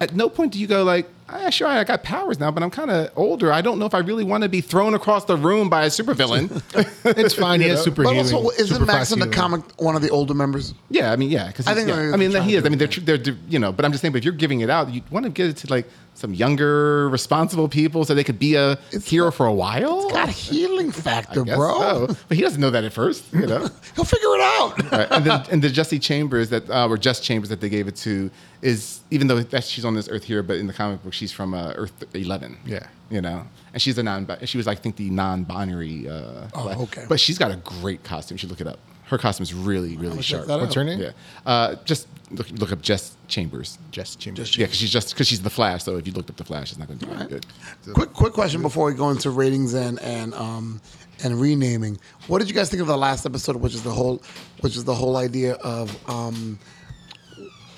at 0.00 0.14
no 0.14 0.28
point 0.28 0.52
do 0.52 0.58
you 0.58 0.66
go 0.66 0.84
like, 0.84 1.08
ah, 1.28 1.50
sure, 1.50 1.66
I 1.68 1.82
got 1.84 2.02
powers 2.02 2.38
now, 2.38 2.50
but 2.50 2.62
I'm 2.62 2.70
kind 2.70 2.90
of 2.90 3.10
older. 3.16 3.52
I 3.52 3.60
don't 3.62 3.78
know 3.78 3.86
if 3.86 3.94
I 3.94 3.98
really 3.98 4.24
want 4.24 4.42
to 4.42 4.48
be 4.48 4.60
thrown 4.60 4.94
across 4.94 5.24
the 5.24 5.36
room 5.36 5.68
by 5.68 5.84
a 5.84 5.88
supervillain. 5.88 6.62
It's 7.16 7.34
fine. 7.34 7.60
He 7.60 7.68
has 7.68 7.82
super 7.84 8.02
But 8.04 8.14
healing. 8.14 8.34
also, 8.34 8.50
isn't 8.50 8.66
super 8.68 8.86
Max 8.86 8.98
fast 8.98 9.12
in 9.12 9.18
the 9.18 9.26
healing. 9.26 9.38
comic 9.38 9.80
one 9.80 9.94
of 9.94 10.02
the 10.02 10.08
older 10.10 10.32
members? 10.34 10.72
Yeah, 10.90 11.12
I 11.12 11.16
mean, 11.16 11.30
yeah, 11.30 11.48
because 11.48 11.66
I 11.66 11.74
think 11.74 11.88
yeah. 11.88 11.96
they're 11.96 12.14
I 12.14 12.16
mean, 12.16 12.30
trying 12.30 12.44
he 12.44 12.52
to 12.52 12.58
is. 12.58 12.64
I 12.64 12.68
mean, 12.70 12.78
do 12.78 12.86
they're, 12.86 13.18
they're, 13.18 13.36
you 13.48 13.58
know, 13.58 13.72
but 13.72 13.84
I'm 13.84 13.92
just 13.92 14.00
saying, 14.02 14.12
but 14.12 14.18
if 14.18 14.24
you're 14.24 14.32
giving 14.34 14.60
it 14.60 14.70
out, 14.70 14.92
you 14.92 15.02
want 15.10 15.24
to 15.24 15.30
give 15.30 15.50
it 15.50 15.56
to 15.58 15.66
like 15.70 15.86
some 16.14 16.32
younger, 16.32 17.08
responsible 17.10 17.68
people 17.68 18.04
so 18.04 18.14
they 18.14 18.22
could 18.24 18.38
be 18.38 18.54
a 18.54 18.78
It's 18.92 19.08
hero 19.08 19.26
got- 19.26 19.34
for 19.34 19.46
a 19.46 19.52
while. 19.52 20.08
Got 20.10 20.28
healing 20.30 20.92
factor, 20.92 21.40
I 21.42 21.44
guess 21.44 21.56
bro. 21.56 22.06
so. 22.08 22.16
But 22.28 22.36
he 22.36 22.42
doesn't 22.42 22.60
know 22.60 22.70
that 22.70 22.84
at 22.84 22.92
first, 22.92 23.24
you 23.32 23.46
know. 23.46 23.68
He'll 23.96 24.04
figure 24.04 24.28
it 24.34 24.40
out. 24.40 24.92
Right. 24.92 25.08
And 25.10 25.24
then 25.26 25.42
and 25.50 25.62
the 25.62 25.68
Jesse 25.68 25.98
Chambers 25.98 26.50
that 26.50 26.68
uh, 26.70 26.88
or 26.88 26.96
Jess 26.96 27.20
Chambers 27.20 27.48
that 27.50 27.60
they 27.60 27.68
gave 27.68 27.88
it 27.88 27.96
to 27.96 28.30
is 28.62 29.00
even 29.10 29.26
though 29.26 29.40
that 29.42 29.64
she's 29.64 29.84
on 29.84 29.94
this 29.94 30.08
Earth 30.08 30.24
here, 30.24 30.42
but 30.42 30.56
in 30.56 30.66
the 30.66 30.72
comic 30.72 31.02
book 31.02 31.12
she's 31.14 31.32
from 31.32 31.54
uh, 31.54 31.72
Earth 31.76 31.92
Eleven. 32.14 32.58
Yeah. 32.66 32.86
you 33.10 33.20
know, 33.20 33.46
and 33.72 33.80
she's 33.82 33.96
a 33.98 34.02
non. 34.02 34.28
She 34.44 34.56
was 34.58 34.66
I 34.66 34.74
think 34.74 34.96
the 34.96 35.08
non-binary. 35.10 36.08
Uh, 36.08 36.48
Oh, 36.54 36.82
okay. 36.84 37.04
But 37.08 37.20
she's 37.20 37.38
got 37.38 37.50
a 37.50 37.56
great 37.56 38.02
costume. 38.04 38.34
You 38.34 38.38
should 38.40 38.50
look 38.50 38.60
it 38.60 38.66
up. 38.66 38.78
Her 39.06 39.18
costume 39.18 39.42
is 39.44 39.52
really 39.52 39.96
really 39.98 40.22
sharp. 40.22 40.48
What's 40.48 40.74
her 40.74 40.84
name? 40.84 40.98
Yeah, 41.00 41.10
uh, 41.44 41.76
just 41.84 42.08
look, 42.30 42.50
look 42.52 42.72
up 42.72 42.80
Jess 42.80 43.16
Chambers. 43.28 43.78
Jess 43.90 44.16
Chambers. 44.16 44.46
Just- 44.48 44.58
Yeah, 44.58 44.64
because 44.66 44.78
she's 44.78 44.90
just 44.90 45.10
because 45.10 45.28
she's 45.28 45.42
the 45.42 45.50
Flash. 45.50 45.84
So 45.84 45.96
if 45.98 46.06
you 46.06 46.12
looked 46.14 46.30
up 46.30 46.36
the 46.36 46.44
Flash, 46.44 46.70
it's 46.70 46.78
not 46.78 46.88
going 46.88 46.98
to 47.00 47.06
be 47.06 47.12
very 47.14 47.28
good. 47.28 47.46
quick, 47.94 48.12
quick 48.14 48.32
question 48.32 48.62
before 48.62 48.86
we 48.86 48.94
go 48.94 49.10
into 49.10 49.28
ratings 49.30 49.74
and 49.74 50.00
and 50.00 50.32
um 50.34 50.80
and 51.22 51.38
renaming. 51.40 51.98
What 52.28 52.38
did 52.40 52.48
you 52.48 52.54
guys 52.54 52.70
think 52.70 52.80
of 52.80 52.86
the 52.88 52.96
last 52.96 53.24
episode, 53.26 53.56
which 53.56 53.74
is 53.74 53.82
the 53.82 53.92
whole, 53.92 54.22
which 54.62 54.74
is 54.76 54.84
the 54.84 54.94
whole 54.94 55.16
idea 55.16 55.52
of 55.54 55.86
um, 56.10 56.58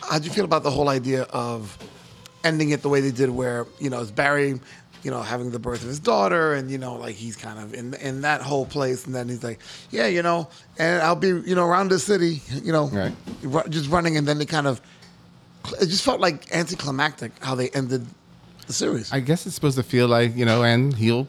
how'd 0.09 0.24
you 0.24 0.30
feel 0.30 0.45
about 0.45 0.62
the 0.62 0.70
whole 0.70 0.89
idea 0.89 1.22
of 1.24 1.76
ending 2.47 2.70
it 2.70 2.82
the 2.82 2.88
way 2.88 3.01
they 3.01 3.11
did, 3.11 3.30
where 3.30 3.66
you 3.80 3.90
know 3.90 4.01
it's 4.01 4.11
Barry, 4.11 4.61
you 5.03 5.11
know, 5.11 5.20
having 5.22 5.51
the 5.51 5.59
birth 5.59 5.82
of 5.82 5.88
his 5.88 5.99
daughter, 6.01 6.55
and 6.55 6.70
you 6.70 6.78
know, 6.78 6.94
like 6.94 7.16
he's 7.16 7.36
kind 7.36 7.59
of 7.59 7.74
in 7.74 7.94
in 7.94 8.20
that 8.22 8.40
whole 8.40 8.66
place, 8.66 9.05
and 9.07 9.14
then 9.14 9.28
he's 9.28 9.42
like, 9.44 9.59
yeah, 9.90 10.07
you 10.07 10.22
know, 10.22 10.49
and 10.78 11.03
I'll 11.03 11.16
be, 11.16 11.28
you 11.28 11.55
know, 11.55 11.66
around 11.66 11.90
the 11.90 11.99
city, 11.99 12.40
you 12.62 12.72
know, 12.72 12.86
Right. 12.88 13.14
ru- 13.42 13.68
just 13.68 13.90
running, 13.90 14.16
and 14.16 14.26
then 14.26 14.38
they 14.38 14.47
kind 14.47 14.66
of, 14.66 14.80
it 15.80 15.86
just 15.86 16.05
felt 16.05 16.20
like 16.20 16.55
anticlimactic 16.55 17.32
how 17.40 17.55
they 17.55 17.68
ended 17.70 18.07
the 18.66 18.72
series. 18.72 19.12
I 19.12 19.20
guess 19.20 19.47
it's 19.47 19.55
supposed 19.55 19.76
to 19.76 19.82
feel 19.84 20.09
like 20.09 20.36
you 20.36 20.44
know, 20.44 20.62
and 20.62 20.94
he'll, 20.94 21.26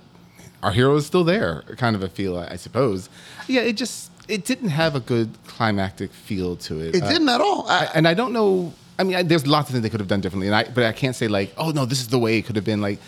our 0.64 0.72
hero 0.72 0.96
is 0.96 1.06
still 1.06 1.24
there, 1.24 1.64
kind 1.78 1.96
of 1.96 2.04
a 2.04 2.10
feel, 2.10 2.38
I 2.38 2.56
suppose. 2.58 3.10
Yeah, 3.48 3.62
it 3.62 3.74
just 3.74 4.12
it 4.28 4.44
didn't 4.46 4.70
have 4.70 4.94
a 4.96 5.00
good 5.00 5.30
climactic 5.48 6.12
feel 6.12 6.56
to 6.68 6.80
it. 6.82 6.96
It 6.96 7.04
Uh, 7.04 7.10
didn't 7.12 7.30
at 7.30 7.42
all. 7.42 7.66
I, 7.68 7.80
I- 7.86 7.92
and 7.96 8.08
I 8.08 8.14
don't 8.14 8.34
know. 8.34 8.74
I 9.00 9.04
mean, 9.04 9.16
I, 9.16 9.24
there's 9.24 9.46
lots 9.46 9.70
of 9.70 9.74
things 9.74 9.84
they 9.84 9.90
could 9.90 10.00
have 10.00 10.10
done 10.10 10.22
differently, 10.22 10.48
and 10.48 10.56
I, 10.56 10.64
but 10.64 10.84
I 10.84 10.92
can't 10.92 11.16
say 11.16 11.28
like, 11.28 11.54
oh 11.58 11.72
no, 11.72 11.86
this 11.86 12.02
is 12.02 12.08
the 12.08 12.20
way 12.20 12.38
it 12.38 12.46
could 12.46 12.56
have 12.56 12.66
been. 12.66 12.82
Like, 12.82 13.00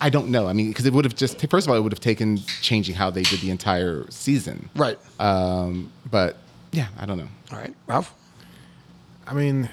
I 0.00 0.10
don't 0.10 0.28
know. 0.28 0.46
I 0.46 0.52
mean, 0.52 0.68
because 0.68 0.86
it 0.86 0.92
would 0.92 1.04
have 1.04 1.16
just 1.16 1.40
first 1.48 1.66
of 1.66 1.70
all, 1.70 1.76
it 1.76 1.80
would 1.80 1.92
have 1.92 2.00
taken 2.00 2.38
changing 2.60 2.94
how 2.94 3.10
they 3.10 3.22
did 3.22 3.40
the 3.40 3.50
entire 3.50 4.08
season. 4.10 4.68
right. 4.76 4.98
Um, 5.18 5.90
but 6.10 6.36
yeah, 6.72 6.88
I 6.98 7.06
don't 7.06 7.18
know. 7.18 7.28
all 7.50 7.58
right, 7.58 7.74
Ralph. 7.86 8.14
I 9.26 9.34
mean, 9.34 9.68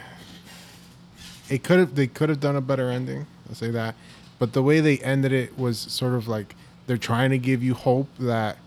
it 1.49 1.63
could 1.63 1.79
have 1.79 1.95
they 1.95 2.07
could 2.07 2.29
have 2.29 2.39
done 2.39 2.55
a 2.55 2.61
better 2.61 2.89
ending. 2.89 3.27
I'll 3.47 3.55
say 3.55 3.71
that, 3.71 3.95
but 4.37 4.53
the 4.53 4.63
way 4.63 4.79
they 4.79 4.97
ended 4.99 5.33
it 5.33 5.57
was 5.57 5.79
sort 5.79 6.13
of 6.13 6.27
like 6.27 6.55
they're 6.87 6.97
trying 6.97 7.29
to 7.31 7.37
give 7.37 7.63
you 7.63 7.73
hope 7.73 8.07
that 8.19 8.57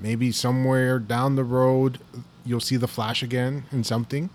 maybe 0.00 0.32
somewhere 0.32 0.98
down 0.98 1.36
the 1.36 1.44
road 1.44 1.98
you'll 2.44 2.60
see 2.60 2.76
the 2.76 2.88
Flash 2.88 3.22
again 3.22 3.64
in 3.72 3.84
something. 3.84 4.30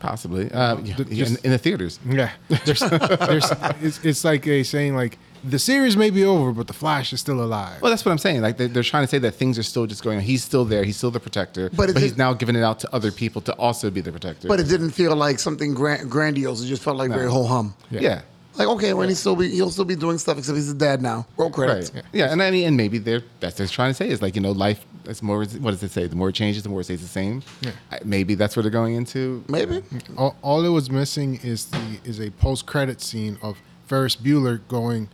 Possibly, 0.00 0.50
uh, 0.50 0.78
yeah, 0.78 0.96
Th- 0.96 1.08
in, 1.28 1.36
in 1.44 1.50
the 1.50 1.58
theaters. 1.58 2.00
Yeah, 2.08 2.30
there's, 2.64 2.80
there's, 2.80 3.52
it's, 3.82 4.04
it's 4.04 4.24
like 4.24 4.46
a 4.46 4.62
saying 4.64 4.96
like 4.96 5.18
the 5.44 5.58
series 5.58 5.96
may 5.96 6.08
be 6.10 6.24
over, 6.24 6.52
but 6.52 6.66
the 6.66 6.72
Flash 6.72 7.12
is 7.12 7.20
still 7.20 7.42
alive. 7.42 7.80
Well, 7.82 7.90
that's 7.90 8.04
what 8.04 8.12
I'm 8.12 8.18
saying. 8.18 8.40
Like 8.40 8.56
they're, 8.56 8.68
they're 8.68 8.82
trying 8.82 9.04
to 9.04 9.08
say 9.08 9.18
that 9.18 9.32
things 9.32 9.58
are 9.58 9.62
still 9.62 9.86
just 9.86 10.02
going 10.02 10.16
on. 10.18 10.22
He's 10.22 10.42
still 10.42 10.64
there. 10.64 10.84
He's 10.84 10.96
still 10.96 11.10
the 11.10 11.20
protector, 11.20 11.68
But 11.70 11.92
but, 11.92 12.02
he's 12.02 12.12
did- 12.12 12.18
now 12.18 12.32
giving 12.32 12.56
it 12.56 12.62
out 12.62 12.80
to 12.80 12.94
other 12.94 13.12
people 13.12 13.40
to 13.42 13.52
also 13.54 13.90
be 13.90 14.00
the 14.00 14.10
protector. 14.10 14.48
But 14.48 14.58
it 14.58 14.68
didn't 14.68 14.90
feel 14.90 15.14
like 15.14 15.38
something 15.38 15.74
gran- 15.74 16.08
grandiose. 16.08 16.62
It 16.62 16.66
just 16.68 16.82
felt 16.82 16.96
like 16.96 17.10
very 17.10 17.30
ho 17.30 17.44
hum. 17.44 17.74
yeah. 17.90 18.22
Like 18.60 18.68
okay, 18.76 18.92
when 18.92 19.08
he 19.08 19.14
still 19.14 19.36
be 19.36 19.48
he'll 19.48 19.70
still 19.70 19.86
be 19.86 19.96
doing 19.96 20.18
stuff 20.18 20.36
except 20.36 20.54
he's 20.54 20.70
a 20.70 20.74
dad 20.74 21.00
now. 21.00 21.26
Roll 21.38 21.48
credits. 21.48 21.94
Right. 21.94 22.04
Yeah. 22.12 22.30
and 22.30 22.42
I 22.42 22.50
mean, 22.50 22.66
and 22.68 22.76
maybe 22.76 22.98
they're 22.98 23.22
that's 23.40 23.54
what 23.54 23.56
they're 23.56 23.66
trying 23.68 23.88
to 23.88 23.94
say 23.94 24.10
is 24.10 24.20
like 24.20 24.34
you 24.34 24.42
know, 24.42 24.52
life. 24.52 24.84
It's 25.06 25.22
more. 25.22 25.38
What 25.38 25.70
does 25.70 25.82
it 25.82 25.92
say? 25.92 26.06
The 26.06 26.14
more 26.14 26.28
it 26.28 26.34
changes, 26.34 26.62
the 26.62 26.68
more 26.68 26.82
it 26.82 26.84
stays 26.84 27.00
the 27.00 27.08
same. 27.08 27.42
Yeah. 27.62 27.70
Maybe 28.04 28.34
that's 28.34 28.56
what 28.56 28.62
they're 28.62 28.70
going 28.70 28.96
into. 28.96 29.42
Maybe. 29.48 29.82
all, 30.18 30.36
all 30.42 30.62
it 30.62 30.68
was 30.68 30.90
missing 30.90 31.40
is 31.42 31.64
the 31.70 32.00
is 32.04 32.20
a 32.20 32.30
post 32.32 32.66
credit 32.66 33.00
scene 33.00 33.38
of 33.40 33.56
Ferris 33.86 34.14
Bueller 34.14 34.60
going, 34.68 35.08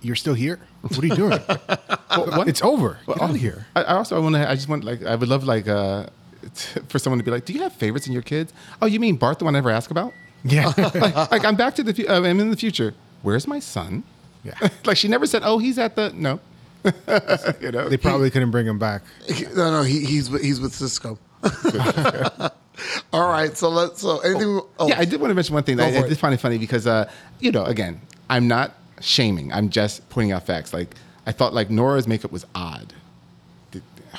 "You're 0.00 0.16
still 0.16 0.34
here? 0.34 0.58
What 0.80 0.98
are 0.98 1.06
you 1.06 1.14
doing? 1.14 1.38
it's 2.48 2.62
over. 2.62 2.98
Get 3.06 3.22
out 3.22 3.30
of 3.30 3.36
here." 3.36 3.66
I, 3.76 3.82
I 3.84 3.94
also 3.98 4.16
I 4.16 4.18
want 4.18 4.34
to. 4.34 4.50
I 4.50 4.56
just 4.56 4.68
want 4.68 4.82
like 4.82 5.04
I 5.04 5.14
would 5.14 5.28
love 5.28 5.44
like 5.44 5.68
uh 5.68 6.06
t- 6.54 6.80
for 6.88 6.98
someone 6.98 7.18
to 7.18 7.24
be 7.24 7.30
like, 7.30 7.44
do 7.44 7.52
you 7.52 7.62
have 7.62 7.72
favorites 7.72 8.08
in 8.08 8.12
your 8.12 8.22
kids? 8.22 8.52
Oh, 8.80 8.86
you 8.86 9.00
mean 9.00 9.16
Bart, 9.16 9.38
the 9.38 9.44
one 9.44 9.54
I 9.54 9.58
never 9.58 9.70
ask 9.70 9.90
about? 9.92 10.12
Yeah, 10.44 10.72
like, 10.78 11.30
like 11.30 11.44
I'm 11.44 11.56
back 11.56 11.74
to 11.76 11.82
the. 11.82 11.94
fu- 11.94 12.06
Uh, 12.08 12.22
I'm 12.22 12.40
in 12.40 12.50
the 12.50 12.56
future. 12.56 12.94
Where's 13.22 13.46
my 13.46 13.58
son? 13.60 14.02
yeah. 14.44 14.54
like 14.84 14.96
she 14.96 15.06
never 15.08 15.26
said, 15.26 15.42
oh, 15.44 15.58
he's 15.58 15.78
at 15.78 15.94
the 15.96 16.12
no. 16.14 16.40
you 17.60 17.70
know, 17.70 17.88
They 17.88 17.96
probably 17.96 18.28
couldn't 18.30 18.50
bring 18.50 18.66
him 18.66 18.78
back. 18.78 19.02
No, 19.54 19.70
no, 19.70 19.82
he, 19.82 20.04
he's 20.04 20.28
with, 20.28 20.42
he's 20.42 20.60
with 20.60 20.74
Cisco. 20.74 21.16
All 23.12 23.28
right, 23.28 23.56
so 23.56 23.68
let's. 23.68 24.00
So 24.00 24.18
anything? 24.20 24.60
Oh, 24.78 24.88
Yeah, 24.88 24.98
I 24.98 25.04
did 25.04 25.20
want 25.20 25.30
to 25.30 25.34
mention 25.34 25.54
one 25.54 25.62
thing. 25.62 25.76
Go 25.76 25.84
I, 25.84 25.88
I 25.88 26.00
for 26.02 26.08
did 26.08 26.18
find 26.18 26.34
it 26.34 26.40
funny 26.40 26.58
because, 26.58 26.86
uh, 26.86 27.08
you 27.38 27.52
know, 27.52 27.64
again, 27.64 28.00
I'm 28.30 28.48
not 28.48 28.72
shaming. 29.00 29.52
I'm 29.52 29.68
just 29.70 30.08
pointing 30.08 30.32
out 30.32 30.44
facts. 30.46 30.72
Like 30.72 30.94
I 31.26 31.32
thought, 31.32 31.54
like 31.54 31.70
Nora's 31.70 32.08
makeup 32.08 32.32
was 32.32 32.46
odd. 32.54 32.92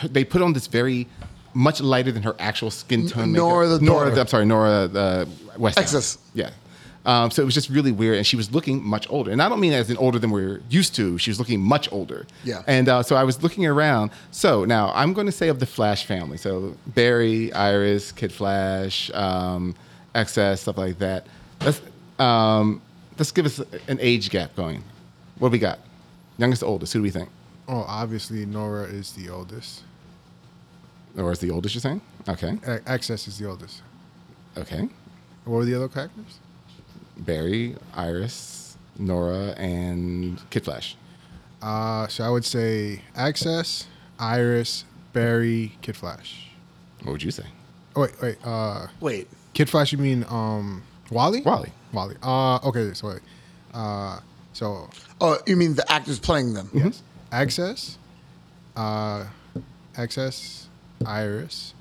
They 0.05 0.23
put 0.23 0.41
on 0.41 0.53
this 0.53 0.67
very 0.67 1.07
much 1.53 1.81
lighter 1.81 2.11
than 2.11 2.23
her 2.23 2.35
actual 2.39 2.71
skin 2.71 3.07
tone. 3.07 3.31
Nora 3.33 3.65
makeup. 3.67 3.79
the 3.79 3.85
Nora, 3.85 4.09
daughter. 4.09 4.21
I'm 4.21 4.27
sorry, 4.27 4.45
Nora 4.45 4.69
uh, 4.93 5.25
West. 5.57 5.77
XS. 5.77 6.17
Yeah. 6.33 6.49
Um, 7.05 7.31
so 7.31 7.41
it 7.41 7.45
was 7.45 7.53
just 7.53 7.69
really 7.69 7.91
weird, 7.91 8.15
and 8.17 8.25
she 8.25 8.37
was 8.37 8.51
looking 8.53 8.81
much 8.83 9.07
older. 9.09 9.31
And 9.31 9.41
I 9.41 9.49
don't 9.49 9.59
mean 9.59 9.73
as 9.73 9.89
in 9.89 9.97
older 9.97 10.19
than 10.19 10.31
we're 10.31 10.61
used 10.69 10.95
to. 10.95 11.17
She 11.17 11.31
was 11.31 11.37
looking 11.37 11.59
much 11.59 11.91
older. 11.91 12.25
Yeah. 12.45 12.63
And 12.65 12.87
uh, 12.87 13.03
so 13.03 13.15
I 13.17 13.23
was 13.25 13.43
looking 13.43 13.65
around. 13.65 14.11
So 14.31 14.63
now 14.63 14.91
I'm 14.95 15.11
going 15.13 15.25
to 15.25 15.31
say 15.31 15.49
of 15.49 15.59
the 15.59 15.65
Flash 15.65 16.05
family. 16.05 16.37
So 16.37 16.75
Barry, 16.87 17.51
Iris, 17.51 18.11
Kid 18.13 18.31
Flash, 18.31 19.11
um, 19.13 19.75
XS, 20.15 20.59
stuff 20.59 20.77
like 20.77 20.97
that. 20.99 21.27
Let's 21.61 21.81
um, 22.19 22.81
let's 23.17 23.31
give 23.31 23.45
us 23.45 23.59
an 23.87 23.97
age 23.99 24.29
gap 24.29 24.55
going. 24.55 24.81
What 25.39 25.49
do 25.49 25.53
we 25.53 25.59
got? 25.59 25.79
Youngest 26.37 26.61
to 26.61 26.65
oldest. 26.67 26.93
Who 26.93 26.99
do 26.99 27.03
we 27.03 27.09
think? 27.09 27.29
Oh, 27.67 27.83
obviously 27.87 28.45
Nora 28.45 28.83
is 28.83 29.11
the 29.11 29.29
oldest. 29.29 29.83
Or 31.17 31.31
is 31.31 31.39
the 31.39 31.51
oldest 31.51 31.75
you're 31.75 31.81
saying? 31.81 32.01
Okay. 32.27 32.57
A- 32.65 32.79
XS 32.97 33.27
is 33.27 33.37
the 33.37 33.47
oldest. 33.47 33.81
Okay. 34.57 34.87
What 35.45 35.57
were 35.57 35.65
the 35.65 35.75
other 35.75 35.87
characters? 35.89 36.39
Barry, 37.17 37.75
Iris, 37.93 38.77
Nora, 38.97 39.53
and 39.57 40.39
Kid 40.49 40.63
Flash. 40.65 40.95
Uh, 41.61 42.07
so 42.07 42.23
I 42.23 42.29
would 42.29 42.45
say 42.45 43.01
XS, 43.15 43.85
Iris, 44.19 44.85
Barry, 45.13 45.77
Kid 45.81 45.95
Flash. 45.95 46.49
What 47.03 47.13
would 47.13 47.23
you 47.23 47.31
say? 47.31 47.45
Oh 47.95 48.01
wait, 48.01 48.21
wait. 48.21 48.37
Uh, 48.43 48.87
Wait. 48.99 49.27
Kid 49.53 49.69
Flash, 49.69 49.91
you 49.91 49.97
mean 49.99 50.25
um, 50.29 50.81
Wally? 51.11 51.41
Wally. 51.41 51.71
Wally. 51.91 52.15
Uh, 52.23 52.55
okay. 52.67 52.93
So 52.93 53.09
wait. 53.09 53.19
Uh, 53.73 54.19
so 54.53 54.89
Oh, 55.21 55.37
you 55.45 55.55
mean 55.55 55.75
the 55.75 55.89
actors 55.91 56.19
playing 56.19 56.53
them? 56.53 56.69
yes, 56.73 57.01
XS, 57.31 57.97
uh, 58.75 59.25
XS, 59.95 60.65
Iris, 61.05 61.73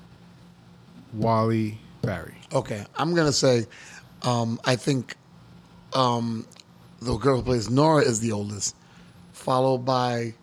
Wally, 1.13 1.79
Barry. 2.03 2.35
Okay, 2.53 2.85
I'm 2.97 3.15
gonna 3.15 3.31
say, 3.31 3.65
um, 4.21 4.59
I 4.65 4.75
think 4.75 5.15
um, 5.93 6.45
the 7.01 7.15
girl 7.17 7.37
who 7.37 7.43
plays 7.43 7.69
Nora 7.69 8.03
is 8.03 8.19
the 8.19 8.31
oldest, 8.31 8.75
followed 9.31 9.79
by 9.79 10.33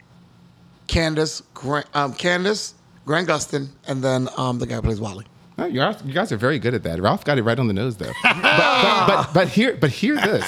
Candice, 0.89 1.43
Grant, 1.55 1.87
um, 1.95 2.15
Candice, 2.15 2.75
Grant 3.05 3.29
Gustin, 3.29 3.69
and 3.87 4.03
then 4.03 4.29
um, 4.37 4.59
the 4.59 4.67
guy 4.67 4.77
who 4.77 4.83
plays 4.83 5.01
Wally. 5.01 5.27
Oh, 5.59 5.67
you, 5.67 5.83
are, 5.83 5.95
you 6.07 6.15
guys 6.15 6.33
are 6.33 6.39
very 6.39 6.59
good 6.59 6.73
at 6.73 6.83
that. 6.85 7.01
Ralph 7.03 7.23
got 7.25 7.37
it 7.37 7.43
right 7.43 7.59
on 7.59 7.67
the 7.67 7.75
nose, 7.75 7.99
though. 7.99 8.13
but, 8.23 8.43
but, 8.43 9.07
but, 9.07 9.35
but 9.35 9.49
here, 9.49 9.77
but 9.77 9.91
hear 9.91 10.17
this. 10.17 10.45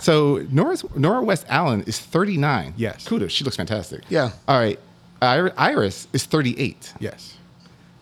So 0.00 0.46
Nora's, 0.50 0.82
Nora 0.96 1.22
West 1.22 1.44
Allen 1.50 1.82
is 1.82 1.98
39. 1.98 2.72
Yes. 2.78 3.06
Kudos. 3.06 3.30
She 3.30 3.44
looks 3.44 3.58
fantastic. 3.58 4.04
Yeah. 4.08 4.30
All 4.48 4.58
right. 4.58 4.80
Ir- 5.20 5.52
Iris 5.58 6.08
is 6.14 6.24
38. 6.24 6.94
Yes. 6.98 7.36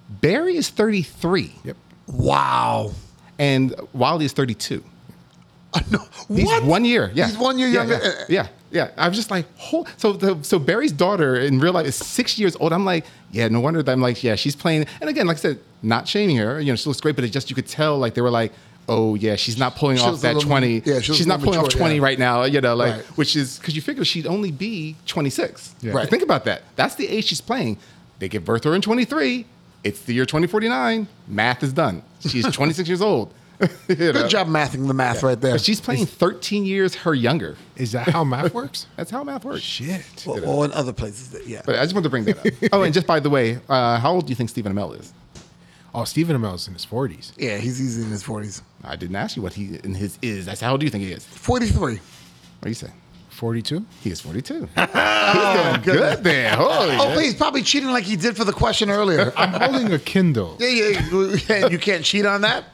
Barry 0.09 0.57
is 0.57 0.69
33. 0.69 1.53
Yep. 1.65 1.77
Wow. 2.07 2.93
And 3.39 3.75
Wally 3.93 4.25
is 4.25 4.33
32. 4.33 4.83
no, 5.91 5.99
He's 6.29 6.45
what? 6.45 6.65
one 6.65 6.85
year. 6.85 7.11
Yeah, 7.15 7.27
He's 7.27 7.39
one 7.39 7.59
year 7.59 7.69
Yeah, 7.69 7.75
younger. 7.85 7.95
Yeah, 8.05 8.25
yeah, 8.29 8.49
yeah. 8.71 8.91
I 8.99 9.09
was 9.09 9.17
just 9.17 9.31
like, 9.31 9.47
so 9.97 10.13
the, 10.13 10.39
so 10.43 10.59
Barry's 10.59 10.93
daughter 10.93 11.37
in 11.37 11.61
real 11.61 11.73
life 11.73 11.87
is 11.87 11.95
six 11.97 12.39
years 12.39 12.57
old. 12.57 12.75
I'm 12.75 12.85
like, 12.85 13.07
yeah, 13.31 13.49
no 13.49 13.61
wonder 13.61 13.83
that 13.83 13.91
I'm 13.91 14.03
like, 14.03 14.23
yeah, 14.23 14.35
she's 14.35 14.55
playing. 14.55 14.85
And 15.01 15.09
again, 15.09 15.27
like 15.27 15.39
I 15.39 15.41
said, 15.41 15.61
not 15.83 16.07
shaming 16.07 16.37
her. 16.37 16.61
You 16.61 16.73
know, 16.73 16.77
she 16.77 16.89
looks 16.91 17.01
great, 17.01 17.17
but 17.17 17.25
it 17.25 17.29
just 17.31 17.49
you 17.49 17.57
could 17.57 17.67
tell 17.67 17.99
like 17.99 18.15
they 18.15 18.21
were 18.21 18.31
like. 18.31 18.53
Oh 18.89 19.15
yeah, 19.15 19.37
she's 19.37 19.57
not 19.57 19.77
pulling 19.77 19.97
She 19.97 20.03
off 20.03 20.21
that 20.23 20.35
little- 20.35 20.51
twenty. 20.51 20.83
yeah, 20.85 20.99
she 20.99 21.15
she's 21.15 21.27
not 21.27 21.41
pulling 21.41 21.61
off 21.61 21.69
twenty 21.69 21.97
yeah. 21.97 22.03
right 22.03 22.19
now. 22.19 22.43
You 22.43 22.61
know, 22.61 22.75
like 22.75 22.97
Right. 22.97 23.05
which 23.17 23.37
is 23.37 23.57
because 23.61 23.77
you 23.77 23.81
figure 23.81 24.05
she'd 24.05 24.27
only 24.27 24.51
be 24.51 24.97
twenty 25.07 25.31
six. 25.31 25.73
Yeah. 25.81 25.93
Right. 25.93 26.09
Think 26.11 26.25
about 26.25 26.45
that. 26.47 26.63
That's 26.75 26.97
the 26.97 27.09
age 27.09 27.27
she's 27.27 27.41
playing. 27.41 27.79
They 28.19 28.29
give 28.29 28.45
birth 28.45 28.63
to 28.63 28.71
her 28.71 28.75
in 28.75 28.83
twenty 28.83 29.05
three. 29.05 29.47
It's 29.85 30.03
the 30.03 30.15
year 30.15 30.27
twenty 30.27 30.47
forty 30.47 30.69
nine. 30.69 31.09
Math 31.29 31.63
is 31.63 31.73
done. 31.73 32.03
She's 32.21 32.47
twenty 32.55 32.73
six 32.73 32.89
years 32.89 33.03
old. 33.03 33.33
You 33.89 33.97
know? 33.97 34.13
Good 34.13 34.31
job 34.31 34.49
mathing 34.49 34.89
the 34.89 34.95
math 34.95 35.23
right 35.23 35.41
there. 35.41 35.53
But 35.53 35.61
she's 35.61 35.81
playing 35.81 36.07
13 36.07 36.65
years 36.65 36.97
her 36.97 37.15
younger. 37.15 37.57
Is 37.77 37.93
that 37.93 38.09
how 38.09 38.25
math 38.25 38.53
works? 38.61 38.87
That's 38.97 39.09
how 39.13 39.23
math 39.23 39.45
works. 39.45 39.61
Shit. 39.61 40.27
or, 40.27 40.41
or 40.45 40.65
in 40.65 40.73
other 40.73 40.93
places. 40.93 41.31
That, 41.31 41.47
yeah. 41.47 41.63
But 41.65 41.77
I 41.79 41.83
just 41.83 41.95
wanted 41.95 42.05
to 42.05 42.11
bring 42.11 42.25
that 42.25 42.39
up. 42.45 42.71
oh, 42.73 42.83
and 42.83 42.93
just 42.93 43.07
by 43.07 43.21
the 43.21 43.31
way, 43.31 43.61
uh, 43.69 44.01
how 44.01 44.15
old 44.15 44.27
do 44.27 44.31
you 44.31 44.35
think 44.35 44.51
Stephen 44.51 44.73
Amell 44.75 44.99
is? 44.99 45.13
Oh, 45.95 46.03
Stephen 46.03 46.37
Amell's 46.37 46.67
in 46.67 46.73
his 46.75 46.85
forties. 46.85 47.33
yeah, 47.37 47.59
he's 47.59 47.81
easy 47.81 48.03
in 48.03 48.11
his 48.11 48.25
40s. 48.25 48.63
I 48.83 48.97
didn't 48.97 49.15
ask 49.15 49.37
you 49.37 49.43
what 49.43 49.53
he 49.53 49.79
in 49.85 49.95
his 49.95 50.19
is. 50.23 50.49
I 50.49 50.55
said, 50.55 50.67
how 50.67 50.73
old 50.73 50.81
do 50.81 50.87
you 50.87 50.91
think 50.91 51.05
he 51.05 51.13
is? 51.13 51.25
43. 51.25 51.95
What 51.95 52.01
do 52.63 52.69
you 52.69 52.75
say? 52.75 52.89
Forty-two. 53.43 53.85
He 54.03 54.11
is 54.11 54.21
42. 54.21 54.55
He's 54.55 54.67
doing 54.67 55.83
good 55.83 56.23
there. 56.23 56.51
Holy 56.55 56.95
Oh, 56.97 57.11
please, 57.13 57.35
probably 57.35 57.63
cheating 57.63 57.91
like 57.91 58.05
he 58.05 58.15
did 58.15 58.37
for 58.37 58.45
the 58.45 58.53
question 58.53 58.89
earlier. 58.89 59.33
I'm 59.37 59.53
holding 59.53 59.93
a 59.93 59.99
Kindle. 59.99 60.57
yeah, 60.61 60.69
yeah, 60.69 61.37
yeah, 61.49 61.67
you 61.67 61.77
can't 61.77 62.05
cheat 62.05 62.25
on 62.25 62.43
that. 62.43 62.67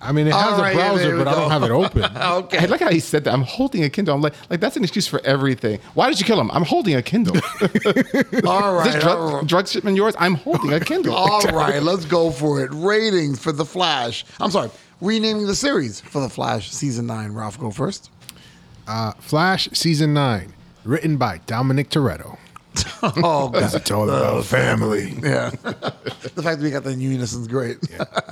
I 0.00 0.10
mean, 0.10 0.26
it 0.26 0.32
has 0.32 0.54
All 0.54 0.58
right, 0.58 0.72
a 0.72 0.76
browser, 0.76 0.98
there 1.04 1.12
we 1.16 1.22
but 1.22 1.28
I 1.28 1.34
don't 1.36 1.50
have 1.52 1.62
it 1.62 1.70
open. 1.70 2.02
Okay. 2.16 2.58
I 2.58 2.64
like 2.64 2.80
how 2.80 2.90
he 2.90 2.98
said 2.98 3.22
that. 3.22 3.32
I'm 3.32 3.42
holding 3.42 3.84
a 3.84 3.88
Kindle. 3.88 4.12
I'm 4.16 4.20
like, 4.20 4.34
like 4.50 4.58
that's 4.58 4.76
an 4.76 4.82
excuse 4.82 5.06
for 5.06 5.20
everything. 5.24 5.78
Why 5.94 6.08
did 6.08 6.18
you 6.18 6.26
kill 6.26 6.40
him? 6.40 6.50
I'm 6.50 6.64
holding 6.64 6.96
a 6.96 7.02
Kindle. 7.02 7.36
is 7.36 8.44
All 8.44 8.74
right. 8.74 8.92
this 8.92 9.00
drug, 9.00 9.32
right. 9.32 9.46
drug 9.46 9.68
shipment 9.68 9.96
yours? 9.96 10.16
I'm 10.18 10.34
holding 10.34 10.72
a 10.72 10.80
Kindle. 10.80 11.14
All 11.14 11.40
right, 11.52 11.80
let's 11.80 12.04
go 12.04 12.32
for 12.32 12.64
it. 12.64 12.70
Ratings 12.72 13.38
for 13.40 13.52
The 13.52 13.64
Flash. 13.64 14.24
I'm 14.40 14.50
sorry, 14.50 14.70
renaming 15.00 15.46
the 15.46 15.54
series 15.54 16.00
for 16.00 16.20
The 16.20 16.28
Flash 16.28 16.72
season 16.72 17.06
nine. 17.06 17.30
Ralph, 17.30 17.60
go 17.60 17.70
first. 17.70 18.10
Uh, 18.90 19.12
Flash 19.20 19.68
season 19.72 20.12
nine, 20.12 20.52
written 20.84 21.16
by 21.16 21.38
Dominic 21.46 21.90
Toretto. 21.90 22.36
Oh, 23.02 23.48
God. 23.48 23.74
It's 23.74 23.90
all 23.90 24.04
about 24.04 24.44
family. 24.44 25.14
Yeah. 25.22 25.50
the 25.62 26.42
fact 26.42 26.58
that 26.58 26.60
we 26.60 26.70
got 26.70 26.84
the 26.84 26.90
in 26.90 27.00
unison 27.00 27.40
is 27.40 27.48
great. 27.48 27.78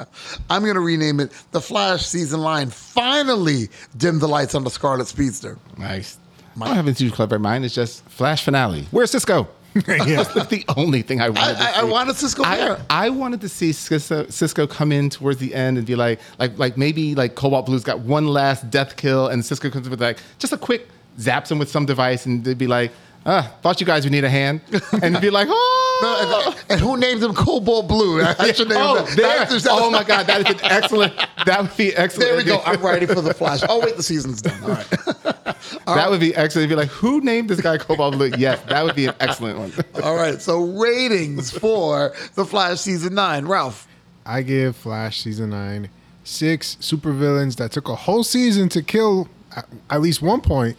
I'm 0.51 0.63
going 0.63 0.75
to 0.75 0.81
rename 0.81 1.21
it 1.21 1.33
The 1.53 1.61
Flash 1.61 2.05
season 2.05 2.41
line 2.41 2.69
finally 2.69 3.71
dimmed 3.97 4.21
the 4.21 4.29
lights 4.29 4.55
on 4.55 4.65
the 4.65 4.71
Scarlet 4.71 5.07
Speedster. 5.07 5.59
Nice. 5.79 6.19
I 6.61 6.75
don't 6.75 6.87
have 6.87 6.99
too 6.99 7.11
clever 7.11 7.37
in 7.37 7.43
mind. 7.43 7.65
It's 7.65 7.75
just 7.75 8.05
Flash 8.05 8.45
finale. 8.45 8.87
Where's 8.91 9.11
Cisco? 9.11 9.49
That's 9.87 10.47
the 10.47 10.65
only 10.77 11.03
thing 11.03 11.21
I 11.21 11.29
wanted 11.29 11.57
to 11.57 11.63
I, 11.63 11.67
I, 11.67 11.71
I 11.71 11.81
see. 11.83 11.91
wanted 11.91 12.17
Cisco 12.17 12.43
I, 12.43 12.57
there. 12.57 12.81
I 12.91 13.11
wanted 13.11 13.41
to 13.43 13.49
see 13.49 13.73
Cisco, 13.73 14.27
Cisco 14.29 14.67
come 14.67 14.93
in 14.93 15.11
towards 15.11 15.39
the 15.39 15.55
end 15.55 15.79
and 15.79 15.87
be 15.87 15.95
like, 15.95 16.21
like, 16.39 16.59
like 16.59 16.77
maybe 16.77 17.15
like 17.15 17.35
Cobalt 17.35 17.67
Blue's 17.67 17.85
got 17.85 18.01
one 18.01 18.27
last 18.27 18.71
death 18.71 18.97
kill, 18.97 19.29
and 19.29 19.45
Cisco 19.45 19.71
comes 19.71 19.87
in 19.87 19.91
with 19.91 20.01
like 20.01 20.19
just 20.39 20.53
a 20.53 20.59
quick 20.59 20.89
zaps 21.19 21.51
him 21.51 21.59
with 21.59 21.71
some 21.71 21.87
device, 21.87 22.27
and 22.27 22.45
they'd 22.45 22.59
be 22.59 22.67
like, 22.67 22.93
ah, 23.27 23.53
thought 23.63 23.81
you 23.81 23.87
guys 23.87 24.05
would 24.05 24.13
need 24.13 24.25
a 24.25 24.31
hand, 24.31 24.61
and 25.03 25.21
be 25.21 25.31
like, 25.31 25.49
oh. 25.51 25.85
And 26.03 26.81
who 26.81 26.97
named 26.97 27.23
him 27.23 27.35
Cobalt 27.35 27.89
Blue? 27.89 28.23
I 28.23 28.53
should 28.53 28.69
name 28.69 28.79
Oh, 28.81 29.05
him 29.05 29.17
there. 29.17 29.45
that. 29.47 29.67
oh 29.71 29.91
my 29.91 30.05
God, 30.05 30.27
that 30.27 30.47
is 30.49 30.55
an 30.55 30.61
excellent. 30.65 31.15
That 31.47 31.63
would 31.63 31.77
be 31.77 31.95
excellent. 31.95 32.29
There 32.29 32.37
we 32.37 32.45
go. 32.45 32.61
I'm 32.65 32.81
ready 32.85 33.07
for 33.07 33.21
the 33.21 33.35
Flash. 33.35 33.61
Oh 33.69 33.81
wait, 33.81 33.97
the 33.97 34.03
season's 34.03 34.43
done. 34.43 34.63
All 34.63 34.69
right. 34.71 34.91
that 35.87 36.11
would 36.11 36.21
be 36.21 36.35
excellent. 36.35 36.67
It'd 36.67 36.71
be 36.71 36.75
like, 36.77 36.89
who 36.91 37.21
named 37.21 37.51
this 37.51 37.61
guy 37.61 37.79
Cobalt 37.79 38.15
Blue? 38.15 38.31
Yes, 38.37 38.61
that 38.69 38.85
would 38.85 38.95
be 38.95 39.07
an 39.07 39.15
excellent 39.21 39.59
one. 39.59 39.73
All 40.03 40.17
right. 40.17 40.41
So 40.41 40.63
ratings 40.65 41.51
for 41.51 42.13
the 42.35 42.45
Flash 42.45 42.81
season 42.81 43.15
nine. 43.15 43.47
Ralph. 43.47 43.87
I 44.27 44.43
give 44.43 44.77
Flash 44.77 45.23
season 45.23 45.51
nine 45.51 45.89
six 46.25 46.77
supervillains 46.81 47.57
that 47.57 47.73
took 47.73 47.89
a 47.89 47.95
whole 47.95 48.23
season 48.23 48.69
to 48.69 48.83
kill 48.83 49.29
at, 49.57 49.67
at 49.89 50.01
least 50.03 50.21
one 50.21 50.43
point, 50.43 50.77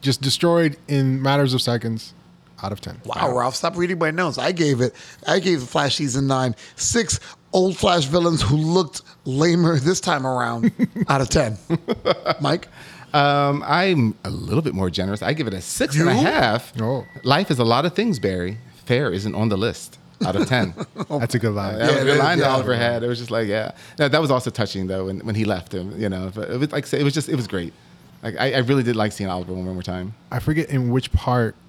just 0.00 0.20
destroyed 0.22 0.76
in 0.86 1.20
matters 1.20 1.52
of 1.54 1.60
seconds. 1.60 2.14
Out 2.62 2.72
of 2.72 2.80
ten. 2.80 3.00
Wow, 3.04 3.36
Ralph, 3.36 3.56
stop 3.56 3.76
reading 3.76 3.98
my 3.98 4.10
notes. 4.10 4.38
I 4.38 4.52
gave 4.52 4.80
it. 4.80 4.94
I 5.26 5.40
gave 5.40 5.60
the 5.60 5.66
Flash 5.66 5.96
season 5.96 6.26
nine 6.26 6.54
six 6.76 7.18
old 7.52 7.76
Flash 7.76 8.04
villains 8.04 8.40
who 8.40 8.56
looked 8.56 9.02
lamer 9.24 9.78
this 9.78 10.00
time 10.00 10.26
around. 10.26 10.70
out 11.08 11.20
of 11.20 11.28
ten. 11.28 11.58
Mike. 12.40 12.68
Um, 13.14 13.62
I'm 13.66 14.14
a 14.24 14.30
little 14.30 14.62
bit 14.62 14.74
more 14.74 14.88
generous. 14.88 15.20
I 15.20 15.34
give 15.34 15.46
it 15.46 15.52
a 15.52 15.60
six 15.60 15.98
and 15.98 16.08
a 16.08 16.14
half. 16.14 16.72
Oh. 16.80 17.04
Life 17.24 17.50
is 17.50 17.58
a 17.58 17.64
lot 17.64 17.84
of 17.84 17.94
things, 17.94 18.18
Barry. 18.18 18.56
Fair 18.86 19.12
isn't 19.12 19.34
on 19.34 19.50
the 19.50 19.56
list 19.58 19.98
out 20.24 20.36
of 20.36 20.48
10. 20.48 20.74
That's 21.10 21.34
a 21.34 21.38
good 21.38 21.52
line. 21.52 21.78
That 21.78 21.88
was 21.88 21.96
a 21.96 22.00
it 22.00 22.04
good 22.04 22.12
is, 22.14 22.18
line 22.18 22.38
that 22.38 22.44
yeah. 22.46 22.52
Oliver 22.52 22.74
had. 22.74 23.02
It 23.02 23.08
was 23.08 23.18
just 23.18 23.30
like, 23.30 23.48
yeah. 23.48 23.72
No, 23.98 24.08
that 24.08 24.20
was 24.20 24.30
also 24.30 24.50
touching, 24.50 24.86
though, 24.86 25.06
when, 25.06 25.20
when 25.20 25.34
he 25.34 25.44
left 25.44 25.72
him, 25.74 25.98
you 26.00 26.08
know. 26.08 26.30
But 26.34 26.50
it 26.50 26.58
was 26.58 26.72
like, 26.72 26.90
it 26.92 27.02
was 27.02 27.14
just, 27.14 27.28
it 27.28 27.36
was 27.36 27.46
great. 27.46 27.72
Like, 28.22 28.36
I, 28.38 28.52
I 28.52 28.58
really 28.58 28.82
did 28.82 28.96
like 28.96 29.12
seeing 29.12 29.28
Oliver 29.28 29.52
one 29.52 29.64
more 29.64 29.82
time. 29.82 30.14
I 30.30 30.38
forget 30.38 30.68
in 30.70 30.90
which 30.90 31.12
part 31.12 31.54
wh- 31.54 31.61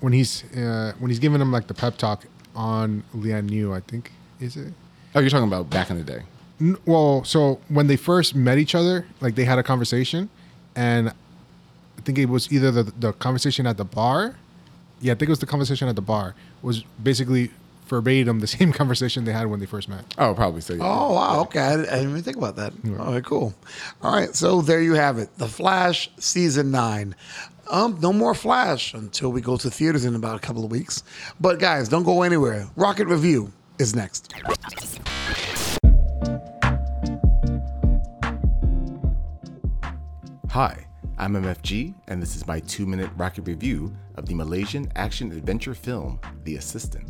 when 0.00 0.12
he's 0.12 0.44
uh, 0.56 0.92
when 0.98 1.10
he's 1.10 1.18
giving 1.18 1.40
him 1.40 1.52
like 1.52 1.66
the 1.66 1.74
pep 1.74 1.96
talk 1.96 2.24
on 2.54 3.02
Lian 3.14 3.48
Yu. 3.50 3.72
I 3.72 3.80
think 3.80 4.12
is 4.40 4.56
it. 4.56 4.72
Oh, 5.14 5.20
you're 5.20 5.30
talking 5.30 5.46
about 5.48 5.68
back 5.70 5.90
in 5.90 5.98
the 5.98 6.04
day. 6.04 6.22
N- 6.60 6.76
Well, 6.86 7.24
so 7.24 7.60
when 7.68 7.86
they 7.86 7.96
first 7.96 8.34
met 8.34 8.58
each 8.58 8.74
other, 8.74 9.06
like 9.20 9.34
they 9.34 9.44
had 9.44 9.58
a 9.58 9.62
conversation, 9.62 10.30
and 10.76 11.08
I 11.10 12.00
think 12.02 12.18
it 12.18 12.28
was 12.28 12.52
either 12.52 12.70
the 12.70 12.84
the 12.84 13.12
conversation 13.12 13.66
at 13.66 13.76
the 13.76 13.84
bar. 13.84 14.36
Yeah, 15.00 15.12
I 15.12 15.14
think 15.16 15.28
it 15.28 15.30
was 15.32 15.40
the 15.40 15.46
conversation 15.46 15.88
at 15.88 15.96
the 15.96 16.02
bar. 16.02 16.34
Was 16.62 16.82
basically 17.02 17.50
verbatim 17.88 18.38
the 18.40 18.46
same 18.58 18.72
conversation 18.72 19.24
they 19.24 19.32
had 19.32 19.48
when 19.48 19.58
they 19.60 19.66
first 19.66 19.88
met. 19.88 20.04
Oh, 20.16 20.32
probably 20.34 20.60
so. 20.60 20.74
Yeah. 20.74 20.84
Oh 20.84 21.12
wow. 21.14 21.40
Okay, 21.42 21.58
I 21.60 21.76
didn't, 21.76 21.88
I 21.90 21.94
didn't 21.96 22.10
even 22.10 22.22
think 22.22 22.36
about 22.36 22.56
that. 22.56 22.72
All 22.98 23.12
right, 23.12 23.24
cool. 23.24 23.52
All 24.00 24.12
right, 24.14 24.34
so 24.34 24.62
there 24.62 24.80
you 24.80 24.94
have 24.94 25.18
it. 25.18 25.28
The 25.38 25.48
Flash 25.48 26.08
season 26.18 26.70
nine. 26.70 27.14
Um, 27.70 27.98
no 28.00 28.12
more 28.12 28.34
Flash 28.34 28.94
until 28.94 29.32
we 29.32 29.40
go 29.40 29.56
to 29.56 29.70
theaters 29.70 30.04
in 30.04 30.14
about 30.14 30.36
a 30.36 30.40
couple 30.40 30.64
of 30.64 30.70
weeks. 30.70 31.02
But 31.40 31.58
guys, 31.58 31.88
don't 31.88 32.02
go 32.02 32.22
anywhere. 32.22 32.68
Rocket 32.76 33.06
Review 33.06 33.52
is 33.78 33.94
next. 33.94 34.34
Hi, 40.50 40.86
I'm 41.16 41.32
MFG, 41.32 41.94
and 42.08 42.20
this 42.20 42.36
is 42.36 42.46
my 42.46 42.60
two 42.60 42.84
minute 42.84 43.10
rocket 43.16 43.42
review 43.42 43.90
of 44.16 44.26
the 44.26 44.34
Malaysian 44.34 44.90
action 44.96 45.32
adventure 45.32 45.74
film, 45.74 46.20
The 46.44 46.56
Assistant. 46.56 47.08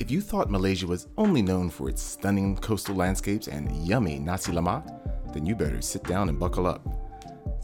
If 0.00 0.10
you 0.10 0.20
thought 0.20 0.50
Malaysia 0.50 0.88
was 0.88 1.06
only 1.16 1.42
known 1.42 1.70
for 1.70 1.88
its 1.88 2.02
stunning 2.02 2.56
coastal 2.56 2.96
landscapes 2.96 3.46
and 3.46 3.70
yummy 3.86 4.18
nasi 4.18 4.50
lemak, 4.50 4.84
then 5.32 5.46
you 5.46 5.54
better 5.54 5.80
sit 5.80 6.02
down 6.02 6.28
and 6.28 6.38
buckle 6.38 6.66
up. 6.66 7.03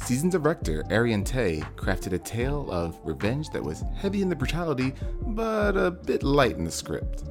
Seasoned 0.05 0.33
director 0.33 0.83
Adrian 0.91 1.23
Teh 1.23 1.61
crafted 1.77 2.13
a 2.13 2.19
tale 2.19 2.69
of 2.71 2.99
revenge 3.05 3.51
that 3.51 3.63
was 3.63 3.85
heavy 3.97 4.23
in 4.23 4.29
the 4.29 4.35
brutality, 4.35 4.93
but 5.23 5.77
a 5.77 5.91
bit 5.91 6.23
light 6.23 6.57
in 6.57 6.65
the 6.65 6.71
script. 6.71 7.25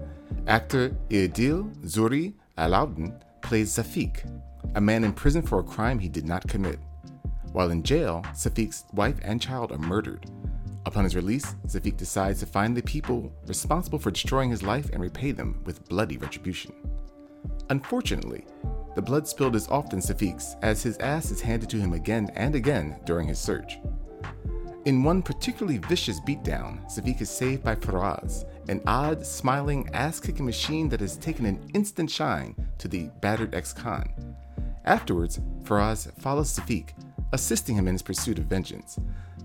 Actor 0.48 0.96
Iadil 1.10 1.76
Zuri 1.86 2.34
Alaudin 2.58 3.22
plays 3.42 3.72
Safiq, 3.72 4.24
a 4.76 4.82
man 4.82 5.04
in 5.04 5.12
prison 5.12 5.42
for 5.42 5.60
a 5.60 5.64
crime 5.64 6.00
he 6.00 6.08
did 6.08 6.26
not 6.26 6.48
commit. 6.48 6.80
While 7.52 7.72
in 7.72 7.84
jail, 7.84 8.22
Safiq's 8.34 8.86
wife 8.94 9.20
and 9.24 9.42
child 9.42 9.72
are 9.72 9.78
murdered. 9.78 10.28
Upon 10.86 11.04
his 11.04 11.16
release, 11.16 11.56
Safiq 11.68 11.98
decides 11.98 12.40
to 12.40 12.46
find 12.46 12.78
the 12.78 12.84
people 12.84 13.34
responsible 13.46 14.00
for 14.00 14.12
destroying 14.12 14.52
his 14.52 14.64
life 14.64 14.90
and 14.92 15.02
repay 15.02 15.32
them 15.32 15.62
with 15.66 15.88
bloody 15.90 16.18
retribution. 16.18 16.74
Unfortunately, 17.70 18.46
the 18.96 19.02
blood 19.02 19.28
spilled 19.28 19.56
is 19.56 19.68
often 19.68 20.00
Safiq's, 20.00 20.56
as 20.62 20.84
his 20.84 20.98
ass 20.98 21.32
is 21.32 21.42
handed 21.42 21.70
to 21.70 21.78
him 21.78 21.94
again 21.94 22.30
and 22.36 22.56
again 22.56 23.00
during 23.06 23.28
his 23.28 23.40
search. 23.40 23.80
In 24.86 25.04
one 25.04 25.22
particularly 25.22 25.78
vicious 25.78 26.20
beatdown, 26.22 26.84
Safiq 26.90 27.22
is 27.22 27.30
saved 27.30 27.64
by 27.64 27.76
Faraz, 27.76 28.46
an 28.70 28.82
odd, 28.88 29.26
smiling, 29.26 29.90
ass 29.94 30.20
kicking 30.20 30.46
machine 30.46 30.90
that 30.90 31.02
has 31.02 31.18
taken 31.18 31.46
an 31.46 31.70
instant 31.74 32.10
shine 32.10 32.56
to 32.78 32.88
the 32.88 33.10
battered 33.22 33.54
ex 33.54 33.74
con. 33.74 34.10
Afterwards, 34.86 35.40
Faraz 35.64 36.12
follows 36.20 36.58
Safiq, 36.58 36.90
assisting 37.34 37.76
him 37.76 37.88
in 37.88 37.94
his 37.94 38.02
pursuit 38.02 38.40
of 38.40 38.46
vengeance. 38.46 38.98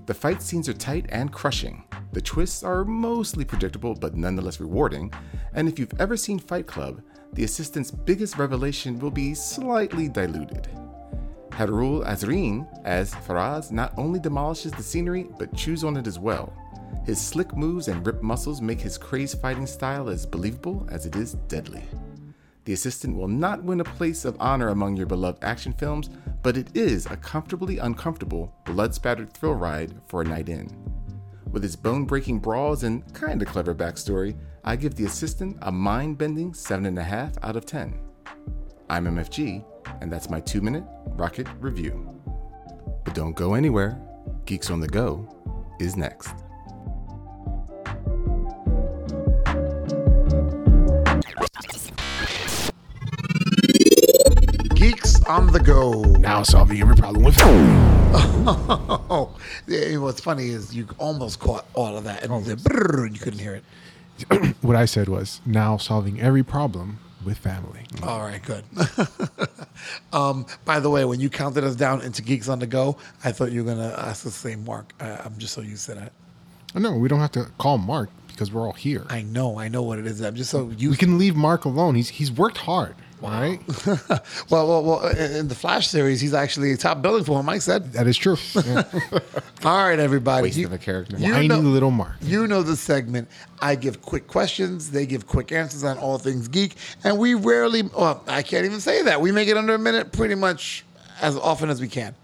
The 0.07 0.15
fight 0.15 0.41
scenes 0.41 0.69
are 0.69 0.75
tight 0.75 1.07
and 1.09 1.33
crushing. 1.33 1.85
The 2.13 2.21
twists 2.21 2.63
are 2.63 2.85
mostly 2.85 3.45
predictable 3.45 3.95
but 3.95 4.15
nonetheless 4.15 4.61
rewarding, 4.61 5.13
and 5.55 5.69
if 5.69 5.79
you've 5.79 5.99
ever 5.99 6.17
seen 6.17 6.39
Fight 6.39 6.67
Club, 6.67 7.01
the 7.35 7.45
assistant's 7.45 7.91
biggest 7.91 8.39
revelation 8.39 8.99
will 8.99 9.11
be 9.11 9.35
slightly 9.35 10.09
diluted. 10.09 10.69
Hairul 11.51 12.05
Azreen, 12.07 12.67
as 12.85 13.13
Faraz, 13.15 13.71
not 13.71 13.93
only 13.97 14.19
demolishes 14.19 14.73
the 14.73 14.83
scenery 14.83 15.27
but 15.39 15.55
chews 15.55 15.85
on 15.85 15.97
it 15.97 16.07
as 16.07 16.19
well. 16.19 16.53
His 17.05 17.21
slick 17.21 17.57
moves 17.57 17.89
and 17.89 18.05
ripped 18.07 18.23
muscles 18.23 18.61
make 18.61 18.81
his 18.81 18.99
crazed 18.99 19.41
fighting 19.41 19.67
style 19.67 20.09
as 20.09 20.27
believable 20.27 20.87
as 20.91 21.07
it 21.07 21.17
is 21.17 21.35
deadly. 21.49 21.83
The 22.65 22.73
assistant 22.73 23.17
will 23.17 23.29
not 23.29 23.63
win 23.63 23.81
a 23.81 23.85
place 23.85 24.25
of 24.25 24.37
honor 24.41 24.69
among 24.69 24.97
your 24.97 25.07
beloved 25.07 25.45
action 25.45 25.75
films, 25.75 26.09
but 26.43 26.57
it 26.57 26.75
is 26.75 27.07
a 27.07 27.17
comfortably 27.17 27.79
uncomfortable, 27.79 28.55
blood 28.65 28.95
spattered 28.95 29.33
thrill 29.33 29.55
ride 29.55 29.95
for 30.07 30.23
a 30.23 30.25
night 30.25 30.49
in. 30.49 30.94
With 31.55 31.65
its 31.65 31.77
bone 31.77 32.05
breaking 32.05 32.41
brawls 32.41 32.83
and 32.83 33.05
kinda 33.15 33.45
clever 33.45 33.77
backstory, 33.77 34.35
I 34.65 34.75
give 34.75 34.97
The 34.97 35.05
Assistant 35.05 35.57
a 35.63 35.71
mind 35.71 36.19
bending 36.19 36.53
7.5 36.53 37.39
out 37.45 37.55
of 37.55 37.65
10. 37.65 37.95
I'm 38.91 39.07
MFG, 39.07 39.65
and 40.01 40.13
that's 40.13 40.29
my 40.29 40.41
two 40.41 40.61
minute 40.61 40.83
rocket 41.11 41.47
review. 41.61 42.21
But 43.05 43.15
don't 43.15 43.37
go 43.37 43.55
anywhere, 43.55 44.03
Geeks 44.47 44.69
on 44.69 44.81
the 44.81 44.89
Go 44.89 45.29
is 45.79 45.97
next. 45.97 46.44
On 55.29 55.53
the 55.53 55.61
go. 55.61 56.03
Now 56.03 56.43
solving 56.43 56.81
every 56.81 56.97
problem 56.97 57.25
with 57.25 57.37
Oh, 59.07 59.35
what's 59.99 60.21
funny 60.21 60.49
is 60.49 60.75
you 60.75 60.87
almost 60.99 61.41
caught 61.41 61.67
all 61.75 61.97
of 61.97 62.05
that, 62.05 62.23
and 62.25 62.45
the 62.45 63.11
you 63.13 63.19
couldn't 63.19 63.39
hear 63.39 63.61
it. 64.31 64.57
what 64.63 64.77
I 64.77 64.85
said 64.85 65.09
was 65.09 65.41
now 65.45 65.77
solving 65.77 66.21
every 66.21 66.43
problem 66.43 66.99
with 67.25 67.39
family. 67.39 67.81
All 68.03 68.21
right, 68.21 68.43
good. 68.43 68.65
um, 70.13 70.47
by 70.65 70.79
the 70.79 70.91
way, 70.91 71.05
when 71.05 71.21
you 71.21 71.31
counted 71.31 71.65
us 71.65 71.75
down 71.75 72.03
into 72.03 72.23
Geeks 72.23 72.49
on 72.49 72.59
the 72.59 72.67
Go, 72.67 72.97
I 73.25 73.33
thought 73.33 73.51
you 73.51 73.65
were 73.65 73.75
gonna 73.75 73.95
ask 73.99 74.25
the 74.25 74.31
same 74.31 74.65
Mark. 74.65 74.93
Uh, 75.01 75.19
I'm 75.25 75.37
just 75.39 75.55
so 75.55 75.61
used 75.61 75.87
to 75.87 75.95
that. 75.95 76.13
No, 76.75 76.97
we 76.97 77.09
don't 77.09 77.21
have 77.21 77.33
to 77.33 77.51
call 77.59 77.79
Mark 77.79 78.11
because 78.29 78.53
we're 78.53 78.67
all 78.67 78.73
here. 78.73 79.05
I 79.09 79.23
know, 79.23 79.59
I 79.59 79.69
know 79.69 79.83
what 79.83 79.99
it 79.99 80.07
is. 80.07 80.21
I'm 80.21 80.35
just 80.35 80.51
so 80.51 80.65
we 80.65 80.97
can 80.97 81.19
leave 81.19 81.37
Mark 81.37 81.65
alone. 81.65 81.95
He's 81.95 82.11
he's 82.11 82.31
worked 82.31 82.59
hard. 82.59 82.95
All 83.25 83.31
right, 83.31 83.61
well, 84.51 84.69
well, 84.69 84.85
well. 84.85 85.07
In 85.09 85.49
the 85.49 85.55
Flash 85.55 85.89
series, 85.89 86.21
he's 86.21 86.35
actually 86.35 86.77
top 86.77 87.01
billing 87.01 87.25
for 87.25 87.41
him. 87.41 87.47
Mike 87.47 87.63
said. 87.63 87.93
that 87.95 88.07
is 88.07 88.19
true. 88.19 88.37
Yeah. 88.55 88.83
All 89.65 89.89
right, 89.89 89.99
everybody. 89.99 90.43
Waste 90.43 90.65
of 90.65 90.73
a 90.73 90.79
character. 90.79 91.17
Whiny 91.17 91.49
little 91.49 91.91
Mark. 91.91 92.17
You 92.21 92.47
know 92.47 92.63
the 92.63 92.77
segment. 92.77 93.29
I 93.61 93.77
give 93.77 94.03
quick 94.03 94.27
questions. 94.27 94.91
They 94.91 95.07
give 95.07 95.27
quick 95.27 95.53
answers 95.53 95.85
on 95.85 95.97
all 95.99 96.19
things 96.19 96.49
geek, 96.49 96.77
and 97.03 97.19
we 97.19 97.33
rarely. 97.33 97.83
Well, 97.83 98.23
I 98.27 98.43
can't 98.43 98.67
even 98.67 98.81
say 98.81 99.03
that. 99.03 99.21
We 99.23 99.33
make 99.33 99.49
it 99.49 99.57
under 99.57 99.75
a 99.75 99.79
minute, 99.79 100.13
pretty 100.13 100.35
much 100.35 100.85
as 101.23 101.37
often 101.39 101.71
as 101.71 101.81
we 101.81 101.89
can. 101.89 102.15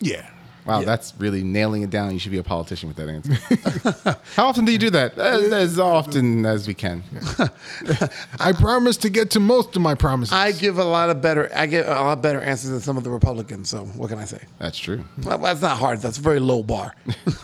Yeah. 0.00 0.28
Wow, 0.66 0.82
that's 0.82 1.12
really 1.18 1.42
nailing 1.42 1.82
it 1.82 1.90
down. 1.90 2.12
You 2.12 2.18
should 2.18 2.32
be 2.32 2.38
a 2.38 2.42
politician 2.42 2.88
with 2.88 2.96
that 2.96 3.08
answer. 3.08 4.18
How 4.34 4.46
often 4.46 4.64
do 4.64 4.72
you 4.72 4.78
do 4.78 4.90
that? 4.90 5.18
Uh, 5.18 5.22
as, 5.22 5.52
as 5.52 5.78
often 5.78 6.46
as 6.46 6.66
we 6.66 6.72
can. 6.72 7.02
I 8.40 8.52
promise 8.52 8.96
to 8.98 9.10
get 9.10 9.30
to 9.32 9.40
most 9.40 9.76
of 9.76 9.82
my 9.82 9.94
promises. 9.94 10.32
I 10.32 10.52
give 10.52 10.78
a 10.78 10.84
lot 10.84 11.10
of 11.10 11.20
better. 11.20 11.50
I 11.54 11.66
get 11.66 11.86
a 11.86 11.90
lot 11.90 12.22
better 12.22 12.40
answers 12.40 12.70
than 12.70 12.80
some 12.80 12.96
of 12.96 13.04
the 13.04 13.10
Republicans. 13.10 13.68
So 13.68 13.84
what 13.84 14.08
can 14.08 14.18
I 14.18 14.24
say? 14.24 14.40
That's 14.58 14.78
true. 14.78 15.04
Well, 15.22 15.38
that's 15.38 15.60
not 15.60 15.76
hard. 15.76 16.00
That's 16.00 16.18
a 16.18 16.22
very 16.22 16.40
low 16.40 16.62
bar. 16.62 16.94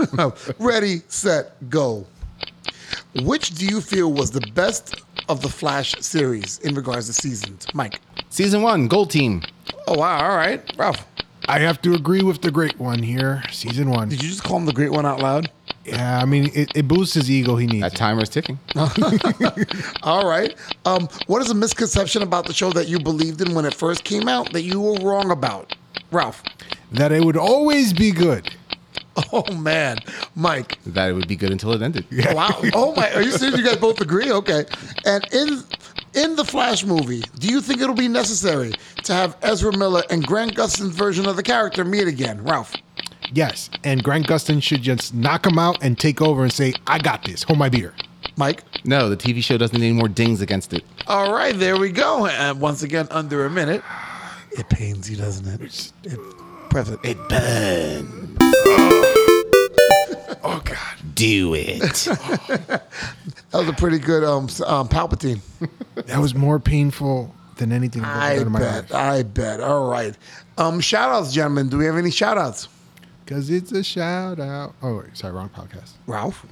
Ready, 0.58 1.02
set, 1.08 1.68
go. 1.68 2.06
Which 3.22 3.50
do 3.50 3.66
you 3.66 3.80
feel 3.80 4.12
was 4.12 4.30
the 4.30 4.46
best 4.54 4.94
of 5.28 5.42
the 5.42 5.48
Flash 5.48 5.94
series 6.00 6.58
in 6.60 6.74
regards 6.74 7.06
to 7.08 7.12
seasons? 7.12 7.66
Mike. 7.74 8.00
Season 8.30 8.62
one, 8.62 8.88
Gold 8.88 9.10
Team. 9.10 9.42
Oh 9.86 9.98
wow! 9.98 10.30
All 10.30 10.36
right, 10.36 10.62
Ralph. 10.76 11.04
I 11.48 11.58
have 11.60 11.80
to 11.82 11.94
agree 11.94 12.22
with 12.22 12.42
the 12.42 12.50
great 12.50 12.78
one 12.78 13.02
here, 13.02 13.42
season 13.50 13.90
one. 13.90 14.08
Did 14.08 14.22
you 14.22 14.28
just 14.28 14.42
call 14.44 14.58
him 14.58 14.66
the 14.66 14.72
Great 14.72 14.92
One 14.92 15.06
out 15.06 15.20
loud? 15.20 15.50
Yeah, 15.84 16.18
I 16.20 16.24
mean 16.24 16.50
it, 16.54 16.70
it 16.76 16.86
boosts 16.86 17.14
his 17.14 17.30
ego. 17.30 17.56
He 17.56 17.66
needs. 17.66 17.80
That 17.82 17.94
it. 17.94 17.96
timer's 17.96 18.28
ticking. 18.28 18.58
All 20.02 20.28
right. 20.28 20.54
Um, 20.84 21.08
what 21.26 21.40
is 21.42 21.50
a 21.50 21.54
misconception 21.54 22.22
about 22.22 22.46
the 22.46 22.52
show 22.52 22.70
that 22.72 22.86
you 22.88 22.98
believed 23.00 23.40
in 23.40 23.54
when 23.54 23.64
it 23.64 23.74
first 23.74 24.04
came 24.04 24.28
out 24.28 24.52
that 24.52 24.62
you 24.62 24.80
were 24.80 24.98
wrong 24.98 25.30
about, 25.30 25.74
Ralph? 26.12 26.42
that 26.92 27.12
it 27.12 27.24
would 27.24 27.36
always 27.36 27.92
be 27.92 28.10
good. 28.12 28.50
Oh 29.32 29.52
man, 29.52 29.98
Mike. 30.34 30.78
that 30.86 31.10
it 31.10 31.12
would 31.12 31.28
be 31.28 31.36
good 31.36 31.50
until 31.50 31.72
it 31.72 31.82
ended. 31.82 32.06
Wow. 32.32 32.60
Oh 32.74 32.94
my. 32.94 33.10
Are 33.12 33.22
you 33.22 33.32
serious? 33.32 33.58
You 33.58 33.64
guys 33.64 33.76
both 33.76 34.00
agree? 34.00 34.30
Okay. 34.30 34.64
And 35.04 35.24
in 35.32 35.62
in 36.14 36.36
the 36.36 36.44
Flash 36.44 36.84
movie, 36.84 37.22
do 37.38 37.48
you 37.48 37.60
think 37.60 37.80
it'll 37.80 37.94
be 37.94 38.08
necessary 38.08 38.72
to 39.04 39.12
have 39.12 39.36
Ezra 39.42 39.76
Miller 39.76 40.02
and 40.10 40.26
Grant 40.26 40.54
Gustin's 40.54 40.94
version 40.94 41.26
of 41.26 41.36
the 41.36 41.42
character 41.42 41.84
meet 41.84 42.08
again, 42.08 42.42
Ralph? 42.42 42.74
Yes, 43.32 43.70
and 43.84 44.02
Grant 44.02 44.26
Gustin 44.26 44.62
should 44.62 44.82
just 44.82 45.14
knock 45.14 45.46
him 45.46 45.58
out 45.58 45.78
and 45.82 45.98
take 45.98 46.20
over 46.20 46.42
and 46.42 46.52
say, 46.52 46.74
"I 46.86 46.98
got 46.98 47.24
this. 47.24 47.44
Hold 47.44 47.58
my 47.58 47.68
beer." 47.68 47.94
Mike. 48.36 48.64
No, 48.84 49.08
the 49.08 49.16
TV 49.16 49.42
show 49.42 49.58
doesn't 49.58 49.78
need 49.78 49.88
any 49.88 49.96
more 49.96 50.08
dings 50.08 50.40
against 50.40 50.72
it. 50.72 50.84
All 51.06 51.32
right, 51.32 51.56
there 51.56 51.76
we 51.76 51.90
go. 51.90 52.26
And 52.26 52.60
once 52.60 52.82
again, 52.82 53.06
under 53.10 53.44
a 53.44 53.50
minute. 53.50 53.82
It 54.52 54.68
pains 54.68 55.08
you, 55.08 55.16
doesn't 55.16 55.46
it? 55.46 55.92
It 56.04 56.18
press 56.70 56.88
it. 56.88 56.98
It 57.04 57.28
burns. 57.28 59.29
Oh 60.42 60.60
God. 60.64 61.14
Do 61.14 61.54
it. 61.54 61.80
That 63.50 63.58
was 63.58 63.68
a 63.68 63.72
pretty 63.72 63.98
good 63.98 64.22
um, 64.24 64.44
um 64.66 64.88
Palpatine. 64.88 65.40
That 66.06 66.18
was 66.20 66.34
more 66.34 66.58
painful 66.60 67.34
than 67.56 67.72
anything 67.72 68.02
I've 68.04 68.16
I 68.22 68.34
ever 68.36 68.38
done 68.44 68.46
in 68.46 68.52
my 68.52 68.58
bet. 68.60 68.90
life. 68.90 68.94
I 68.94 69.22
bet. 69.24 69.60
All 69.60 69.88
right. 69.90 70.16
Um, 70.56 70.80
shout 70.80 71.10
outs, 71.10 71.32
gentlemen. 71.32 71.68
Do 71.68 71.76
we 71.78 71.84
have 71.84 71.96
any 71.96 72.10
shout 72.10 72.38
outs? 72.38 72.68
Because 73.24 73.50
it's 73.50 73.70
a 73.72 73.82
shout 73.84 74.40
out. 74.40 74.74
Oh, 74.82 74.98
wait, 74.98 75.16
sorry, 75.16 75.32
wrong 75.34 75.50
podcast. 75.50 75.90
Ralph, 76.06 76.46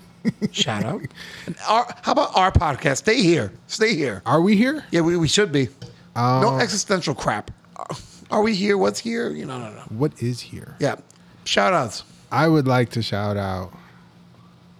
shout 0.53 0.85
out. 0.85 1.01
And 1.47 1.57
our, 1.69 1.87
how 2.03 2.13
about 2.13 2.37
our 2.37 2.53
podcast? 2.53 2.99
Stay 2.99 3.23
here. 3.23 3.53
Stay 3.69 3.95
here. 3.95 4.21
Are 4.27 4.41
we 4.43 4.57
here? 4.57 4.85
Yeah, 4.91 5.01
we, 5.01 5.17
we 5.17 5.29
should 5.29 5.51
be. 5.53 5.69
No 6.15 6.59
existential 6.61 7.15
crap. 7.15 7.51
Are- 7.77 7.87
Are 8.31 8.43
we 8.43 8.55
here? 8.55 8.77
What's 8.77 8.99
here? 9.01 9.31
You 9.31 9.47
know, 9.47 9.59
no, 9.59 9.71
no. 9.73 9.81
What 9.89 10.21
is 10.23 10.41
here? 10.41 10.75
Yeah. 10.79 10.97
Shout 11.45 11.73
outs. 11.73 12.03
I 12.31 12.49
would 12.49 12.67
like 12.67 12.91
to 12.91 13.03
shout 13.03 13.37
out 13.37 13.73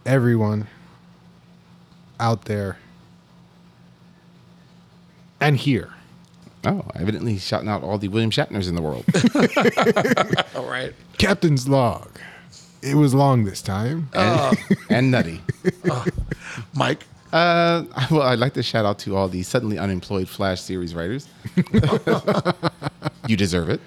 everyone 0.05 0.67
out 2.21 2.45
there 2.47 2.79
and 5.41 5.57
here. 5.57 5.91
oh, 6.65 6.83
evidently 6.95 7.39
shouting 7.39 7.69
out 7.69 7.83
all 7.83 7.97
the 7.99 8.09
William 8.09 8.31
Shatners 8.31 8.69
in 8.69 8.75
the 8.75 8.83
world. 8.83 9.05
All 10.57 10.69
right. 10.69 10.93
Captain's 11.17 11.69
log. 11.69 12.09
It 12.83 12.95
was 12.95 13.15
long 13.15 13.45
this 13.45 13.63
time. 13.63 14.09
And, 14.13 14.59
and 14.91 15.11
Nutty. 15.11 15.41
Mike. 16.75 17.05
Uh, 17.33 17.85
well, 18.11 18.23
I'd 18.23 18.39
like 18.39 18.55
to 18.55 18.63
shout 18.63 18.85
out 18.87 18.99
to 19.01 19.15
all 19.15 19.29
the 19.29 19.43
suddenly 19.43 19.79
unemployed 19.79 20.29
Flash 20.29 20.63
series 20.63 20.95
writers. 20.95 21.29
you 23.27 23.37
deserve 23.37 23.69
it. 23.69 23.81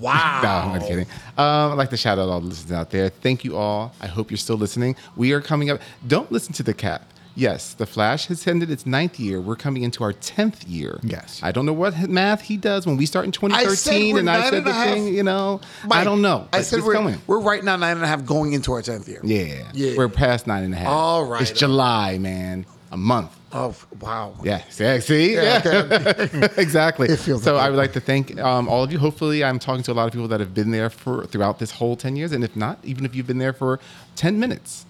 Wow. 0.00 0.40
No, 0.44 0.72
I'm 0.74 0.80
kidding. 0.80 1.06
Um, 1.38 1.72
I'd 1.72 1.74
like 1.78 1.90
to 1.90 1.96
shout 1.96 2.18
out 2.18 2.28
all 2.28 2.40
the 2.40 2.46
listeners 2.46 2.72
out 2.72 2.90
there. 2.90 3.08
Thank 3.08 3.44
you 3.44 3.56
all. 3.56 3.92
I 4.00 4.06
hope 4.06 4.30
you're 4.30 4.38
still 4.38 4.56
listening. 4.56 4.96
We 5.16 5.32
are 5.32 5.40
coming 5.40 5.70
up. 5.70 5.80
Don't 6.06 6.30
listen 6.32 6.52
to 6.54 6.62
the 6.62 6.74
cap. 6.74 7.10
Yes, 7.36 7.74
The 7.74 7.84
Flash 7.86 8.26
has 8.28 8.46
ended 8.46 8.70
its 8.70 8.86
ninth 8.86 9.18
year. 9.18 9.40
We're 9.40 9.56
coming 9.56 9.82
into 9.82 10.04
our 10.04 10.12
tenth 10.12 10.62
year. 10.68 11.00
Yes. 11.02 11.40
I 11.42 11.50
don't 11.50 11.66
know 11.66 11.72
what 11.72 12.08
math 12.08 12.42
he 12.42 12.56
does 12.56 12.86
when 12.86 12.96
we 12.96 13.06
start 13.06 13.24
in 13.24 13.32
2013, 13.32 14.14
we're 14.14 14.20
and 14.20 14.30
I 14.30 14.44
said 14.44 14.54
and 14.54 14.66
the 14.66 14.72
half. 14.72 14.86
thing. 14.94 15.08
You 15.12 15.24
know, 15.24 15.60
I 15.90 16.04
don't 16.04 16.22
know. 16.22 16.46
I 16.52 16.62
said 16.62 16.84
we're, 16.84 16.92
coming. 16.92 17.20
we're 17.26 17.40
right 17.40 17.64
now 17.64 17.74
nine 17.74 17.96
and 17.96 18.04
a 18.04 18.06
half 18.06 18.24
going 18.24 18.52
into 18.52 18.72
our 18.72 18.82
10th 18.82 19.08
year. 19.08 19.20
Yeah. 19.24 19.68
Yeah. 19.74 19.96
We're 19.96 20.08
past 20.08 20.46
nine 20.46 20.62
and 20.62 20.74
a 20.74 20.76
half. 20.76 20.86
All 20.88 21.24
right. 21.24 21.42
It's 21.42 21.50
July, 21.58 22.18
man. 22.18 22.66
A 22.92 22.96
month. 22.96 23.32
Oh, 23.56 23.74
wow. 24.00 24.34
Yeah. 24.42 24.62
See? 24.68 25.00
see? 25.00 25.34
Yeah, 25.34 25.62
Yeah. 25.64 26.48
exactly. 26.56 27.08
It 27.14 27.18
feels 27.20 27.44
so 27.44 27.54
like 27.54 27.62
I 27.62 27.66
it. 27.68 27.70
would 27.70 27.76
like 27.76 27.92
to 27.92 28.00
thank 28.00 28.38
um, 28.40 28.68
all 28.68 28.82
of 28.82 28.90
you. 28.90 28.98
Hopefully, 28.98 29.44
I'm 29.44 29.60
talking 29.60 29.84
to 29.84 29.92
a 29.92 29.94
lot 29.94 30.06
of 30.06 30.12
people 30.12 30.26
that 30.28 30.40
have 30.40 30.52
been 30.54 30.72
there 30.72 30.90
for 30.90 31.24
throughout 31.26 31.60
this 31.60 31.70
whole 31.70 31.94
10 31.96 32.16
years. 32.16 32.32
And 32.32 32.42
if 32.42 32.56
not, 32.56 32.78
even 32.82 33.04
if 33.04 33.14
you've 33.14 33.28
been 33.28 33.38
there 33.38 33.52
for 33.52 33.78
10 34.16 34.40
minutes, 34.40 34.84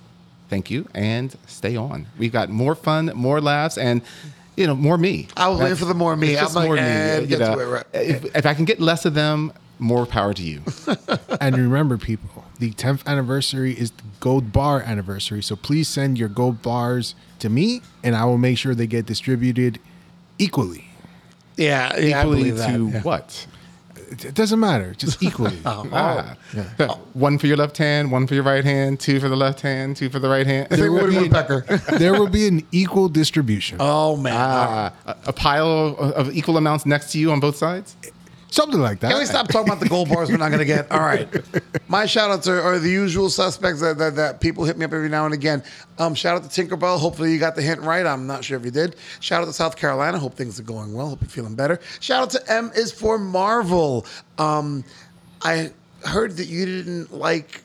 thank 0.49 0.71
you 0.71 0.89
and 0.95 1.37
stay 1.47 1.77
on. 1.77 2.07
We've 2.19 2.33
got 2.33 2.49
more 2.49 2.75
fun, 2.75 3.13
more 3.15 3.41
laughs, 3.41 3.77
and 3.77 4.01
you 4.57 4.67
know, 4.67 4.75
more 4.75 4.97
me. 4.97 5.29
I 5.37 5.49
was 5.49 5.61
waiting 5.61 5.77
for 5.77 5.85
the 5.85 5.95
more 5.95 6.17
me. 6.17 6.31
It's 6.31 6.39
I'm 6.41 6.45
just 6.45 6.57
like, 6.57 6.67
more 6.67 6.79
eh, 6.79 7.21
me. 7.21 7.27
get 7.27 7.41
you 7.41 7.45
know. 7.45 7.59
it, 7.59 7.65
right. 7.65 7.87
if, 7.93 8.37
if 8.37 8.47
I 8.47 8.55
can 8.55 8.65
get 8.65 8.81
less 8.81 9.05
of 9.05 9.15
them, 9.15 9.53
more 9.79 10.07
power 10.07 10.33
to 10.33 10.43
you. 10.43 10.63
and 11.41 11.57
remember, 11.57 11.99
people, 11.99 12.44
the 12.59 12.71
10th 12.73 13.05
anniversary 13.07 13.73
is 13.73 13.91
the 13.93 14.03
gold 14.21 14.53
bar 14.53 14.81
anniversary. 14.83 15.43
So 15.43 15.57
please 15.57 15.89
send 15.89 16.19
your 16.19 16.29
gold 16.29 16.63
bars 16.63 17.15
to 17.41 17.49
me, 17.49 17.83
and 18.03 18.15
I 18.17 18.25
will 18.25 18.39
make 18.39 18.59
sure 18.59 18.75
they 18.75 18.87
get 18.87 19.07
distributed 19.07 19.79
equally. 20.39 20.87
Yeah, 21.57 21.97
yeah 21.99 22.19
I 22.19 22.21
Equally 22.23 22.51
believe 22.51 22.67
to 22.67 22.91
Yeah. 22.93 23.03
what? 23.03 23.47
It 24.11 24.25
it 24.25 24.35
doesn't 24.35 24.61
matter, 24.61 24.95
just 24.97 25.23
equally. 25.23 25.57
Ah. 25.65 26.37
One 27.15 27.39
for 27.39 27.47
your 27.47 27.57
left 27.57 27.79
hand, 27.79 28.11
one 28.13 28.27
for 28.27 28.35
your 28.35 28.43
right 28.45 28.65
hand, 28.65 29.01
two 29.01 29.19
for 29.21 29.29
the 29.29 29.37
left 29.37 29.61
hand, 29.61 29.97
two 29.97 30.09
for 30.11 30.19
the 30.19 30.29
right 30.29 30.47
hand. 30.47 30.69
Say 30.73 30.89
will 30.89 31.01
Woody 31.03 31.15
be- 31.15 31.19
Woodpecker. 31.23 31.65
there 31.99 32.13
will 32.13 32.29
be 32.29 32.47
an 32.49 32.67
equal 32.73 33.09
distribution. 33.09 33.79
Oh, 33.81 34.17
man. 34.17 34.35
Ah, 34.37 34.93
a, 35.07 35.17
a 35.29 35.33
pile 35.33 35.67
of, 35.99 35.99
of 36.13 36.37
equal 36.37 36.57
amounts 36.57 36.85
next 36.87 37.13
to 37.13 37.19
you 37.19 37.31
on 37.33 37.41
both 37.41 37.57
sides. 37.57 37.97
Something 38.55 38.81
like 38.81 39.01
that. 39.01 39.11
Can 39.11 39.19
we 39.19 39.27
stop 39.27 39.49
talking 39.49 39.69
about 39.69 39.81
the 39.81 39.89
gold 39.89 40.09
bars 40.09 40.31
we're 40.31 40.37
not 40.37 40.51
going 40.51 40.61
to 40.61 40.65
get? 40.65 40.89
All 40.93 41.01
right. 41.01 41.29
My 41.89 42.07
shout 42.07 42.31
outs 42.31 42.47
are, 42.47 42.61
are 42.61 42.79
the 42.79 42.89
usual 42.89 43.29
suspects 43.29 43.81
that, 43.81 43.99
that, 43.99 44.15
that 44.15 44.41
people 44.41 44.65
hit 44.65 44.79
me 44.79 44.85
up 44.85 44.93
every 44.93 45.09
now 45.09 45.25
and 45.25 45.35
again. 45.35 45.61
Um, 45.99 46.15
shout 46.15 46.37
out 46.37 46.49
to 46.49 46.63
Tinkerbell. 46.63 47.01
Hopefully 47.01 47.33
you 47.33 47.41
got 47.41 47.57
the 47.57 47.63
hint 47.63 47.81
right. 47.81 48.07
I'm 48.07 48.29
not 48.29 48.45
sure 48.45 48.57
if 48.57 48.65
you 48.65 48.71
did. 48.71 48.95
Shout 49.19 49.43
out 49.43 49.47
to 49.47 49.53
South 49.53 49.75
Carolina. 49.75 50.21
Hope 50.21 50.35
things 50.35 50.61
are 50.61 50.63
going 50.63 50.95
well. 50.95 51.09
Hope 51.09 51.23
you're 51.23 51.31
feeling 51.31 51.57
better. 51.57 51.81
Shout 51.99 52.23
out 52.23 52.31
to 52.31 52.53
M 52.53 52.71
is 52.77 52.93
for 52.93 53.19
Marvel. 53.19 54.07
Um, 54.39 54.85
I 55.43 55.73
heard 56.05 56.37
that 56.37 56.47
you 56.47 56.65
didn't 56.65 57.13
like. 57.13 57.61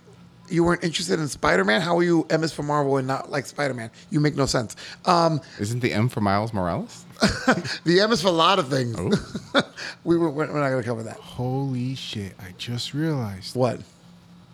You 0.49 0.63
weren't 0.63 0.83
interested 0.83 1.19
in 1.19 1.27
Spider 1.27 1.63
Man. 1.65 1.81
How 1.81 1.99
are 1.99 2.03
you 2.03 2.25
M 2.31 2.43
is 2.43 2.51
for 2.51 2.63
Marvel 2.63 2.97
and 2.97 3.07
not 3.07 3.29
like 3.29 3.45
Spider 3.45 3.75
Man? 3.75 3.91
You 4.09 4.19
make 4.19 4.35
no 4.35 4.47
sense. 4.47 4.75
Um, 5.05 5.39
Isn't 5.59 5.81
the 5.81 5.93
M 5.93 6.09
for 6.09 6.19
Miles 6.19 6.51
Morales? 6.51 7.05
the 7.83 7.99
M 8.01 8.11
is 8.11 8.21
for 8.21 8.27
a 8.29 8.31
lot 8.31 8.59
of 8.59 8.69
things. 8.69 8.95
Oh. 8.97 9.61
we 10.03 10.17
were, 10.17 10.29
we're 10.29 10.45
not 10.45 10.53
going 10.69 10.81
to 10.81 10.87
cover 10.87 11.03
that. 11.03 11.17
Holy 11.17 11.95
shit! 11.95 12.33
I 12.39 12.53
just 12.57 12.93
realized. 12.93 13.55
What? 13.55 13.81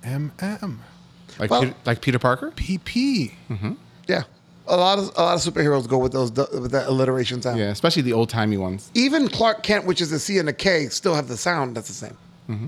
MM. 0.04 0.78
Like 1.40 1.50
Well- 1.52 1.62
Peter, 1.62 1.76
like 1.86 2.02
Peter 2.02 2.20
Parker? 2.20 2.52
PP. 2.52 3.32
Yeah, 4.08 4.24
a 4.68 4.78
lot 4.78 5.00
of 5.00 5.06
a 5.18 5.22
lot 5.24 5.36
of 5.36 5.54
superheroes 5.54 5.88
go 5.88 5.98
with 5.98 6.12
those 6.12 6.32
with 6.32 6.72
that 6.72 6.88
alliteration 6.88 7.42
sound. 7.42 7.60
Yeah, 7.60 7.70
especially 7.70 8.04
the 8.04 8.14
old 8.14 8.30
timey 8.30 8.58
ones. 8.58 8.90
Even 8.94 9.28
Clark 9.28 9.64
Kent, 9.64 9.86
which 9.86 10.00
is 10.02 10.12
a 10.12 10.20
C 10.20 10.38
and 10.38 10.48
a 10.48 10.54
K, 10.54 10.88
still 10.90 11.16
have 11.16 11.28
the 11.28 11.38
sound 11.38 11.76
that's 11.76 11.88
the 11.88 11.94
same. 11.94 12.18
Mm-hmm. 12.50 12.68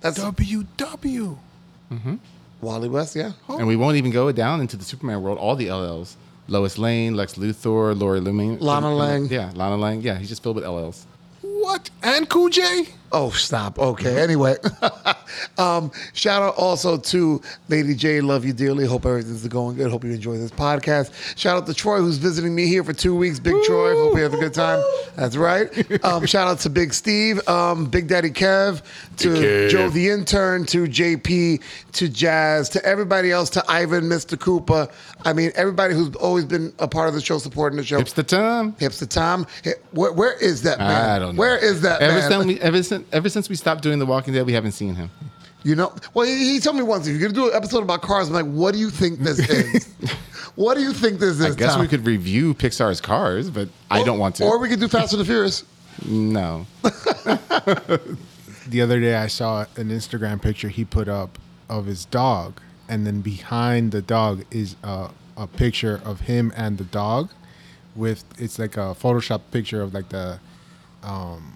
That's 0.00 0.18
WW. 0.18 1.36
Wally 2.62 2.88
West. 2.88 3.16
Yeah. 3.16 3.32
And 3.48 3.66
we 3.66 3.76
won't 3.76 3.96
even 3.96 4.10
go 4.10 4.30
down 4.32 4.60
into 4.60 4.76
the 4.76 4.84
Superman 4.84 5.22
world. 5.22 5.38
All 5.38 5.56
the 5.56 5.66
LLs: 5.68 6.14
Lois 6.50 6.78
Lane, 6.78 7.14
Lex 7.14 7.34
Luthor, 7.34 7.98
Lori 7.98 8.20
Lumen, 8.20 8.58
Lana 8.58 8.92
Lang. 8.92 9.26
Yeah, 9.26 9.52
Lana 9.54 9.76
Lang. 9.76 10.00
Yeah, 10.02 10.18
he's 10.18 10.28
just 10.28 10.42
filled 10.42 10.56
with 10.56 10.64
LLs. 10.64 11.04
What? 11.42 11.90
And 12.02 12.28
Cool 12.28 12.48
J? 12.50 12.86
Oh, 13.12 13.30
stop. 13.30 13.78
Okay. 13.78 14.20
Anyway, 14.22 14.56
um, 15.58 15.90
shout 16.12 16.42
out 16.42 16.54
also 16.56 16.96
to 16.96 17.40
Lady 17.68 17.94
J. 17.94 18.20
Love 18.20 18.44
you 18.44 18.52
dearly. 18.52 18.86
Hope 18.86 19.04
everything's 19.06 19.46
going 19.48 19.76
good. 19.76 19.90
Hope 19.90 20.04
you 20.04 20.12
enjoy 20.12 20.36
this 20.38 20.50
podcast. 20.52 21.12
Shout 21.36 21.56
out 21.56 21.66
to 21.66 21.74
Troy, 21.74 21.98
who's 21.98 22.18
visiting 22.18 22.54
me 22.54 22.66
here 22.66 22.84
for 22.84 22.92
two 22.92 23.14
weeks. 23.16 23.40
Big 23.40 23.56
Troy. 23.64 23.94
Hope 23.94 24.16
you 24.16 24.22
have 24.22 24.34
a 24.34 24.38
good 24.38 24.54
time. 24.54 24.82
That's 25.16 25.36
right. 25.36 25.68
Um, 26.04 26.24
shout 26.26 26.46
out 26.48 26.60
to 26.60 26.70
Big 26.70 26.94
Steve, 26.94 27.46
um, 27.48 27.86
Big 27.86 28.06
Daddy 28.08 28.30
Kev, 28.30 28.82
to 29.18 29.68
Joe 29.68 29.88
the 29.90 30.08
intern, 30.08 30.64
to 30.66 30.84
JP, 30.84 31.62
to 31.92 32.08
Jazz, 32.08 32.68
to 32.70 32.84
everybody 32.84 33.30
else, 33.32 33.50
to 33.50 33.64
Ivan, 33.68 34.04
Mr. 34.04 34.38
Cooper. 34.38 34.88
I 35.24 35.32
mean, 35.32 35.50
everybody 35.56 35.94
who's 35.94 36.14
always 36.16 36.44
been 36.44 36.72
a 36.78 36.86
part 36.88 37.08
of 37.08 37.14
the 37.14 37.20
show, 37.20 37.38
supporting 37.38 37.76
the 37.76 37.84
show. 37.84 37.98
Hips 37.98 38.12
the 38.12 38.22
time. 38.22 38.72
Hipster 38.74 39.08
Tom. 39.08 39.46
Hi- 39.64 39.74
Where, 39.92 40.12
where 40.12 40.32
is 40.38 40.62
that 40.62 40.78
man? 40.78 41.10
I 41.10 41.18
don't 41.18 41.34
know. 41.34 41.40
Where 41.40 41.56
is 41.58 41.80
that 41.82 42.00
ever 42.00 42.14
man? 42.20 42.30
Since 42.30 42.46
we, 42.46 42.60
ever, 42.60 42.82
since, 42.82 42.99
ever 43.12 43.28
since 43.28 43.48
we 43.48 43.56
stopped 43.56 43.82
doing 43.82 43.98
The 43.98 44.06
Walking 44.06 44.34
Dead, 44.34 44.46
we 44.46 44.52
haven't 44.52 44.72
seen 44.72 44.94
him. 44.94 45.10
You 45.62 45.74
know, 45.76 45.94
well, 46.14 46.26
he, 46.26 46.54
he 46.54 46.60
told 46.60 46.76
me 46.76 46.82
once 46.82 47.06
if 47.06 47.12
you're 47.12 47.20
gonna 47.28 47.34
do 47.34 47.50
an 47.50 47.54
episode 47.56 47.82
about 47.82 48.00
cars, 48.02 48.28
I'm 48.28 48.34
like, 48.34 48.46
what 48.46 48.72
do 48.72 48.80
you 48.80 48.88
think 48.90 49.18
this 49.18 49.38
is? 49.50 49.86
what 50.54 50.74
do 50.74 50.82
you 50.82 50.92
think 50.92 51.20
this 51.20 51.38
is? 51.38 51.44
I 51.44 51.54
guess 51.54 51.72
Tom? 51.72 51.80
we 51.82 51.88
could 51.88 52.06
review 52.06 52.54
Pixar's 52.54 53.00
Cars, 53.00 53.50
but 53.50 53.68
I 53.90 54.02
don't 54.02 54.18
want 54.18 54.36
to. 54.36 54.44
Or 54.44 54.58
we 54.58 54.68
could 54.68 54.80
do 54.80 54.88
Fast 54.88 55.12
and 55.12 55.20
the 55.20 55.24
Furious. 55.26 55.64
no. 56.06 56.66
The 58.68 58.82
other 58.82 59.00
day 59.00 59.16
I 59.16 59.26
saw 59.26 59.62
an 59.76 59.88
Instagram 59.88 60.40
picture 60.40 60.68
he 60.68 60.84
put 60.84 61.08
up 61.08 61.38
of 61.68 61.86
his 61.86 62.04
dog, 62.04 62.60
and 62.88 63.04
then 63.04 63.20
behind 63.20 63.90
the 63.90 64.00
dog 64.00 64.44
is 64.52 64.76
a, 64.84 65.10
a 65.36 65.46
picture 65.48 66.00
of 66.04 66.20
him 66.20 66.52
and 66.56 66.78
the 66.78 66.84
dog 66.84 67.30
with 67.96 68.24
it's 68.38 68.58
like 68.60 68.76
a 68.76 68.94
Photoshop 68.94 69.40
picture 69.50 69.82
of 69.82 69.92
like 69.92 70.08
the 70.10 70.38
um 71.02 71.52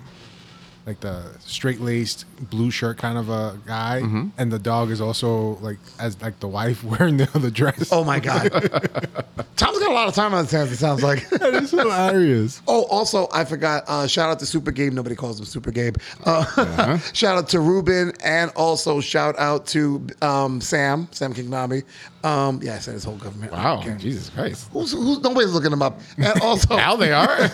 like 0.87 1.01
the 1.01 1.23
straight 1.41 1.81
laced 1.81 2.27
blue 2.51 2.71
shirt 2.71 2.99
kind 2.99 3.17
of 3.17 3.31
a 3.31 3.59
guy, 3.67 4.03
Mm-hmm. 4.03 4.29
and 4.39 4.53
the 4.53 4.59
dog 4.59 4.91
is 4.91 5.01
also 5.01 5.57
like 5.61 5.79
as 5.99 6.21
like 6.21 6.41
the 6.41 6.49
wife 6.49 6.85
wearing 6.93 7.17
the 7.17 7.29
other 7.35 7.51
dress. 7.51 7.91
Oh 7.93 8.05
my 8.05 8.21
god, 8.21 8.51
Tom's 9.57 9.79
got 9.79 9.91
a 9.91 9.95
lot 9.95 10.09
of 10.09 10.15
time 10.15 10.35
on 10.35 10.45
his 10.45 10.51
hands. 10.53 10.73
It 10.73 10.77
sounds 10.77 11.03
like. 11.03 11.29
that 11.31 11.55
is 11.55 11.71
hilarious. 11.71 12.61
Oh, 12.69 12.85
also, 12.85 13.29
I 13.33 13.45
forgot. 13.45 13.85
Uh, 13.87 14.07
shout 14.07 14.29
out 14.31 14.39
to 14.41 14.47
Super 14.47 14.71
Gabe. 14.73 14.93
Nobody 14.93 15.15
calls 15.15 15.39
him 15.39 15.47
Super 15.47 15.71
Gabe. 15.71 15.97
Uh, 16.25 16.99
shout 17.13 17.37
out 17.39 17.49
to 17.51 17.61
Ruben, 17.61 18.13
and 18.23 18.51
also 18.57 19.01
shout 19.01 19.39
out 19.39 19.67
to 19.69 20.07
um, 20.23 20.61
Sam, 20.61 21.09
Sam 21.13 21.33
Kingnabi. 21.33 21.85
Um, 22.25 22.61
yeah, 22.63 22.77
I 22.77 22.79
said 22.79 22.95
his 22.95 23.05
whole 23.05 23.17
government. 23.17 23.53
Wow. 23.53 23.81
Okay. 23.81 23.97
Jesus 23.99 24.31
Christ. 24.31 24.69
Who's, 24.73 24.93
who's 24.93 25.21
nobody's 25.21 25.53
looking 25.53 25.73
him 25.73 25.83
up? 25.83 26.01
And 26.17 26.41
also, 26.41 26.75
Now 26.77 26.97
they 26.97 27.13
are. 27.13 27.49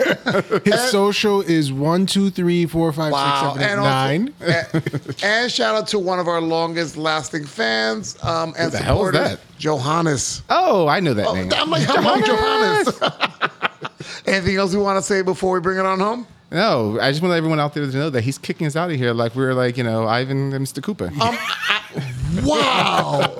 His 0.64 0.80
social 0.90 1.40
is 1.40 1.72
one, 1.72 2.06
two, 2.06 2.30
three, 2.30 2.66
four, 2.66 2.92
five, 2.92 3.12
six, 3.12 3.19
Wow. 3.20 3.56
And, 3.58 3.80
also, 3.80 4.78
and, 4.78 5.22
and 5.22 5.50
shout 5.52 5.74
out 5.74 5.88
to 5.88 5.98
one 5.98 6.18
of 6.18 6.28
our 6.28 6.40
longest 6.40 6.96
lasting 6.96 7.44
fans 7.46 8.16
um, 8.24 8.54
and 8.58 8.72
the 8.72 8.78
hell 8.78 9.04
is 9.06 9.12
that? 9.12 9.40
Johannes. 9.58 10.42
oh, 10.48 10.86
I 10.88 11.00
know 11.00 11.14
that 11.14 11.26
Oh, 11.26 11.34
name. 11.34 11.50
I'm 11.54 11.70
like, 11.70 11.82
hello, 11.86 12.20
Johannes. 12.20 13.00
Anything 14.26 14.56
else 14.56 14.74
we 14.74 14.80
want 14.82 14.96
to 14.98 15.02
say 15.02 15.22
before 15.22 15.54
we 15.54 15.60
bring 15.60 15.78
it 15.78 15.86
on 15.86 16.00
home? 16.00 16.26
No, 16.52 16.98
I 17.00 17.10
just 17.10 17.22
want 17.22 17.32
everyone 17.34 17.60
out 17.60 17.74
there 17.74 17.86
to 17.86 17.96
know 17.96 18.10
that 18.10 18.22
he's 18.22 18.36
kicking 18.38 18.66
us 18.66 18.74
out 18.74 18.90
of 18.90 18.96
here 18.96 19.12
like 19.12 19.34
we 19.36 19.42
were 19.44 19.54
like, 19.54 19.76
you 19.76 19.84
know, 19.84 20.06
Ivan 20.08 20.52
and 20.52 20.66
Mr. 20.66 20.82
Cooper. 20.82 21.06
Um, 21.06 21.12
I, 21.20 22.42
wow. 22.44 23.36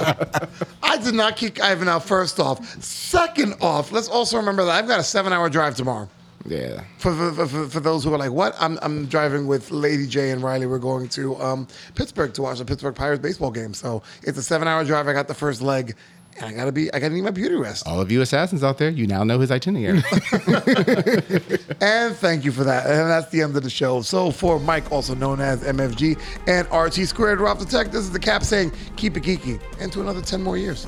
I 0.83 0.97
did 0.99 1.15
not 1.15 1.37
kick 1.37 1.61
Ivan 1.61 1.89
out 1.89 2.05
first 2.05 2.39
off. 2.39 2.65
Second 2.83 3.55
off, 3.61 3.91
let's 3.91 4.09
also 4.09 4.37
remember 4.37 4.65
that 4.65 4.73
I've 4.73 4.87
got 4.89 5.01
a 5.01 5.05
seven 5.05 5.33
hour 5.33 5.49
drive 5.51 5.75
tomorrow. 5.75 6.09
Yeah. 6.47 6.85
For, 6.99 7.15
for, 7.15 7.47
for, 7.47 7.69
for 7.69 7.81
those 7.81 8.05
who 8.05 8.13
are 8.15 8.19
like, 8.19 8.33
what? 8.33 8.55
I'm, 8.59 8.79
I'm 8.83 9.07
driving 9.07 9.47
with 9.47 9.71
Lady 9.71 10.07
J 10.07 10.31
and 10.31 10.43
Riley. 10.43 10.67
We're 10.67 10.79
going 10.79 11.09
to 11.11 11.41
um, 11.41 11.69
Pittsburgh 11.95 12.33
to 12.35 12.43
watch 12.43 12.59
the 12.59 12.65
Pittsburgh 12.65 12.95
Pirates 12.95 13.23
baseball 13.23 13.51
game. 13.51 13.75
So 13.75 14.03
it's 14.23 14.39
a 14.39 14.43
seven 14.43 14.67
hour 14.69 14.85
drive. 14.85 15.09
I 15.09 15.13
got 15.13 15.29
the 15.29 15.35
first 15.35 15.63
leg. 15.63 15.97
And 16.37 16.47
I 16.47 16.53
gotta 16.53 16.73
be, 16.73 16.91
I 16.95 17.01
gotta 17.01 17.13
need 17.13 17.23
my 17.23 17.33
beauty 17.33 17.57
rest. 17.57 17.87
All 17.87 18.01
of 18.01 18.11
you 18.11 18.23
assassins 18.23 18.63
out 18.63 18.79
there, 18.79 18.89
you 18.89 19.07
now 19.07 19.25
know 19.25 19.41
his 19.41 19.51
itinerary. 19.51 20.01
And 21.81 22.15
thank 22.15 22.45
you 22.45 22.53
for 22.53 22.63
that. 22.65 22.87
And 22.87 23.09
that's 23.09 23.31
the 23.31 23.41
end 23.41 23.57
of 23.57 23.63
the 23.63 23.71
show. 23.71 24.03
So 24.03 24.31
for 24.31 24.61
Mike, 24.61 24.93
also 24.93 25.15
known 25.15 25.41
as 25.41 25.63
MFG, 25.63 26.21
and 26.47 26.69
RT 26.73 27.09
Squared, 27.09 27.41
Rob 27.41 27.59
the 27.59 27.65
Tech, 27.65 27.91
this 27.91 28.03
is 28.03 28.13
the 28.13 28.19
cap 28.19 28.43
saying, 28.43 28.73
keep 28.97 29.17
it 29.17 29.23
geeky. 29.23 29.61
And 29.81 29.91
to 29.93 30.03
another 30.03 30.21
10 30.21 30.43
more 30.43 30.59
years. 30.59 30.87